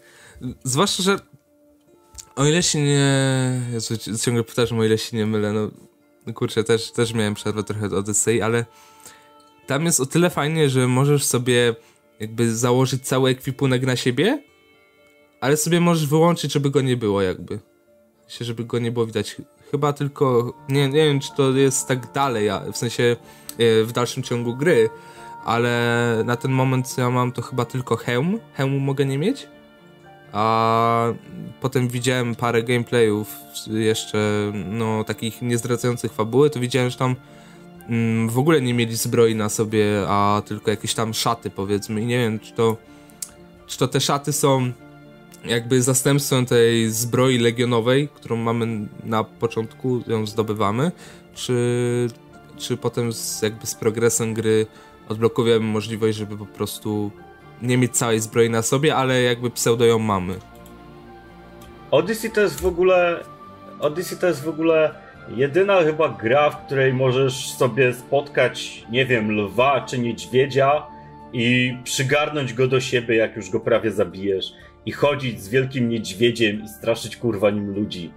Zwłaszcza, 0.64 1.04
że 1.04 1.16
o 2.40 2.46
ile 2.46 2.64
się 2.64 2.82
nie... 2.82 3.12
Jezu, 3.74 3.98
ciągle 4.22 4.44
powtarzam, 4.44 4.80
o 4.80 4.84
ile 4.84 4.98
się 4.98 5.18
nie 5.18 5.26
mylę, 5.26 5.54
no... 5.54 5.72
Kurczę, 6.34 6.64
też, 6.64 6.92
też 6.92 7.14
miałem 7.14 7.34
przerwę 7.34 7.64
trochę 7.64 7.86
od 7.86 7.94
Odyssey, 7.94 8.42
ale 8.42 8.66
tam 9.68 9.86
jest 9.86 10.00
o 10.00 10.06
tyle 10.06 10.30
fajnie, 10.30 10.70
że 10.70 10.88
możesz 10.88 11.26
sobie 11.26 11.76
jakby 12.20 12.56
założyć 12.56 13.08
cały 13.08 13.30
ekwipunek 13.30 13.86
na 13.86 13.96
siebie, 13.96 14.44
ale 15.42 15.58
sobie 15.58 15.82
możesz 15.82 16.08
wyłączyć, 16.08 16.54
żeby 16.54 16.70
go 16.70 16.82
nie 16.82 16.98
było 16.98 17.22
jakby. 17.22 17.60
Sensie, 18.28 18.46
żeby 18.46 18.66
go 18.66 18.80
nie 18.80 18.92
było 18.92 19.06
widać. 19.06 19.36
Chyba 19.72 19.94
tylko... 19.94 20.54
Nie, 20.70 20.90
nie 20.90 21.06
wiem, 21.06 21.20
czy 21.20 21.30
to 21.38 21.52
jest 21.52 21.88
tak 21.88 22.12
dalej, 22.14 22.50
w 22.74 22.78
sensie 22.78 23.16
e, 23.58 23.84
w 23.84 23.92
dalszym 23.92 24.24
ciągu 24.24 24.56
gry, 24.56 24.90
ale 25.46 26.24
na 26.26 26.36
ten 26.36 26.52
moment 26.52 26.98
ja 26.98 27.10
mam 27.10 27.32
to 27.32 27.42
chyba 27.42 27.66
tylko 27.66 27.96
hełm. 27.96 28.40
Hełmu 28.54 28.80
mogę 28.80 29.06
nie 29.06 29.18
mieć. 29.18 29.48
A 30.32 31.14
potem 31.62 31.88
widziałem 31.88 32.36
parę 32.36 32.64
gameplayów 32.64 33.36
jeszcze, 33.68 34.52
no 34.66 35.04
takich 35.04 35.42
nie 35.42 35.58
zdradzających 35.58 36.14
fabuły, 36.14 36.50
to 36.50 36.60
widziałem, 36.60 36.90
że 36.90 36.98
tam 36.98 37.16
mm, 37.90 38.30
w 38.30 38.38
ogóle 38.38 38.62
nie 38.62 38.74
mieli 38.74 38.96
zbroi 38.96 39.36
na 39.36 39.50
sobie, 39.50 39.86
a 40.08 40.42
tylko 40.46 40.72
jakieś 40.72 40.94
tam 40.94 41.14
szaty 41.14 41.50
powiedzmy. 41.50 42.02
I 42.02 42.06
nie 42.06 42.18
wiem, 42.18 42.40
czy 42.40 42.54
to 42.54 42.78
czy 43.70 43.78
to 43.78 43.88
te 43.88 44.02
szaty 44.02 44.34
są 44.34 44.72
jakby 45.46 45.82
zastępstwem 45.82 46.46
tej 46.46 46.92
zbroi 46.92 47.38
legionowej, 47.38 48.08
którą 48.08 48.36
mamy 48.36 48.88
na 49.04 49.24
początku, 49.24 50.04
ją 50.08 50.26
zdobywamy, 50.26 50.92
czy, 51.34 52.08
czy 52.58 52.78
potem 52.78 53.14
z, 53.14 53.42
jakby 53.42 53.68
z 53.68 53.76
progresem 53.76 54.34
gry 54.34 54.66
odblokujemy 55.10 55.66
możliwość, 55.66 56.18
żeby 56.18 56.38
po 56.38 56.46
prostu 56.46 57.12
nie 57.62 57.78
mieć 57.78 57.98
całej 57.98 58.20
zbroi 58.20 58.50
na 58.50 58.62
sobie, 58.62 58.96
ale 58.96 59.22
jakby 59.22 59.50
pseudo 59.50 59.86
ją 59.86 60.00
mamy. 60.00 60.36
Odyssey 61.92 62.32
to 62.32 62.42
jest 62.42 62.62
w 62.62 62.66
ogóle. 62.66 63.24
Odyssey 63.80 64.18
to 64.18 64.28
jest 64.28 64.44
w 64.44 64.50
ogóle 64.50 64.96
jedyna 65.36 65.82
chyba 65.82 66.10
gra, 66.10 66.50
w 66.50 66.66
której 66.66 66.94
możesz 66.94 67.54
sobie 67.54 67.94
spotkać, 67.94 68.86
nie 68.92 69.06
wiem, 69.06 69.32
lwa 69.32 69.82
czy 69.82 70.00
niedźwiedzia 70.00 70.84
i 71.34 71.78
przygarnąć 71.84 72.54
go 72.54 72.68
do 72.68 72.80
siebie, 72.80 73.16
jak 73.16 73.36
już 73.36 73.50
go 73.50 73.60
prawie 73.60 73.92
zabijesz. 73.92 74.54
I 74.86 74.92
chodzić 74.92 75.42
z 75.42 75.50
wielkim 75.50 75.90
niedźwiedziem 75.90 76.64
i 76.64 76.68
straszyć 76.68 77.18
kurwa 77.18 77.50
nim 77.50 77.76
ludzi. 77.76 78.12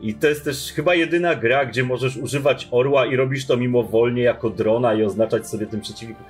I 0.00 0.14
to 0.14 0.28
jest 0.28 0.44
też 0.44 0.72
chyba 0.72 0.94
jedyna 0.94 1.34
gra, 1.34 1.66
gdzie 1.66 1.84
możesz 1.84 2.16
używać 2.16 2.68
orła 2.70 3.06
i 3.06 3.16
robisz 3.16 3.46
to 3.46 3.56
mimowolnie 3.56 4.22
jako 4.22 4.50
drona 4.50 4.94
i 4.94 5.02
oznaczać 5.02 5.48
sobie 5.48 5.66
tym 5.66 5.80
przeciwnikiem. 5.80 6.24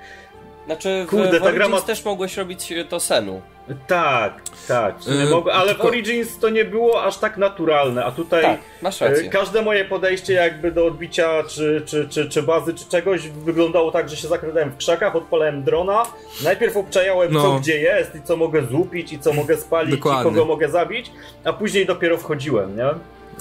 Znaczy, 0.67 1.03
w, 1.07 1.09
Kurde, 1.09 1.27
w 1.39 1.43
ta 1.43 1.51
gra 1.51 1.65
Origins 1.65 1.71
ma- 1.71 1.87
też 1.87 2.05
mogłeś 2.05 2.37
robić 2.37 2.71
e, 2.71 2.85
to 2.85 2.99
senu. 2.99 3.41
Tak, 3.87 4.33
tak. 4.67 4.99
w 4.99 5.07
Yy, 5.07 5.25
mogę, 5.29 5.53
ale 5.53 5.71
w 5.71 5.75
tylko- 5.75 5.87
Origins 5.87 6.39
to 6.39 6.49
nie 6.49 6.65
było 6.65 7.03
aż 7.03 7.17
tak 7.17 7.37
naturalne, 7.37 8.05
a 8.05 8.11
tutaj. 8.11 8.41
Tak, 8.41 8.59
masz 8.81 9.01
E, 9.01 9.09
rację. 9.09 9.29
Każde 9.29 9.61
moje 9.61 9.85
podejście 9.85 10.33
jakby 10.33 10.71
do 10.71 10.85
odbicia 10.85 11.43
czy, 11.49 11.81
czy, 11.85 12.07
czy, 12.09 12.29
czy 12.29 12.43
bazy, 12.43 12.73
czy 12.73 12.85
czegoś 12.89 13.27
wyglądało 13.27 13.91
tak, 13.91 14.09
że 14.09 14.15
się 14.15 14.27
zakrętałem 14.27 14.71
w 14.71 14.77
krzakach, 14.77 15.15
odpalałem 15.15 15.63
drona, 15.63 16.03
najpierw 16.43 16.77
obczajałem 16.77 17.33
No. 17.33 17.41
co 17.41 17.59
gdzie 17.59 17.79
jest 17.79 18.15
i 18.15 18.21
co 18.21 18.35
mogę 18.37 18.63
złupić 18.65 19.13
i 19.13 19.19
co 19.19 19.33
mogę 19.33 19.57
spalić 19.57 19.95
Dokładnie. 19.95 20.21
i 20.21 20.23
kogo 20.33 20.45
mogę 20.45 20.69
zabić, 20.69 21.11
a 21.43 21.53
później 21.53 21.85
dopiero 21.85 22.17
wchodziłem, 22.17 22.77
nie? 22.77 22.89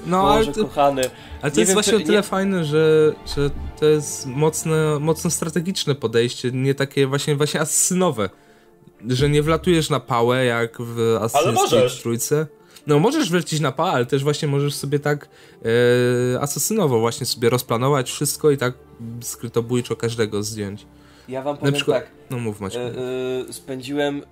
No, 0.07 0.31
ale 0.31 0.39
Boże, 0.41 0.53
to, 0.53 0.65
kochany. 0.65 1.03
ale 1.43 1.51
to 1.51 1.57
nie 1.57 1.61
jest 1.61 1.71
wiem, 1.71 1.75
właśnie 1.75 1.91
czy- 1.93 1.97
o 1.97 2.07
tyle 2.07 2.17
nie- 2.19 2.23
fajne, 2.23 2.65
że, 2.65 3.13
że 3.37 3.51
to 3.81 3.87
jest 3.87 4.27
mocne, 4.27 4.99
mocno 5.01 5.31
strategiczne 5.31 5.95
podejście, 5.95 6.51
nie 6.53 6.75
takie 6.75 7.07
właśnie, 7.07 7.37
właśnie 7.37 7.61
asesynowe. 7.61 8.31
Że 9.09 9.29
nie 9.29 9.43
wlatujesz 9.43 9.91
na 9.91 10.01
pałę 10.01 10.45
jak 10.45 10.77
w 10.81 11.01
Ale 11.01 11.53
Assassin's 11.53 12.03
trójce. 12.03 12.47
No 12.87 12.99
możesz 12.99 13.31
wlecieć 13.31 13.61
na 13.61 13.73
pałę, 13.73 13.91
ale 13.93 14.07
też 14.07 14.23
właśnie 14.23 14.49
możesz 14.49 14.75
sobie 14.75 14.99
tak 14.99 15.29
e, 16.35 16.41
asesynowo 16.41 17.01
właśnie 17.01 17.27
sobie 17.27 17.51
rozplanować 17.51 18.11
wszystko 18.11 18.51
i 18.51 18.57
tak 18.57 18.75
skrytobójczo 19.21 19.97
każdego 19.97 20.43
zdjąć. 20.43 20.87
Ja 21.29 21.43
wam 21.43 21.57
powiem 21.57 21.75
przykład, 21.75 22.03
tak. 22.05 22.13
no 22.31 22.39
mów 22.39 22.61
Maciek. 22.61 22.83
E, 23.49 23.53
spędziłem 23.53 24.19
e, 24.19 24.23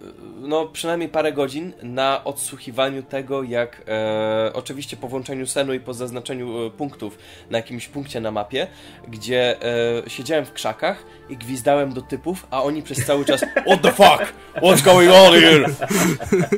no 0.40 0.66
przynajmniej 0.66 1.09
parę 1.09 1.32
godzin 1.32 1.72
na 1.82 2.24
odsłuchiwaniu 2.24 3.03
tego, 3.03 3.42
jak 3.42 3.82
e, 3.88 4.51
oczywiście 4.55 4.97
po 4.97 5.09
włączeniu 5.09 5.47
senu 5.47 5.74
i 5.74 5.80
po 5.80 5.95
zaznaczeniu 5.95 6.66
e, 6.66 6.70
punktów 6.70 7.18
na 7.51 7.59
jakimś 7.59 7.88
punkcie 7.88 8.20
na 8.20 8.30
mapie, 8.30 8.66
gdzie 9.09 9.62
e, 9.62 10.11
siedziałem 10.11 10.45
w 10.45 10.53
krzakach 10.53 11.05
i 11.28 11.36
gwizdałem 11.36 11.92
do 11.92 12.02
typów, 12.02 12.46
a 12.50 12.62
oni 12.62 12.82
przez 12.82 13.06
cały 13.06 13.24
czas 13.24 13.44
What 13.66 13.82
the 13.82 13.92
fuck? 13.92 14.34
What's 14.56 14.84
going 14.84 15.10
on 15.12 15.32
here? 15.32 15.64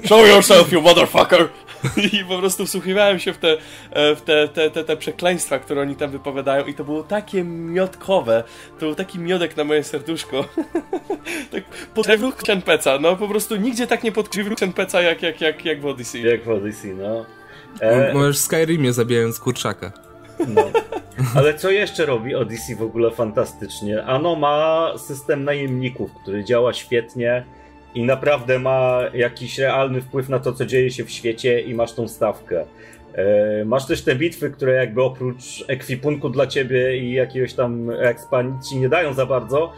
Show 0.09 0.29
yourself, 0.29 0.73
you 0.73 0.83
motherfucker! 0.83 1.49
I 2.13 2.25
po 2.25 2.39
prostu 2.39 2.67
wsłuchiwałem 2.67 3.19
się 3.19 3.33
w 3.33 3.39
te, 3.39 3.57
e, 3.91 4.17
w 4.17 4.23
te, 4.23 4.49
te, 4.49 4.71
te, 4.71 4.85
te 4.85 4.97
przekleństwa, 4.97 5.59
które 5.59 5.83
oni 5.83 5.97
tam 5.97 6.11
wypowiadają 6.11 6.67
i 6.67 6.75
to 6.75 6.85
było 6.85 7.03
takie 7.03 7.45
miodkowe. 7.45 8.45
To 8.79 8.87
był 8.87 8.95
taki 8.95 9.19
miodek 9.19 9.57
na 9.57 9.65
moje 9.65 9.85
serduszko. 9.85 10.45
tak 11.53 11.65
podkrewił 11.95 12.33
Chenpeca, 12.47 12.99
no 13.01 13.17
po 13.17 13.29
prostu 13.29 13.57
nigdzie 13.57 13.87
tak 13.87 14.03
nie 14.03 14.13
podkrewił 14.13 14.57
Chenpeca 14.57 15.03
jak, 15.03 15.23
jak, 15.23 15.41
jak, 15.41 15.65
jak 15.65 15.81
w 15.81 15.87
Odyssey. 15.87 16.23
Jak 16.23 16.45
w 16.45 16.51
Odyssey, 16.51 16.95
no. 16.95 17.27
E, 17.81 18.15
Możesz 18.15 18.39
w 18.39 18.41
Skyrimie 18.41 18.93
zabijając 18.93 19.39
kurczaka. 19.39 19.93
No. 20.49 20.71
Ale 21.37 21.55
co 21.55 21.71
jeszcze 21.71 22.07
robi 22.07 22.35
Odyssey 22.35 22.77
w 22.77 22.83
ogóle 22.83 23.11
fantastycznie? 23.11 24.03
Ano 24.03 24.37
ma 24.37 24.93
system 24.99 25.45
najemników, 25.45 26.11
który 26.23 26.45
działa 26.45 26.73
świetnie 26.73 27.45
i 27.95 28.03
naprawdę 28.03 28.59
ma 28.59 29.01
jakiś 29.15 29.59
realny 29.59 30.01
wpływ 30.01 30.29
na 30.29 30.39
to, 30.39 30.53
co 30.53 30.67
dzieje 30.67 30.91
się 30.91 31.05
w 31.05 31.11
świecie 31.11 31.61
i 31.61 31.75
masz 31.75 31.93
tą 31.93 32.09
stawkę. 32.09 32.65
E, 33.15 33.65
Masz 33.65 33.87
też 33.87 34.03
te 34.03 34.15
bitwy, 34.15 34.51
które 34.51 34.73
jakby 34.73 35.03
oprócz 35.03 35.65
ekwipunku 35.69 36.29
dla 36.29 36.47
ciebie 36.47 36.99
i 36.99 37.13
jakiegoś 37.13 37.55
tam 37.55 37.91
nic 38.45 38.69
ci 38.69 38.77
nie 38.77 38.89
dają 38.89 39.15
za 39.15 39.27
bardzo, 39.27 39.73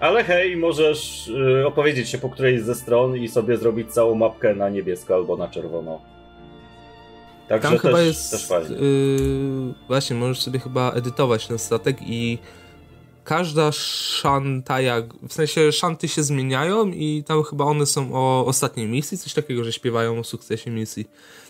ale 0.00 0.24
hej, 0.24 0.56
możesz 0.56 1.28
y, 1.28 1.66
opowiedzieć 1.66 2.08
się 2.08 2.18
po 2.18 2.28
którejś 2.28 2.60
ze 2.60 2.74
stron 2.74 3.16
i 3.16 3.28
sobie 3.28 3.56
zrobić 3.56 3.92
całą 3.92 4.14
mapkę 4.14 4.54
na 4.54 4.68
niebiesko 4.68 5.14
albo 5.14 5.36
na 5.36 5.48
czerwono. 5.48 6.00
Także 7.48 7.68
Tam 7.68 7.78
chyba 7.78 7.98
też, 7.98 8.06
jest. 8.06 8.30
też 8.30 8.46
fajnie. 8.46 8.76
Yy, 8.76 9.74
właśnie, 9.88 10.16
możesz 10.16 10.42
sobie 10.42 10.58
chyba 10.58 10.92
edytować 10.92 11.46
ten 11.46 11.58
statek 11.58 11.96
i 12.02 12.38
każda 13.24 13.72
szanta, 13.72 14.80
jak, 14.80 15.14
w 15.28 15.32
sensie 15.32 15.72
szanty 15.72 16.08
się 16.08 16.22
zmieniają 16.22 16.86
i 16.86 17.24
tam 17.26 17.42
chyba 17.42 17.64
one 17.64 17.86
są 17.86 18.14
o 18.14 18.46
ostatniej 18.46 18.86
misji, 18.86 19.18
coś 19.18 19.34
takiego, 19.34 19.64
że 19.64 19.72
śpiewają 19.72 20.18
o 20.18 20.24
sukcesie 20.24 20.70
misji. 20.70 21.06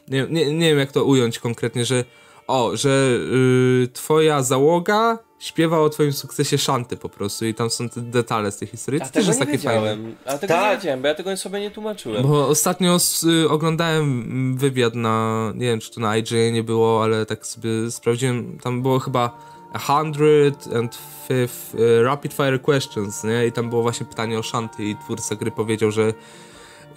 Nie, 0.09 0.27
nie, 0.31 0.55
nie 0.55 0.69
wiem 0.69 0.79
jak 0.79 0.93
to 0.93 1.05
ująć 1.05 1.39
konkretnie, 1.39 1.85
że 1.85 2.05
o, 2.47 2.77
że 2.77 3.19
yy, 3.33 3.89
twoja 3.93 4.43
załoga 4.43 5.19
śpiewa 5.45 5.81
o 5.81 5.89
twoim 5.91 6.13
sukcesie 6.13 6.59
szanty 6.59 6.97
po 6.97 7.09
prostu 7.09 7.47
i 7.47 7.55
tam 7.55 7.71
są 7.71 7.89
te 7.89 8.01
detale 8.01 8.53
z 8.53 8.57
tej 8.57 8.69
historii. 8.69 9.01
A 9.03 9.05
to 9.05 9.11
tego 9.13 9.21
też 9.21 9.27
jest 9.29 9.41
nie 9.41 9.47
takie 9.47 9.59
wiedziałem. 9.59 9.83
fajne. 10.03 10.13
A 10.25 10.39
tego 10.39 10.55
nie 10.55 10.61
Tak. 10.61 10.79
wiedziałem, 10.79 11.03
bo 11.03 11.09
ja 11.09 11.15
tego 11.15 11.37
sobie 11.37 11.61
nie 11.61 11.71
tłumaczyłem. 11.71 12.23
Bo 12.23 12.49
ostatnio 12.49 12.97
y, 13.45 13.51
oglądałem 13.51 14.57
wywiad 14.57 14.95
na, 14.95 15.53
nie 15.55 15.67
wiem 15.67 15.81
czy 15.81 15.91
to 15.91 16.01
na 16.01 16.17
IGN 16.17 16.53
nie 16.53 16.63
było, 16.63 17.05
ale 17.05 17.27
tak 17.27 17.47
sobie 17.47 17.71
sprawdziłem, 17.91 18.59
tam 18.63 18.83
było 18.83 18.99
chyba 18.99 19.39
105 19.79 20.93
y, 21.31 22.03
Rapid 22.03 22.33
Fire 22.35 22.59
Questions, 22.59 23.25
nie? 23.25 23.47
I 23.47 23.53
tam 23.53 23.71
było 23.71 23.83
właśnie 23.83 24.07
pytanie 24.07 24.39
o 24.39 24.43
szanty 24.43 24.85
i 24.85 24.97
twórca 24.97 25.35
gry 25.35 25.51
powiedział, 25.51 25.91
że 25.91 26.13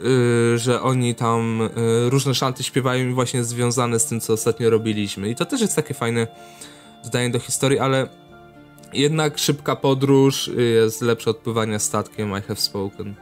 y, 0.01 0.57
że 0.57 0.81
oni 0.81 1.15
tam 1.15 1.61
y, 1.61 1.69
różne 2.09 2.33
szanty 2.35 2.63
śpiewają 2.63 3.09
i 3.09 3.13
właśnie 3.13 3.43
związane 3.43 3.99
z 3.99 4.05
tym, 4.05 4.19
co 4.21 4.33
ostatnio 4.33 4.69
robiliśmy. 4.69 5.29
I 5.29 5.35
to 5.35 5.45
też 5.45 5.61
jest 5.61 5.75
takie 5.75 5.93
fajne 5.93 6.27
dodanie 7.03 7.29
do 7.29 7.39
historii, 7.39 7.79
ale 7.79 8.07
jednak 8.93 9.37
szybka 9.37 9.75
podróż 9.75 10.47
y, 10.47 10.61
jest 10.61 11.01
lepsza 11.01 11.29
od 11.31 11.37
pływania 11.37 11.79
statkiem, 11.79 12.29
I 12.29 12.41
have 12.41 12.55
spoken. 12.55 13.15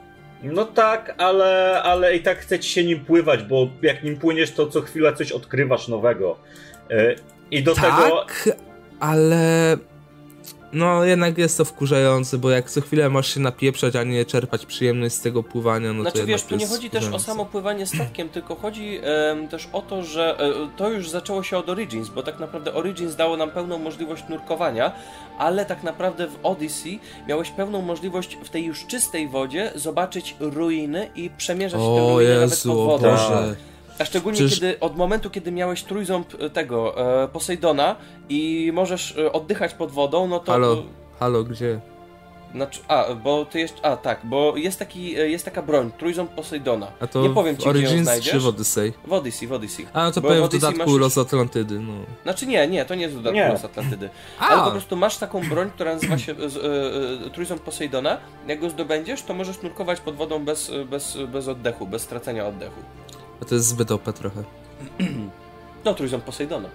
No 0.43 0.65
tak, 0.65 1.15
ale, 1.17 1.81
ale 1.83 2.15
i 2.15 2.23
tak 2.23 2.37
chce 2.37 2.59
ci 2.59 2.69
się 2.69 2.83
nim 2.83 3.05
pływać, 3.05 3.43
bo 3.43 3.69
jak 3.81 4.03
nim 4.03 4.17
płyniesz, 4.17 4.51
to 4.51 4.67
co 4.67 4.81
chwilę 4.81 5.13
coś 5.13 5.31
odkrywasz 5.31 5.87
nowego. 5.87 6.37
E, 6.91 7.15
I 7.51 7.63
do 7.63 7.75
tego. 7.75 7.87
Tak, 7.87 8.49
ale 8.99 9.77
no 10.75 11.03
jednak 11.03 11.37
jest 11.37 11.57
to 11.57 11.65
wkurzające, 11.65 12.37
bo 12.37 12.49
jak 12.49 12.69
co 12.69 12.81
chwilę 12.81 13.09
masz 13.09 13.33
się 13.33 13.39
napieprzać, 13.39 13.95
a 13.95 14.03
nie 14.03 14.25
czerpać 14.25 14.65
przyjemność 14.65 15.15
z 15.15 15.21
tego 15.21 15.43
pływania, 15.43 15.93
no 15.93 15.95
to 15.95 16.01
Znaczy 16.01 16.17
jednak 16.17 16.29
wiesz, 16.29 16.43
to 16.43 16.49
tu 16.49 16.55
nie 16.55 16.67
chodzi 16.67 16.89
też 16.89 17.07
o 17.07 17.19
samo 17.19 17.45
pływanie 17.45 17.85
statkiem, 17.85 18.29
tylko 18.29 18.55
chodzi 18.55 18.99
em, 19.03 19.47
też 19.47 19.69
o 19.73 19.81
to, 19.81 20.03
że 20.03 20.39
e, 20.39 20.53
to 20.77 20.89
już 20.89 21.09
zaczęło 21.09 21.43
się 21.43 21.57
od 21.57 21.69
Origins, 21.69 22.09
bo 22.09 22.23
tak 22.23 22.39
naprawdę 22.39 22.73
Origins 22.73 23.15
dało 23.15 23.37
nam 23.37 23.51
pełną 23.51 23.77
możliwość 23.77 24.23
nurkowania, 24.29 24.91
ale 25.37 25.65
tak 25.65 25.83
naprawdę 25.83 26.27
w 26.27 26.39
Odyssey 26.43 26.99
miałeś 27.27 27.49
pełną 27.49 27.81
możliwość 27.81 28.37
w 28.43 28.49
tej 28.49 28.65
już 28.65 28.85
czystej 28.85 29.27
wodzie 29.27 29.71
zobaczyć 29.75 30.35
ruiny 30.39 31.09
i 31.15 31.29
przemierzać 31.29 31.81
te 31.81 31.87
O 31.87 32.15
ruiny 32.15 32.33
nawet 32.35 32.49
Jezu, 32.49 32.69
pod 32.69 32.79
o 32.79 32.85
wodą. 32.85 33.11
Boże. 33.11 33.55
A 33.99 34.05
szczególnie 34.05 34.37
Przecież- 34.37 34.59
kiedy 34.59 34.79
od 34.79 34.97
momentu, 34.97 35.29
kiedy 35.29 35.51
miałeś 35.51 35.83
trójząb 35.83 36.27
e, 36.41 36.49
tego 36.49 36.97
e, 37.23 37.27
Posejdona 37.27 37.95
i 38.29 38.71
możesz 38.73 39.17
e, 39.17 39.31
oddychać 39.31 39.73
pod 39.73 39.91
wodą, 39.91 40.27
no 40.27 40.39
to. 40.39 40.51
Halo, 40.51 40.83
halo, 41.19 41.43
gdzie? 41.43 41.79
Znaczy, 42.55 42.79
a, 42.87 43.05
bo 43.23 43.45
ty 43.45 43.59
jeszcze. 43.59 43.85
A, 43.85 43.97
tak, 43.97 44.19
bo 44.23 44.53
jest, 44.57 44.79
taki, 44.79 45.19
e, 45.19 45.29
jest 45.29 45.45
taka 45.45 45.61
broń, 45.61 45.91
trójząb 45.97 46.31
Posejdona. 46.31 46.87
A 46.99 47.07
to 47.07 47.21
Nie 47.21 47.29
powiem 47.29 47.57
ci, 47.57 47.69
gdzie 47.69 47.69
ją 47.69 47.85
Origins 47.87 48.03
znajdziesz. 48.03 48.31
czy 48.33 48.39
w 48.39 48.47
Odyssey? 48.47 48.93
W 49.07 49.13
Odyssey, 49.13 49.47
w 49.47 49.53
Odyssey. 49.53 49.87
A 49.93 50.03
no 50.03 50.11
to 50.11 50.21
Bo 50.21 50.27
powiem 50.27 50.43
w 50.45 50.49
dodatku 50.49 50.77
masz- 50.91 50.99
Los 50.99 51.17
Atlantydy, 51.17 51.79
no. 51.79 51.93
Znaczy 52.23 52.47
nie, 52.47 52.67
nie, 52.67 52.85
to 52.85 52.95
nie 52.95 53.01
jest 53.01 53.15
dodatek 53.15 53.35
Nie. 53.35 53.49
Los 53.49 53.65
Atlantydy. 53.65 54.09
A! 54.39 54.47
Ale 54.47 54.63
po 54.65 54.71
prostu 54.71 54.95
masz 54.95 55.17
taką 55.17 55.49
broń, 55.49 55.69
która 55.75 55.93
nazywa 55.93 56.17
się 56.17 56.35
z- 56.49 56.57
e, 56.57 57.25
e, 57.27 57.29
trójząb 57.29 57.61
Posejdona. 57.61 58.17
Jak 58.47 58.59
go 58.59 58.69
zdobędziesz, 58.69 59.21
to 59.23 59.33
możesz 59.33 59.61
nurkować 59.61 59.99
pod 59.99 60.15
wodą 60.15 60.45
bez, 60.45 60.71
bez, 60.89 61.17
bez 61.27 61.47
oddechu, 61.47 61.87
bez 61.87 62.01
stracenia 62.01 62.47
oddechu. 62.47 62.81
A 63.41 63.45
to 63.45 63.55
jest 63.55 63.67
zbyt 63.67 63.91
OP 63.91 64.13
trochę. 64.13 64.43
No, 65.85 65.93
trójząb 65.93 66.23
Posejdona. 66.23 66.69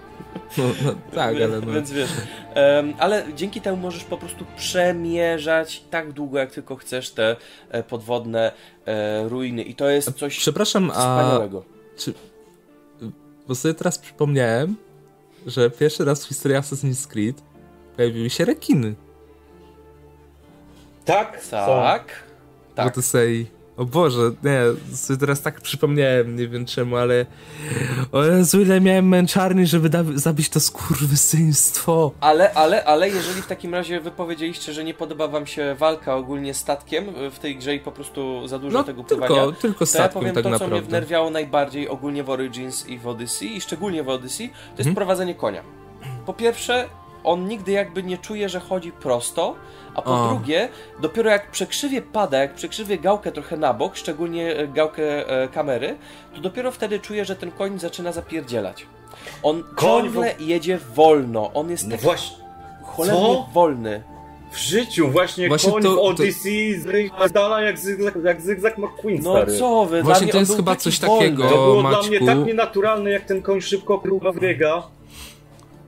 No, 0.57 0.63
no 0.85 0.95
tak, 1.15 1.35
ale 1.35 1.47
no. 1.61 1.71
Więc 1.73 1.91
wiesz. 1.91 2.09
em, 2.53 2.93
ale 2.99 3.25
dzięki 3.35 3.61
temu 3.61 3.77
możesz 3.77 4.03
po 4.03 4.17
prostu 4.17 4.45
przemierzać 4.57 5.83
tak 5.89 6.11
długo, 6.13 6.39
jak 6.39 6.51
tylko 6.51 6.75
chcesz 6.75 7.09
te 7.11 7.35
e, 7.69 7.83
podwodne 7.83 8.51
e, 8.85 9.29
ruiny. 9.29 9.63
I 9.63 9.75
to 9.75 9.89
jest 9.89 10.13
coś 10.13 10.37
Przepraszam, 10.37 10.91
a 10.91 10.93
wspaniałego. 10.93 11.63
czy... 11.97 12.13
Bo 13.47 13.55
sobie 13.55 13.73
teraz 13.73 13.97
przypomniałem, 13.97 14.75
że 15.45 15.69
pierwszy 15.69 16.05
raz 16.05 16.25
w 16.25 16.27
historii 16.27 16.57
Assassin's 16.57 17.07
Creed 17.07 17.41
pojawiły 17.95 18.29
się 18.29 18.45
rekiny 18.45 18.95
Tak, 21.05 21.43
są. 21.43 21.57
Tak. 21.65 22.23
w 22.71 22.75
Tak. 22.75 22.87
Odyssey. 22.87 23.47
O 23.77 23.85
Boże, 23.85 24.31
nie, 24.43 24.61
sobie 24.95 25.19
teraz 25.19 25.41
tak 25.41 25.61
przypomniałem, 25.61 26.35
nie 26.35 26.47
wiem 26.47 26.65
czemu, 26.65 26.97
ale 26.97 27.25
o 28.11 28.23
Jezu, 28.23 28.61
ile 28.61 28.81
miałem 28.81 29.07
męczarni, 29.07 29.65
żeby 29.67 29.89
da- 29.89 30.03
zabić 30.15 30.49
to 30.49 30.59
skurwysyństwo. 30.59 32.11
Ale, 32.19 32.53
ale, 32.53 32.83
ale 32.85 33.09
jeżeli 33.09 33.41
w 33.41 33.47
takim 33.47 33.73
razie 33.73 33.99
wy 34.01 34.11
powiedzieliście, 34.11 34.73
że 34.73 34.83
nie 34.83 34.93
podoba 34.93 35.27
wam 35.27 35.47
się 35.47 35.75
walka 35.79 36.15
ogólnie 36.15 36.53
statkiem 36.53 37.05
w 37.31 37.39
tej 37.39 37.55
grze 37.57 37.75
i 37.75 37.79
po 37.79 37.91
prostu 37.91 38.47
za 38.47 38.59
dużo 38.59 38.77
No 38.77 38.83
tego 38.83 39.03
pływania, 39.03 39.29
tylko, 39.35 39.51
tylko 39.61 39.79
to 39.79 39.83
ja 39.83 39.87
statkiem 39.87 40.19
powiem 40.21 40.35
tak 40.35 40.43
to, 40.43 40.49
co 40.49 40.49
mnie 40.57 40.59
naprawdę. 40.69 40.89
wnerwiało 40.89 41.29
najbardziej 41.29 41.89
ogólnie 41.89 42.23
w 42.23 42.29
Origins 42.29 42.87
i 42.87 42.99
w 42.99 43.07
Odyssey, 43.07 43.55
i 43.55 43.61
szczególnie 43.61 44.03
w 44.03 44.09
Odyssey, 44.09 44.47
to 44.49 44.53
jest 44.55 44.79
Mhm. 44.79 44.95
prowadzenie 44.95 45.35
konia. 45.35 45.63
Po 46.25 46.33
pierwsze, 46.33 46.89
on 47.23 47.47
nigdy 47.47 47.71
jakby 47.71 48.03
nie 48.03 48.17
czuje, 48.17 48.49
że 48.49 48.59
chodzi 48.59 48.91
prosto, 48.91 49.55
a 49.95 50.01
po 50.01 50.11
O. 50.25 50.29
drugie, 50.29 50.69
dopiero 51.01 51.29
jak 51.29 51.51
przekrzywie 51.51 52.01
pada, 52.01 52.37
jak 52.37 52.53
przekrzywie 52.53 52.97
gałkę 52.97 53.31
trochę 53.31 53.57
na 53.57 53.73
bok, 53.73 53.95
szczególnie 53.95 54.55
e, 54.57 54.67
gałkę 54.67 55.29
e, 55.43 55.47
kamery, 55.47 55.97
to 56.35 56.41
dopiero 56.41 56.71
wtedy 56.71 56.99
czuje, 56.99 57.25
że 57.25 57.35
ten 57.35 57.51
koń 57.51 57.79
zaczyna 57.79 58.11
zapierdzielać. 58.11 58.85
On 59.43 59.63
Koń 59.75 60.03
ciągle 60.03 60.33
jedzie 60.39 60.79
wolno, 60.95 61.51
on 61.53 61.69
jest 61.69 61.83
No 61.83 61.91
taki 61.91 62.03
właśnie, 62.03 62.37
cholernie 62.85 63.19
Co? 63.21 63.47
wolny. 63.53 64.03
w 64.51 64.57
życiu 64.57 65.09
właśnie, 65.11 65.47
Właśnie 65.47 65.71
koń 65.71 65.83
to- 65.83 65.91
w 65.91 65.95
to- 65.95 66.01
Odyssey 66.03 66.79
z 67.27 67.31
dala 67.31 67.61
jak 67.61 67.79
zygzak, 67.79 68.15
jak 68.25 68.41
zygzak 68.41 68.77
McQueen, 68.77 69.19
No 69.23 69.31
stary. 69.35 69.57
co 69.57 69.85
wy, 69.85 70.03
Właśnie 70.03 70.27
to 70.31 70.37
jest 70.39 70.55
chyba 70.55 70.75
coś 70.75 70.99
wolny. 70.99 71.19
takiego. 71.23 71.43
To 71.43 71.49
było 71.55 71.81
Maćku. 71.81 72.01
dla 72.01 72.09
mnie 72.09 72.25
tak 72.27 72.37
nienaturalne, 72.47 73.09
jak 73.11 73.25
ten 73.25 73.41
koń 73.41 73.61
szybko 73.61 73.97
próba. 73.99 74.31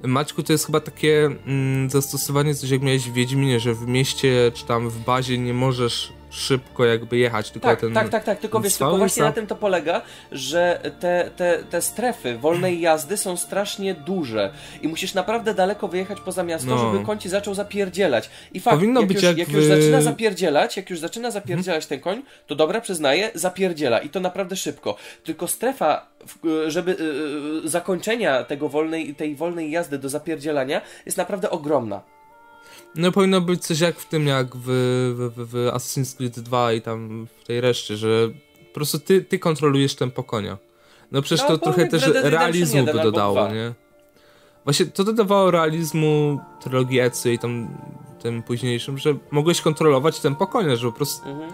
Maćku, 0.07 0.43
to 0.43 0.53
jest 0.53 0.65
chyba 0.65 0.79
takie 0.79 1.25
mm, 1.25 1.89
zastosowanie 1.89 2.55
coś 2.55 2.69
jak 2.69 2.81
miałeś 2.81 3.09
w 3.09 3.13
Wiedźminie, 3.13 3.59
że 3.59 3.73
w 3.73 3.87
mieście 3.87 4.51
czy 4.53 4.65
tam 4.65 4.89
w 4.89 4.99
bazie 4.99 5.37
nie 5.37 5.53
możesz 5.53 6.13
szybko 6.33 6.85
jakby 6.85 7.17
jechać, 7.17 7.51
tylko 7.51 7.67
Tak, 7.67 7.79
ten... 7.79 7.93
tak, 7.93 8.09
tak, 8.09 8.23
tak, 8.23 8.39
tylko 8.39 8.59
wiesz, 8.59 8.77
tylko 8.77 8.97
właśnie 8.97 9.23
na 9.23 9.31
tym 9.31 9.47
to 9.47 9.55
polega, 9.55 10.01
że 10.31 10.79
te, 10.99 11.29
te, 11.35 11.63
te 11.69 11.81
strefy 11.81 12.37
wolnej 12.37 12.81
jazdy 12.81 13.17
są 13.17 13.37
strasznie 13.37 13.93
duże 13.93 14.51
i 14.81 14.87
musisz 14.87 15.13
naprawdę 15.13 15.53
daleko 15.53 15.87
wyjechać 15.87 16.17
poza 16.21 16.43
miasto, 16.43 16.69
No. 16.69 16.77
żeby 16.91 17.05
koń 17.05 17.19
ci 17.19 17.29
zaczął 17.29 17.53
zapierdzielać. 17.53 18.29
I 18.53 18.59
fakt, 18.59 18.77
Powinno 18.77 18.99
jak, 18.99 19.07
być 19.07 19.15
już, 19.15 19.23
jak 19.23 19.37
jak 19.37 19.47
w- 19.47 19.53
już 19.53 19.65
zaczyna 19.65 20.01
zapierdzielać, 20.01 20.77
jak 20.77 20.89
już 20.89 20.99
zaczyna 20.99 21.31
zapierdzielać 21.31 21.85
ten 21.85 21.99
koń, 21.99 22.21
to 22.47 22.55
dobra, 22.55 22.81
przyznaję, 22.81 23.31
zapierdziela 23.35 23.99
i 23.99 24.09
to 24.09 24.19
naprawdę 24.19 24.55
szybko. 24.55 24.95
Tylko 25.23 25.47
strefa, 25.47 26.07
w- 26.27 26.65
żeby 26.67 26.91
y, 26.91 27.65
y, 27.65 27.69
zakończenia 27.69 28.43
tego 28.43 28.69
wolnej, 28.69 29.15
tej 29.15 29.35
wolnej 29.35 29.71
jazdy 29.71 29.97
do 29.99 30.09
zapierdzielania 30.09 30.81
jest 31.05 31.17
naprawdę 31.17 31.49
ogromna. 31.49 32.01
No 32.95 33.11
powinno 33.11 33.41
być 33.41 33.65
coś 33.65 33.79
jak 33.79 33.99
w 33.99 34.09
tym, 34.09 34.27
jak 34.27 34.55
w, 34.55 34.65
w, 35.17 35.33
w, 35.35 35.49
w 35.49 35.53
Assassin's 35.73 36.17
Creed 36.17 36.39
2 36.39 36.73
i 36.73 36.81
tam 36.81 37.27
w 37.41 37.43
tej 37.47 37.61
reszcie, 37.61 37.97
że 37.97 38.29
po 38.67 38.73
prostu 38.73 38.99
ty, 38.99 39.21
ty 39.21 39.39
kontrolujesz 39.39 39.95
tempo 39.95 40.23
konia. 40.23 40.57
No 41.11 41.21
przecież 41.21 41.49
No, 41.49 41.57
to 41.57 41.63
trochę 41.63 41.87
też 41.87 42.03
realizmu 42.23 42.77
1 42.77 42.95
by 42.95 43.03
dodało, 43.03 43.33
2. 43.33 43.53
nie? 43.53 43.73
Właśnie 44.63 44.85
to 44.85 45.03
dodawało 45.03 45.51
realizmu 45.51 46.39
trylogii 46.61 46.99
Ecy 46.99 47.33
i 47.33 47.39
tam 47.39 47.77
tym 48.21 48.43
późniejszym, 48.43 48.97
że 48.97 49.15
mogłeś 49.31 49.61
kontrolować 49.61 50.19
tempo 50.19 50.47
konia, 50.47 50.75
że 50.75 50.87
po 50.87 50.93
prostu 50.93 51.29
Mhm. 51.29 51.51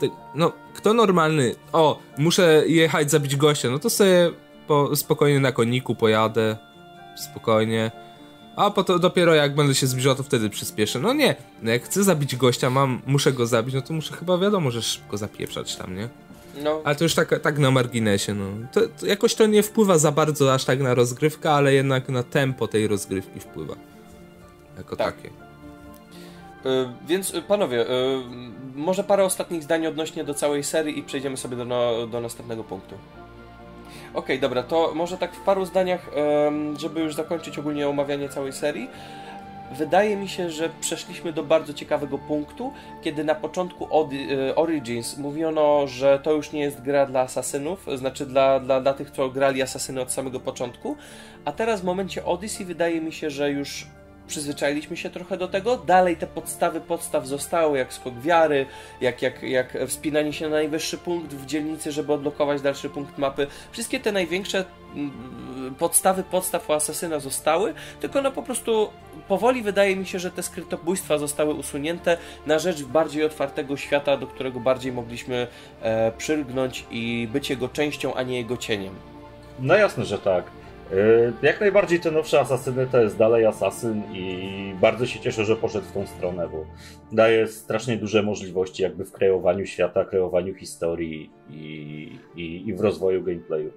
ty, 0.00 0.10
no, 0.34 0.52
kto 0.74 0.94
normalny, 0.94 1.54
o, 1.72 1.98
muszę 2.18 2.62
jechać 2.66 3.10
zabić 3.10 3.36
gościa, 3.36 3.70
no 3.70 3.78
to 3.78 3.90
sobie 3.90 4.30
po, 4.66 4.96
spokojnie 4.96 5.40
na 5.40 5.52
koniku 5.52 5.94
pojadę, 5.94 6.56
spokojnie, 7.16 7.90
a 8.56 8.70
potem 8.70 9.00
dopiero 9.00 9.34
jak 9.34 9.54
będę 9.54 9.74
się 9.74 9.86
zbliżał, 9.86 10.14
to 10.14 10.22
wtedy 10.22 10.50
przyspieszę. 10.50 10.98
No 10.98 11.12
nie, 11.12 11.34
no 11.62 11.70
jak 11.70 11.82
chcę 11.84 12.02
zabić 12.04 12.36
gościa, 12.36 12.70
mam, 12.70 13.02
muszę 13.06 13.32
go 13.32 13.46
zabić, 13.46 13.74
no 13.74 13.82
to 13.82 13.94
muszę 13.94 14.14
chyba 14.14 14.38
wiadomo, 14.38 14.70
że 14.70 14.82
szybko 14.82 15.16
zapieprzać 15.16 15.76
tam, 15.76 15.96
nie? 15.96 16.08
No, 16.62 16.80
Ale 16.84 16.96
to 16.96 17.04
już 17.04 17.14
tak, 17.14 17.40
tak 17.40 17.58
na 17.58 17.70
marginesie, 17.70 18.34
no. 18.34 18.44
To, 18.72 18.80
to 19.00 19.06
jakoś 19.06 19.34
to 19.34 19.46
nie 19.46 19.62
wpływa 19.62 19.98
za 19.98 20.12
bardzo 20.12 20.54
aż 20.54 20.64
tak 20.64 20.80
na 20.80 20.94
rozgrywkę, 20.94 21.50
ale 21.52 21.74
jednak 21.74 22.08
na 22.08 22.22
tempo 22.22 22.68
tej 22.68 22.88
rozgrywki 22.88 23.40
wpływa. 23.40 23.74
Jako 24.78 24.96
Tak. 24.96 25.16
takie. 25.16 25.28
Y, 25.28 26.88
Więc 27.06 27.34
y, 27.34 27.42
panowie, 27.42 27.90
y, 27.90 28.22
może 28.74 29.04
parę 29.04 29.24
ostatnich 29.24 29.62
zdań 29.62 29.86
odnośnie 29.86 30.24
do 30.24 30.34
całej 30.34 30.64
serii 30.64 30.98
i 30.98 31.02
przejdziemy 31.02 31.36
sobie 31.36 31.56
do, 31.56 31.64
no, 31.64 32.06
do 32.06 32.20
następnego 32.20 32.64
punktu. 32.64 32.94
Okej, 34.14 34.40
dobra, 34.40 34.62
to 34.62 34.92
może 34.94 35.18
tak 35.18 35.34
w 35.34 35.40
paru 35.40 35.64
zdaniach, 35.64 36.10
żeby 36.78 37.00
już 37.00 37.14
zakończyć 37.14 37.58
ogólnie 37.58 37.88
omawianie 37.88 38.28
całej 38.28 38.52
serii. 38.52 38.90
wydaje 39.72 40.16
mi 40.16 40.28
się, 40.28 40.50
że 40.50 40.70
przeszliśmy 40.80 41.32
do 41.32 41.42
bardzo 41.42 41.74
ciekawego 41.74 42.18
punktu, 42.18 42.72
kiedy 43.02 43.24
na 43.24 43.34
początku 43.34 43.84
e, 43.84 44.56
Origins 44.56 45.18
mówiono, 45.18 45.86
że 45.86 46.18
to 46.22 46.32
już 46.32 46.52
nie 46.52 46.60
jest 46.60 46.82
gra 46.82 47.06
dla 47.06 47.20
asasynów, 47.20 47.86
znaczy 47.96 48.26
dla, 48.26 48.60
dla, 48.60 48.80
dla 48.80 48.94
tych, 48.94 49.10
co 49.10 49.28
grali 49.28 49.62
asasyny 49.62 50.00
od 50.00 50.12
samego 50.12 50.40
początku, 50.40 50.96
a 51.44 51.52
teraz 51.52 51.80
w 51.80 51.84
momencie 51.84 52.24
Odyssey 52.24 52.64
wydaje 52.64 53.00
mi 53.00 53.12
się, 53.12 53.30
że 53.30 53.50
już 53.50 53.86
przyzwyczailiśmy 54.26 54.96
się 54.96 55.10
trochę 55.10 55.36
do 55.36 55.48
tego. 55.48 55.76
Dalej 55.76 56.16
te 56.16 56.26
podstawy 56.26 56.80
podstaw 56.80 57.26
zostały, 57.26 57.78
jak 57.78 57.92
skok 57.92 58.20
wiary, 58.20 58.66
jak, 59.00 59.22
jak, 59.22 59.42
jak 59.42 59.78
wspinanie 59.86 60.32
się 60.32 60.44
na 60.44 60.50
najwyższy 60.50 60.98
punkt 60.98 61.34
w 61.34 61.46
dzielnicy, 61.46 61.92
żeby 61.92 62.12
odblokować 62.12 62.62
dalszy 62.62 62.90
punkt 62.90 63.18
mapy. 63.18 63.46
Wszystkie 63.72 64.00
te 64.00 64.12
największe 64.12 64.64
mm, 64.94 65.74
podstawy 65.78 66.22
podstaw 66.22 66.70
u 66.70 66.72
Asasyna 66.72 67.20
zostały, 67.20 67.74
tylko 68.00 68.22
no 68.22 68.32
po 68.32 68.42
prostu 68.42 68.90
powoli 69.28 69.62
wydaje 69.62 69.96
mi 69.96 70.06
się, 70.06 70.18
że 70.18 70.30
te 70.30 70.42
skrytobójstwa 70.42 71.18
zostały 71.18 71.54
usunięte 71.54 72.16
na 72.46 72.58
rzecz 72.58 72.82
bardziej 72.82 73.24
otwartego 73.24 73.76
świata, 73.76 74.16
do 74.16 74.26
którego 74.26 74.60
bardziej 74.60 74.92
mogliśmy 74.92 75.46
e, 75.82 76.12
przylgnąć 76.12 76.84
i 76.90 77.28
być 77.32 77.50
jego 77.50 77.68
częścią, 77.68 78.14
a 78.14 78.22
nie 78.22 78.36
jego 78.36 78.56
cieniem. 78.56 78.94
No 79.58 79.74
jasne, 79.74 80.04
że 80.04 80.18
tak. 80.18 80.61
E, 80.92 81.32
jak 81.46 81.60
najbardziej 81.60 82.00
te 82.00 82.10
nowsze 82.10 82.40
asasyny 82.40 82.86
to 82.86 83.02
jest 83.02 83.18
dalej 83.18 83.46
asasyn 83.46 84.02
i 84.12 84.74
bardzo 84.80 85.06
się 85.06 85.20
cieszę, 85.20 85.44
że 85.44 85.56
poszedł 85.56 85.86
w 85.86 85.92
tą 85.92 86.06
stronę, 86.06 86.48
bo 86.48 86.64
daje 87.12 87.46
strasznie 87.46 87.96
duże 87.96 88.22
możliwości 88.22 88.82
jakby 88.82 89.04
w 89.04 89.12
kreowaniu 89.12 89.66
świata, 89.66 90.04
kreowaniu 90.04 90.54
historii 90.54 91.30
i, 91.50 92.18
i, 92.36 92.68
i 92.68 92.74
w 92.74 92.80
rozwoju 92.80 93.22
gameplayu. 93.22 93.70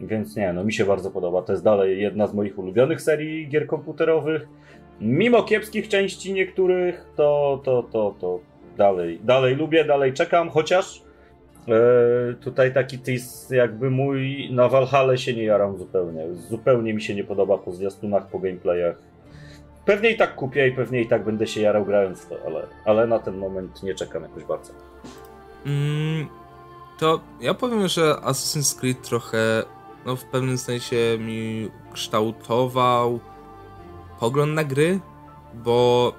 Więc 0.00 0.36
nie, 0.36 0.52
no 0.52 0.64
mi 0.64 0.72
się 0.72 0.84
bardzo 0.84 1.10
podoba. 1.10 1.42
To 1.42 1.52
jest 1.52 1.64
dalej 1.64 2.02
jedna 2.02 2.26
z 2.26 2.34
moich 2.34 2.58
ulubionych 2.58 3.02
serii 3.02 3.48
gier 3.48 3.66
komputerowych. 3.66 4.48
Mimo 5.00 5.42
kiepskich 5.42 5.88
części 5.88 6.32
niektórych, 6.32 7.06
to, 7.16 7.60
to, 7.64 7.82
to, 7.82 8.14
to 8.20 8.40
dalej, 8.76 9.20
dalej 9.24 9.56
lubię, 9.56 9.84
dalej 9.84 10.12
czekam, 10.12 10.50
chociaż 10.50 11.02
tutaj 12.40 12.74
taki 12.74 12.98
tease 12.98 13.56
jakby 13.56 13.90
mój 13.90 14.48
na 14.52 14.68
Valhalla 14.68 15.16
się 15.16 15.34
nie 15.34 15.44
jaram 15.44 15.78
zupełnie. 15.78 16.34
Zupełnie 16.34 16.94
mi 16.94 17.02
się 17.02 17.14
nie 17.14 17.24
podoba 17.24 17.58
po 17.58 17.72
zwiastunach, 17.72 18.26
po 18.26 18.38
gameplayach. 18.38 18.96
Pewnie 19.84 20.10
i 20.10 20.16
tak 20.16 20.34
kupię 20.34 20.68
i 20.68 20.72
pewnie 20.72 21.00
i 21.00 21.06
tak 21.06 21.24
będę 21.24 21.46
się 21.46 21.60
jarał 21.60 21.84
grając 21.84 22.26
to, 22.26 22.36
ale, 22.46 22.66
ale 22.84 23.06
na 23.06 23.18
ten 23.18 23.36
moment 23.36 23.82
nie 23.82 23.94
czekam 23.94 24.22
jakoś 24.22 24.44
bardzo. 24.44 24.72
Mm, 25.66 26.26
to 26.98 27.20
ja 27.40 27.54
powiem, 27.54 27.88
że 27.88 28.14
Assassin's 28.22 28.80
Creed 28.80 29.02
trochę 29.02 29.62
no, 30.06 30.16
w 30.16 30.24
pewnym 30.24 30.58
sensie 30.58 30.96
mi 31.18 31.70
kształtował 31.92 33.20
pogląd 34.20 34.54
na 34.54 34.64
gry, 34.64 35.00
bo 35.54 36.12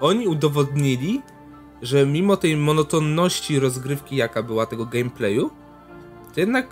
oni 0.00 0.28
udowodnili, 0.28 1.22
że 1.82 2.06
mimo 2.06 2.36
tej 2.36 2.56
monotonności 2.56 3.58
rozgrywki, 3.58 4.16
jaka 4.16 4.42
była 4.42 4.66
tego 4.66 4.86
gameplayu, 4.86 5.50
to 6.34 6.40
jednak 6.40 6.66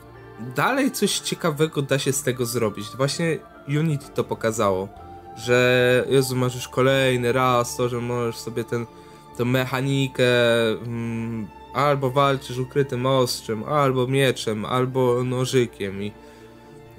dalej 0.57 0.91
coś 0.91 1.19
ciekawego 1.19 1.83
da 1.83 1.99
się 1.99 2.13
z 2.13 2.23
tego 2.23 2.47
zrobić. 2.47 2.87
Właśnie 2.97 3.39
Unity 3.69 4.07
to 4.15 4.25
pokazało, 4.25 4.89
że 5.37 6.05
Jezu, 6.09 6.37
masz 6.37 6.55
już 6.55 6.69
kolejny 6.69 7.33
raz 7.33 7.77
to, 7.77 7.89
że 7.89 8.01
możesz 8.01 8.37
sobie 8.37 8.65
ten, 8.65 8.87
tę 9.37 9.45
mechanikę 9.45 10.25
mm, 10.69 11.49
albo 11.75 12.11
walczysz 12.11 12.59
ukrytym 12.59 13.07
ostrzem, 13.07 13.65
albo 13.65 14.07
mieczem, 14.07 14.65
albo 14.65 15.25
nożykiem 15.25 16.03
i 16.03 16.13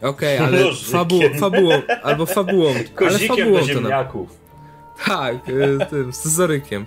Okej, 0.01 0.37
okay, 0.37 0.47
ale 0.47 0.73
fabu 0.73 1.19
fabułą, 1.39 1.81
albo 2.03 2.25
fabułą, 2.25 2.73
ale 3.07 3.19
fabułą 3.19 3.59
do 3.59 3.65
ziemniaków. 3.65 4.29
To 4.29 5.11
na... 5.11 5.17
Tak, 5.17 5.49
y, 5.49 5.77
tym 5.89 6.13
scyzorykiem. 6.13 6.85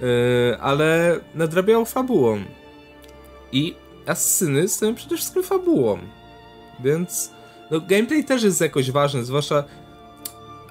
Yy, 0.00 0.60
ale 0.60 1.20
nadrabiał 1.34 1.84
fabułą. 1.84 2.40
I 3.52 3.74
asyny 4.06 4.68
są 4.68 4.94
przede 4.94 5.16
wszystkim 5.16 5.42
fabułą. 5.42 5.98
Więc 6.84 7.30
no, 7.70 7.80
gameplay 7.80 8.24
też 8.24 8.42
jest 8.42 8.60
jakoś 8.60 8.90
ważny, 8.90 9.24
zwłaszcza 9.24 9.64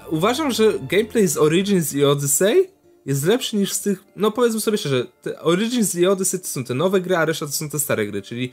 uważam, 0.10 0.52
że 0.52 0.74
gameplay 0.80 1.28
z 1.28 1.38
Origins 1.38 1.94
i 1.94 2.06
Odyssey 2.06 2.70
jest 3.06 3.26
lepszy 3.26 3.56
niż 3.58 3.74
z 3.74 3.82
tych, 3.82 4.04
no 4.16 4.32
powiedzmy 4.32 4.60
sobie 4.60 4.78
szczerze, 4.78 5.06
te 5.22 5.40
Origins 5.40 5.96
i 5.96 6.06
Odyssey 6.06 6.40
to 6.40 6.48
są 6.48 6.64
te 6.64 6.74
nowe 6.74 7.02
gry, 7.02 7.16
a 7.16 7.26
reszta 7.26 7.46
to 7.46 7.52
są 7.52 7.70
te 7.70 7.80
stare 7.80 8.08
gry, 8.08 8.22
czyli 8.22 8.52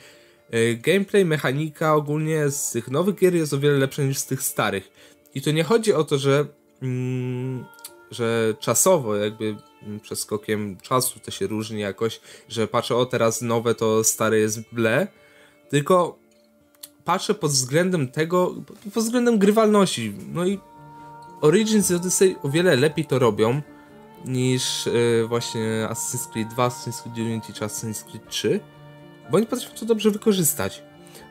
yy, 0.51 0.77
gameplay, 0.77 1.24
mechanika 1.24 1.94
ogólnie 1.94 2.51
z 2.51 2.70
tych 2.70 2.90
nowych 2.90 3.16
gier 3.16 3.35
jest 3.35 3.53
o 3.53 3.59
wiele 3.59 3.78
lepsza 3.78 4.03
niż 4.03 4.19
z 4.19 4.27
tych 4.27 4.43
starych. 4.43 4.93
I 5.35 5.43
to 5.43 5.51
nie 5.51 5.65
chodzi 5.65 5.93
o 5.93 6.05
to, 6.05 6.19
że, 6.19 6.47
mm, 6.82 7.65
że 8.11 8.55
czasowo 8.61 9.16
jakby 9.16 9.57
przeskokiem 10.02 10.76
czasu 10.82 11.20
to 11.20 11.30
się 11.30 11.46
różni 11.46 11.80
jakoś, 11.80 12.20
że 12.48 12.68
patrzę, 12.68 12.96
o 12.96 13.06
teraz 13.06 13.42
nowe 13.42 13.74
to 13.74 14.04
stare 14.04 14.38
jest 14.38 14.60
ble, 14.72 15.06
tylko 15.68 16.18
patrzę 17.04 17.34
pod 17.34 17.50
względem 17.50 18.09
tego, 18.09 18.54
pod 18.94 19.04
względem 19.04 19.38
grywalności. 19.38 20.14
No 20.32 20.46
i 20.46 20.59
Origins 21.40 21.90
i 21.90 21.94
Odyssey 21.94 22.36
o 22.42 22.48
wiele 22.48 22.76
lepiej 22.76 23.04
to 23.04 23.18
robią 23.18 23.62
niż 24.24 24.86
yy, 24.86 25.26
właśnie 25.28 25.88
Assassin's 25.90 26.32
Creed 26.32 26.48
2, 26.48 26.68
Assassin's 26.68 27.02
Creed 27.02 27.18
Unity 27.18 27.52
czy 27.52 27.64
Assassin's 27.64 28.04
Creed 28.04 28.28
3, 28.28 28.60
bo 29.30 29.36
oni 29.36 29.46
potrafią 29.46 29.74
to 29.74 29.86
dobrze 29.86 30.10
wykorzystać. 30.10 30.82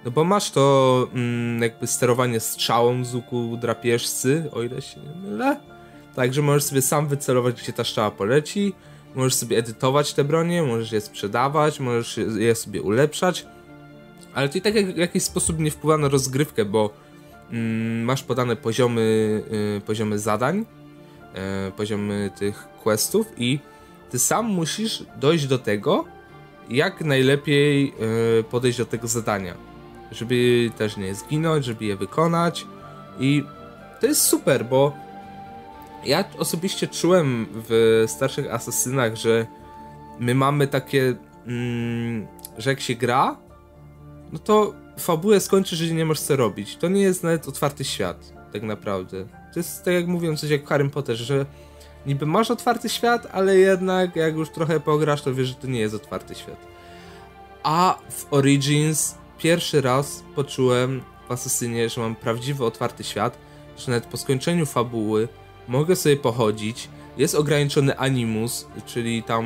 No 0.06 0.12
bo 0.12 0.24
masz 0.24 0.52
to 0.52 1.08
mm, 1.14 1.62
jakby 1.62 1.88
sterowanie 1.88 2.40
strzałą 2.40 3.06
z 3.06 3.16
łuku 3.16 3.58
drapieżcy, 3.62 4.50
o 4.52 4.64
ile 4.64 4.82
się 4.82 5.00
nie 5.00 5.30
mylę. 5.30 5.60
Także 6.16 6.42
możesz 6.42 6.64
sobie 6.64 6.82
sam 6.82 7.08
wycelować, 7.08 7.62
gdzie 7.62 7.74
ta 7.74 7.84
strzała 7.84 8.12
poleci, 8.12 8.74
możesz 9.16 9.34
sobie 9.34 9.58
edytować 9.58 10.14
te 10.14 10.24
bronie, 10.24 10.64
możesz 10.64 10.92
je 10.92 11.02
sprzedawać, 11.02 11.80
możesz 11.80 12.20
je 12.38 12.56
sobie 12.56 12.82
ulepszać, 12.82 13.46
ale 14.34 14.50
to 14.50 14.58
i 14.58 14.62
tak 14.62 14.74
w 14.74 14.98
jakiś 14.98 15.24
sposób 15.24 15.60
nie 15.60 15.72
wpływa 15.72 15.98
na 15.98 16.08
rozgrywkę, 16.08 16.66
bo 16.66 16.90
mm, 17.52 18.04
masz 18.04 18.24
podane 18.24 18.56
poziomy, 18.56 19.02
y, 19.78 19.82
poziomy 19.86 20.20
zadań, 20.20 20.66
y, 21.68 21.72
poziomy 21.72 22.32
tych 22.40 22.68
questów 22.84 23.28
i 23.38 23.60
ty 24.10 24.20
sam 24.20 24.46
musisz 24.46 25.04
dojść 25.20 25.48
do 25.48 25.58
tego, 25.58 26.06
jak 26.70 27.02
najlepiej 27.02 27.94
y, 28.40 28.44
podejść 28.44 28.78
do 28.78 28.86
tego 28.86 29.08
zadania, 29.08 29.54
żeby 30.12 30.70
też 30.78 30.98
nie 30.98 31.16
zginąć, 31.16 31.66
żeby 31.66 31.86
je 31.86 31.96
wykonać 31.96 32.68
i 33.20 33.44
to 34.02 34.08
jest 34.08 34.22
super, 34.22 34.66
bo 34.66 34.94
ja 36.06 36.24
osobiście 36.38 36.88
czułem 36.88 37.48
w 37.52 38.04
starszych 38.08 38.54
asasynach, 38.54 39.16
że 39.16 39.48
my 40.20 40.36
mamy 40.36 40.68
takie, 40.68 41.16
mm, 41.48 42.28
że 42.58 42.70
jak 42.70 42.80
się 42.80 42.96
gra, 42.96 43.38
no 44.32 44.40
to 44.40 44.74
fabułę 45.00 45.40
skończy, 45.40 45.76
że 45.76 45.94
nie 45.94 46.06
możesz 46.06 46.24
co 46.24 46.36
robić. 46.36 46.76
To 46.76 46.88
nie 46.88 47.02
jest 47.02 47.24
nawet 47.24 47.48
otwarty 47.48 47.84
świat, 47.84 48.34
tak 48.54 48.64
naprawdę. 48.64 49.26
To 49.54 49.60
jest 49.60 49.86
tak 49.86 49.94
jak 49.94 50.08
mówią 50.08 50.38
coś 50.38 50.50
jak 50.50 50.64
w 50.64 50.68
Harry 50.68 50.90
Potterze, 50.90 51.24
że 51.24 51.46
niby 52.06 52.26
masz 52.26 52.52
otwarty 52.52 52.90
świat, 52.90 53.28
ale 53.32 53.58
jednak 53.58 54.16
jak 54.16 54.36
już 54.36 54.50
trochę 54.50 54.80
pograsz, 54.80 55.22
to 55.22 55.34
wiesz, 55.34 55.48
że 55.48 55.56
to 55.56 55.68
nie 55.68 55.80
jest 55.80 55.96
otwarty 55.96 56.36
świat. 56.36 56.68
A 57.64 57.98
w 58.10 58.34
Origins 58.34 59.16
pierwszy 59.38 59.82
raz 59.82 60.24
poczułem 60.36 61.02
w 61.28 61.32
Asasynie, 61.32 61.90
że 61.90 62.02
mam 62.02 62.16
prawdziwy 62.16 62.66
otwarty 62.66 63.04
świat, 63.04 63.38
że 63.78 63.92
nawet 63.92 64.06
po 64.06 64.18
skończeniu 64.18 64.66
fabuły 64.66 65.28
mogę 65.68 65.96
sobie 65.96 66.18
pochodzić. 66.18 66.90
Jest 67.18 67.36
ograniczony 67.36 67.98
animus, 67.98 68.68
czyli 68.86 69.24
tam 69.24 69.46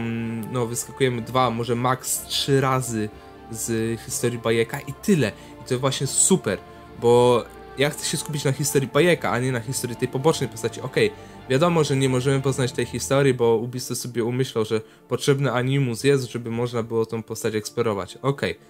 no, 0.51 0.67
wyskakujemy 0.67 1.21
dwa, 1.21 1.49
może 1.49 1.75
max 1.75 2.23
trzy 2.23 2.61
razy 2.61 3.09
z 3.51 3.99
historii 4.01 4.39
bajeka 4.39 4.79
i 4.79 4.93
tyle. 4.93 5.31
I 5.61 5.69
to 5.69 5.79
właśnie 5.79 6.07
super, 6.07 6.59
bo 7.01 7.43
ja 7.77 7.89
chcę 7.89 8.05
się 8.05 8.17
skupić 8.17 8.43
na 8.43 8.51
historii 8.51 8.89
bajeka, 8.93 9.31
a 9.31 9.39
nie 9.39 9.51
na 9.51 9.59
historii 9.59 9.95
tej 9.95 10.07
pobocznej 10.07 10.49
postaci. 10.49 10.81
Okej, 10.81 11.07
okay, 11.07 11.19
wiadomo, 11.49 11.83
że 11.83 11.95
nie 11.95 12.09
możemy 12.09 12.41
poznać 12.41 12.71
tej 12.71 12.85
historii, 12.85 13.33
bo 13.33 13.55
Ubisoft 13.55 14.01
sobie 14.01 14.23
umyślał, 14.23 14.65
że 14.65 14.81
potrzebny 15.07 15.51
animus 15.51 16.03
jest, 16.03 16.31
żeby 16.31 16.51
można 16.51 16.83
było 16.83 17.05
tą 17.05 17.23
postać 17.23 17.55
eksplorować. 17.55 18.17
Okej, 18.21 18.51
okay. 18.51 18.65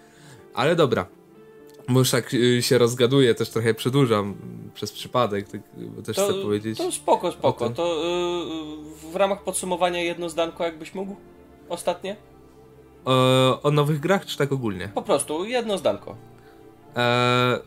ale 0.54 0.76
dobra, 0.76 1.06
bo 1.90 2.00
już 2.00 2.12
tak 2.12 2.36
się 2.62 2.78
rozgaduję, 2.78 3.36
też 3.36 3.50
trochę 3.50 3.74
przedłużam 3.74 4.36
przez 4.74 4.92
przypadek, 4.92 5.48
tak, 5.48 5.62
też 6.06 6.16
to, 6.16 6.24
chcę 6.26 6.34
powiedzieć. 6.34 6.78
To 6.78 6.92
spoko, 6.92 7.32
spoko. 7.32 7.70
To 7.70 8.04
yy, 9.06 9.12
w 9.12 9.16
ramach 9.16 9.44
podsumowania 9.44 10.02
jedno 10.02 10.30
zdanko, 10.30 10.64
jakbyś 10.64 10.94
mógł? 10.94 11.16
Ostatnie? 11.70 12.16
O, 13.06 13.62
o 13.62 13.72
nowych 13.72 14.00
grach, 14.00 14.26
czy 14.26 14.38
tak 14.38 14.52
ogólnie? 14.52 14.90
Po 14.96 15.02
prostu, 15.02 15.46
jedno 15.46 15.78
zdanko. 15.78 16.16
Eee, 16.96 17.60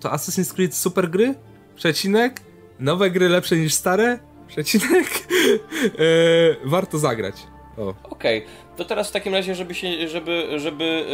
to 0.00 0.08
Assassin's 0.08 0.54
Creed 0.54 0.74
super 0.74 1.10
gry? 1.10 1.34
Przecinek? 1.74 2.40
Nowe 2.80 3.10
gry 3.10 3.28
lepsze 3.28 3.56
niż 3.56 3.74
stare? 3.74 4.18
Przecinek? 4.48 5.28
eee, 5.98 6.56
warto 6.74 6.98
zagrać. 6.98 7.34
Okej, 8.10 8.42
okay. 8.42 8.65
To 8.76 8.84
teraz 8.84 9.08
w 9.08 9.12
takim 9.12 9.34
razie, 9.34 9.54
żeby 9.54 9.74
się, 9.74 10.08
żeby, 10.08 10.48
żeby 10.56 11.06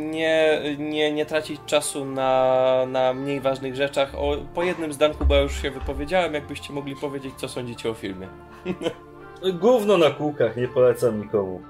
nie, 0.00 0.62
nie, 0.78 1.12
nie 1.12 1.26
tracić 1.26 1.60
czasu 1.66 2.04
na, 2.04 2.84
na 2.88 3.14
mniej 3.14 3.40
ważnych 3.40 3.74
rzeczach, 3.74 4.14
o, 4.14 4.36
po 4.54 4.62
jednym 4.62 4.92
zdanku, 4.92 5.26
bo 5.26 5.34
ja 5.34 5.40
już 5.40 5.62
się 5.62 5.70
wypowiedziałem, 5.70 6.34
jakbyście 6.34 6.72
mogli 6.72 6.96
powiedzieć, 6.96 7.34
co 7.36 7.48
sądzicie 7.48 7.90
o 7.90 7.94
filmie. 7.94 8.28
Gówno 9.60 9.98
na 9.98 10.10
kółkach, 10.10 10.56
nie 10.56 10.68
polecam 10.68 11.20
nikomu. 11.20 11.60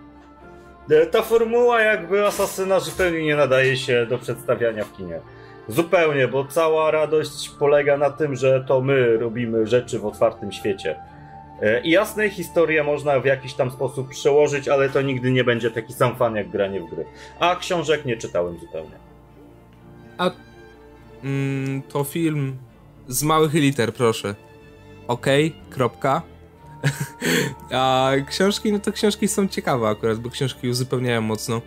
E, 0.90 1.06
ta 1.06 1.22
formuła 1.22 1.80
jakby 1.80 2.26
Asasyna 2.26 2.80
zupełnie 2.80 3.24
nie 3.24 3.36
nadaje 3.36 3.76
się 3.76 4.06
do 4.06 4.18
przedstawiania 4.18 4.84
w 4.84 4.96
kinie. 4.96 5.20
Zupełnie, 5.68 6.28
bo 6.28 6.44
cała 6.44 6.90
radość 6.90 7.50
polega 7.58 7.96
na 7.96 8.10
tym, 8.10 8.36
że 8.36 8.64
to 8.68 8.80
my 8.80 9.16
robimy 9.16 9.66
rzeczy 9.66 9.98
w 9.98 10.06
otwartym 10.06 10.52
świecie. 10.52 10.96
E, 11.62 11.81
I 11.81 11.91
jasne, 11.91 12.31
historię 12.31 12.85
można 12.85 13.20
w 13.20 13.24
jakiś 13.24 13.55
tam 13.55 13.70
sposób 13.70 14.09
przełożyć, 14.09 14.69
ale 14.69 14.89
to 14.89 15.03
nigdy 15.03 15.31
nie 15.31 15.45
będzie 15.45 15.70
taki 15.70 15.93
sam 15.93 16.16
fan 16.16 16.37
jak 16.37 16.49
granie 16.49 16.81
w 16.81 16.91
gry. 16.91 17.05
A 17.41 17.57
książek 17.57 18.05
nie 18.05 18.16
czytałem 18.16 18.59
zupełnie. 18.59 18.99
A 20.19 20.31
mm, 21.24 21.82
to 21.82 22.05
film 22.05 22.57
z 23.09 23.23
małych 23.23 23.55
liter, 23.55 23.95
proszę. 23.95 24.35
Okej, 25.09 25.47
okay, 25.47 25.70
kropka. 25.70 26.23
A 27.70 28.11
książki, 28.28 28.73
no 28.73 28.78
to 28.78 28.93
książki 28.93 29.28
są 29.28 29.49
ciekawe 29.49 29.89
akurat, 29.89 30.19
bo 30.19 30.31
książki 30.31 30.69
uzupełniają 30.69 31.20
mocno. 31.20 31.62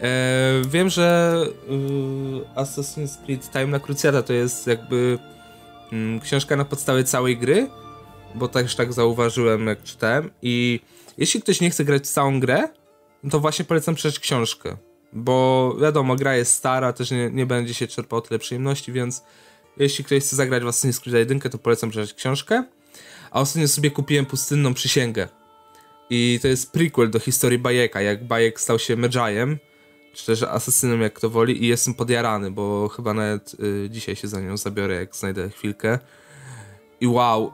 E, 0.00 0.52
wiem, 0.68 0.88
że 0.88 1.36
y, 2.56 2.60
Assassin's 2.60 3.24
Creed 3.24 3.50
Time 3.50 3.66
na 3.66 3.80
Cruciata 3.80 4.22
to 4.22 4.32
jest 4.32 4.66
jakby 4.66 5.18
y, 5.92 6.20
książka 6.20 6.56
na 6.56 6.64
podstawie 6.64 7.04
całej 7.04 7.36
gry, 7.36 7.68
bo 8.34 8.48
też 8.48 8.76
tak 8.76 8.92
zauważyłem, 8.92 9.66
jak 9.66 9.82
czytałem. 9.82 10.30
I 10.42 10.80
jeśli 11.18 11.42
ktoś 11.42 11.60
nie 11.60 11.70
chce 11.70 11.84
grać 11.84 12.08
całą 12.08 12.40
grę, 12.40 12.68
to 13.30 13.40
właśnie 13.40 13.64
polecam 13.64 13.94
przeczytać 13.94 14.20
książkę. 14.20 14.76
Bo 15.12 15.76
wiadomo, 15.80 16.16
gra 16.16 16.36
jest 16.36 16.52
stara, 16.52 16.92
też 16.92 17.10
nie, 17.10 17.30
nie 17.30 17.46
będzie 17.46 17.74
się 17.74 17.86
czerpał 17.86 18.20
tyle 18.20 18.38
przyjemności, 18.38 18.92
więc 18.92 19.22
jeśli 19.76 20.04
ktoś 20.04 20.22
chce 20.22 20.36
zagrać 20.36 20.62
w 20.62 20.66
Assassin's 20.66 21.00
Creed 21.00 21.30
1, 21.30 21.50
to 21.50 21.58
polecam 21.58 21.90
przeczytać 21.90 22.16
książkę. 22.16 22.64
A 23.30 23.40
ostatnio 23.40 23.68
sobie 23.68 23.90
kupiłem 23.90 24.26
pustynną 24.26 24.74
przysięgę. 24.74 25.28
I 26.10 26.38
to 26.42 26.48
jest 26.48 26.72
prequel 26.72 27.10
do 27.10 27.18
historii 27.18 27.58
Bajeka, 27.58 28.00
jak 28.00 28.26
Bajek 28.26 28.60
stał 28.60 28.78
się 28.78 28.96
Medjajem, 28.96 29.58
czy 30.14 30.26
też 30.26 30.42
asesynem, 30.42 31.02
jak 31.02 31.12
kto 31.12 31.30
woli, 31.30 31.64
i 31.64 31.66
jestem 31.66 31.94
podjarany, 31.94 32.50
bo 32.50 32.88
chyba 32.88 33.14
nawet 33.14 33.56
y, 33.60 33.90
dzisiaj 33.90 34.16
się 34.16 34.28
za 34.28 34.40
nią 34.40 34.56
zabiorę, 34.56 34.94
jak 34.94 35.16
znajdę 35.16 35.50
chwilkę. 35.50 35.98
I 37.00 37.06
wow, 37.06 37.52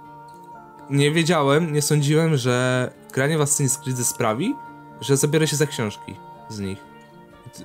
nie 0.93 1.11
wiedziałem, 1.11 1.73
nie 1.73 1.83
sądziłem, 1.83 2.37
że 2.37 2.91
granie 3.13 3.39
w 3.39 3.41
Assassin's 3.41 3.83
Creed 3.83 3.99
sprawi, 3.99 4.55
że 5.01 5.17
zabiorę 5.17 5.47
się 5.47 5.57
za 5.57 5.67
książki 5.67 6.15
z 6.49 6.61
nich. 6.61 6.79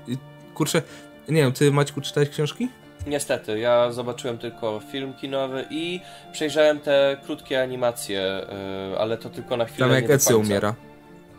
I, 0.08 0.18
kurczę, 0.54 0.82
nie 1.30 1.41
wiem, 1.41 1.52
ty 1.52 1.72
Maćku 1.72 2.02
czytałeś 2.02 2.30
książki? 2.30 2.70
Niestety, 3.08 3.60
ja 3.60 3.91
zobaczyłem 3.91 4.38
tylko 4.38 4.82
film 4.91 5.14
kinowy 5.14 5.66
i 5.70 5.99
przejrzałem 6.32 6.80
te 6.80 7.18
krótkie 7.26 7.62
animacje, 7.62 8.48
yy, 8.91 8.99
ale 8.99 9.18
to 9.18 9.30
tylko 9.30 9.58
na 9.58 9.66
chwilę. 9.66 9.88
Tam 9.88 9.95
jak 9.95 10.10
Ezio 10.10 10.38
umiera. 10.38 10.76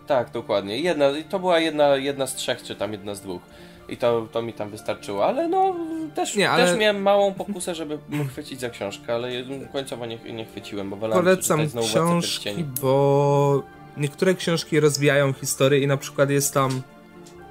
Tak, 0.06 0.30
dokładnie. 0.30 0.78
Jedna, 0.78 1.06
to 1.28 1.38
była 1.38 1.58
jedna, 1.58 1.96
jedna 1.96 2.26
z 2.26 2.34
trzech, 2.34 2.62
czy 2.62 2.76
tam 2.76 2.92
jedna 2.92 3.14
z 3.14 3.20
dwóch. 3.20 3.42
I 3.88 3.96
to, 3.96 4.28
to 4.32 4.42
mi 4.42 4.52
tam 4.52 4.70
wystarczyło, 4.70 5.26
ale 5.26 5.48
no 5.48 5.74
też, 6.14 6.36
nie, 6.36 6.50
ale... 6.50 6.66
też 6.66 6.78
miałem 6.78 7.02
małą 7.02 7.34
pokusę, 7.34 7.74
żeby 7.74 7.98
chwycić 8.28 8.60
za 8.60 8.70
książkę, 8.70 9.14
ale 9.14 9.28
końcowo 9.72 10.06
nie, 10.06 10.18
nie 10.18 10.44
chwyciłem, 10.44 10.90
bo 10.90 10.96
wolałem 10.96 11.24
Polecam 11.24 11.68
znowu 11.68 11.88
książki, 11.88 12.64
bo 12.82 13.62
niektóre 13.96 14.34
książki 14.34 14.80
rozwijają 14.80 15.32
historię 15.32 15.80
i 15.80 15.86
na 15.86 15.96
przykład 15.96 16.30
jest 16.30 16.54
tam 16.54 16.82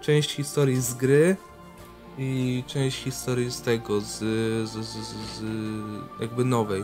część 0.01 0.31
historii 0.31 0.81
z 0.81 0.93
gry, 0.93 1.35
i 2.17 2.63
część 2.67 3.03
historii 3.03 3.51
z 3.51 3.61
tego, 3.61 4.01
z, 4.01 4.19
z, 4.69 4.71
z, 4.71 4.97
z 5.37 5.43
jakby 6.19 6.45
nowej. 6.45 6.83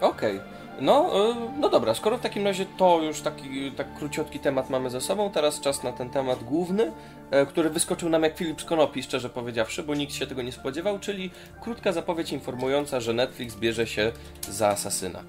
Okej. 0.00 0.36
Okay. 0.36 0.53
No, 0.80 1.10
e, 1.30 1.34
no 1.60 1.68
dobra, 1.68 1.94
skoro 1.94 2.18
w 2.18 2.20
takim 2.20 2.44
razie 2.44 2.66
to 2.76 3.02
już 3.02 3.20
taki 3.20 3.72
tak 3.72 3.94
króciutki 3.94 4.38
temat 4.38 4.70
mamy 4.70 4.90
ze 4.90 5.00
sobą, 5.00 5.30
teraz 5.30 5.60
czas 5.60 5.82
na 5.82 5.92
ten 5.92 6.10
temat 6.10 6.44
główny, 6.44 6.92
e, 7.30 7.46
który 7.46 7.70
wyskoczył 7.70 8.08
nam 8.08 8.22
jak 8.22 8.36
Filip 8.36 8.60
z 8.60 8.64
Konopi, 8.64 9.02
szczerze 9.02 9.30
powiedziawszy, 9.30 9.82
bo 9.82 9.94
nikt 9.94 10.12
się 10.12 10.26
tego 10.26 10.42
nie 10.42 10.52
spodziewał, 10.52 10.98
czyli 10.98 11.30
krótka 11.60 11.92
zapowiedź 11.92 12.32
informująca, 12.32 13.00
że 13.00 13.12
Netflix 13.12 13.56
bierze 13.56 13.86
się 13.86 14.12
za 14.50 14.68
Asasyna. 14.68 15.22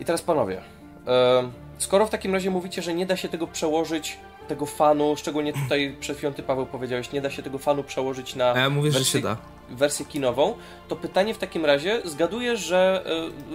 I 0.00 0.04
teraz 0.04 0.22
panowie, 0.22 0.60
e, 1.06 1.50
skoro 1.78 2.06
w 2.06 2.10
takim 2.10 2.34
razie 2.34 2.50
mówicie, 2.50 2.82
że 2.82 2.94
nie 2.94 3.06
da 3.06 3.16
się 3.16 3.28
tego 3.28 3.46
przełożyć 3.46 4.18
tego 4.48 4.66
fanu, 4.66 5.14
szczególnie 5.16 5.52
tutaj 5.52 5.96
przed 6.00 6.16
chwilą 6.16 6.32
ty 6.32 6.42
Paweł 6.42 6.66
powiedziałeś, 6.66 7.12
nie 7.12 7.20
da 7.20 7.30
się 7.30 7.42
tego 7.42 7.58
fanu 7.58 7.84
przełożyć 7.84 8.34
na 8.34 8.44
ja 8.56 8.70
mówię, 8.70 8.90
wersję, 8.90 9.04
że 9.04 9.18
się 9.18 9.22
da. 9.22 9.36
wersję 9.70 10.06
kinową, 10.06 10.54
to 10.88 10.96
pytanie 10.96 11.34
w 11.34 11.38
takim 11.38 11.64
razie, 11.66 12.02
zgaduję, 12.04 12.56
że 12.56 13.04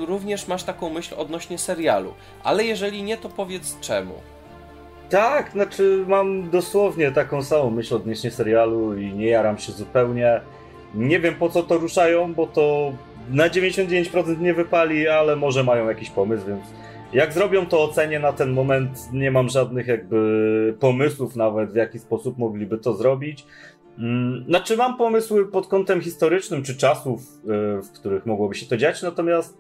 y, 0.01 0.05
również 0.05 0.47
masz 0.47 0.64
taką 0.64 0.89
myśl 0.89 1.15
odnośnie 1.18 1.57
serialu, 1.57 2.14
ale 2.43 2.64
jeżeli 2.64 3.03
nie, 3.03 3.18
to 3.18 3.30
powiedz 3.30 3.80
czemu. 3.80 4.14
Tak, 5.09 5.51
znaczy 5.51 6.05
mam 6.07 6.49
dosłownie 6.49 7.11
taką 7.11 7.43
samą 7.43 7.69
myśl 7.69 7.95
odnośnie 7.95 8.31
serialu 8.31 8.97
i 8.97 9.14
nie 9.14 9.27
jaram 9.27 9.57
się 9.57 9.72
zupełnie. 9.72 10.41
Nie 10.93 11.19
wiem 11.19 11.35
po 11.35 11.49
co 11.49 11.64
to 11.64 11.77
ruszają, 11.77 12.34
bo 12.34 12.47
to 12.47 12.91
na 13.30 13.49
99% 13.49 14.39
nie 14.39 14.53
wypali, 14.53 15.07
ale 15.07 15.35
może 15.35 15.64
mają 15.64 15.89
jakiś 15.89 16.09
pomysł, 16.09 16.43
więc 16.47 16.61
jak 17.13 17.34
zrobią 17.34 17.65
to 17.65 17.84
ocenię 17.84 18.19
na 18.19 18.34
ten 18.34 18.51
moment, 18.51 19.09
nie 19.13 19.31
mam 19.31 19.49
żadnych 19.49 19.88
jakby 19.88 20.77
pomysłów 20.79 21.35
nawet, 21.35 21.71
w 21.71 21.75
jaki 21.75 21.99
sposób 21.99 22.38
mogliby 22.38 22.77
to 22.77 22.93
zrobić. 22.93 23.45
Mm, 23.99 24.45
znaczy 24.47 24.77
mam 24.77 24.97
pomysły 24.97 25.51
pod 25.51 25.67
kątem 25.67 26.01
historycznym, 26.01 26.63
czy 26.63 26.77
czasów, 26.77 27.21
e, 27.21 27.81
w 27.81 27.91
których 27.91 28.25
mogłoby 28.25 28.55
się 28.55 28.65
to 28.65 28.77
dziać, 28.77 29.01
natomiast 29.01 29.57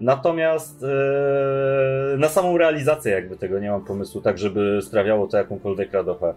natomiast 0.00 0.82
e, 0.82 2.16
na 2.18 2.28
samą 2.28 2.58
realizację 2.58 3.12
jakby 3.12 3.36
tego 3.36 3.58
nie 3.58 3.70
mam 3.70 3.84
pomysłu, 3.84 4.20
tak 4.20 4.38
żeby 4.38 4.80
sprawiało 4.82 5.26
to 5.26 5.36
jakąkolwiek 5.36 5.92
radochę. 5.92 6.34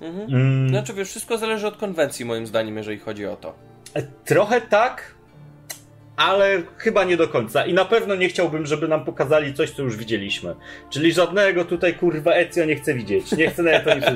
Mhm. 0.00 0.34
Mm. 0.34 0.68
Znaczy 0.68 0.94
wiesz, 0.94 1.08
wszystko 1.08 1.38
zależy 1.38 1.66
od 1.66 1.76
konwencji 1.76 2.24
moim 2.24 2.46
zdaniem, 2.46 2.76
jeżeli 2.76 2.98
chodzi 2.98 3.26
o 3.26 3.36
to. 3.36 3.54
E, 3.94 4.02
trochę 4.24 4.60
tak, 4.60 5.14
ale 6.20 6.62
chyba 6.78 7.04
nie 7.04 7.16
do 7.16 7.28
końca. 7.28 7.66
I 7.66 7.74
na 7.74 7.84
pewno 7.84 8.14
nie 8.14 8.28
chciałbym, 8.28 8.66
żeby 8.66 8.88
nam 8.88 9.04
pokazali 9.04 9.54
coś, 9.54 9.70
co 9.70 9.82
już 9.82 9.96
widzieliśmy. 9.96 10.54
Czyli 10.90 11.12
żadnego 11.12 11.64
tutaj 11.64 11.94
kurwa 11.94 12.32
Ezio 12.32 12.64
nie 12.64 12.76
chcę 12.76 12.94
widzieć. 12.94 13.32
Nie 13.32 13.50
chcę 13.50 13.62
nawet 13.62 14.04
to 14.04 14.10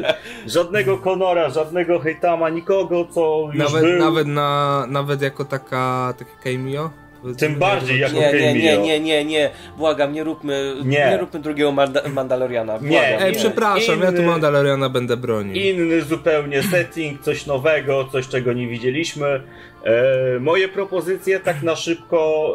Żadnego 0.46 0.98
Konora, 0.98 1.50
żadnego 1.50 1.98
Hejtama, 1.98 2.48
nikogo, 2.48 3.04
co 3.04 3.48
już 3.52 3.64
nawet, 3.64 3.84
był. 3.84 3.98
Nawet, 3.98 4.26
na, 4.26 4.84
nawet 4.88 5.22
jako 5.22 5.44
taka, 5.44 6.14
takie 6.18 6.56
cameo? 6.56 7.03
Tym 7.38 7.54
bardziej 7.54 8.00
jako 8.00 8.14
nie, 8.14 8.32
nie, 8.32 8.54
nie, 8.54 8.78
nie, 8.78 9.00
nie, 9.00 9.24
nie, 9.24 9.50
błagam, 9.78 10.12
nie 10.12 10.24
róbmy, 10.24 10.74
nie, 10.84 11.10
nie 11.10 11.16
róbmy 11.18 11.40
drugiego 11.40 11.72
Manda 11.72 12.08
Mandaloriana. 12.08 12.72
Błagam, 12.72 12.90
nie, 12.90 13.20
Ej, 13.20 13.34
przepraszam, 13.34 13.96
inny, 13.96 14.04
ja 14.04 14.12
tu 14.12 14.22
Mandaloriana 14.22 14.88
będę 14.88 15.16
bronił. 15.16 15.54
Inny 15.54 16.02
zupełnie 16.02 16.62
setting, 16.62 17.20
coś 17.20 17.46
nowego, 17.46 18.04
coś 18.12 18.28
czego 18.28 18.52
nie 18.52 18.68
widzieliśmy. 18.68 19.26
E, 19.84 20.40
moje 20.40 20.68
propozycje 20.68 21.40
tak 21.40 21.62
na 21.62 21.76
szybko, 21.76 22.54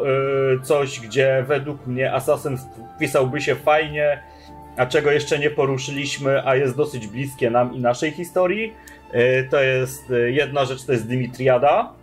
e, 0.54 0.62
coś 0.62 1.00
gdzie 1.00 1.44
według 1.48 1.86
mnie 1.86 2.12
Assassin 2.12 2.58
wpisałby 2.96 3.40
się 3.40 3.56
fajnie, 3.56 4.22
a 4.76 4.86
czego 4.86 5.10
jeszcze 5.10 5.38
nie 5.38 5.50
poruszyliśmy, 5.50 6.46
a 6.46 6.56
jest 6.56 6.76
dosyć 6.76 7.06
bliskie 7.06 7.50
nam 7.50 7.74
i 7.74 7.80
naszej 7.80 8.10
historii. 8.10 8.74
E, 9.12 9.42
to 9.42 9.62
jest 9.62 10.10
e, 10.10 10.30
jedna 10.30 10.64
rzecz, 10.64 10.84
to 10.84 10.92
jest 10.92 11.08
Dimitriada 11.08 11.99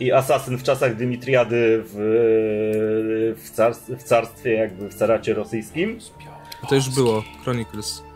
i 0.00 0.12
asasyn 0.12 0.58
w 0.58 0.62
czasach 0.62 0.96
Dymitriady 0.96 1.82
w, 1.84 3.34
w, 3.36 3.50
carstwie, 3.50 3.96
w 3.96 4.02
carstwie, 4.02 4.52
jakby 4.54 4.88
w 4.88 4.94
caracie 4.94 5.34
rosyjskim. 5.34 5.98
To 6.68 6.74
już 6.74 6.88
było, 6.88 7.22
Chronicles. 7.42 8.09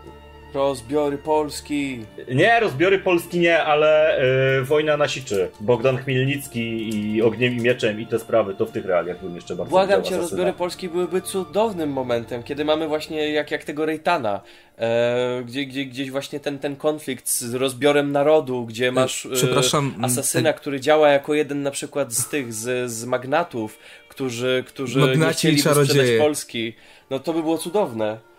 Rozbiory 0.54 1.18
Polski. 1.18 2.04
Nie, 2.34 2.60
rozbiory 2.60 2.98
Polski 2.98 3.38
nie, 3.38 3.62
ale 3.62 4.20
yy, 4.58 4.64
Wojna 4.64 4.96
na 4.96 5.08
Siczy. 5.08 5.50
Bogdan 5.60 5.98
Chmielnicki 5.98 6.88
i 6.88 7.22
Ogniem 7.22 7.56
i 7.56 7.60
Mieczem 7.60 8.00
i 8.00 8.06
te 8.06 8.18
sprawy, 8.18 8.54
to 8.54 8.66
w 8.66 8.70
tych 8.70 8.84
realiach 8.84 9.22
bym 9.22 9.34
jeszcze 9.34 9.56
bardzo 9.56 9.70
Błagam 9.70 10.02
cię, 10.02 10.16
rozbiory 10.16 10.52
Polski 10.52 10.88
byłyby 10.88 11.20
cudownym 11.20 11.90
momentem, 11.90 12.42
kiedy 12.42 12.64
mamy 12.64 12.88
właśnie 12.88 13.32
jak, 13.32 13.50
jak 13.50 13.64
tego 13.64 13.86
Rejtana, 13.86 14.40
e, 14.78 15.42
gdzie, 15.46 15.66
gdzie, 15.66 15.84
gdzieś 15.84 16.10
właśnie 16.10 16.40
ten, 16.40 16.58
ten 16.58 16.76
konflikt 16.76 17.28
z 17.28 17.54
rozbiorem 17.54 18.12
narodu, 18.12 18.66
gdzie 18.66 18.92
masz 18.92 19.26
e, 19.26 19.30
Przepraszam, 19.30 19.94
asasyna, 20.02 20.52
ten... 20.52 20.60
który 20.60 20.80
działa 20.80 21.08
jako 21.08 21.34
jeden 21.34 21.62
na 21.62 21.70
przykład 21.70 22.12
z 22.12 22.28
tych, 22.28 22.54
z, 22.54 22.90
z 22.90 23.04
magnatów, 23.04 23.78
którzy, 24.08 24.64
którzy 24.66 24.98
Magnaci 24.98 25.46
nie 25.46 25.54
chcieli 25.54 25.58
sprzedać 25.58 26.08
Polski. 26.18 26.72
No 27.10 27.18
to 27.18 27.32
by 27.32 27.42
było 27.42 27.58
cudowne. 27.58 28.33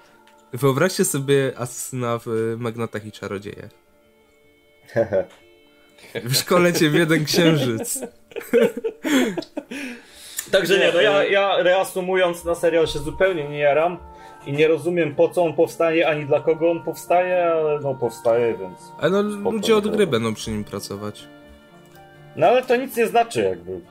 Wyobraźcie 0.56 1.06
sobie 1.06 1.54
asesyna 1.58 2.20
w 2.26 2.56
Magnatach 2.58 3.06
i 3.06 3.12
Czarodziejach. 3.12 3.72
w 6.30 6.36
szkole 6.36 6.74
cię 6.74 6.90
w 6.90 6.94
jeden 6.94 7.26
księżyc. 7.26 8.00
Także 10.52 10.80
nie, 10.80 10.92
no 10.94 11.02
ja, 11.02 11.24
ja 11.24 11.58
reasumując 11.58 12.46
na 12.46 12.56
serial 12.56 12.88
się 12.88 13.00
zupełnie 13.00 13.50
nie 13.50 13.60
jaram. 13.60 13.98
i 14.46 14.54
nie 14.54 14.68
rozumiem 14.68 15.16
po 15.16 15.30
co 15.30 15.44
on 15.44 15.54
powstaje, 15.54 16.08
ani 16.08 16.26
dla 16.26 16.40
kogo 16.40 16.72
on 16.72 16.84
powstaje, 16.84 17.46
ale 17.46 17.80
no 17.80 17.96
powstaje, 17.96 18.58
więc... 18.58 18.80
Ale 18.98 19.24
no 19.24 19.52
ludzie 19.52 19.76
od 19.76 19.88
gry 19.88 20.08
będą 20.08 20.34
przy 20.34 20.52
nim 20.52 20.64
pracować. 20.64 21.28
No 22.36 22.48
ale 22.48 22.64
to 22.64 22.76
nic 22.76 22.98
nie 22.98 23.08
znaczy 23.08 23.44
jakby. 23.44 23.82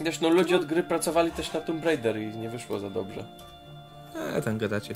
Wiesz, 0.00 0.20
no 0.20 0.28
ludzie 0.28 0.56
od 0.56 0.64
gry 0.64 0.82
pracowali 0.82 1.30
też 1.30 1.52
na 1.52 1.60
Tomb 1.60 1.84
Raider 1.84 2.18
i 2.18 2.26
nie 2.26 2.48
wyszło 2.48 2.78
za 2.78 2.90
dobrze. 2.90 3.24
Eee, 4.16 4.42
tam 4.42 4.58
gadacie. 4.58 4.94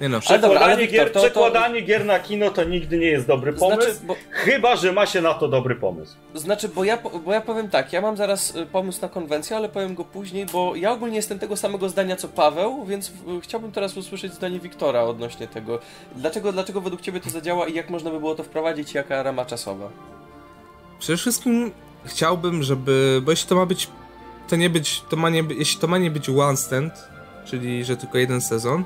Nie 0.00 0.08
no, 0.08 0.20
ale 0.26 0.38
dobra, 0.38 0.60
ale 0.60 0.76
Wiktor, 0.76 0.98
gier, 0.98 1.12
to, 1.12 1.20
przekładanie 1.20 1.80
to... 1.80 1.86
gier 1.86 2.04
na 2.04 2.20
kino 2.20 2.50
to 2.50 2.64
nigdy 2.64 2.98
nie 2.98 3.06
jest 3.06 3.26
dobry 3.26 3.52
znaczy, 3.52 3.76
pomysł, 3.76 3.92
znaczy, 3.92 4.06
bo... 4.06 4.16
chyba, 4.30 4.76
że 4.76 4.92
ma 4.92 5.06
się 5.06 5.20
na 5.20 5.34
to 5.34 5.48
dobry 5.48 5.74
pomysł. 5.74 6.16
Znaczy, 6.34 6.68
bo 6.68 6.84
ja, 6.84 6.98
bo 7.24 7.32
ja 7.32 7.40
powiem 7.40 7.68
tak, 7.68 7.92
ja 7.92 8.00
mam 8.00 8.16
zaraz 8.16 8.56
y, 8.56 8.66
pomysł 8.66 9.02
na 9.02 9.08
konwencję, 9.08 9.56
ale 9.56 9.68
powiem 9.68 9.94
go 9.94 10.04
później, 10.04 10.46
bo 10.46 10.76
ja 10.76 10.92
ogólnie 10.92 11.16
jestem 11.16 11.38
tego 11.38 11.56
samego 11.56 11.88
zdania 11.88 12.16
co 12.16 12.28
Paweł, 12.28 12.84
więc 12.84 13.12
chciałbym 13.42 13.72
teraz 13.72 13.96
usłyszeć 13.96 14.32
zdanie 14.34 14.60
Wiktora 14.60 15.02
odnośnie 15.02 15.48
tego. 15.48 15.78
Dlaczego, 16.16 16.52
dlaczego 16.52 16.80
według 16.80 17.02
Ciebie 17.02 17.20
to 17.20 17.30
zadziała 17.30 17.66
i 17.66 17.74
jak 17.74 17.90
można 17.90 18.10
by 18.10 18.20
było 18.20 18.34
to 18.34 18.42
wprowadzić, 18.42 18.94
jaka 18.94 19.22
rama 19.22 19.44
czasowa? 19.44 19.88
Przede 20.98 21.16
wszystkim 21.16 21.70
chciałbym, 22.04 22.62
żeby, 22.62 23.20
bo 23.24 23.30
jeśli 23.30 23.48
to 23.48 23.54
ma 23.54 23.66
być, 23.66 23.88
to 24.48 24.56
nie 24.56 24.70
być, 24.70 25.02
to 25.08 25.16
ma 25.16 25.30
nie, 25.30 25.44
jeśli 25.58 25.80
to 25.80 25.86
ma 25.86 25.98
nie 25.98 26.10
być 26.10 26.28
one 26.28 26.56
stand, 26.56 26.92
czyli 27.44 27.84
że 27.84 27.96
tylko 27.96 28.18
jeden 28.18 28.40
sezon, 28.40 28.84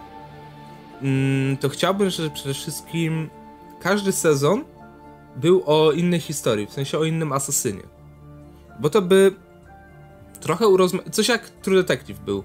to 1.60 1.68
chciałbym, 1.68 2.10
żeby 2.10 2.30
przede 2.30 2.54
wszystkim 2.54 3.30
każdy 3.80 4.12
sezon 4.12 4.64
był 5.36 5.62
o 5.66 5.92
innej 5.92 6.20
historii, 6.20 6.66
w 6.66 6.72
sensie 6.72 6.98
o 6.98 7.04
innym 7.04 7.32
asasynie. 7.32 7.82
Bo 8.80 8.90
to 8.90 9.02
by 9.02 9.34
trochę 10.40 10.68
urozma... 10.68 11.02
Coś 11.10 11.28
jak 11.28 11.48
True 11.50 11.76
Detective 11.76 12.20
był. 12.20 12.44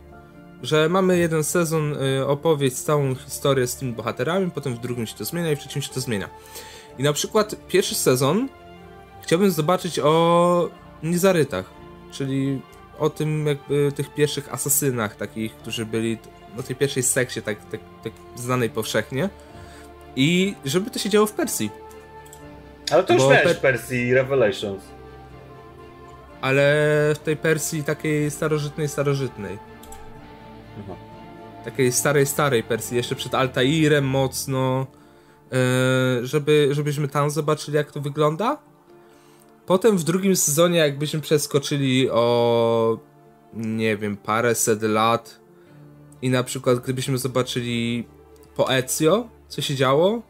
Że 0.63 0.89
mamy 0.89 1.17
jeden 1.17 1.43
sezon, 1.43 1.93
y, 1.93 2.27
opowieść, 2.27 2.75
całą 2.75 3.15
historię 3.15 3.67
z 3.67 3.75
tymi 3.75 3.93
bohaterami, 3.93 4.51
potem 4.51 4.75
w 4.75 4.79
drugim 4.79 5.07
się 5.07 5.15
to 5.15 5.25
zmienia 5.25 5.51
i 5.51 5.55
w 5.55 5.59
trzecim 5.59 5.81
się 5.81 5.89
to 5.89 5.99
zmienia. 5.99 6.29
I 6.97 7.03
na 7.03 7.13
przykład 7.13 7.55
pierwszy 7.67 7.95
sezon 7.95 8.49
chciałbym 9.21 9.51
zobaczyć 9.51 9.99
o 9.99 10.69
Nizarytach, 11.03 11.65
czyli 12.11 12.61
o 12.99 13.09
tym 13.09 13.47
jakby 13.47 13.91
tych 13.91 14.13
pierwszych 14.13 14.53
asasynach 14.53 15.15
takich, 15.15 15.55
którzy 15.55 15.85
byli 15.85 16.17
o 16.59 16.63
tej 16.63 16.75
pierwszej 16.75 17.03
sekcie 17.03 17.41
tak, 17.41 17.65
tak, 17.71 17.79
tak 18.03 18.13
znanej 18.35 18.69
powszechnie 18.69 19.29
i 20.15 20.55
żeby 20.65 20.89
to 20.89 20.99
się 20.99 21.09
działo 21.09 21.27
w 21.27 21.31
Persji. 21.31 21.71
Ale 22.91 23.03
to 23.03 23.13
już 23.13 23.23
Bo 23.23 23.29
miałeś 23.29 23.43
per... 23.43 23.55
w 23.55 23.59
Persji 23.59 24.13
Revelations. 24.13 24.83
Ale 26.41 26.61
w 27.15 27.19
tej 27.19 27.37
Persji 27.37 27.83
takiej 27.83 28.31
starożytnej, 28.31 28.87
starożytnej. 28.87 29.57
Mhm. 30.77 30.97
Takiej 31.65 31.91
starej, 31.91 32.25
starej 32.25 32.63
Persji, 32.63 32.97
jeszcze 32.97 33.15
przed 33.15 33.35
Altairem 33.35 34.05
mocno. 34.05 34.87
Yy, 35.51 36.27
żeby, 36.27 36.69
żebyśmy 36.71 37.07
tam 37.07 37.29
zobaczyli 37.29 37.77
jak 37.77 37.91
to 37.91 38.01
wygląda. 38.01 38.57
Potem 39.69 39.97
w 39.97 40.03
drugim 40.03 40.35
sezonie 40.35 40.77
jakbyśmy 40.77 41.21
przeskoczyli 41.21 42.09
o 42.09 42.99
nie 43.53 43.97
wiem, 43.97 44.17
paręset 44.17 44.81
lat 44.83 45.39
i 46.21 46.29
na 46.29 46.43
przykład 46.43 46.79
gdybyśmy 46.79 47.17
zobaczyli 47.17 48.07
po 48.55 48.73
Ezio, 48.73 49.27
co 49.47 49.61
się 49.61 49.75
działo, 49.75 50.21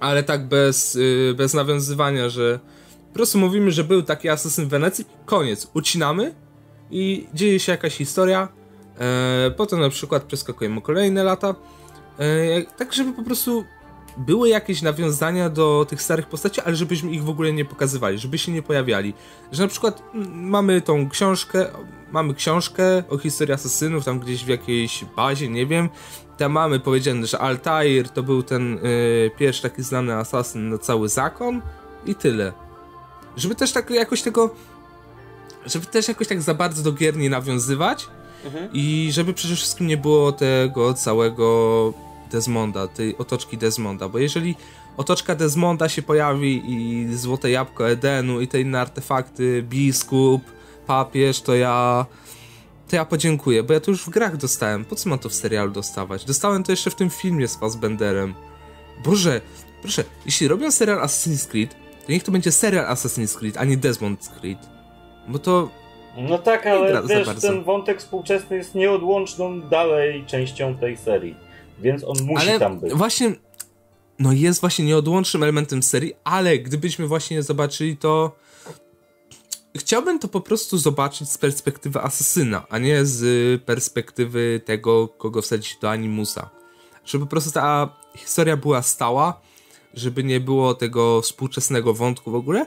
ale 0.00 0.22
tak 0.22 0.48
bez, 0.48 0.94
yy, 0.94 1.34
bez 1.36 1.54
nawiązywania, 1.54 2.28
że 2.28 2.60
po 3.08 3.14
prostu 3.14 3.38
mówimy, 3.38 3.70
że 3.70 3.84
był 3.84 4.02
taki 4.02 4.28
asasyn 4.28 4.66
w 4.66 4.68
Wenecji, 4.68 5.04
koniec, 5.24 5.70
ucinamy 5.74 6.34
i 6.90 7.26
dzieje 7.34 7.60
się 7.60 7.72
jakaś 7.72 7.96
historia, 7.96 8.48
e, 8.98 9.50
potem 9.50 9.80
na 9.80 9.88
przykład 9.88 10.22
przeskakujemy 10.22 10.82
kolejne 10.82 11.24
lata, 11.24 11.54
e, 12.18 12.62
tak 12.78 12.92
żeby 12.92 13.12
po 13.12 13.22
prostu 13.22 13.64
były 14.16 14.48
jakieś 14.48 14.82
nawiązania 14.82 15.50
do 15.50 15.86
tych 15.88 16.02
starych 16.02 16.26
postaci, 16.26 16.60
ale 16.60 16.76
żebyśmy 16.76 17.10
ich 17.10 17.24
w 17.24 17.28
ogóle 17.28 17.52
nie 17.52 17.64
pokazywali, 17.64 18.18
żeby 18.18 18.38
się 18.38 18.52
nie 18.52 18.62
pojawiali. 18.62 19.14
Że 19.52 19.62
na 19.62 19.68
przykład 19.68 20.02
mm, 20.14 20.48
mamy 20.48 20.80
tą 20.80 21.08
książkę, 21.08 21.66
mamy 22.12 22.34
książkę 22.34 23.02
o 23.08 23.18
historii 23.18 23.54
asasynów, 23.54 24.04
tam 24.04 24.20
gdzieś 24.20 24.44
w 24.44 24.48
jakiejś 24.48 25.04
bazie, 25.16 25.48
nie 25.48 25.66
wiem. 25.66 25.88
Tam 26.38 26.52
mamy 26.52 26.80
powiedziane, 26.80 27.26
że 27.26 27.38
Altair 27.38 28.08
to 28.08 28.22
był 28.22 28.42
ten 28.42 28.74
yy, 28.74 29.30
pierwszy 29.38 29.62
taki 29.62 29.82
znany 29.82 30.14
asasyn 30.14 30.68
na 30.68 30.78
cały 30.78 31.08
zakon 31.08 31.62
i 32.06 32.14
tyle. 32.14 32.52
Żeby 33.36 33.54
też 33.54 33.72
tak 33.72 33.90
jakoś 33.90 34.22
tego 34.22 34.50
żeby 35.66 35.86
też 35.86 36.08
jakoś 36.08 36.28
tak 36.28 36.42
za 36.42 36.54
bardzo 36.54 36.82
do 36.82 36.92
gier 36.92 37.16
nie 37.16 37.30
nawiązywać 37.30 38.08
mhm. 38.44 38.68
i 38.72 39.08
żeby 39.12 39.34
przede 39.34 39.56
wszystkim 39.56 39.86
nie 39.86 39.96
było 39.96 40.32
tego 40.32 40.94
całego 40.94 41.92
Desmonda, 42.30 42.88
tej 42.88 43.18
otoczki 43.18 43.58
Desmonda, 43.58 44.08
bo 44.08 44.18
jeżeli 44.18 44.54
otoczka 44.96 45.34
Desmonda 45.34 45.88
się 45.88 46.02
pojawi 46.02 46.62
i 46.72 47.08
złote 47.16 47.50
jabłko 47.50 47.90
Edenu 47.90 48.40
i 48.40 48.48
te 48.48 48.60
inne 48.60 48.80
artefakty, 48.80 49.62
biskup, 49.62 50.42
papież, 50.86 51.40
to 51.40 51.54
ja 51.54 52.06
to 52.88 52.96
ja 52.96 53.04
podziękuję, 53.04 53.62
bo 53.62 53.72
ja 53.72 53.80
to 53.80 53.90
już 53.90 54.04
w 54.04 54.10
grach 54.10 54.36
dostałem. 54.36 54.84
Po 54.84 54.96
co 54.96 55.08
mam 55.08 55.18
to 55.18 55.28
w 55.28 55.34
serialu 55.34 55.70
dostawać? 55.70 56.24
Dostałem 56.24 56.62
to 56.62 56.72
jeszcze 56.72 56.90
w 56.90 56.94
tym 56.94 57.10
filmie 57.10 57.48
z 57.48 57.56
Fassbenderem. 57.56 58.34
Boże, 59.04 59.40
proszę, 59.82 60.04
jeśli 60.24 60.48
robią 60.48 60.70
serial 60.70 60.98
Assassin's 60.98 61.48
Creed, 61.48 61.76
to 62.06 62.12
niech 62.12 62.22
to 62.22 62.32
będzie 62.32 62.52
serial 62.52 62.94
Assassin's 62.94 63.38
Creed, 63.38 63.56
a 63.56 63.64
nie 63.64 63.76
Desmond 63.76 64.28
Creed. 64.40 64.58
Bo 65.28 65.38
to 65.38 65.70
no 66.16 66.38
tak, 66.38 66.66
ale 66.66 67.02
wiesz, 67.06 67.28
ten 67.40 67.64
wątek 67.64 67.98
współczesny 67.98 68.56
jest 68.56 68.74
nieodłączną 68.74 69.60
dalej 69.60 70.24
częścią 70.26 70.76
tej 70.76 70.96
serii. 70.96 71.45
Więc 71.78 72.04
on 72.04 72.16
musi 72.22 72.48
ale 72.48 72.58
tam 72.58 72.80
być. 72.80 72.92
Właśnie, 72.92 73.34
no 74.18 74.32
jest 74.32 74.60
właśnie 74.60 74.84
nieodłącznym 74.84 75.42
elementem 75.42 75.82
serii, 75.82 76.14
ale 76.24 76.58
gdybyśmy 76.58 77.06
właśnie 77.06 77.42
zobaczyli 77.42 77.96
to. 77.96 78.36
Chciałbym 79.76 80.18
to 80.18 80.28
po 80.28 80.40
prostu 80.40 80.78
zobaczyć 80.78 81.30
z 81.30 81.38
perspektywy 81.38 82.00
asesyna, 82.00 82.66
a 82.68 82.78
nie 82.78 83.04
z 83.04 83.62
perspektywy 83.62 84.60
tego, 84.64 85.08
kogo 85.08 85.42
wsadzić 85.42 85.78
do 85.80 85.90
animusa. 85.90 86.50
Żeby 87.04 87.24
po 87.24 87.30
prostu 87.30 87.50
ta 87.50 87.96
historia 88.16 88.56
była 88.56 88.82
stała, 88.82 89.40
żeby 89.94 90.24
nie 90.24 90.40
było 90.40 90.74
tego 90.74 91.22
współczesnego 91.22 91.94
wątku 91.94 92.30
w 92.30 92.34
ogóle, 92.34 92.66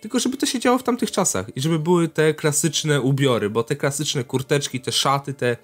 tylko 0.00 0.18
żeby 0.18 0.36
to 0.36 0.46
się 0.46 0.60
działo 0.60 0.78
w 0.78 0.82
tamtych 0.82 1.10
czasach 1.10 1.56
i 1.56 1.60
żeby 1.60 1.78
były 1.78 2.08
te 2.08 2.34
klasyczne 2.34 3.00
ubiory, 3.00 3.50
bo 3.50 3.62
te 3.62 3.76
klasyczne 3.76 4.24
kurteczki, 4.24 4.80
te 4.80 4.92
szaty, 4.92 5.34
te 5.34 5.56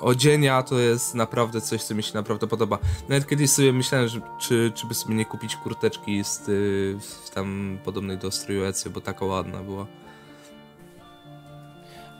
odzienia 0.00 0.62
to 0.62 0.78
jest 0.78 1.14
naprawdę 1.14 1.60
coś, 1.60 1.82
co 1.82 1.94
mi 1.94 2.02
się 2.02 2.14
naprawdę 2.14 2.46
podoba. 2.46 2.78
Nawet 3.08 3.28
kiedyś 3.28 3.50
sobie 3.50 3.72
myślałem, 3.72 4.08
że, 4.08 4.20
czy, 4.40 4.72
czy 4.74 4.86
by 4.86 4.94
sobie 4.94 5.14
nie 5.14 5.24
kupić 5.24 5.56
kurteczki 5.56 6.24
z, 6.24 6.48
y, 6.48 6.98
tam 7.34 7.78
podobnej 7.84 8.18
do 8.18 8.30
stróju 8.30 8.64
Ecy, 8.64 8.90
bo 8.90 9.00
taka 9.00 9.24
ładna 9.24 9.62
była. 9.62 9.86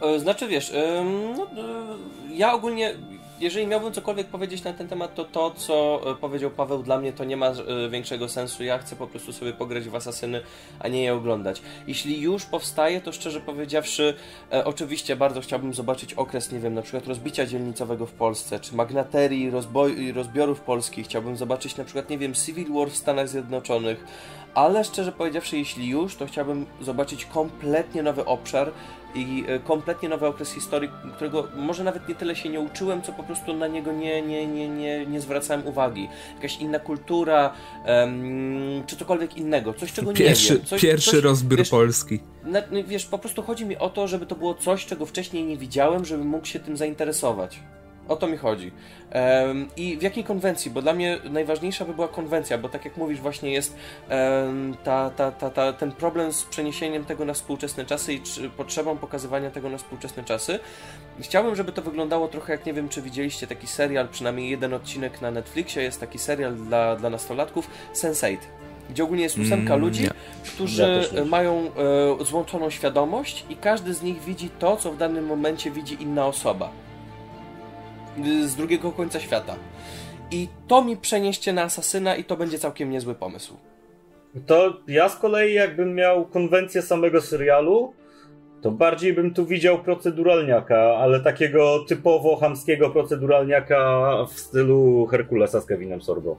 E, 0.03 0.20
znaczy 0.20 0.48
wiesz, 0.48 0.73
no, 1.36 1.43
e, 1.44 1.47
ja 2.31 2.53
ogólnie 2.53 2.94
jeżeli 3.41 3.67
miałbym 3.67 3.93
cokolwiek 3.93 4.27
powiedzieć 4.27 4.65
na 4.65 4.73
ten 4.73 4.89
temat, 4.89 5.15
to 5.15 5.25
to, 5.25 5.51
co 5.51 6.01
e, 6.11 6.15
powiedział 6.15 6.51
Paweł, 6.51 6.83
dla 6.83 6.99
mnie 6.99 7.13
to 7.13 7.25
nie 7.25 7.37
ma 7.37 7.47
e, 7.47 7.89
większego 7.91 8.29
sensu. 8.29 8.65
Ja 8.65 8.79
chcę 8.79 8.97
po 8.97 9.07
prostu 9.07 9.33
sobie 9.33 9.53
pograć 9.53 9.89
w 9.89 9.95
Asasyny, 9.95 10.41
a 10.81 10.89
nie 10.89 11.03
je 11.03 11.15
oglądać. 11.15 11.63
Jeśli 11.87 12.21
już 12.21 12.45
powstaje, 12.45 13.01
to 13.01 13.13
szczerze 13.13 13.41
powiedziawszy, 13.41 14.15
e, 14.53 14.65
oczywiście 14.65 15.17
bardzo 15.17 15.41
chciałbym 15.41 15.75
zobaczyć 15.75 16.15
okres, 16.15 16.53
nie 16.53 16.59
wiem, 16.59 16.75
na 16.75 16.83
przykład 16.83 17.07
rozbicia 17.07 17.47
dzielnicowego 17.47 18.07
w 18.07 18.13
Polsce, 18.13 18.61
czy 18.61 18.75
magnaterii, 18.75 19.51
rozboj, 19.51 20.13
rozbiorów 20.13 20.61
polskich. 20.61 21.07
Chciałbym 21.07 21.37
zobaczyć 21.37 21.77
na 21.77 21.85
przykład, 21.85 22.11
nie 22.11 22.19
wiem, 22.19 22.35
Civil 22.35 22.73
War 22.73 22.91
w 22.91 22.97
Stanach 22.97 23.29
Zjednoczonych, 23.29 24.05
ale 24.57 24.85
szczerze 24.85 25.12
powiedziawszy, 25.12 25.59
jeśli 25.59 25.89
już, 25.89 26.16
to 26.16 26.27
chciałbym 26.27 26.66
zobaczyć 26.81 27.24
kompletnie 27.24 28.03
nowy 28.03 28.24
obszar, 28.24 28.73
i 29.16 29.45
e, 29.49 29.59
kompletnie 29.59 30.09
nowy 30.09 30.27
okres 30.27 30.53
historii, 30.53 30.91
którego 31.16 31.49
może 31.57 31.85
nawet 31.85 32.09
nie 32.09 32.15
tyle 32.15 32.37
się 32.37 32.49
nie 32.49 32.61
uczyłem, 32.61 33.03
co 33.03 33.12
po 33.12 33.23
prostu 33.23 33.55
na 33.55 33.66
niego 33.66 33.93
nie, 33.93 34.23
nie, 34.23 34.47
nie, 34.47 34.69
nie, 34.69 35.07
nie 35.07 35.20
zwracałem 35.20 35.66
uwagi. 35.66 36.09
Jakaś 36.35 36.57
inna 36.57 36.78
kultura, 36.78 37.53
um, 37.87 38.83
czy 38.87 38.97
cokolwiek 38.97 39.37
innego, 39.37 39.74
coś 39.74 39.93
czego 39.93 40.12
pierwszy, 40.12 40.53
nie 40.53 40.59
wiem. 40.59 40.66
Coś, 40.66 40.83
pierwszy 40.83 41.11
coś, 41.11 41.23
rozbiór 41.23 41.59
wiesz, 41.59 41.70
Polski. 41.70 42.20
Na, 42.45 42.62
no, 42.70 42.85
wiesz, 42.85 43.07
po 43.07 43.19
prostu 43.19 43.43
chodzi 43.43 43.66
mi 43.66 43.77
o 43.77 43.91
to, 43.91 44.09
żeby 44.09 44.27
to 44.27 44.35
było 44.35 44.55
coś, 44.55 44.87
czego 44.87 45.07
wcześniej 45.07 45.45
nie 45.45 45.57
widziałem, 45.57 46.05
żebym 46.05 46.27
mógł 46.27 46.47
się 46.47 46.61
tym 46.61 46.77
zainteresować. 46.77 47.61
O 48.09 48.16
to 48.16 48.27
mi 48.27 48.37
chodzi. 48.37 48.73
Um, 49.15 49.69
I 49.77 49.97
w 49.97 50.03
jakiej 50.03 50.24
konwencji? 50.24 50.70
Bo 50.70 50.83
dla 50.83 50.93
mnie 50.93 51.19
najważniejsza 51.31 51.85
by 51.85 51.95
była 51.95 52.09
konwencja, 52.09 52.59
bo 52.59 52.69
tak 52.69 52.85
jak 52.85 52.97
mówisz, 52.97 53.20
właśnie 53.20 53.53
jest 53.53 53.77
um, 54.11 54.77
ta, 54.85 55.11
ta, 55.11 55.33
ta, 55.33 55.51
ta, 55.51 55.73
ten 55.73 55.93
problem 55.93 56.33
z 56.33 56.45
przeniesieniem 56.45 57.05
tego 57.05 57.24
na 57.24 57.33
współczesne 57.33 57.85
czasy 57.85 58.15
i 58.15 58.20
czy, 58.20 58.51
potrzebą 58.51 58.97
pokazywania 58.97 59.51
tego 59.51 59.70
na 59.70 59.78
współczesne 59.78 60.24
czasy. 60.24 60.59
Chciałbym, 61.20 61.57
żeby 61.57 61.73
to 61.73 61.83
wyglądało 61.83 62.28
trochę 62.28 62.53
jak, 62.53 62.66
nie 62.66 62.73
wiem, 62.73 62.89
czy 62.89 63.03
widzieliście 63.03 63.47
taki 63.47 63.66
serial, 63.66 64.09
przynajmniej 64.09 64.51
jeden 64.51 64.74
odcinek 64.74 65.20
na 65.20 65.31
Netflixie, 65.31 65.83
jest 65.83 66.01
taki 66.01 66.19
serial 66.19 66.55
dla, 66.55 66.97
dla 66.97 67.11
nastolatków, 67.11 67.70
Sense8 67.95 68.37
gdzie 68.91 69.05
ogólnie 69.05 69.23
jest 69.23 69.39
ósemka 69.39 69.74
mm, 69.74 69.81
ludzi, 69.81 70.09
którzy 70.55 71.09
ja 71.15 71.24
mają 71.24 71.70
e, 72.20 72.24
złączoną 72.24 72.70
świadomość 72.70 73.45
i 73.51 73.57
każdy 73.57 73.95
z 73.95 74.03
nich 74.03 74.23
widzi 74.23 74.51
to, 74.59 74.77
co 74.77 74.93
w 74.93 74.97
danym 74.97 75.27
momencie 75.27 75.70
widzi 75.70 76.03
inna 76.03 76.27
osoba. 76.27 76.70
Z 78.45 78.57
drugiego 78.57 78.93
końca 78.93 79.21
świata. 79.21 79.57
I 80.31 80.49
to 80.69 80.85
mi 80.85 80.97
przenieście 80.97 81.53
na 81.53 81.63
Asasyna 81.63 82.17
i 82.17 82.25
to 82.25 82.37
będzie 82.37 82.59
całkiem 82.59 82.91
niezły 82.91 83.15
pomysł. 83.15 83.57
To 84.47 84.77
ja 84.89 85.09
z 85.09 85.17
kolei 85.17 85.55
jakbym 85.55 85.95
miał 85.95 86.27
konwencję 86.27 86.83
samego 86.83 87.21
serialu, 87.21 87.95
to 88.63 88.71
bardziej 88.71 89.13
bym 89.13 89.35
tu 89.35 89.47
widział 89.47 89.83
proceduralniaka, 89.83 90.79
ale 90.79 91.21
takiego 91.21 91.85
typowo 91.89 92.37
chamskiego 92.37 92.91
proceduralniaka 92.91 94.11
w 94.31 94.41
stylu 94.41 95.07
Herkulesa 95.07 95.61
z 95.61 95.67
Kevinem 95.67 96.03
Sorbo. 96.03 96.37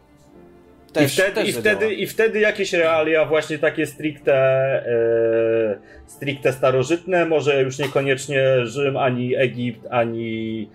Też, 0.94 1.18
I, 1.18 1.22
wtedy, 1.22 1.44
i, 1.44 1.54
wtedy, 1.54 1.94
I 1.94 2.08
wtedy 2.08 2.40
jakieś 2.40 2.74
realia 2.74 3.26
właśnie 3.26 3.60
takie 3.60 3.86
stricte, 3.86 4.34
e, 4.36 5.80
stricte 6.08 6.54
starożytne, 6.54 7.26
może 7.26 7.64
już 7.64 7.80
niekoniecznie 7.80 8.66
Rzym, 8.66 8.98
ani 8.98 9.36
Egipt, 9.36 9.88
ani, 9.90 10.70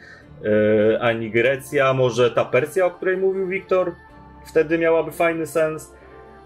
ani 1.01 1.31
Grecja, 1.31 1.93
może 1.93 2.31
ta 2.31 2.45
Persja, 2.45 2.87
o 2.87 2.91
której 2.91 3.17
mówił 3.17 3.49
Wiktor, 3.49 3.93
wtedy 4.47 4.79
miałaby 4.79 5.13
fajny 5.13 5.47
sens. 5.47 5.93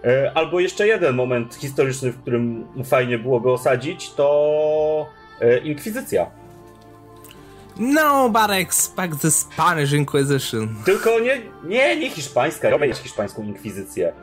E, 0.03 0.31
albo 0.35 0.59
jeszcze 0.59 0.87
jeden 0.87 1.15
moment 1.15 1.55
historyczny, 1.55 2.11
w 2.11 2.21
którym 2.21 2.67
fajnie 2.85 3.19
było 3.19 3.39
go 3.39 3.53
osadzić, 3.53 4.13
to 4.13 5.05
e, 5.41 5.57
Inkwizycja. 5.57 6.25
Nobody 7.79 8.53
expects 8.53 9.21
the 9.21 9.31
Spanish 9.31 9.93
Inquisition. 9.93 10.75
Tylko 10.85 11.19
nie, 11.19 11.41
nie, 11.63 11.99
nie 11.99 12.09
hiszpańska, 12.09 12.69
robię 12.69 12.93
hiszpańską 12.93 13.43
inkwizycję. 13.43 14.13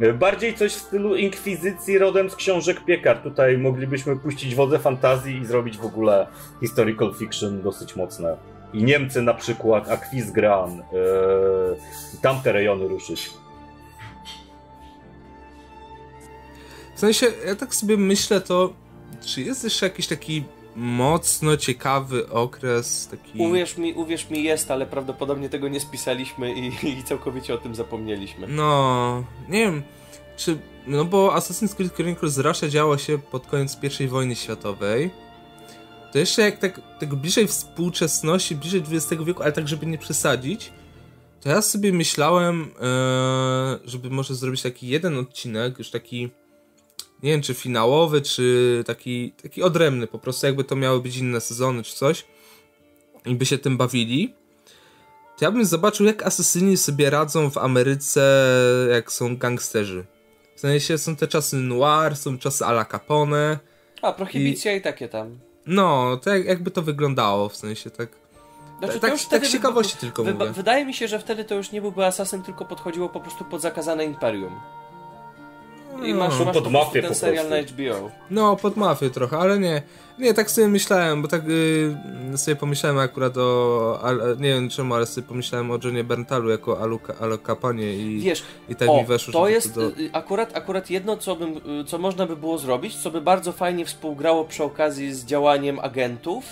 E, 0.00 0.12
bardziej 0.12 0.54
coś 0.54 0.72
w 0.72 0.78
stylu 0.78 1.16
inkwizycji 1.16 1.98
rodem 1.98 2.30
z 2.30 2.36
książek 2.36 2.84
piekar. 2.84 3.18
Tutaj 3.18 3.58
moglibyśmy 3.58 4.16
puścić 4.16 4.54
wodę 4.54 4.78
fantazji 4.78 5.38
i 5.38 5.46
zrobić 5.46 5.78
w 5.78 5.84
ogóle 5.84 6.26
historical 6.60 7.14
fiction 7.18 7.62
dosyć 7.62 7.96
mocne. 7.96 8.36
I 8.72 8.84
Niemcy 8.84 9.22
na 9.22 9.34
przykład, 9.34 9.90
Aquisgran, 9.90 10.76
yy, 10.76 12.20
tamte 12.22 12.52
rejony 12.52 12.88
ruszyć. 12.88 13.30
sensie, 17.02 17.26
ja 17.46 17.56
tak 17.56 17.74
sobie 17.74 17.96
myślę, 17.96 18.40
to 18.40 18.72
czy 19.20 19.42
jest 19.42 19.64
jeszcze 19.64 19.86
jakiś 19.86 20.06
taki 20.06 20.44
mocno 20.76 21.56
ciekawy 21.56 22.28
okres, 22.30 23.08
taki... 23.08 23.38
Uwierz 23.38 23.76
mi, 23.76 23.94
uwierz 23.94 24.30
mi, 24.30 24.42
jest, 24.42 24.70
ale 24.70 24.86
prawdopodobnie 24.86 25.48
tego 25.48 25.68
nie 25.68 25.80
spisaliśmy 25.80 26.54
i, 26.54 26.88
i 26.98 27.02
całkowicie 27.04 27.54
o 27.54 27.58
tym 27.58 27.74
zapomnieliśmy. 27.74 28.46
No, 28.48 29.24
nie 29.48 29.58
wiem, 29.58 29.82
czy... 30.36 30.58
No 30.86 31.04
bo 31.04 31.36
Assassin's 31.36 31.74
Creed 31.74 31.94
Chronicles 31.94 32.38
Russia 32.38 32.68
działo 32.68 32.98
się 32.98 33.18
pod 33.18 33.46
koniec 33.46 33.78
I 34.00 34.08
wojny 34.08 34.36
światowej. 34.36 35.10
To 36.12 36.18
jeszcze 36.18 36.42
jak 36.42 36.58
tak, 36.58 36.80
tak 37.00 37.14
bliżej 37.14 37.46
współczesności, 37.46 38.56
bliżej 38.56 38.82
XX 38.90 39.22
wieku, 39.24 39.42
ale 39.42 39.52
tak 39.52 39.68
żeby 39.68 39.86
nie 39.86 39.98
przesadzić, 39.98 40.72
to 41.40 41.48
ja 41.48 41.62
sobie 41.62 41.92
myślałem, 41.92 42.70
ee, 42.80 43.78
żeby 43.84 44.10
może 44.10 44.34
zrobić 44.34 44.62
taki 44.62 44.88
jeden 44.88 45.18
odcinek, 45.18 45.78
już 45.78 45.90
taki 45.90 46.30
nie 47.22 47.30
wiem 47.30 47.42
czy 47.42 47.54
finałowy, 47.54 48.22
czy 48.22 48.84
taki, 48.86 49.32
taki 49.42 49.62
odrębny, 49.62 50.06
po 50.06 50.18
prostu 50.18 50.46
jakby 50.46 50.64
to 50.64 50.76
miały 50.76 51.00
być 51.00 51.16
inne 51.16 51.40
sezony 51.40 51.82
czy 51.82 51.94
coś 51.94 52.24
i 53.26 53.34
by 53.34 53.46
się 53.46 53.58
tym 53.58 53.76
bawili, 53.76 54.34
to 55.38 55.44
ja 55.44 55.50
bym 55.50 55.64
zobaczył 55.64 56.06
jak 56.06 56.22
asesyni 56.22 56.76
sobie 56.76 57.10
radzą 57.10 57.50
w 57.50 57.58
Ameryce, 57.58 58.46
jak 58.90 59.12
są 59.12 59.36
gangsterzy. 59.36 60.04
W 60.56 60.60
sensie 60.60 60.98
są 60.98 61.16
te 61.16 61.28
czasy 61.28 61.56
noir, 61.56 62.16
są 62.16 62.38
czasy 62.38 62.64
Ala 62.64 62.84
Capone. 62.84 63.58
A, 64.02 64.12
prohibicja 64.12 64.74
i, 64.74 64.78
i 64.78 64.80
takie 64.80 65.08
tam. 65.08 65.38
No, 65.66 66.16
to 66.16 66.30
jak, 66.30 66.44
jakby 66.44 66.70
to 66.70 66.82
wyglądało, 66.82 67.48
w 67.48 67.56
sensie 67.56 67.90
tak... 67.90 68.08
Znaczy, 68.78 69.00
tak, 69.00 69.20
tak 69.30 69.46
z 69.46 69.52
ciekawości 69.52 69.94
by, 69.94 70.00
tylko 70.00 70.24
wy, 70.24 70.34
mówię. 70.34 70.50
Wydaje 70.50 70.84
mi 70.84 70.94
się, 70.94 71.08
że 71.08 71.18
wtedy 71.18 71.44
to 71.44 71.54
już 71.54 71.72
nie 71.72 71.80
byłby 71.80 72.04
asasyn, 72.06 72.42
tylko 72.42 72.64
podchodziło 72.64 73.08
po 73.08 73.20
prostu 73.20 73.44
pod 73.44 73.60
zakazane 73.60 74.04
imperium. 74.04 74.60
I 76.04 76.14
masz, 76.14 76.38
no, 76.38 76.44
masz 76.44 76.54
pod 76.54 76.72
mafię 76.72 77.02
ten 77.02 77.14
serial 77.14 77.48
na 77.48 77.56
HBO. 77.62 78.10
No, 78.30 78.56
pod 78.56 78.76
mafię 78.76 79.10
trochę, 79.10 79.38
ale 79.38 79.58
nie. 79.58 79.82
Nie, 80.18 80.34
tak 80.34 80.50
sobie 80.50 80.68
myślałem, 80.68 81.22
bo 81.22 81.28
tak 81.28 81.42
yy, 81.48 82.38
sobie 82.38 82.56
pomyślałem 82.56 82.98
akurat 82.98 83.36
o. 83.36 84.00
Nie 84.38 84.48
wiem 84.48 84.68
czemu, 84.68 84.94
ale 84.94 85.06
sobie 85.06 85.26
pomyślałem 85.26 85.70
o 85.70 85.78
Johnie 85.84 86.04
Berntalu 86.04 86.50
jako 86.50 86.80
Aluka, 86.80 87.14
Alu 87.20 87.38
Capanie 87.38 87.94
i, 87.94 88.20
Wiesz, 88.20 88.42
i 88.68 88.76
tak 88.76 88.88
o, 88.88 88.96
mi 88.96 89.04
weszło. 89.04 89.32
To 89.32 89.48
jest 89.48 89.74
to 89.74 89.80
do... 89.80 89.86
Y, 89.86 90.10
akurat, 90.12 90.56
akurat 90.56 90.90
jedno, 90.90 91.16
co, 91.16 91.36
bym, 91.36 91.80
y, 91.80 91.84
co 91.84 91.98
można 91.98 92.26
by 92.26 92.36
było 92.36 92.58
zrobić, 92.58 92.96
co 92.96 93.10
by 93.10 93.20
bardzo 93.20 93.52
fajnie 93.52 93.84
współgrało 93.84 94.44
przy 94.44 94.64
okazji 94.64 95.14
z 95.14 95.24
działaniem 95.24 95.80
agentów 95.80 96.44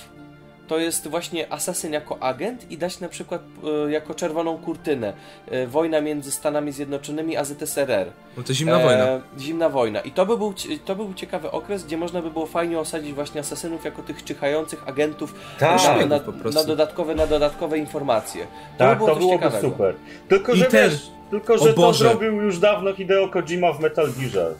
to 0.70 0.78
jest 0.78 1.09
właśnie 1.09 1.52
asasyn 1.52 1.92
jako 1.92 2.22
agent 2.22 2.70
i 2.70 2.78
dać 2.78 3.01
na 3.01 3.09
przykład 3.09 3.42
e, 3.86 3.90
jako 3.90 4.14
czerwoną 4.14 4.59
kurtynę 4.59 5.12
e, 5.47 5.66
wojna 5.66 6.01
między 6.01 6.30
Stanami 6.30 6.72
Zjednoczonymi 6.72 7.36
a 7.36 7.44
ZSRR. 7.44 8.06
No 8.36 8.42
to 8.42 8.55
zimna 8.55 8.80
e, 8.80 8.84
wojna. 8.84 9.20
Zimna 9.38 9.68
wojna. 9.68 10.01
I 10.01 10.10
to 10.10 10.26
by, 10.26 10.36
był, 10.36 10.55
to 10.84 10.97
by 10.97 11.05
był 11.05 11.14
ciekawy 11.14 11.51
okres, 11.51 11.84
gdzie 11.84 11.97
można 11.97 12.22
by 12.22 12.30
było 12.30 12.47
fajnie 12.47 12.78
osadzić 12.78 13.12
właśnie 13.12 13.40
asasynów 13.40 13.84
jako 13.84 14.02
tych 14.02 14.24
czyhających 14.24 14.88
agentów 14.88 15.34
tak, 15.59 15.82
na, 15.84 16.06
na, 16.06 16.20
na, 16.55 16.64
dodatkowe, 16.64 17.14
na 17.14 17.26
dodatkowe 17.26 17.78
informacje. 17.78 18.44
To 18.44 18.78
tak, 18.78 18.90
by 18.90 18.97
było 18.97 19.09
to 19.10 19.16
byłoby 19.16 19.36
ciekawego. 19.36 19.70
super. 19.70 19.94
Tylko, 20.28 20.56
że 20.56 20.68
wiesz, 20.72 21.10
tylko, 21.30 21.59
że 21.59 21.74
to 21.74 21.92
zrobił 21.92 22.42
już 22.42 22.59
dawno 22.59 22.94
Hideo 22.94 23.28
Kojima 23.28 23.72
w 23.72 23.80
Metal 23.80 24.09
Gearze. 24.18 24.55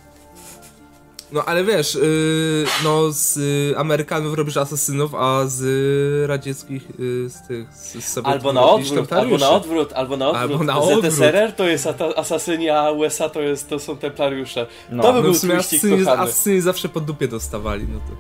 No 1.33 1.45
ale 1.45 1.65
wiesz, 1.65 1.95
yy, 1.95 2.65
no 2.85 3.13
z 3.13 3.37
y, 3.37 3.75
Amerykanów 3.79 4.35
robisz 4.35 4.57
asasynów, 4.57 5.15
a 5.15 5.47
z 5.47 6.29
radzieckich, 6.29 6.83
y, 7.01 7.31
z 7.31 7.49
tych 7.49 7.75
z, 7.75 8.05
z 8.05 8.19
albo, 8.25 8.53
na 8.53 8.63
odwrót, 8.63 9.13
albo 9.13 9.39
na 9.39 9.51
odwrót, 9.51 9.93
albo 9.93 10.17
na 10.17 10.29
odwrót, 10.29 10.51
albo 10.51 10.65
na 10.65 10.79
odwrót. 10.79 11.13
ZSRR 11.13 11.53
to 11.53 11.69
jest 11.69 11.89
asasyni, 12.17 12.71
a 12.71 12.91
USA 12.91 13.29
to, 13.29 13.41
jest, 13.41 13.69
to 13.69 13.79
są 13.79 13.97
templariusze. 13.97 14.67
No. 14.91 15.03
To 15.03 15.13
by 15.13 15.19
no 15.19 15.23
był 15.23 15.33
no 15.49 15.55
asasyni, 15.55 16.09
asasyni 16.09 16.61
zawsze 16.61 16.89
po 16.89 17.01
dupie 17.01 17.29
dostawali, 17.29 17.87
no 17.89 17.99
to... 17.99 18.13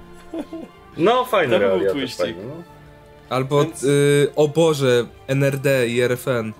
No 0.96 1.24
fajny 1.24 1.60
to 1.60 1.60
by 1.60 1.78
był 1.78 1.94
twistik. 1.94 2.36
No. 2.36 2.62
Albo, 3.30 3.64
Więc... 3.64 3.82
y, 3.82 4.32
o 4.36 4.48
Boże, 4.48 5.06
NRD 5.26 5.88
i 5.88 6.00
RFN. 6.00 6.52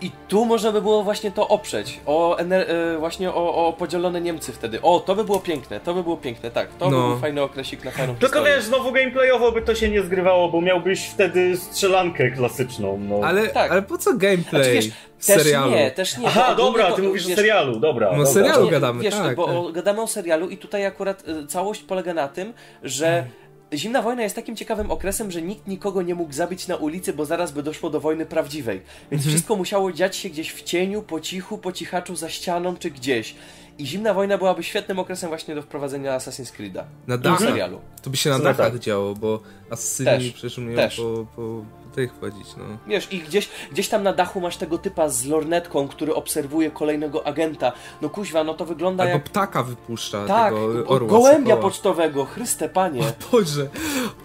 I 0.00 0.10
tu 0.28 0.44
można 0.44 0.72
by 0.72 0.82
było 0.82 1.02
właśnie 1.02 1.30
to 1.30 1.48
oprzeć. 1.48 2.00
O, 2.06 2.38
e, 2.38 2.98
właśnie 2.98 3.30
o, 3.30 3.66
o, 3.66 3.72
podzielone 3.72 4.20
Niemcy 4.20 4.52
wtedy. 4.52 4.82
O, 4.82 5.00
to 5.00 5.14
by 5.14 5.24
było 5.24 5.40
piękne, 5.40 5.80
to 5.80 5.94
by 5.94 6.02
było 6.02 6.16
piękne, 6.16 6.50
tak. 6.50 6.68
To 6.78 6.90
no. 6.90 7.02
by 7.02 7.08
był 7.08 7.18
fajny 7.18 7.42
okresik 7.42 7.84
na 7.84 7.90
fajną 7.90 8.14
Tylko 8.14 8.26
historię. 8.26 8.54
wiesz, 8.56 8.64
znowu 8.64 8.92
gameplayowo 8.92 9.52
by 9.52 9.62
to 9.62 9.74
się 9.74 9.88
nie 9.88 10.02
zgrywało, 10.02 10.48
bo 10.48 10.60
miałbyś 10.60 11.06
wtedy 11.06 11.56
strzelankę 11.56 12.30
klasyczną. 12.30 12.98
No. 12.98 13.20
Ale, 13.24 13.48
tak. 13.48 13.70
ale 13.70 13.82
po 13.82 13.98
co 13.98 14.14
gameplay? 14.14 14.64
Znaczy, 14.64 14.72
wiesz, 14.72 14.90
w 15.18 15.26
też 15.26 15.42
serialu. 15.42 15.70
nie, 15.70 15.90
też 15.90 16.18
nie. 16.18 16.26
Aha, 16.26 16.54
dobra, 16.54 16.92
ty 16.92 17.02
mówisz 17.02 17.26
wiesz, 17.26 17.32
o 17.32 17.36
serialu, 17.36 17.80
dobra. 17.80 18.12
No 18.16 18.22
o 18.22 18.26
serialu 18.26 18.68
gadamy, 18.68 19.02
wiesz, 19.02 19.14
tak. 19.14 19.36
Bo 19.36 19.64
tak. 19.64 19.74
gadamy 19.74 20.02
o 20.02 20.06
serialu 20.06 20.48
i 20.48 20.56
tutaj 20.56 20.86
akurat 20.86 21.28
y, 21.28 21.46
całość 21.46 21.82
polega 21.82 22.14
na 22.14 22.28
tym, 22.28 22.52
że 22.82 23.06
hmm 23.06 23.47
Zimna 23.74 24.02
wojna 24.02 24.22
jest 24.22 24.34
takim 24.34 24.56
ciekawym 24.56 24.90
okresem, 24.90 25.30
że 25.30 25.42
nikt 25.42 25.66
nikogo 25.66 26.02
nie 26.02 26.14
mógł 26.14 26.32
zabić 26.32 26.68
na 26.68 26.76
ulicy, 26.76 27.12
bo 27.12 27.24
zaraz 27.24 27.52
by 27.52 27.62
doszło 27.62 27.90
do 27.90 28.00
wojny 28.00 28.26
prawdziwej. 28.26 28.80
Więc 29.10 29.22
mhm. 29.22 29.30
wszystko 29.30 29.56
musiało 29.56 29.92
dziać 29.92 30.16
się 30.16 30.30
gdzieś 30.30 30.52
w 30.52 30.62
cieniu, 30.62 31.02
po 31.02 31.20
cichu, 31.20 31.58
po 31.58 31.72
cichaczu, 31.72 32.16
za 32.16 32.28
ścianą 32.28 32.76
czy 32.76 32.90
gdzieś. 32.90 33.34
I 33.78 33.86
Zimna 33.86 34.14
Wojna 34.14 34.38
byłaby 34.38 34.62
świetnym 34.62 34.98
okresem 34.98 35.28
właśnie 35.28 35.54
do 35.54 35.62
wprowadzenia 35.62 36.18
Assassin's 36.18 36.52
Creed'a. 36.56 36.84
Na 37.06 37.18
dachach? 37.18 37.40
serialu. 37.40 37.80
To 38.02 38.10
by 38.10 38.16
się 38.16 38.30
na 38.30 38.38
dachach 38.38 38.72
tak. 38.72 38.78
działo, 38.78 39.14
bo 39.14 39.40
Asasyni 39.70 40.32
przecież 40.32 40.58
umieją 40.58 40.88
po, 40.96 41.26
po 41.36 41.64
tych 41.98 42.14
wchodzić, 42.14 42.56
no. 42.56 42.64
Wiesz, 42.86 43.12
i 43.12 43.20
gdzieś, 43.20 43.48
gdzieś 43.72 43.88
tam 43.88 44.02
na 44.02 44.12
dachu 44.12 44.40
masz 44.40 44.56
tego 44.56 44.78
typa 44.78 45.08
z 45.08 45.24
lornetką, 45.24 45.88
który 45.88 46.14
obserwuje 46.14 46.70
kolejnego 46.70 47.26
agenta. 47.26 47.72
No 48.02 48.08
kuźwa, 48.08 48.44
no 48.44 48.54
to 48.54 48.64
wygląda 48.64 49.04
Albo 49.04 49.14
jak... 49.14 49.24
ptaka 49.24 49.62
wypuszcza 49.62 50.26
tak, 50.26 50.54
tego 50.54 50.86
orła. 50.86 51.08
gołębia 51.08 51.50
sokoła. 51.54 51.70
pocztowego, 51.70 52.24
Chryste 52.24 52.68
Panie. 52.68 53.02
O 53.08 53.30
Boże, 53.32 53.68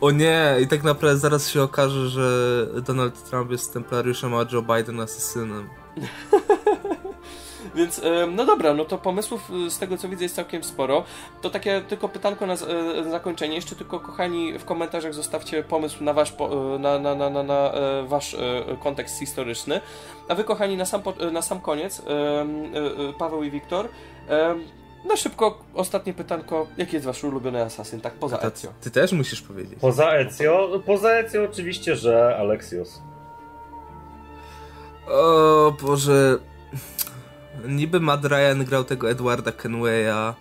o 0.02 0.12
nie, 0.12 0.56
i 0.62 0.68
tak 0.68 0.84
naprawdę 0.84 1.20
zaraz 1.20 1.50
się 1.50 1.62
okaże, 1.62 2.10
że 2.10 2.68
Donald 2.82 3.24
Trump 3.24 3.52
jest 3.52 3.74
templariuszem, 3.74 4.34
a 4.34 4.46
Joe 4.52 4.62
Biden 4.62 5.00
asesynem. 5.00 5.70
Więc 7.76 8.02
no 8.32 8.46
dobra, 8.46 8.74
no 8.74 8.86
to 8.86 8.98
pomysłów 8.98 9.52
y, 9.68 9.70
z 9.70 9.80
tego 9.80 9.98
co 9.98 10.10
widzę 10.10 10.26
jest 10.26 10.36
całkiem 10.36 10.64
sporo. 10.64 11.04
To 11.42 11.50
takie 11.50 11.82
tylko 11.82 12.10
pytanko 12.10 12.46
na, 12.46 12.54
e, 12.54 12.58
zakończenie. 13.12 13.56
Jeszcze 13.56 13.76
tylko 13.76 14.00
kochani 14.00 14.60
w 14.60 14.66
komentarzach 14.66 15.14
zostawcie 15.14 15.64
pomysł 15.64 16.04
na 16.04 16.14
wasz, 16.14 16.34
e, 16.40 16.80
na, 16.80 17.00
na, 17.00 17.16
na, 17.16 17.30
na, 17.30 17.44
na 17.44 17.74
e, 17.74 18.04
wasz 18.08 18.36
kontekst 18.84 19.20
historyczny. 19.20 19.82
A 20.28 20.36
wy 20.36 20.44
kochani 20.44 20.78
na 20.78 20.86
sam, 20.86 21.02
na 21.32 21.42
sam 21.42 21.62
koniec, 21.62 22.02
Paweł 23.18 23.44
i 23.44 23.52
Wiktor, 23.52 23.90
na 25.06 25.16
szybko, 25.18 25.60
ostatnie 25.74 26.14
pytanko. 26.14 26.68
Jaki 26.78 26.94
jest 26.94 27.06
wasz 27.06 27.24
ulubiony 27.24 27.62
asasyn, 27.62 28.02
tak 28.02 28.14
poza 28.14 28.38
Ezio? 28.38 28.70
Ty 28.82 28.92
też 28.92 29.12
musisz 29.12 29.42
powiedzieć. 29.42 29.80
Poza 29.82 30.12
Ezio? 30.12 30.82
Poza 30.86 31.12
Ezio 31.12 31.44
oczywiście, 31.44 31.96
że 31.96 32.38
Alexios. 32.38 33.02
O 35.08 35.74
Boże, 35.82 36.38
niby 37.68 38.00
Mad 38.00 38.26
Ryan 38.26 38.66
grał 38.66 38.84
tego 38.84 39.12
Edwarda 39.12 39.52
Kenwaya, 39.52 40.34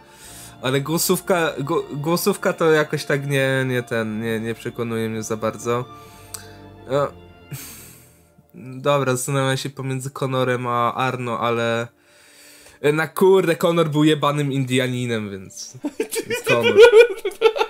ale 0.62 0.80
głosówka, 0.80 1.52
głosówka 1.92 2.52
to 2.52 2.70
jakoś 2.70 3.04
tak 3.04 3.26
nie, 3.26 3.64
nie 3.66 3.82
ten, 3.82 4.20
nie, 4.20 4.40
nie 4.40 4.54
przekonuje 4.54 5.08
mnie 5.08 5.22
za 5.22 5.36
bardzo. 5.36 5.84
No, 6.90 7.08
Dobra, 8.54 9.16
zastanawiam 9.16 9.56
się 9.56 9.70
pomiędzy 9.70 10.10
Conorem 10.10 10.66
a 10.66 10.94
Arno, 10.94 11.38
ale... 11.40 11.88
Na 12.92 13.08
kurde, 13.08 13.56
Conor 13.56 13.90
był 13.90 14.04
jebanym 14.04 14.52
Indianinem, 14.52 15.30
więc... 15.30 15.76
więc 16.28 16.42
Conor. 16.48 16.74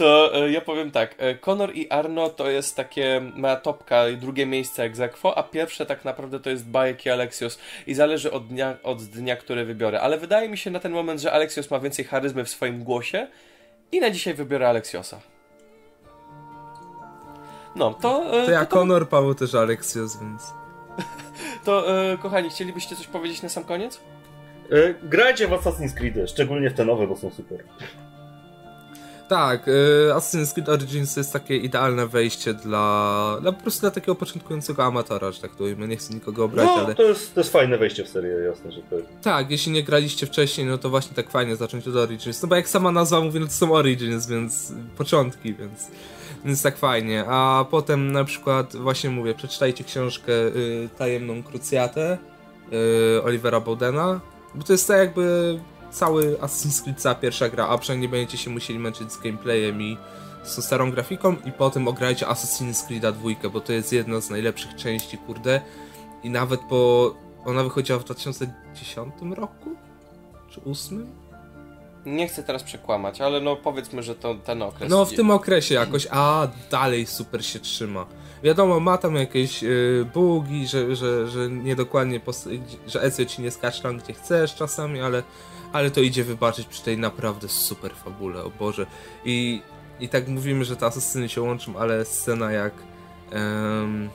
To 0.00 0.34
e, 0.34 0.50
ja 0.50 0.60
powiem 0.60 0.90
tak, 0.90 1.14
e, 1.18 1.34
Conor 1.34 1.74
i 1.74 1.90
Arno 1.90 2.28
to 2.28 2.50
jest 2.50 2.76
takie 2.76 3.20
moja 3.34 3.56
topka, 3.56 4.04
drugie 4.20 4.46
miejsce 4.46 4.82
aequo, 4.82 5.38
a 5.38 5.42
pierwsze 5.42 5.86
tak 5.86 6.04
naprawdę 6.04 6.40
to 6.40 6.50
jest 6.50 6.68
Bajek 6.68 7.06
i 7.06 7.10
Alexios 7.10 7.58
i 7.86 7.94
zależy 7.94 8.32
od 8.32 8.46
dnia, 8.46 8.76
od 8.82 9.02
dnia, 9.02 9.36
który 9.36 9.64
wybiorę, 9.64 10.00
ale 10.00 10.18
wydaje 10.18 10.48
mi 10.48 10.58
się 10.58 10.70
na 10.70 10.80
ten 10.80 10.92
moment, 10.92 11.20
że 11.20 11.32
Alexios 11.32 11.70
ma 11.70 11.80
więcej 11.80 12.04
charyzmy 12.04 12.44
w 12.44 12.48
swoim 12.48 12.84
głosie 12.84 13.26
i 13.92 14.00
na 14.00 14.10
dzisiaj 14.10 14.34
wybiorę 14.34 14.68
Aleksiosa. 14.68 15.20
No, 17.76 17.94
to... 17.94 18.42
E, 18.42 18.46
to 18.46 18.50
ja 18.50 18.66
to, 18.66 18.76
Conor, 18.76 19.08
Paweł 19.08 19.34
też 19.34 19.54
Alexios, 19.54 20.20
więc... 20.20 20.42
to, 21.66 21.84
kochani, 22.22 22.50
chcielibyście 22.50 22.96
coś 22.96 23.06
powiedzieć 23.06 23.42
na 23.42 23.48
sam 23.48 23.64
koniec? 23.64 24.00
Grajcie 25.02 25.48
w 25.48 25.50
Assassin's 25.50 25.94
Creed, 25.94 26.30
szczególnie 26.30 26.70
w 26.70 26.74
te 26.74 26.84
nowe, 26.84 27.06
bo 27.06 27.16
są 27.16 27.30
super. 27.30 27.64
Tak, 29.30 29.68
y, 29.68 29.72
Assassin's 30.14 30.54
Creed 30.54 30.68
Origins 30.68 31.14
to 31.14 31.20
jest 31.20 31.32
takie 31.32 31.56
idealne 31.56 32.06
wejście 32.06 32.54
dla, 32.54 33.36
dla 33.40 33.52
po 33.52 33.62
prostu 33.62 33.80
dla 33.80 33.90
takiego 33.90 34.14
początkującego 34.14 34.84
amatora, 34.84 35.32
że 35.32 35.40
tak 35.40 35.54
to 35.54 35.64
ujmę. 35.64 35.88
Nie 35.88 35.96
chcę 35.96 36.14
nikogo 36.14 36.44
obrać, 36.44 36.66
no, 36.66 36.72
ale... 36.72 36.94
To 36.94 37.02
jest, 37.02 37.34
to 37.34 37.40
jest 37.40 37.52
fajne 37.52 37.78
wejście 37.78 38.04
w 38.04 38.08
serię, 38.08 38.30
jasne, 38.30 38.72
że 38.72 38.82
to 38.82 38.96
jest. 38.96 39.08
Tak, 39.22 39.50
jeśli 39.50 39.72
nie 39.72 39.82
graliście 39.82 40.26
wcześniej, 40.26 40.66
no 40.66 40.78
to 40.78 40.90
właśnie 40.90 41.16
tak 41.16 41.30
fajnie 41.30 41.56
zacząć 41.56 41.88
od 41.88 41.96
Origins. 41.96 42.42
No 42.42 42.48
bo 42.48 42.56
jak 42.56 42.68
sama 42.68 42.92
nazwa 42.92 43.20
mówi, 43.20 43.40
no 43.40 43.46
to 43.46 43.52
są 43.52 43.72
Origins, 43.72 44.26
więc 44.26 44.72
początki, 44.98 45.54
więc, 45.54 45.88
więc 46.44 46.62
tak 46.62 46.76
fajnie. 46.76 47.24
A 47.28 47.64
potem 47.70 48.12
na 48.12 48.24
przykład, 48.24 48.76
właśnie 48.76 49.10
mówię, 49.10 49.34
przeczytajcie 49.34 49.84
książkę 49.84 50.32
y, 50.32 50.88
Tajemną 50.98 51.42
Krucjatę 51.42 52.18
y, 53.16 53.22
Olivera 53.22 53.60
Bowdena, 53.60 54.20
bo 54.54 54.64
to 54.64 54.72
jest 54.72 54.88
tak 54.88 54.98
jakby 54.98 55.60
cały 55.90 56.36
Assassin's 56.36 56.82
Creed, 56.82 57.00
cała 57.00 57.14
pierwsza 57.14 57.48
gra, 57.48 57.68
a 57.68 57.78
przynajmniej 57.78 58.08
będziecie 58.08 58.38
się 58.38 58.50
musieli 58.50 58.78
męczyć 58.78 59.12
z 59.12 59.20
gameplayem 59.20 59.82
i 59.82 59.98
z 60.42 60.64
starą 60.64 60.90
grafiką 60.90 61.36
i 61.44 61.52
potem 61.52 61.88
ograjcie 61.88 62.26
Assassin's 62.26 62.86
Creed 62.86 63.16
2, 63.16 63.50
bo 63.50 63.60
to 63.60 63.72
jest 63.72 63.92
jedna 63.92 64.20
z 64.20 64.30
najlepszych 64.30 64.74
części, 64.74 65.18
kurde. 65.18 65.60
I 66.22 66.30
nawet 66.30 66.60
po... 66.60 67.14
ona 67.44 67.64
wychodziła 67.64 67.98
w 67.98 68.04
2010 68.04 69.14
roku? 69.36 69.70
Czy 70.50 70.60
8? 70.64 71.06
Nie 72.06 72.28
chcę 72.28 72.42
teraz 72.42 72.62
przekłamać, 72.62 73.20
ale 73.20 73.40
no 73.40 73.56
powiedzmy, 73.56 74.02
że 74.02 74.14
to 74.14 74.34
ten 74.34 74.62
okres. 74.62 74.90
No 74.90 75.04
w 75.04 75.12
tym 75.12 75.30
okresie 75.30 75.74
jakoś, 75.74 76.06
a 76.10 76.48
dalej 76.70 77.06
super 77.06 77.44
się 77.44 77.60
trzyma. 77.60 78.06
Wiadomo, 78.42 78.80
ma 78.80 78.98
tam 78.98 79.16
jakieś 79.16 79.62
yy, 79.62 80.06
bugi, 80.14 80.66
że, 80.66 80.96
że, 80.96 81.28
że 81.28 81.50
niedokładnie, 81.50 82.20
że 82.86 83.02
Ezio 83.02 83.24
ci 83.24 83.42
nie 83.42 83.50
skacze 83.50 83.82
tam 83.82 83.98
gdzie 83.98 84.12
chcesz 84.12 84.54
czasami, 84.54 85.00
ale 85.00 85.22
ale 85.72 85.90
to 85.90 86.00
idzie 86.00 86.24
wybaczyć 86.24 86.66
przy 86.66 86.82
tej 86.82 86.98
naprawdę 86.98 87.48
super 87.48 87.94
fabule, 87.94 88.44
o 88.44 88.50
Boże. 88.50 88.86
I, 89.24 89.62
i 90.00 90.08
tak 90.08 90.28
mówimy, 90.28 90.64
że 90.64 90.76
te 90.76 90.86
asesyny 90.86 91.28
się 91.28 91.42
łączą, 91.42 91.78
ale 91.78 92.04
scena 92.04 92.52
jak 92.52 92.72
um, 93.32 94.10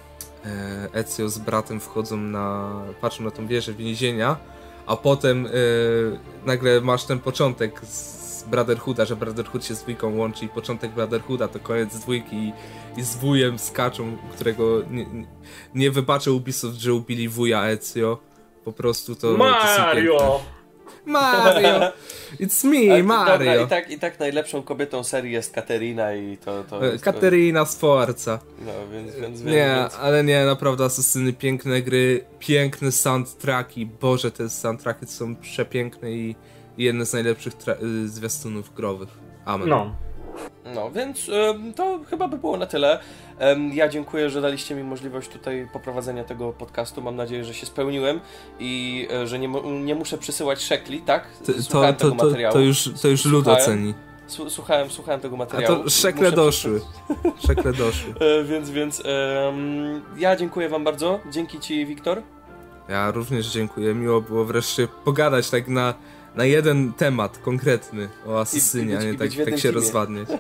Ezio 0.94 1.30
z 1.30 1.40
bratem 1.40 1.80
wchodzą 1.80 2.18
na, 2.18 2.72
patrzą 3.02 3.24
na 3.24 3.32
tą 3.32 3.48
wieżę 3.48 3.74
więzienia, 3.74 4.38
a 4.86 4.96
potem 4.96 5.46
e, 5.46 5.50
nagle 6.46 6.82
masz 6.82 7.04
ten 7.04 7.20
początek 7.20 7.86
z 7.86 8.44
Brotherhooda, 8.44 9.06
że 9.06 9.16
Brotherhood 9.16 9.66
się 9.66 9.76
z 9.76 9.82
dwójką 9.82 10.16
łączy 10.16 10.46
i 10.46 10.50
początek 10.50 10.92
Brotherhooda 10.92 11.48
to 11.48 11.60
koniec 11.60 11.96
dwójki 12.00 12.36
i, 12.36 12.54
i 12.98 13.04
z 13.04 13.16
wujem 13.16 13.60
skaczą, 13.60 14.18
którego 14.34 14.82
nie, 14.90 15.06
nie 15.76 15.92
wybaczył 15.92 16.36
Ubisoft, 16.36 16.78
że 16.78 16.94
ubili 16.94 17.30
wuja 17.30 17.66
Ezio. 17.66 18.18
Po 18.64 18.72
prostu 18.72 19.16
to... 19.16 19.38
Mario! 19.38 20.18
To 20.18 20.55
Mario! 21.06 21.92
It's 22.40 22.64
me, 22.64 23.04
Mario! 23.04 23.38
Dobra, 23.38 23.56
i, 23.56 23.68
tak, 23.68 23.92
I 23.92 24.00
tak 24.00 24.20
najlepszą 24.20 24.64
kobietą 24.64 25.04
serii 25.04 25.32
jest 25.32 25.54
Katerina 25.54 26.14
i 26.14 26.38
to... 26.38 26.64
to 26.64 26.94
e, 26.94 27.00
Katerina 27.00 27.66
Sforza. 27.66 28.40
No, 28.60 28.72
więc, 28.92 29.16
więc, 29.16 29.42
Nie, 29.42 29.76
więc... 29.82 29.96
ale 29.96 30.24
nie, 30.24 30.46
naprawdę 30.46 30.84
Asesyny, 30.84 31.34
piękne 31.34 31.82
gry, 31.82 32.26
piękne 32.40 32.92
soundtracki. 32.92 33.86
Boże, 33.86 34.32
te 34.32 34.50
soundtracki 34.50 35.06
są 35.06 35.36
przepiękne 35.36 36.12
i 36.12 36.36
jedne 36.78 37.06
z 37.06 37.14
najlepszych 37.14 37.54
y, 37.84 38.10
zwiastunów 38.10 38.74
growych. 38.76 39.10
Amen. 39.46 39.70
No. 39.70 40.05
No, 40.76 40.92
więc 40.92 41.32
to 41.76 42.00
chyba 42.10 42.28
by 42.28 42.38
było 42.38 42.58
na 42.58 42.66
tyle. 42.66 43.00
Ja 43.74 43.90
dziękuję, 43.90 44.30
że 44.30 44.42
daliście 44.42 44.76
mi 44.76 44.84
możliwość 44.84 45.30
tutaj 45.30 45.68
poprowadzenia 45.74 46.24
tego 46.24 46.54
podcastu. 46.54 47.02
Mam 47.02 47.16
nadzieję, 47.16 47.46
że 47.46 47.54
się 47.54 47.66
spełniłem 47.66 48.20
i 48.60 49.08
e, 49.12 49.28
że 49.28 49.40
nie, 49.40 49.48
nie 49.84 49.96
muszę 49.96 50.18
przysyłać 50.18 50.62
szekli, 50.62 51.02
tak? 51.02 51.28
Słuchałem 51.62 51.96
to, 51.96 52.12
to, 52.12 52.32
tego 52.32 52.52
to 52.52 52.60
już, 52.60 52.90
to 53.02 53.08
już 53.08 53.26
lud 53.26 53.48
oceni. 53.48 53.94
Słuchałem, 54.28 54.90
słuchałem 54.90 55.22
tego 55.22 55.38
materiału. 55.38 55.82
A 55.82 55.84
to 55.84 55.90
szekle 55.90 56.24
muszę 56.24 56.36
doszły. 56.36 56.82
Szekle 57.48 57.74
doszły. 57.74 58.14
E, 58.20 58.44
więc, 58.44 58.70
więc 58.70 59.04
ja 60.18 60.36
dziękuję 60.36 60.70
wam 60.70 60.84
bardzo. 60.84 61.20
Dzięki 61.32 61.60
ci, 61.60 61.86
Wiktor. 61.86 62.22
Ja 62.90 63.12
również 63.12 63.48
dziękuję. 63.48 63.94
Miło 63.94 64.22
było 64.22 64.46
wreszcie 64.46 64.88
pogadać 64.88 65.50
tak 65.50 65.68
na, 65.68 65.94
na 66.36 66.46
jeden 66.46 66.94
temat 66.94 67.38
konkretny 67.38 68.10
o 68.26 68.40
asesynie, 68.40 68.98
a 68.98 69.04
nie 69.04 69.14
tak, 69.14 69.30
tak 69.46 69.60
się 69.60 69.72
rozwadniać. 69.72 70.30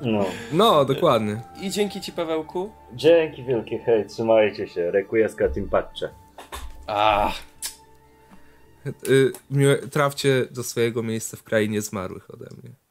No. 0.00 0.24
no, 0.52 0.84
dokładnie. 0.84 1.40
I 1.62 1.70
dzięki 1.70 2.00
ci, 2.00 2.12
Pawełku. 2.12 2.70
Dzięki 2.94 3.44
wielkie, 3.44 3.78
hej, 3.78 4.06
trzymajcie 4.06 4.68
się. 4.68 4.90
Requiescat 4.90 5.56
in 5.56 5.68
pace. 5.68 6.10
Ah. 6.86 7.34
Y, 9.08 9.32
trafcie 9.90 10.46
do 10.50 10.62
swojego 10.62 11.02
miejsca 11.02 11.36
w 11.36 11.42
krainie 11.42 11.82
zmarłych 11.82 12.34
ode 12.34 12.46
mnie. 12.62 12.85